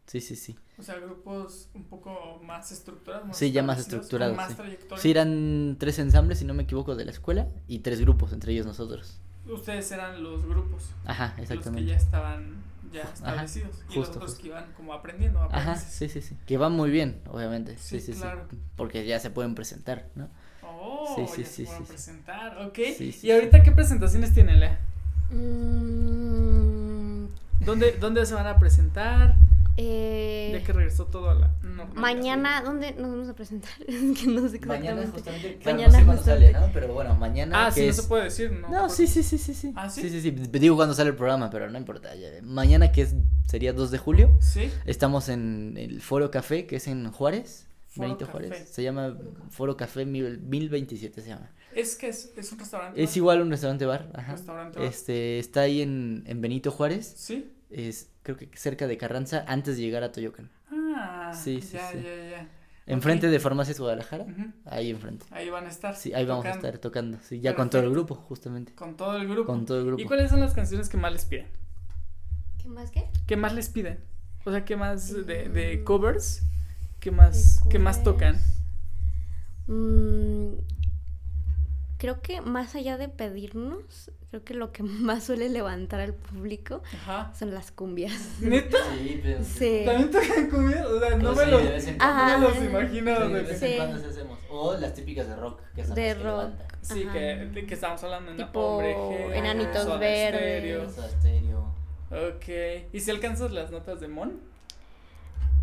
Sí, 0.07 0.21
sí, 0.21 0.35
sí. 0.35 0.55
O 0.77 0.83
sea, 0.83 0.95
grupos 0.99 1.69
un 1.73 1.83
poco 1.85 2.39
más 2.45 2.71
estructurados. 2.71 3.35
Sí, 3.35 3.51
ya 3.51 3.63
más 3.63 3.79
estructurados, 3.79 4.35
Con 4.35 4.43
más 4.43 4.51
sí. 4.51 4.57
trayectoria. 4.57 4.97
Sí, 5.01 5.11
eran 5.11 5.75
tres 5.79 5.97
ensambles, 5.99 6.39
si 6.39 6.45
no 6.45 6.53
me 6.53 6.63
equivoco, 6.63 6.95
de 6.95 7.05
la 7.05 7.11
escuela 7.11 7.47
y 7.67 7.79
tres 7.79 7.99
grupos, 8.01 8.31
entre 8.33 8.51
ellos 8.53 8.65
nosotros. 8.65 9.19
Ustedes 9.47 9.91
eran 9.91 10.21
los 10.23 10.45
grupos. 10.45 10.89
Ajá, 11.05 11.27
Los 11.27 11.35
que 11.35 11.41
exactamente. 11.43 11.89
ya 11.91 11.97
estaban 11.97 12.55
ya 12.91 13.01
establecidos. 13.01 13.83
y 13.89 13.95
los 13.99 14.09
otros 14.09 14.23
justo. 14.25 14.41
que 14.41 14.47
iban 14.49 14.65
como 14.73 14.93
aprendiendo. 14.93 15.41
Ajá, 15.51 15.75
sí, 15.75 16.07
sí, 16.09 16.21
sí. 16.21 16.37
Que 16.45 16.57
van 16.57 16.71
muy 16.73 16.89
bien, 16.91 17.19
obviamente. 17.31 17.77
Sí, 17.77 17.99
Sí, 17.99 18.13
sí, 18.13 18.19
claro. 18.19 18.45
sí. 18.49 18.57
Porque 18.75 19.05
ya 19.05 19.19
se 19.19 19.29
pueden 19.31 19.55
presentar, 19.55 20.07
¿no? 20.15 20.29
Oh, 20.63 21.13
Sí, 21.15 21.25
sí, 21.35 21.41
ya 21.43 21.47
sí, 21.47 21.53
se 21.55 21.63
pueden 21.65 21.77
sí, 21.79 21.85
sí. 21.85 21.89
presentar. 21.93 22.57
Ok. 22.67 22.79
Sí, 22.97 23.11
sí, 23.11 23.27
¿Y 23.27 23.31
ahorita 23.31 23.63
qué 23.63 23.71
presentaciones 23.71 24.33
tienen, 24.33 24.59
Lea? 24.59 24.79
Mm, 25.31 27.25
¿Dónde, 27.65 27.93
¿Dónde 27.99 28.25
se 28.25 28.33
van 28.35 28.47
a 28.47 28.59
presentar? 28.59 29.35
Eh, 29.77 30.51
Ya 30.53 30.63
que 30.63 30.73
regresó 30.73 31.05
todo 31.07 31.29
a 31.29 31.35
la 31.35 31.53
normalidad. 31.61 31.95
mañana, 32.01 32.61
¿dónde 32.63 32.93
nos 32.93 33.11
vamos 33.11 33.29
a 33.29 33.35
presentar? 33.35 33.71
Es 33.87 34.19
que 34.19 34.27
no 34.27 34.47
sé 34.47 34.59
Mañana 34.65 35.01
exactamente. 35.01 35.11
justamente, 35.11 35.57
claro, 35.57 35.77
Mañana 35.77 35.91
no 35.93 35.99
sé 35.99 36.05
cuándo 36.05 36.21
justamente. 36.21 36.53
sale, 36.53 36.67
¿no? 36.67 36.73
Pero 36.73 36.93
bueno, 36.93 37.15
mañana 37.15 37.65
Ah, 37.65 37.69
que 37.73 37.81
sí, 37.81 37.87
no 37.87 37.93
se 37.93 38.03
puede 38.03 38.23
decir, 38.25 38.51
¿no? 38.51 38.69
No, 38.69 38.89
sí, 38.89 39.07
sí, 39.07 39.23
sí, 39.23 39.37
sí, 39.37 39.53
sí. 39.53 39.73
¿Ah, 39.75 39.89
sí? 39.89 40.01
Sí, 40.01 40.09
sí, 40.09 40.21
sí. 40.21 40.31
Digo 40.31 40.75
cuando 40.75 40.93
sale 40.95 41.09
el 41.09 41.15
programa, 41.15 41.49
pero 41.49 41.69
no 41.69 41.77
importa. 41.77 42.15
ya- 42.15 42.29
Mañana 42.43 42.91
que 42.91 43.01
es 43.01 43.15
sería 43.47 43.73
2 43.73 43.91
de 43.91 43.97
julio, 43.97 44.31
Sí. 44.39 44.71
estamos 44.85 45.29
en 45.29 45.75
el 45.77 46.01
Foro 46.01 46.31
Café, 46.31 46.65
que 46.65 46.77
es 46.77 46.87
en 46.87 47.11
Juárez. 47.11 47.67
Foro 47.87 48.07
Benito 48.09 48.25
Café. 48.25 48.31
Juárez. 48.49 48.69
Se 48.69 48.83
llama 48.83 49.17
Foro 49.49 49.77
Café 49.77 50.05
mil- 50.05 50.39
1027 50.41 51.21
se 51.21 51.29
llama. 51.29 51.49
Es 51.73 51.95
que 51.95 52.07
es, 52.09 52.31
es 52.37 52.51
un 52.51 52.59
restaurante. 52.59 53.01
Es 53.03 53.15
igual 53.17 53.41
un 53.41 53.49
restaurante 53.51 53.85
bar, 53.85 54.09
ajá. 54.13 54.33
Restaurante 54.33 54.79
bar. 54.79 54.87
Este, 54.87 55.39
está 55.39 55.61
ahí 55.61 55.81
en, 55.81 56.23
en 56.25 56.41
Benito 56.41 56.71
Juárez. 56.71 57.13
Sí. 57.17 57.51
Es 57.69 58.09
creo 58.25 58.35
que 58.37 58.49
cerca 58.57 58.87
de 58.87 58.97
Carranza 58.97 59.45
antes 59.47 59.77
de 59.77 59.83
llegar 59.83 60.03
a 60.03 60.11
Toyocan. 60.11 60.49
Ah, 60.71 61.31
Sí, 61.33 61.61
sí, 61.61 61.73
ya, 61.77 61.91
sí. 61.91 61.99
ya, 62.03 62.29
ya. 62.31 62.49
Enfrente 62.87 63.27
de 63.27 63.39
Farmacias 63.39 63.79
Guadalajara. 63.79 64.23
Ujú. 64.25 64.51
Ahí 64.65 64.89
enfrente. 64.89 65.25
Ahí 65.31 65.49
van 65.49 65.65
a 65.65 65.69
estar. 65.69 65.95
Sí, 65.95 66.13
ahí 66.13 66.25
vamos 66.25 66.45
a 66.45 66.51
estar 66.51 66.77
tocando. 66.79 67.19
Sí, 67.21 67.39
ya 67.39 67.55
con 67.55 67.69
todo 67.69 67.81
el 67.83 67.89
grupo, 67.91 68.15
justamente. 68.15 68.73
Con 68.73 68.97
todo 68.97 69.15
el 69.17 69.27
grupo. 69.27 69.45
Con 69.51 69.65
todo 69.65 69.79
el 69.79 69.85
grupo. 69.85 70.01
¿Y 70.01 70.05
cuáles 70.05 70.29
son 70.31 70.39
las 70.39 70.53
canciones 70.53 70.89
que 70.89 70.97
más 70.97 71.11
les 71.13 71.25
piden? 71.25 71.47
¿Qué 72.61 72.67
más 72.69 72.91
qué? 72.91 73.05
¿Qué 73.27 73.37
más 73.37 73.53
les 73.53 73.69
piden? 73.69 73.99
O 74.43 74.51
sea, 74.51 74.65
¿qué 74.65 74.75
más 74.75 75.11
de, 75.25 75.49
de 75.49 75.77
Mm. 75.77 75.83
covers? 75.83 76.43
¿Qué 76.99 77.11
más, 77.11 77.61
¿qué 77.69 77.77
más 77.79 78.03
tocan? 78.03 78.37
Mm, 79.67 80.53
creo 81.97 82.21
que 82.21 82.41
más 82.41 82.75
allá 82.75 82.97
de 82.97 83.09
pedirnos, 83.09 84.11
creo 84.29 84.43
que 84.43 84.53
lo 84.53 84.71
que 84.71 84.83
más 84.83 85.23
suele 85.23 85.49
levantar 85.49 85.99
al 86.01 86.13
público 86.13 86.81
Ajá. 86.93 87.31
son 87.37 87.53
las 87.53 87.71
cumbias. 87.71 88.13
¿Neta? 88.41 88.77
Sí, 88.97 89.19
pero. 89.23 89.43
Sí. 89.43 89.81
¿También 89.85 90.11
tocan 90.11 90.49
cumbia? 90.49 90.87
O 90.87 90.99
sea, 90.99 91.17
no 91.17 91.33
me 91.33 91.43
sí, 91.45 91.51
lo, 91.51 91.57
de 91.59 91.69
vez 91.69 91.87
en 91.87 91.97
no 91.97 92.39
me 92.39 92.47
los 92.47 92.55
imagino. 92.63 93.15
Sí, 93.15 93.33
de 93.33 93.41
vez 93.41 93.59
Sí. 93.59 93.65
en 93.65 93.77
cuando 93.77 94.09
hacemos. 94.09 94.39
O 94.49 94.73
las 94.77 94.93
típicas 94.93 95.27
de 95.27 95.35
rock, 95.35 95.59
que 95.75 95.83
son 95.85 95.95
De 95.95 96.13
las 96.15 96.23
rock. 96.23 96.49
Sí, 96.81 97.05
que, 97.11 97.19
de 97.19 97.65
que 97.65 97.73
estábamos 97.73 98.03
hablando 98.03 98.31
en 98.31 98.37
Tipo 98.37 98.59
Hombre 98.59 98.95
G, 98.95 99.33
Enanitos 99.35 99.99
Verdes. 99.99 100.91
Stereo. 101.19 101.73
Ok. 102.11 102.89
¿Y 102.93 102.99
si 102.99 103.11
alcanzas 103.11 103.51
las 103.51 103.71
notas 103.71 103.99
de 103.99 104.07
Mon? 104.07 104.39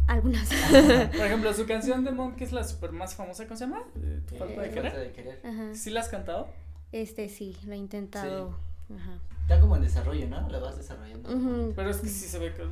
Algunas. 0.08 0.48
Por 1.16 1.26
ejemplo, 1.26 1.54
su 1.54 1.64
canción 1.64 2.04
de 2.04 2.10
Mon, 2.10 2.34
que 2.34 2.44
es 2.44 2.52
la 2.52 2.64
super 2.64 2.90
más 2.92 3.14
famosa, 3.14 3.44
¿cómo 3.46 3.56
se 3.56 3.64
llama? 3.66 3.82
Eh, 3.96 4.20
Tu 4.28 4.34
Eh, 4.34 4.38
falta 4.38 4.60
de 4.62 4.70
falta 4.70 4.90
querer. 4.90 4.98
de 4.98 5.12
querer. 5.12 5.40
Ajá. 5.44 5.74
¿Sí 5.74 5.90
la 5.90 6.00
has 6.00 6.08
cantado? 6.08 6.48
Este 6.92 7.28
sí, 7.28 7.56
lo 7.66 7.72
he 7.72 7.76
intentado. 7.76 8.56
Ajá. 8.94 9.18
Está 9.42 9.60
como 9.60 9.76
en 9.76 9.82
desarrollo, 9.82 10.28
¿no? 10.28 10.48
La 10.50 10.58
vas 10.58 10.76
desarrollando. 10.76 11.72
Pero 11.74 11.90
es 11.90 11.96
que 11.98 12.08
sí 12.08 12.26
se 12.28 12.38
ve 12.38 12.52
que. 12.54 12.62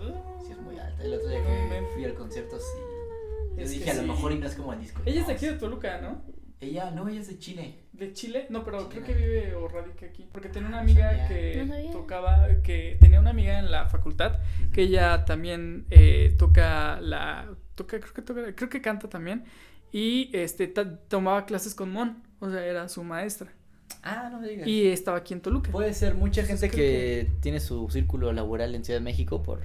Sí, 0.46 0.52
es 0.52 0.58
muy 0.58 0.78
alta. 0.78 1.02
El 1.02 1.14
otro 1.14 1.28
día 1.28 1.42
que 1.42 1.86
fui 1.94 2.04
al 2.04 2.14
concierto, 2.14 2.56
sí. 2.58 2.78
Yo 3.56 3.62
Es 3.64 3.72
que 3.72 3.78
dije, 3.78 3.90
a 3.90 3.94
lo 3.94 4.02
sí. 4.02 4.08
mejor 4.08 4.32
y 4.32 4.38
no 4.38 4.46
es 4.46 4.54
como 4.54 4.72
el 4.72 4.80
disco. 4.80 5.02
Ella 5.04 5.22
es 5.22 5.26
de 5.26 5.32
aquí 5.32 5.46
de 5.46 5.54
Toluca, 5.54 6.00
¿no? 6.00 6.22
Ella, 6.60 6.90
no, 6.90 7.08
ella 7.08 7.20
es 7.20 7.28
de 7.28 7.38
Chile. 7.38 7.80
¿De 7.92 8.12
Chile? 8.12 8.46
No, 8.50 8.62
pero 8.64 8.88
creo 8.90 9.02
que 9.02 9.14
vive 9.14 9.54
o 9.54 9.66
radica 9.66 10.06
aquí. 10.06 10.28
Porque 10.30 10.50
tenía 10.50 10.68
una 10.68 10.78
Ah, 10.78 10.82
amiga 10.82 11.26
que 11.28 11.64
No 11.66 11.90
tocaba, 11.92 12.48
que 12.62 12.98
tenía 13.00 13.18
una 13.18 13.30
amiga 13.30 13.58
en 13.58 13.70
la 13.70 13.86
facultad 13.88 14.38
que 14.72 14.82
ella 14.82 15.24
también 15.24 15.86
eh, 15.90 16.34
toca 16.38 17.00
la, 17.00 17.48
toca, 17.74 17.98
creo 17.98 18.12
que 18.12 18.22
toca, 18.22 18.54
creo 18.54 18.68
que 18.68 18.82
canta 18.82 19.08
también 19.08 19.44
y 19.90 20.30
este 20.36 20.66
ta- 20.68 20.98
tomaba 21.08 21.46
clases 21.46 21.74
con 21.74 21.90
Mon, 21.90 22.22
o 22.40 22.50
sea, 22.50 22.64
era 22.64 22.88
su 22.90 23.02
maestra 23.04 23.50
Ah, 24.02 24.28
no 24.30 24.40
me 24.40 24.48
digas. 24.48 24.66
y 24.66 24.86
estaba 24.88 25.18
aquí 25.18 25.34
en 25.34 25.40
Toluca. 25.40 25.70
Puede 25.70 25.92
ser 25.94 26.14
mucha 26.14 26.42
gente 26.44 26.68
creo 26.70 26.78
que, 26.78 27.30
tiene 27.40 27.60
su 27.60 27.88
círculo 27.90 28.32
laboral 28.32 28.74
en 28.74 28.84
Ciudad 28.84 29.00
de 29.00 29.04
México 29.04 29.42
por, 29.42 29.60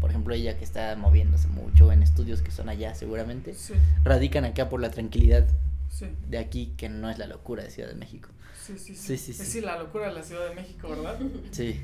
por 0.00 0.10
ejemplo, 0.10 0.34
ella 0.34 0.56
que 0.56 0.64
está 0.64 0.96
moviéndose 0.96 1.48
mucho 1.48 1.92
en 1.92 2.02
estudios 2.02 2.40
que 2.42 2.50
son 2.50 2.68
allá 2.68 2.94
seguramente, 2.94 3.54
Sí, 3.54 3.74
radican 4.04 4.44
acá 4.44 4.68
por 4.68 4.80
la 4.80 4.90
tranquilidad 4.90 5.46
sí, 5.88 6.06
de 6.28 6.38
aquí 6.38 6.72
que 6.76 6.88
no 6.88 7.10
es 7.10 7.18
la 7.18 7.26
locura 7.26 7.62
de 7.62 7.70
Ciudad 7.70 7.88
de 7.90 7.96
México. 7.96 8.28
sí, 8.66 8.78
sí, 8.78 8.94
Sí, 8.94 9.16
sí, 9.18 9.32
sí. 9.34 9.42
Es 9.42 9.48
sí, 9.48 9.60
la 9.60 9.78
locura 9.78 10.08
de 10.08 10.14
la 10.14 10.22
Ciudad 10.22 10.48
de 10.48 10.54
México, 10.54 10.88
¿verdad? 10.88 11.18
Sí. 11.50 11.80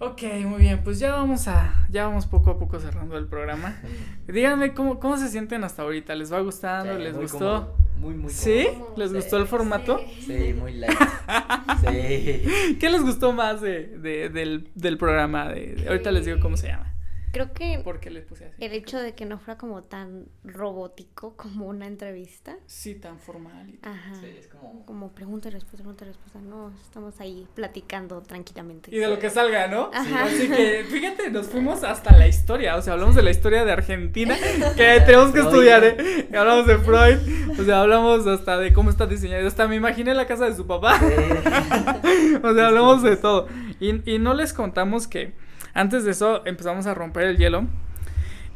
Ok, 0.00 0.22
muy 0.46 0.58
bien, 0.60 0.82
pues 0.82 0.98
ya 0.98 1.12
vamos 1.12 1.46
a, 1.46 1.86
ya 1.88 2.06
vamos 2.08 2.26
poco 2.26 2.50
a 2.50 2.58
poco 2.58 2.80
cerrando 2.80 3.16
el 3.16 3.26
programa. 3.28 3.76
Díganme 4.26 4.74
cómo, 4.74 4.98
cómo 4.98 5.16
se 5.16 5.28
sienten 5.28 5.62
hasta 5.62 5.82
ahorita, 5.82 6.16
¿les 6.16 6.32
va 6.32 6.40
gustando? 6.40 6.96
Sí, 6.96 7.02
¿Les 7.04 7.16
gustó? 7.16 7.38
cómodo, 7.38 7.76
Muy, 7.98 8.14
muy 8.14 8.30
¿Sí? 8.32 8.66
cómodo. 8.72 8.94
¿Les 8.96 9.10
Sí. 9.10 9.16
gustó 9.16 9.36
el 9.38 9.46
formato? 9.46 10.00
Sí, 10.26 10.52
muy 10.58 10.74
light. 10.74 10.92
sí. 11.80 12.76
¿Qué 12.78 12.90
les 12.90 13.02
gustó 13.02 13.32
más 13.32 13.60
de, 13.60 13.86
de- 13.98 14.28
del, 14.28 14.68
del 14.74 14.98
programa? 14.98 15.48
De, 15.48 15.74
de- 15.74 15.88
ahorita 15.88 16.10
les 16.12 16.24
digo 16.26 16.38
cómo 16.40 16.56
se 16.56 16.68
llama. 16.68 16.93
Creo 17.34 17.52
que 17.52 17.80
¿Por 17.84 18.00
qué 18.00 18.10
les 18.10 18.24
puse 18.24 18.46
así? 18.46 18.54
el 18.64 18.72
hecho 18.72 18.98
de 18.98 19.14
que 19.14 19.26
no 19.26 19.38
fuera 19.38 19.58
como 19.58 19.82
tan 19.82 20.26
robótico 20.44 21.36
como 21.36 21.66
una 21.66 21.86
entrevista. 21.86 22.56
Sí, 22.66 22.94
tan 22.94 23.18
formal. 23.18 23.68
y- 23.68 23.78
Ajá. 23.82 24.14
Sí, 24.20 24.26
es 24.38 24.46
como... 24.48 24.86
Como 24.86 25.12
pregunta 25.12 25.48
y 25.48 25.50
respuesta, 25.50 25.78
pregunta 25.78 26.04
y 26.04 26.08
respuesta. 26.08 26.38
No, 26.40 26.72
estamos 26.82 27.20
ahí 27.20 27.46
platicando 27.54 28.22
tranquilamente. 28.22 28.94
Y 28.94 28.98
de 28.98 29.08
lo 29.08 29.18
que 29.18 29.28
salga, 29.30 29.66
¿no? 29.66 29.90
Ajá. 29.92 30.24
Así 30.24 30.48
que, 30.48 30.84
fíjate, 30.88 31.30
nos 31.30 31.48
fuimos 31.48 31.82
hasta 31.84 32.16
la 32.16 32.28
historia. 32.28 32.76
O 32.76 32.82
sea, 32.82 32.92
hablamos 32.94 33.14
de 33.16 33.22
la 33.22 33.30
historia 33.30 33.64
de 33.64 33.72
Argentina, 33.72 34.36
que 34.76 35.00
tenemos 35.04 35.32
que 35.32 35.40
estudiar, 35.40 35.82
¿eh? 35.84 36.28
Y 36.32 36.36
hablamos 36.36 36.66
de 36.66 36.78
Freud. 36.78 37.18
O 37.60 37.64
sea, 37.64 37.80
hablamos 37.82 38.26
hasta 38.26 38.58
de 38.58 38.72
cómo 38.72 38.90
está 38.90 39.06
diseñado. 39.06 39.46
Hasta 39.46 39.66
me 39.68 39.74
imaginé 39.76 40.14
la 40.14 40.26
casa 40.26 40.46
de 40.48 40.54
su 40.54 40.66
papá. 40.66 41.00
O 42.42 42.54
sea, 42.54 42.68
hablamos 42.68 43.02
de 43.02 43.16
todo. 43.16 43.48
Y, 43.80 44.08
y 44.10 44.18
no 44.18 44.34
les 44.34 44.52
contamos 44.52 45.06
que 45.08 45.32
antes 45.74 46.04
de 46.04 46.12
eso 46.12 46.46
empezamos 46.46 46.86
a 46.86 46.94
romper 46.94 47.24
el 47.24 47.36
hielo. 47.36 47.66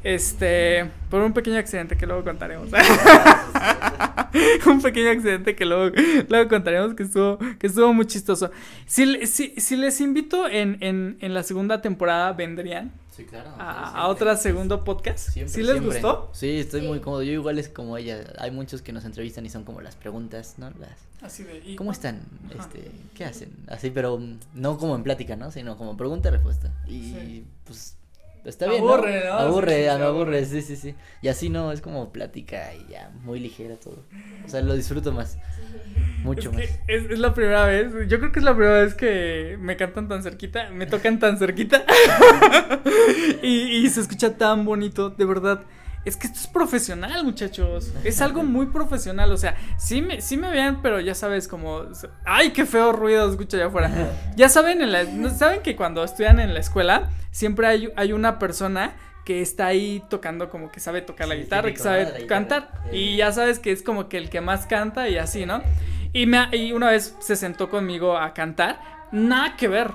Este, 0.04 0.88
por 1.10 1.20
un 1.22 1.32
pequeño 1.32 1.58
accidente 1.58 1.96
que 1.96 2.06
luego 2.06 2.22
contaremos. 2.24 2.70
un 4.66 4.80
pequeño 4.82 5.10
accidente 5.10 5.56
que 5.56 5.64
luego, 5.64 5.94
luego 6.28 6.48
contaremos 6.48 6.94
que 6.94 7.02
estuvo, 7.02 7.38
que 7.58 7.66
estuvo 7.66 7.92
muy 7.92 8.06
chistoso. 8.06 8.50
Si, 8.86 9.26
si, 9.26 9.54
si 9.60 9.76
les 9.76 10.00
invito 10.00 10.48
en, 10.48 10.78
en, 10.80 11.16
en 11.20 11.34
la 11.34 11.42
segunda 11.42 11.80
temporada, 11.82 12.32
¿vendrían 12.32 12.92
Sí, 13.10 13.24
claro. 13.24 13.50
a, 13.58 13.90
a 14.02 14.06
otro 14.06 14.36
segundo 14.36 14.84
podcast? 14.84 15.30
Siempre, 15.30 15.52
¿Sí 15.52 15.62
les 15.62 15.72
siempre. 15.72 15.92
gustó? 16.00 16.30
Sí, 16.32 16.58
estoy 16.60 16.82
muy 16.82 17.00
cómodo. 17.00 17.24
Yo 17.24 17.32
igual 17.32 17.58
es 17.58 17.68
como 17.68 17.96
ella. 17.96 18.20
Hay 18.38 18.52
muchos 18.52 18.80
que 18.80 18.92
nos 18.92 19.04
entrevistan 19.04 19.44
y 19.44 19.50
son 19.50 19.64
como 19.64 19.80
las 19.80 19.96
preguntas, 19.96 20.54
¿no? 20.58 20.70
Las 20.78 20.90
Así 21.20 21.42
de, 21.42 21.58
¿y 21.66 21.74
¿Cómo 21.74 21.90
están? 21.90 22.20
Ajá. 22.54 22.60
Este, 22.72 22.92
¿qué 23.16 23.24
hacen? 23.24 23.50
Así, 23.66 23.90
pero 23.90 24.20
no 24.54 24.78
como 24.78 24.94
en 24.94 25.02
plática, 25.02 25.34
¿no? 25.34 25.50
Sino 25.50 25.76
como 25.76 25.96
pregunta 25.96 26.30
respuesta. 26.30 26.70
Y 26.86 27.02
Sí. 27.12 27.44
pues 27.64 27.96
está 28.48 28.66
bien. 28.66 28.82
Aburre, 28.82 29.24
¿no? 29.24 29.32
Aburre, 29.34 29.82
me 29.82 29.88
aburre, 29.88 30.04
aburre. 30.04 30.44
sí, 30.46 30.62
sí, 30.62 30.76
sí. 30.76 30.94
Y 31.22 31.28
así 31.28 31.48
no, 31.50 31.72
es 31.72 31.80
como 31.80 32.12
plática 32.12 32.74
y 32.74 32.86
ya, 32.90 33.10
muy 33.24 33.40
ligera 33.40 33.76
todo. 33.76 34.04
O 34.44 34.48
sea, 34.48 34.62
lo 34.62 34.74
disfruto 34.74 35.12
más, 35.12 35.38
mucho 36.22 36.50
Es 36.50 36.56
que 36.56 36.66
más. 36.68 36.80
es, 36.86 37.10
es 37.10 37.18
la 37.18 37.34
primera 37.34 37.66
vez, 37.66 37.92
yo 38.08 38.18
creo 38.18 38.32
que 38.32 38.38
es 38.40 38.44
la 38.44 38.54
primera 38.54 38.82
vez 38.82 38.94
que 38.94 39.56
me 39.60 39.76
cantan 39.76 40.08
tan 40.08 40.22
cerquita, 40.22 40.70
me 40.70 40.86
tocan 40.86 41.18
tan 41.18 41.38
cerquita 41.38 41.84
y, 43.42 43.84
y 43.84 43.88
se 43.90 44.00
escucha 44.00 44.36
tan 44.36 44.64
bonito, 44.64 45.10
de 45.10 45.24
verdad. 45.24 45.62
Es 46.08 46.16
que 46.16 46.26
esto 46.26 46.38
es 46.40 46.46
profesional, 46.46 47.22
muchachos. 47.24 47.92
Es 48.02 48.20
algo 48.22 48.42
muy 48.42 48.66
profesional. 48.66 49.30
O 49.32 49.36
sea, 49.36 49.56
sí 49.76 50.00
me, 50.00 50.20
sí 50.20 50.36
me 50.36 50.50
vean, 50.50 50.80
pero 50.82 51.00
ya 51.00 51.14
sabes, 51.14 51.46
como. 51.48 51.82
¡Ay, 52.24 52.50
qué 52.50 52.64
feo 52.64 52.92
ruido 52.92 53.28
escucha 53.30 53.56
allá 53.58 53.66
afuera! 53.66 53.90
Ya 54.36 54.48
saben, 54.48 54.80
en 54.82 54.92
la, 54.92 55.04
¿no 55.04 55.28
saben 55.30 55.60
que 55.62 55.76
cuando 55.76 56.02
estudian 56.02 56.40
en 56.40 56.54
la 56.54 56.60
escuela, 56.60 57.10
siempre 57.30 57.66
hay, 57.66 57.92
hay 57.96 58.12
una 58.12 58.38
persona 58.38 58.94
que 59.26 59.42
está 59.42 59.66
ahí 59.66 60.02
tocando, 60.08 60.48
como 60.48 60.72
que 60.72 60.80
sabe 60.80 61.02
tocar 61.02 61.28
la 61.28 61.34
Sí, 61.34 61.42
guitarra, 61.42 61.70
que 61.70 61.76
sabe 61.76 62.04
guitarra. 62.06 62.26
cantar. 62.26 62.70
Sí. 62.90 62.96
Y 62.96 63.16
ya 63.18 63.30
sabes 63.32 63.58
que 63.58 63.70
es 63.72 63.82
como 63.82 64.08
que 64.08 64.16
el 64.16 64.30
que 64.30 64.40
más 64.40 64.64
canta 64.66 65.08
y 65.10 65.18
así, 65.18 65.44
¿no? 65.44 65.62
Y, 66.14 66.24
me, 66.24 66.48
y 66.56 66.72
una 66.72 66.90
vez 66.90 67.14
se 67.20 67.36
sentó 67.36 67.68
conmigo 67.68 68.16
a 68.16 68.32
cantar, 68.32 68.80
nada 69.12 69.56
que 69.56 69.68
ver. 69.68 69.90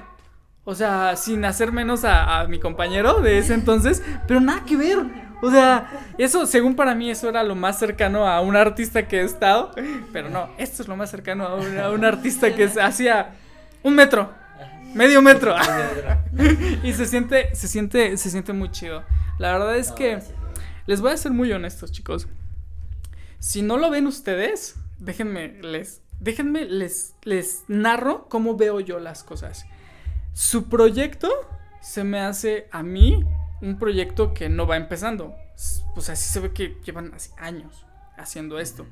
O 0.65 0.75
sea, 0.75 1.15
sin 1.17 1.43
hacer 1.43 1.71
menos 1.73 2.05
a, 2.05 2.39
a 2.41 2.47
mi 2.47 2.57
compañero 2.59 3.19
de 3.21 3.39
ese 3.39 3.53
entonces, 3.53 4.01
pero 4.27 4.39
nada 4.39 4.63
que 4.65 4.77
ver. 4.77 4.99
O 5.43 5.51
sea, 5.51 6.05
eso, 6.17 6.45
según 6.45 6.73
para 6.73 6.95
mí, 6.95 7.11
eso 7.11 7.27
era 7.27 7.43
lo 7.43 7.53
más 7.53 7.77
cercano 7.77 8.25
a 8.25 8.39
un 8.39 8.55
artista 8.55 9.09
que 9.09 9.19
he 9.19 9.23
estado. 9.25 9.71
Pero 10.13 10.29
no, 10.29 10.49
esto 10.57 10.81
es 10.81 10.87
lo 10.87 10.95
más 10.95 11.11
cercano 11.11 11.45
a 11.45 11.55
un, 11.55 11.77
a 11.77 11.89
un 11.89 12.05
artista 12.05 12.55
que 12.55 12.63
hacía 12.81 13.35
un 13.83 13.93
metro, 13.93 14.31
medio 14.93 15.21
metro. 15.21 15.53
y 16.83 16.93
se 16.93 17.05
siente, 17.05 17.53
se 17.55 17.67
siente, 17.67 18.15
se 18.15 18.29
siente 18.29 18.53
muy 18.53 18.71
chido. 18.71 19.03
La 19.37 19.51
verdad 19.51 19.75
es 19.75 19.91
que 19.91 20.19
les 20.85 21.01
voy 21.01 21.11
a 21.11 21.17
ser 21.17 21.33
muy 21.33 21.51
honestos, 21.51 21.91
chicos. 21.91 22.29
Si 23.39 23.63
no 23.63 23.75
lo 23.75 23.89
ven 23.89 24.07
ustedes, 24.07 24.77
déjenme 24.97 25.59
les 25.61 26.01
déjenme 26.21 26.63
les 26.63 27.15
les 27.23 27.65
narro 27.67 28.29
cómo 28.29 28.55
veo 28.55 28.79
yo 28.79 29.01
las 29.01 29.25
cosas. 29.25 29.65
Su 30.31 30.69
proyecto 30.69 31.29
se 31.81 32.05
me 32.05 32.21
hace 32.21 32.69
a 32.71 32.81
mí 32.81 33.25
un 33.63 33.79
proyecto 33.79 34.33
que 34.33 34.49
no 34.49 34.67
va 34.67 34.77
empezando. 34.77 35.33
Pues 35.95 36.09
así 36.09 36.29
se 36.31 36.39
ve 36.39 36.51
que 36.53 36.77
llevan 36.85 37.13
años 37.37 37.85
haciendo 38.17 38.59
esto. 38.59 38.85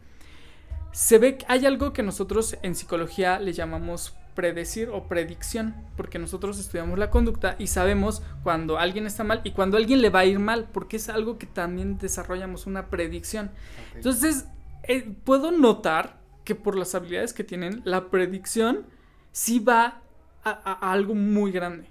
Se 0.92 1.18
ve 1.20 1.38
que 1.38 1.46
hay 1.48 1.66
algo 1.66 1.94
que 1.94 2.04
nosotros 2.04 2.58
en 2.64 2.76
psicología 2.76 3.40
le 3.40 3.54
llamamos 3.54 4.16
predecir 4.36 4.90
o 4.90 5.08
predicción, 5.08 5.76
porque 5.98 6.18
nosotros 6.18 6.58
estudiamos 6.58 6.98
la 6.98 7.10
conducta 7.10 7.56
y 7.60 7.68
sabemos 7.68 8.22
cuando 8.44 8.78
alguien 8.80 9.06
está 9.06 9.24
mal 9.26 9.42
y 9.44 9.52
cuando 9.52 9.76
alguien 9.78 10.02
le 10.02 10.10
va 10.10 10.20
a 10.20 10.26
ir 10.26 10.39
mal, 10.39 10.70
porque 10.72 10.96
es 10.98 11.10
algo 11.10 11.38
que 11.38 11.48
también 11.48 11.98
desarrollamos 11.98 12.66
una 12.66 12.88
predicción. 12.88 13.52
Entonces, 13.96 14.46
eh, 14.84 15.14
puedo 15.26 15.52
notar 15.52 16.18
que 16.46 16.56
por 16.56 16.78
las 16.78 16.96
habilidades 16.96 17.34
que 17.34 17.43
tienen, 17.43 17.82
la 17.84 18.10
predicción 18.10 18.86
sí 19.34 19.60
va 19.60 20.02
a, 20.43 20.50
a- 20.50 20.88
a 20.88 20.92
algo 20.93 21.14
muy 21.14 21.52
grande. 21.52 21.91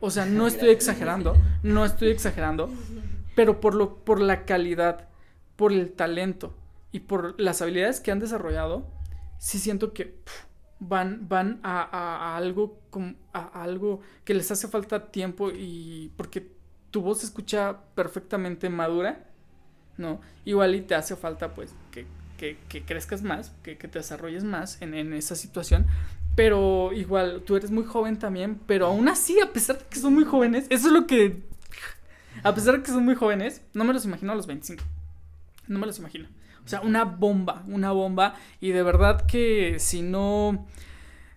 O 0.00 0.10
sea, 0.10 0.26
no 0.26 0.46
estoy 0.46 0.68
exagerando, 0.70 1.36
no 1.62 1.84
estoy 1.84 2.10
exagerando, 2.10 2.70
pero 3.34 3.60
por, 3.60 3.74
lo, 3.74 4.04
por 4.04 4.20
la 4.20 4.44
calidad, 4.44 5.08
por 5.56 5.72
el 5.72 5.92
talento 5.92 6.54
y 6.92 7.00
por 7.00 7.38
las 7.40 7.62
habilidades 7.62 8.00
que 8.00 8.10
han 8.12 8.20
desarrollado, 8.20 8.86
sí 9.38 9.58
siento 9.58 9.92
que 9.92 10.18
van, 10.80 11.28
van 11.28 11.60
a, 11.62 11.82
a- 11.82 12.34
a 12.34 12.36
algo 12.36 12.80
como 12.90 13.14
a, 13.32 13.40
a 13.58 13.62
algo 13.64 14.00
que 14.24 14.34
les 14.34 14.50
hace 14.50 14.68
falta 14.68 15.10
tiempo 15.10 15.50
y 15.50 16.12
porque 16.16 16.52
tu 16.90 17.02
voz 17.02 17.18
se 17.20 17.26
escucha 17.26 17.78
perfectamente 17.94 18.70
madura, 18.70 19.26
¿no? 19.96 20.20
Igual 20.44 20.74
y 20.76 20.80
te 20.82 20.94
hace 20.94 21.16
falta 21.16 21.54
pues 21.54 21.74
que, 21.90 22.06
que, 22.38 22.58
que 22.68 22.84
crezcas 22.84 23.22
más, 23.22 23.50
que, 23.62 23.76
que 23.76 23.88
te 23.88 23.98
desarrolles 23.98 24.44
más 24.44 24.80
en, 24.80 24.94
en 24.94 25.12
esa 25.12 25.34
situación. 25.34 25.86
Pero 26.38 26.92
igual, 26.92 27.42
tú 27.44 27.56
eres 27.56 27.72
muy 27.72 27.82
joven 27.82 28.16
también, 28.16 28.60
pero 28.64 28.86
aún 28.86 29.08
así, 29.08 29.40
a 29.40 29.52
pesar 29.52 29.76
de 29.76 29.84
que 29.86 29.98
son 29.98 30.14
muy 30.14 30.22
jóvenes, 30.22 30.66
eso 30.70 30.86
es 30.86 30.92
lo 30.92 31.04
que... 31.04 31.42
A 32.44 32.54
pesar 32.54 32.76
de 32.76 32.82
que 32.84 32.92
son 32.92 33.04
muy 33.04 33.16
jóvenes, 33.16 33.60
no 33.74 33.82
me 33.82 33.92
los 33.92 34.04
imagino 34.04 34.30
a 34.30 34.36
los 34.36 34.46
25. 34.46 34.84
No 35.66 35.80
me 35.80 35.86
los 35.86 35.98
imagino. 35.98 36.28
O 36.64 36.68
sea, 36.68 36.80
una 36.82 37.02
bomba, 37.02 37.64
una 37.66 37.90
bomba. 37.90 38.36
Y 38.60 38.70
de 38.70 38.84
verdad 38.84 39.26
que 39.26 39.80
si 39.80 40.00
no, 40.02 40.68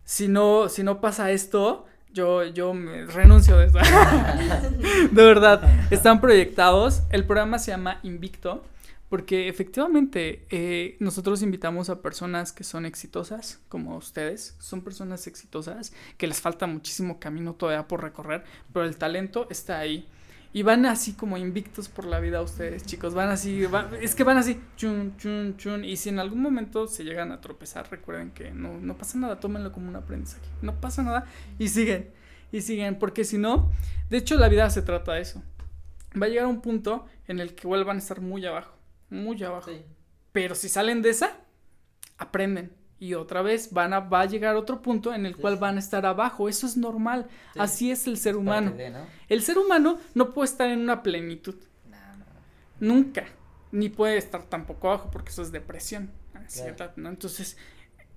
si 0.04 0.28
no, 0.28 0.70
si 0.70 0.84
no 0.84 1.02
pasa 1.02 1.32
esto, 1.32 1.88
yo, 2.14 2.44
yo 2.44 2.76
me 2.76 3.08
renuncio 3.08 3.58
de 3.58 3.66
eso. 3.66 3.80
de 5.12 5.26
verdad, 5.26 5.64
están 5.90 6.22
proyectados. 6.22 7.02
El 7.10 7.26
programa 7.26 7.58
se 7.58 7.72
llama 7.72 8.00
Invicto. 8.04 8.64
Porque 9.12 9.50
efectivamente 9.50 10.48
eh, 10.52 10.98
nosotros 11.02 11.44
invitamos 11.44 11.92
a 11.92 12.02
personas 12.02 12.54
que 12.54 12.64
son 12.64 12.88
exitosas, 12.88 13.60
como 13.70 13.98
ustedes, 13.98 14.56
son 14.60 14.84
personas 14.84 15.28
exitosas, 15.28 15.94
que 16.18 16.28
les 16.28 16.42
falta 16.42 16.66
muchísimo 16.66 17.20
camino 17.20 17.54
todavía 17.54 17.90
por 17.90 18.02
recorrer, 18.02 18.46
pero 18.74 18.86
el 18.86 18.98
talento 18.98 19.48
está 19.52 19.80
ahí. 19.80 20.08
Y 20.54 20.64
van 20.64 20.86
así 20.86 21.14
como 21.14 21.38
invictos 21.38 21.90
por 21.90 22.06
la 22.06 22.20
vida 22.22 22.42
ustedes, 22.42 22.86
chicos. 22.86 23.14
Van 23.14 23.30
así, 23.30 23.66
va- 23.68 23.90
es 24.02 24.16
que 24.16 24.24
van 24.26 24.38
así, 24.38 24.60
chun, 24.78 25.16
chun, 25.18 25.56
chun. 25.58 25.86
Y 25.86 25.98
si 25.98 26.10
en 26.10 26.20
algún 26.20 26.42
momento 26.42 26.88
se 26.88 27.04
llegan 27.06 27.32
a 27.34 27.42
tropezar, 27.42 27.90
recuerden 27.92 28.32
que 28.32 28.52
no, 28.52 28.98
pasa 28.98 29.18
nada, 29.18 29.40
tómenlo 29.42 29.72
como 29.74 29.90
un 29.90 29.96
aprendizaje. 29.98 30.44
No 30.62 30.80
pasa 30.82 31.04
nada 31.04 31.26
y 31.60 31.70
siguen, 31.70 32.12
y 32.52 32.62
siguen, 32.62 33.00
porque 33.00 33.24
si 33.26 33.38
no, 33.38 33.72
de 34.10 34.18
hecho 34.18 34.36
la 34.38 34.50
vida 34.50 34.70
se 34.70 34.82
trata 34.82 35.14
de 35.14 35.22
eso. 35.22 35.44
Va 36.22 36.26
a 36.28 36.30
llegar 36.30 36.48
un 36.48 36.62
punto 36.62 37.06
en 37.28 37.40
el 37.40 37.56
que 37.56 37.68
vuelvan 37.68 37.98
a 37.98 38.00
estar 38.00 38.20
muy 38.22 38.46
abajo, 38.46 38.74
muy 39.12 39.42
abajo. 39.44 39.70
Sí. 39.70 39.84
Pero 40.32 40.56
si 40.56 40.68
salen 40.70 41.02
de 41.04 41.10
esa, 41.12 41.38
aprenden. 42.18 42.72
Y 43.00 43.16
otra 43.16 43.42
vez 43.42 43.74
van 43.74 43.94
a, 43.94 44.00
va 44.00 44.22
a 44.22 44.26
llegar 44.26 44.56
otro 44.56 44.82
punto 44.82 45.14
en 45.14 45.26
el 45.26 45.34
Sí. 45.36 45.42
cual 45.42 45.58
van 45.58 45.76
a 45.76 45.80
estar 45.80 46.06
abajo. 46.06 46.48
Eso 46.50 46.66
es 46.68 46.78
normal. 46.78 47.28
Sí. 47.54 47.60
Así 47.60 47.92
es 47.92 48.06
el 48.08 48.18
ser 48.18 48.36
humano. 48.36 48.72
de, 48.72 48.90
¿no? 48.92 49.00
El 49.28 49.42
ser 49.42 49.58
humano 49.58 49.98
no 50.14 50.34
puede 50.34 50.46
estar 50.46 50.70
en 50.70 50.80
una 50.80 51.02
plenitud. 51.04 51.56
No, 51.90 51.98
no, 52.18 52.26
Nunca. 52.80 53.26
Ni 53.72 53.90
puede 53.90 54.18
estar 54.18 54.44
tampoco 54.44 54.90
abajo 54.90 55.10
porque 55.12 55.30
eso 55.30 55.42
es 55.42 55.52
depresión. 55.52 56.12
Claro. 56.54 56.92
Entonces, 57.08 57.58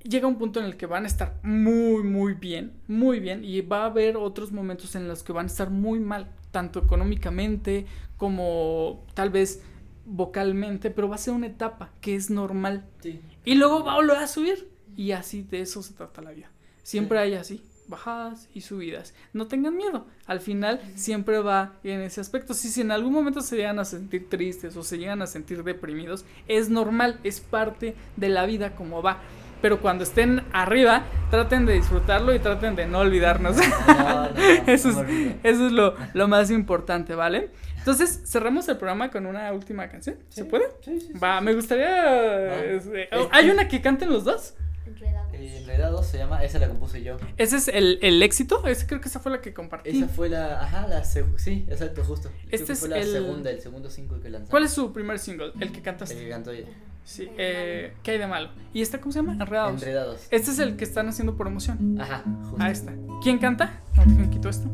llega 0.02 0.26
un 0.26 0.36
punto 0.36 0.60
en 0.60 0.66
el 0.66 0.76
que 0.76 0.86
van 0.86 1.04
a 1.04 1.06
estar 1.06 1.38
muy, 1.42 2.02
muy 2.02 2.34
bien. 2.34 2.72
Muy 2.88 3.20
bien. 3.20 3.44
Y 3.44 3.60
va 3.62 3.82
a 3.82 3.86
haber 3.86 4.16
otros 4.16 4.52
momentos 4.52 4.94
en 4.96 5.08
los 5.08 5.22
que 5.22 5.32
van 5.32 5.46
a 5.46 5.48
estar 5.48 5.70
muy 5.70 5.98
mal. 6.00 6.28
Tanto 6.50 6.80
económicamente 6.80 7.86
como 8.16 9.06
tal 9.14 9.30
vez 9.30 9.62
vocalmente. 10.06 10.90
Pero 10.90 11.08
va 11.08 11.14
a 11.16 11.18
ser 11.18 11.34
una 11.34 11.46
etapa 11.46 11.90
que 12.00 12.14
es 12.14 12.30
normal. 12.30 12.84
Sí. 13.00 13.20
Y 13.44 13.54
luego 13.54 13.84
va 13.84 13.92
a 13.92 13.96
volver 13.96 14.16
a 14.18 14.26
subir. 14.26 14.68
Y 14.96 15.12
así 15.12 15.42
de 15.42 15.60
eso 15.60 15.82
se 15.82 15.94
trata 15.94 16.22
la 16.22 16.30
vida. 16.30 16.50
Siempre 16.82 17.18
Sí. 17.18 17.22
hay 17.24 17.34
así, 17.34 17.62
bajadas 17.88 18.48
y 18.54 18.60
subidas. 18.60 19.14
No 19.32 19.46
tengan 19.48 19.76
miedo. 19.76 20.06
Al 20.26 20.40
final 20.40 20.80
siempre 20.94 21.38
va 21.40 21.72
en 21.82 22.00
ese 22.00 22.20
aspecto. 22.20 22.54
Si, 22.54 22.68
si 22.68 22.80
en 22.82 22.90
algún 22.92 23.12
momento 23.12 23.40
se 23.40 23.56
llegan 23.56 23.78
a 23.78 23.84
sentir 23.84 24.28
tristes 24.28 24.76
o 24.76 24.82
se 24.82 24.98
llegan 24.98 25.20
a 25.22 25.26
sentir 25.26 25.64
deprimidos, 25.64 26.24
es 26.46 26.68
normal, 26.68 27.18
es 27.24 27.40
parte 27.40 27.94
de 28.16 28.28
la 28.28 28.46
vida 28.46 28.76
como 28.76 29.02
va. 29.02 29.18
Pero 29.62 29.80
cuando 29.80 30.04
estén 30.04 30.42
arriba, 30.52 31.04
traten 31.30 31.64
de 31.64 31.72
disfrutarlo 31.72 32.34
y 32.34 32.38
traten 32.38 32.76
de 32.76 32.86
no 32.86 32.98
olvidarnos. 32.98 33.56
No, 33.56 33.94
no, 33.94 34.28
no, 34.28 34.36
Eso 34.66 34.90
es, 34.90 34.96
no 34.96 35.02
me 35.02 35.08
olvido. 35.08 35.34
eso 35.42 35.66
es 35.66 35.72
lo, 35.72 35.94
lo 36.12 36.28
más 36.28 36.50
importante, 36.50 37.14
¿vale? 37.14 37.50
Entonces, 37.84 38.22
cerramos 38.24 38.66
el 38.70 38.78
programa 38.78 39.10
con 39.10 39.26
una 39.26 39.52
última 39.52 39.88
canción. 39.90 40.16
¿Se 40.30 40.42
Sí, 40.42 40.48
puede? 40.48 40.64
Sí, 40.82 41.00
sí, 41.00 41.06
sí. 41.12 41.18
Va, 41.18 41.42
me 41.42 41.52
gustaría. 41.54 41.86
Va. 41.90 42.56
este, 42.64 43.08
oh, 43.12 43.28
¿Hay 43.30 43.50
una 43.50 43.68
que 43.68 43.82
canten 43.82 44.08
los 44.10 44.24
dos? 44.24 44.54
Enredados. 44.86 45.34
Eh, 45.34 45.58
Enredados 45.58 46.06
se 46.06 46.16
llama, 46.16 46.42
esa 46.42 46.58
la 46.58 46.68
compuse 46.68 47.02
yo. 47.02 47.18
¿Ese 47.36 47.56
es 47.56 47.68
el, 47.68 47.98
el 48.00 48.22
éxito? 48.22 48.66
Ese 48.66 48.86
creo 48.86 49.02
que 49.02 49.08
esa 49.08 49.20
fue 49.20 49.32
la 49.32 49.42
que 49.42 49.52
compartí. 49.52 49.90
Esa 49.90 50.08
fue 50.08 50.30
la, 50.30 50.62
ajá, 50.62 50.86
la, 50.88 51.04
sí, 51.04 51.20
exacto, 51.68 52.02
justo. 52.04 52.30
Creo 52.30 52.48
Este 52.50 52.66
que 52.66 52.72
es 52.72 52.80
fue 52.80 52.88
la 52.88 52.98
el- 52.98 53.12
segunda, 53.12 53.50
el 53.50 53.60
segundo 53.60 53.90
single 53.90 54.20
que 54.20 54.30
lanzamos. 54.30 54.50
¿Cuál 54.50 54.64
es 54.64 54.70
su 54.72 54.90
primer 54.94 55.18
single? 55.18 55.52
El 55.60 55.70
que 55.70 55.78
El 55.78 55.82
cantaste. 55.82 56.16
que 56.16 56.28
cantó 56.30 56.52
ella. 56.52 56.68
Sí. 57.04 57.28
Eh, 57.36 57.92
¿Qué 58.02 58.12
hay 58.12 58.18
de 58.18 58.26
malo? 58.26 58.48
¿Y 58.72 58.80
esta 58.80 58.98
cómo 58.98 59.12
se 59.12 59.18
llama? 59.18 59.32
Enredados. 59.34 59.74
Enredados. 59.82 60.26
Este 60.30 60.50
es 60.52 60.58
el 60.58 60.76
que 60.76 60.84
están 60.84 61.06
haciendo 61.08 61.36
promoción. 61.36 62.00
Ajá, 62.00 62.22
justo. 62.48 62.56
Ahí 62.62 62.72
está. 62.72 62.94
¿Quién 63.22 63.36
canta? 63.38 63.82
No, 63.96 64.04
¿quién 64.04 64.30
quitó 64.30 64.48
esto? 64.48 64.70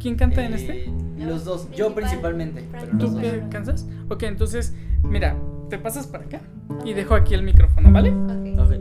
¿Quién 0.00 0.16
canta 0.16 0.44
en 0.44 0.54
este? 0.54 0.84
Eh, 0.84 0.92
Los 1.18 1.44
dos, 1.44 1.70
yo 1.72 1.94
principalmente, 1.94 2.66
pero 2.72 2.86
¿Tú 2.92 2.96
los 3.06 3.12
dos. 3.12 3.20
qué 3.22 3.42
cansas? 3.50 3.86
Ok, 4.08 4.22
entonces, 4.24 4.74
mira, 5.02 5.36
te 5.68 5.78
pasas 5.78 6.06
para 6.06 6.24
acá 6.24 6.40
y 6.84 6.94
dejo 6.94 7.14
aquí 7.14 7.34
el 7.34 7.42
micrófono, 7.42 7.90
¿vale? 7.92 8.10
Ok. 8.10 8.58
Ok. 8.60 8.72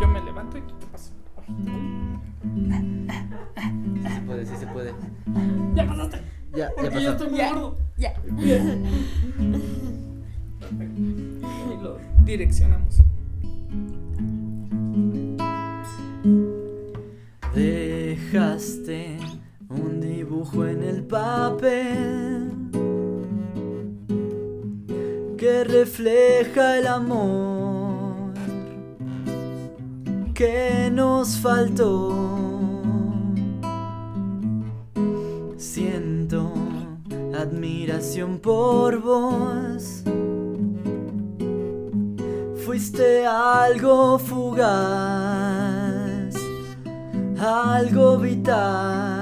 Yo 0.00 0.08
me 0.08 0.20
levanto 0.22 0.58
y 0.58 0.60
tú 0.62 0.74
te 0.78 0.86
pasas. 0.86 1.12
Sí 4.02 4.08
se 4.14 4.20
puede, 4.22 4.46
sí 4.46 4.56
se 4.56 4.66
puede. 4.68 4.92
Ya 5.74 5.86
pasaste. 5.86 6.18
Ya, 6.54 6.70
ya 6.82 6.98
yo 7.00 7.10
estoy 7.12 7.28
muy 7.30 7.38
Ya. 7.38 7.52
gordo. 7.52 7.78
Ya. 7.96 8.14
Perfecto. 10.60 11.00
Y 11.72 11.82
lo 11.82 11.98
direccionamos. 12.24 13.02
Dejaste 17.82 19.16
un 19.84 20.00
dibujo 20.00 20.66
en 20.66 20.82
el 20.82 21.04
papel 21.04 22.52
que 25.36 25.64
refleja 25.64 26.78
el 26.78 26.86
amor 26.86 28.32
que 30.34 30.90
nos 30.92 31.38
faltó. 31.38 32.10
Siento 35.56 36.52
admiración 37.34 38.38
por 38.38 39.00
vos. 39.00 40.02
Fuiste 42.64 43.26
algo 43.26 44.18
fugaz, 44.18 44.64
algo 47.38 48.18
vital. 48.18 49.21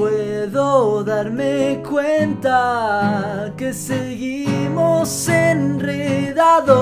Puedo 0.00 1.04
darme 1.04 1.82
cuenta 1.86 3.52
que 3.54 3.74
seguimos 3.74 5.28
enredados. 5.28 6.72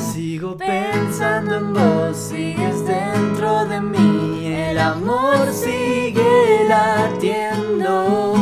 Sigo 0.00 0.56
pensando 0.56 1.56
en 1.56 1.74
vos, 1.74 2.16
sigues 2.16 2.86
dentro 2.86 3.66
de 3.66 3.82
mí, 3.82 4.46
el 4.46 4.78
amor 4.78 5.52
sigue 5.52 6.64
latiendo. 6.66 8.34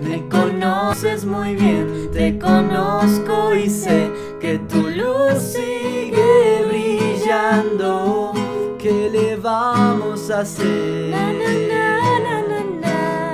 Me 0.00 0.26
conoces 0.30 1.26
muy 1.26 1.54
bien, 1.54 2.10
te 2.14 2.38
conozco 2.38 3.54
y 3.54 3.68
sé 3.68 4.10
que 4.40 4.58
tu 4.58 4.88
luz 4.88 5.34
sigue 5.38 6.64
brillando. 6.66 8.39
¿Qué 8.82 9.10
le 9.10 9.36
vamos 9.36 10.30
a 10.30 10.40
hacer? 10.40 11.14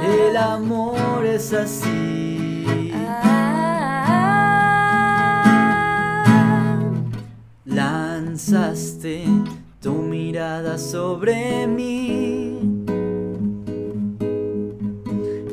El 0.05 0.37
amor 0.37 1.25
es 1.25 1.53
así. 1.53 2.93
Lanzaste 7.65 9.25
tu 9.81 9.93
mirada 9.93 10.79
sobre 10.79 11.69
mí 11.69 12.59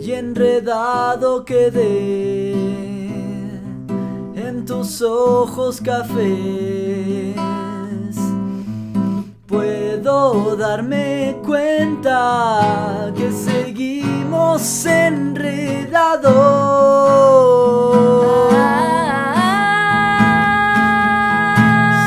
y 0.02 0.12
enredado 0.12 1.46
quedé 1.46 2.54
en 4.36 4.66
tus 4.66 5.04
ojos 5.04 5.80
cafés. 5.80 7.53
Puedo 9.54 10.56
darme 10.56 11.38
cuenta 11.46 13.14
que 13.16 13.32
seguimos 13.32 14.84
enredados. 14.84 16.24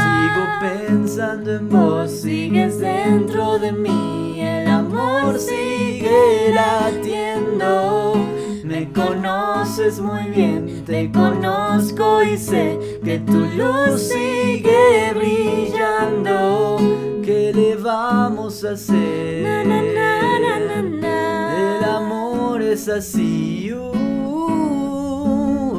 Sigo 0.03 0.45
pensando 0.61 1.55
en 1.55 1.69
vos, 1.69 2.11
sigues 2.11 2.81
dentro 2.81 3.61
de 3.61 3.71
mí, 3.71 4.41
el 4.41 4.67
amor 4.67 5.39
sigue 5.39 6.53
latiendo. 6.53 8.15
Me 8.65 8.93
conoces 8.93 10.01
muy 10.01 10.25
bien, 10.31 10.85
te 10.85 11.13
conozco 11.13 12.25
y 12.25 12.37
sé 12.39 12.96
que 13.07 13.19
tu 13.21 13.39
luz 13.57 14.09
sigue 14.09 15.15
brillando. 15.15 16.77
¿Qué 17.25 17.53
le 17.55 17.77
vamos 17.77 18.65
a 18.65 18.73
hacer? 18.73 19.45
Na, 19.45 19.63
na, 19.63 19.81
na, 19.81 20.41
na, 20.41 20.59
na, 20.59 20.83
na. 20.83 21.79
El 21.79 21.85
amor 21.85 22.61
es 22.63 22.89
así, 22.89 23.73
uh, 23.73 23.93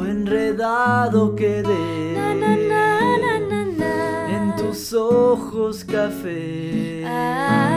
enredado 0.08 1.36
quedé 1.36 2.14
Na, 2.14 2.34
na, 2.34 2.56
na, 2.56 3.18
na, 3.18 3.38
na, 3.50 3.64
na. 3.76 4.30
en 4.34 4.56
tus 4.56 4.94
ojos 4.94 5.84
café. 5.84 7.04
Ah. 7.06 7.74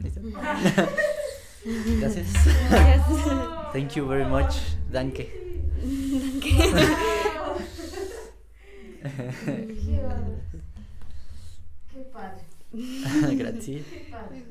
Gracias. 2.00 2.26
Gracias. 2.70 3.55
Thank 3.76 3.94
you 3.94 4.06
very 4.06 4.24
much. 4.24 4.54
Danke. 4.90 5.28
Qué 11.92 12.00
padre. 12.10 12.40
Gracias. 13.36 13.84
Qué 13.84 14.08
padre. 14.10 14.44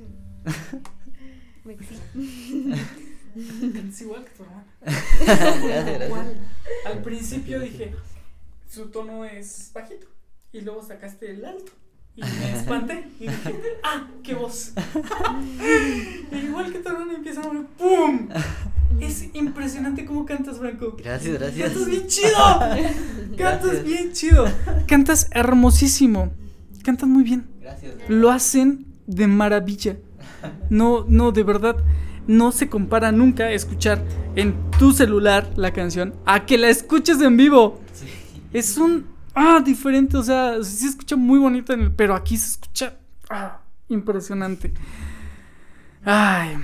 Es 3.89 4.01
igual 4.01 4.25
que 4.25 4.31
tu 4.37 4.43
hermana. 4.43 4.67
Gracias, 4.79 5.63
gracias. 5.63 6.07
Igual. 6.07 6.37
Al 6.85 7.01
principio 7.01 7.59
dije, 7.61 7.95
su 8.69 8.91
tono 8.91 9.25
es 9.25 9.71
bajito. 9.73 10.05
Y 10.53 10.61
luego 10.61 10.83
sacaste 10.83 11.31
el 11.31 11.45
alto. 11.45 11.71
Y 12.17 12.21
me 12.21 12.51
espanté. 12.55 13.07
Y 13.19 13.27
dije, 13.27 13.55
¡ah! 13.83 14.07
¡Qué 14.23 14.33
voz! 14.35 14.73
Y 16.31 16.35
igual 16.37 16.71
que 16.71 16.77
hermana 16.77 17.13
empieza 17.13 17.41
a 17.41 17.43
mover, 17.43 17.65
¡pum! 17.77 18.29
Es 19.01 19.25
impresionante 19.33 20.05
cómo 20.05 20.25
cantas, 20.25 20.57
Franco. 20.57 20.95
Gracias, 20.97 21.37
gracias. 21.37 21.69
Cantas 21.69 21.87
bien 21.87 22.07
chido. 22.07 22.37
Cantas 23.37 23.63
Gracias. 23.63 23.83
bien 23.83 24.13
chido. 24.13 24.45
Cantas 24.87 25.27
hermosísimo. 25.31 26.31
Cantas 26.83 27.09
muy 27.09 27.23
bien. 27.23 27.45
Gracias. 27.61 27.95
Lo 28.07 28.31
hacen 28.31 28.85
de 29.07 29.27
maravilla. 29.27 29.97
No, 30.69 31.05
no, 31.07 31.31
de 31.31 31.43
verdad. 31.43 31.77
No 32.27 32.51
se 32.51 32.69
compara 32.69 33.11
nunca 33.11 33.51
escuchar 33.51 34.03
en 34.35 34.55
tu 34.79 34.93
celular 34.93 35.51
la 35.57 35.73
canción 35.73 36.13
a 36.25 36.45
que 36.45 36.57
la 36.57 36.69
escuches 36.69 37.19
en 37.21 37.37
vivo. 37.37 37.81
Sí. 37.93 38.05
Es 38.53 38.77
un. 38.77 39.14
Ah, 39.35 39.61
diferente. 39.63 40.17
O 40.17 40.23
sea, 40.23 40.63
sí 40.63 40.77
se 40.77 40.87
escucha 40.87 41.15
muy 41.15 41.37
bonito, 41.39 41.73
en 41.73 41.81
el- 41.81 41.91
pero 41.91 42.15
aquí 42.15 42.37
se 42.37 42.47
escucha. 42.51 42.93
Ah, 43.29 43.59
impresionante. 43.89 44.73
Ay, 46.03 46.57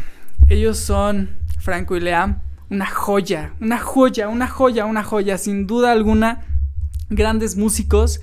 ellos 0.50 0.78
son 0.78 1.30
Franco 1.60 1.96
y 1.96 2.00
Lea. 2.00 2.42
Una 2.70 2.86
joya, 2.86 3.54
una 3.60 3.78
joya, 3.80 4.30
una 4.30 4.48
joya, 4.48 4.86
una 4.86 5.04
joya. 5.04 5.38
Sin 5.38 5.68
duda 5.68 5.92
alguna, 5.92 6.46
grandes 7.10 7.58
músicos. 7.58 8.22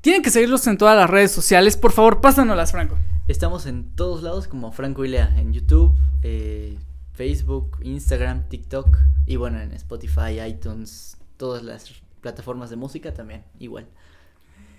Tienen 0.00 0.22
que 0.22 0.30
seguirlos 0.30 0.66
en 0.68 0.78
todas 0.78 0.96
las 0.96 1.10
redes 1.10 1.32
sociales. 1.32 1.76
Por 1.76 1.90
favor, 1.90 2.20
pásanoslas, 2.20 2.70
Franco. 2.70 2.96
Estamos 3.26 3.66
en 3.66 3.84
todos 3.96 4.22
lados 4.22 4.46
como 4.46 4.70
Franco 4.70 5.04
y 5.04 5.08
Lea, 5.08 5.34
en 5.36 5.52
YouTube, 5.52 5.98
eh, 6.22 6.78
Facebook, 7.14 7.78
Instagram, 7.82 8.48
TikTok 8.48 8.96
y 9.26 9.34
bueno, 9.34 9.58
en 9.60 9.72
Spotify, 9.72 10.40
iTunes, 10.46 11.16
todas 11.36 11.64
las 11.64 11.90
plataformas 12.26 12.70
de 12.70 12.76
música 12.76 13.14
también, 13.14 13.44
igual. 13.60 13.86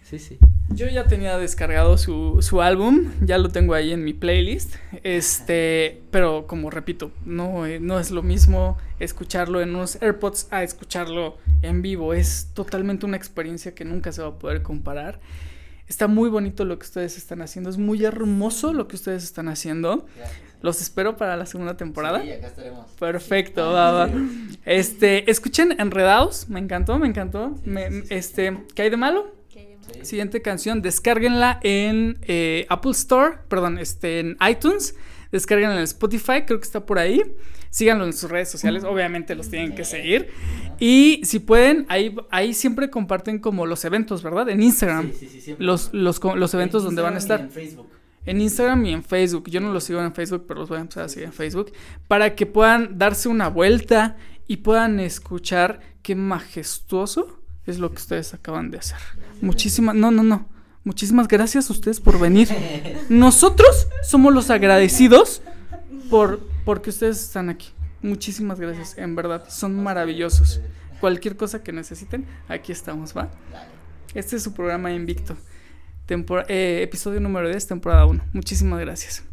Sí, 0.03 0.19
sí. 0.19 0.37
Yo 0.69 0.87
ya 0.87 1.05
tenía 1.05 1.37
descargado 1.37 1.97
su, 1.97 2.41
su 2.41 2.61
álbum, 2.61 3.11
ya 3.21 3.37
lo 3.37 3.49
tengo 3.49 3.73
ahí 3.73 3.93
en 3.93 4.03
mi 4.03 4.13
playlist. 4.13 4.75
Este, 5.03 6.01
pero 6.11 6.45
como 6.45 6.69
repito, 6.69 7.11
no, 7.25 7.65
eh, 7.65 7.79
no 7.79 7.99
es 7.99 8.11
lo 8.11 8.21
mismo 8.21 8.77
escucharlo 8.99 9.61
en 9.61 9.75
unos 9.75 10.01
AirPods 10.01 10.47
a 10.51 10.63
escucharlo 10.63 11.37
en 11.61 11.81
vivo. 11.81 12.13
Es 12.13 12.51
totalmente 12.53 13.05
una 13.05 13.15
experiencia 13.15 13.73
que 13.73 13.85
nunca 13.85 14.11
se 14.11 14.21
va 14.21 14.29
a 14.29 14.39
poder 14.39 14.61
comparar. 14.61 15.21
Está 15.87 16.07
muy 16.07 16.29
bonito 16.29 16.65
lo 16.65 16.77
que 16.77 16.85
ustedes 16.85 17.17
están 17.17 17.41
haciendo, 17.41 17.69
es 17.69 17.77
muy 17.77 18.03
hermoso 18.03 18.73
lo 18.73 18.87
que 18.87 18.95
ustedes 18.97 19.23
están 19.23 19.47
haciendo. 19.47 20.05
Los 20.61 20.81
espero 20.81 21.15
para 21.17 21.37
la 21.37 21.45
segunda 21.45 21.77
temporada. 21.77 22.21
Sí, 22.23 22.31
acá 22.31 22.47
estaremos. 22.47 22.91
Perfecto, 22.99 23.71
va, 23.71 23.91
va. 23.91 24.09
Este, 24.65 25.29
escuchen 25.31 25.75
Enredados, 25.79 26.49
me 26.49 26.59
encantó, 26.59 26.97
me 26.99 27.07
encantó. 27.07 27.55
Sí, 27.63 27.69
Me- 27.69 27.89
sí, 27.91 28.03
este, 28.09 28.57
¿qué 28.75 28.81
hay 28.83 28.89
de 28.89 28.97
malo? 28.97 29.33
Sí. 29.53 29.67
Siguiente 30.03 30.41
canción, 30.41 30.81
descárguenla 30.81 31.59
en 31.63 32.17
eh, 32.23 32.65
Apple 32.69 32.91
Store, 32.91 33.37
perdón, 33.47 33.77
este, 33.79 34.19
en 34.19 34.37
iTunes, 34.49 34.95
descárguenla 35.31 35.77
en 35.77 35.83
Spotify, 35.83 36.41
creo 36.45 36.59
que 36.59 36.65
está 36.65 36.85
por 36.85 36.99
ahí. 36.99 37.21
Síganlo 37.69 38.05
en 38.05 38.13
sus 38.13 38.29
redes 38.29 38.49
sociales, 38.49 38.83
obviamente 38.83 39.35
los 39.35 39.49
tienen 39.49 39.75
que 39.75 39.83
seguir. 39.83 40.29
Y 40.79 41.21
si 41.23 41.39
pueden, 41.39 41.85
ahí, 41.89 42.15
ahí 42.29 42.53
siempre 42.53 42.89
comparten 42.89 43.39
como 43.39 43.65
los 43.65 43.83
eventos, 43.85 44.23
¿verdad? 44.23 44.49
En 44.49 44.61
Instagram. 44.61 45.11
Sí, 45.11 45.19
sí, 45.19 45.27
sí, 45.27 45.41
siempre. 45.41 45.65
Los, 45.65 45.93
los, 45.93 46.21
los 46.23 46.53
eventos 46.53 46.83
En 46.83 46.87
donde 46.87 47.01
van 47.01 47.13
a 47.13 47.17
Instagram 47.17 47.47
estar. 47.47 47.63
En 47.63 47.69
Facebook. 47.69 47.87
En 48.25 48.41
Instagram 48.41 48.85
y 48.85 48.93
en 48.93 49.03
Facebook. 49.03 49.49
Yo 49.49 49.61
no 49.61 49.71
los 49.71 49.83
sigo 49.83 50.01
en 50.01 50.13
Facebook, 50.13 50.45
pero 50.47 50.59
los 50.59 50.69
voy 50.69 50.77
a 50.77 50.81
empezar 50.81 51.05
a 51.05 51.09
seguir 51.09 51.25
en 51.25 51.33
Facebook. 51.33 51.71
Para 52.07 52.35
que 52.35 52.45
puedan 52.45 52.97
darse 52.97 53.29
una 53.29 53.47
vuelta 53.47 54.17
y 54.47 54.57
puedan 54.57 54.99
escuchar 54.99 55.79
qué 56.01 56.15
majestuoso 56.15 57.41
es 57.65 57.79
lo 57.79 57.89
que 57.89 57.97
ustedes 57.97 58.33
acaban 58.33 58.71
de 58.71 58.79
hacer. 58.79 58.97
Muchísimas, 59.41 59.95
no, 59.95 60.11
no, 60.11 60.23
no. 60.23 60.47
Muchísimas 60.83 61.27
gracias 61.27 61.69
a 61.69 61.73
ustedes 61.73 61.99
por 61.99 62.19
venir. 62.19 62.49
Nosotros 63.09 63.87
somos 64.03 64.33
los 64.33 64.49
agradecidos 64.49 65.41
por 66.09 66.39
porque 66.67 66.89
ustedes 66.89 67.21
están 67.21 67.49
aquí. 67.49 67.69
Muchísimas 68.01 68.59
gracias, 68.59 68.97
en 68.97 69.15
verdad. 69.15 69.45
Son 69.47 69.81
maravillosos. 69.81 70.59
Cualquier 70.99 71.37
cosa 71.37 71.63
que 71.63 71.71
necesiten, 71.71 72.25
aquí 72.49 72.73
estamos, 72.73 73.15
¿va? 73.15 73.31
Este 74.13 74.35
es 74.35 74.43
su 74.43 74.51
programa 74.53 74.91
Invicto. 74.91 75.37
Eh, 76.49 76.81
episodio 76.83 77.21
número 77.21 77.47
10, 77.47 77.67
temporada 77.67 78.05
1. 78.05 78.21
Muchísimas 78.33 78.81
gracias. 78.81 79.23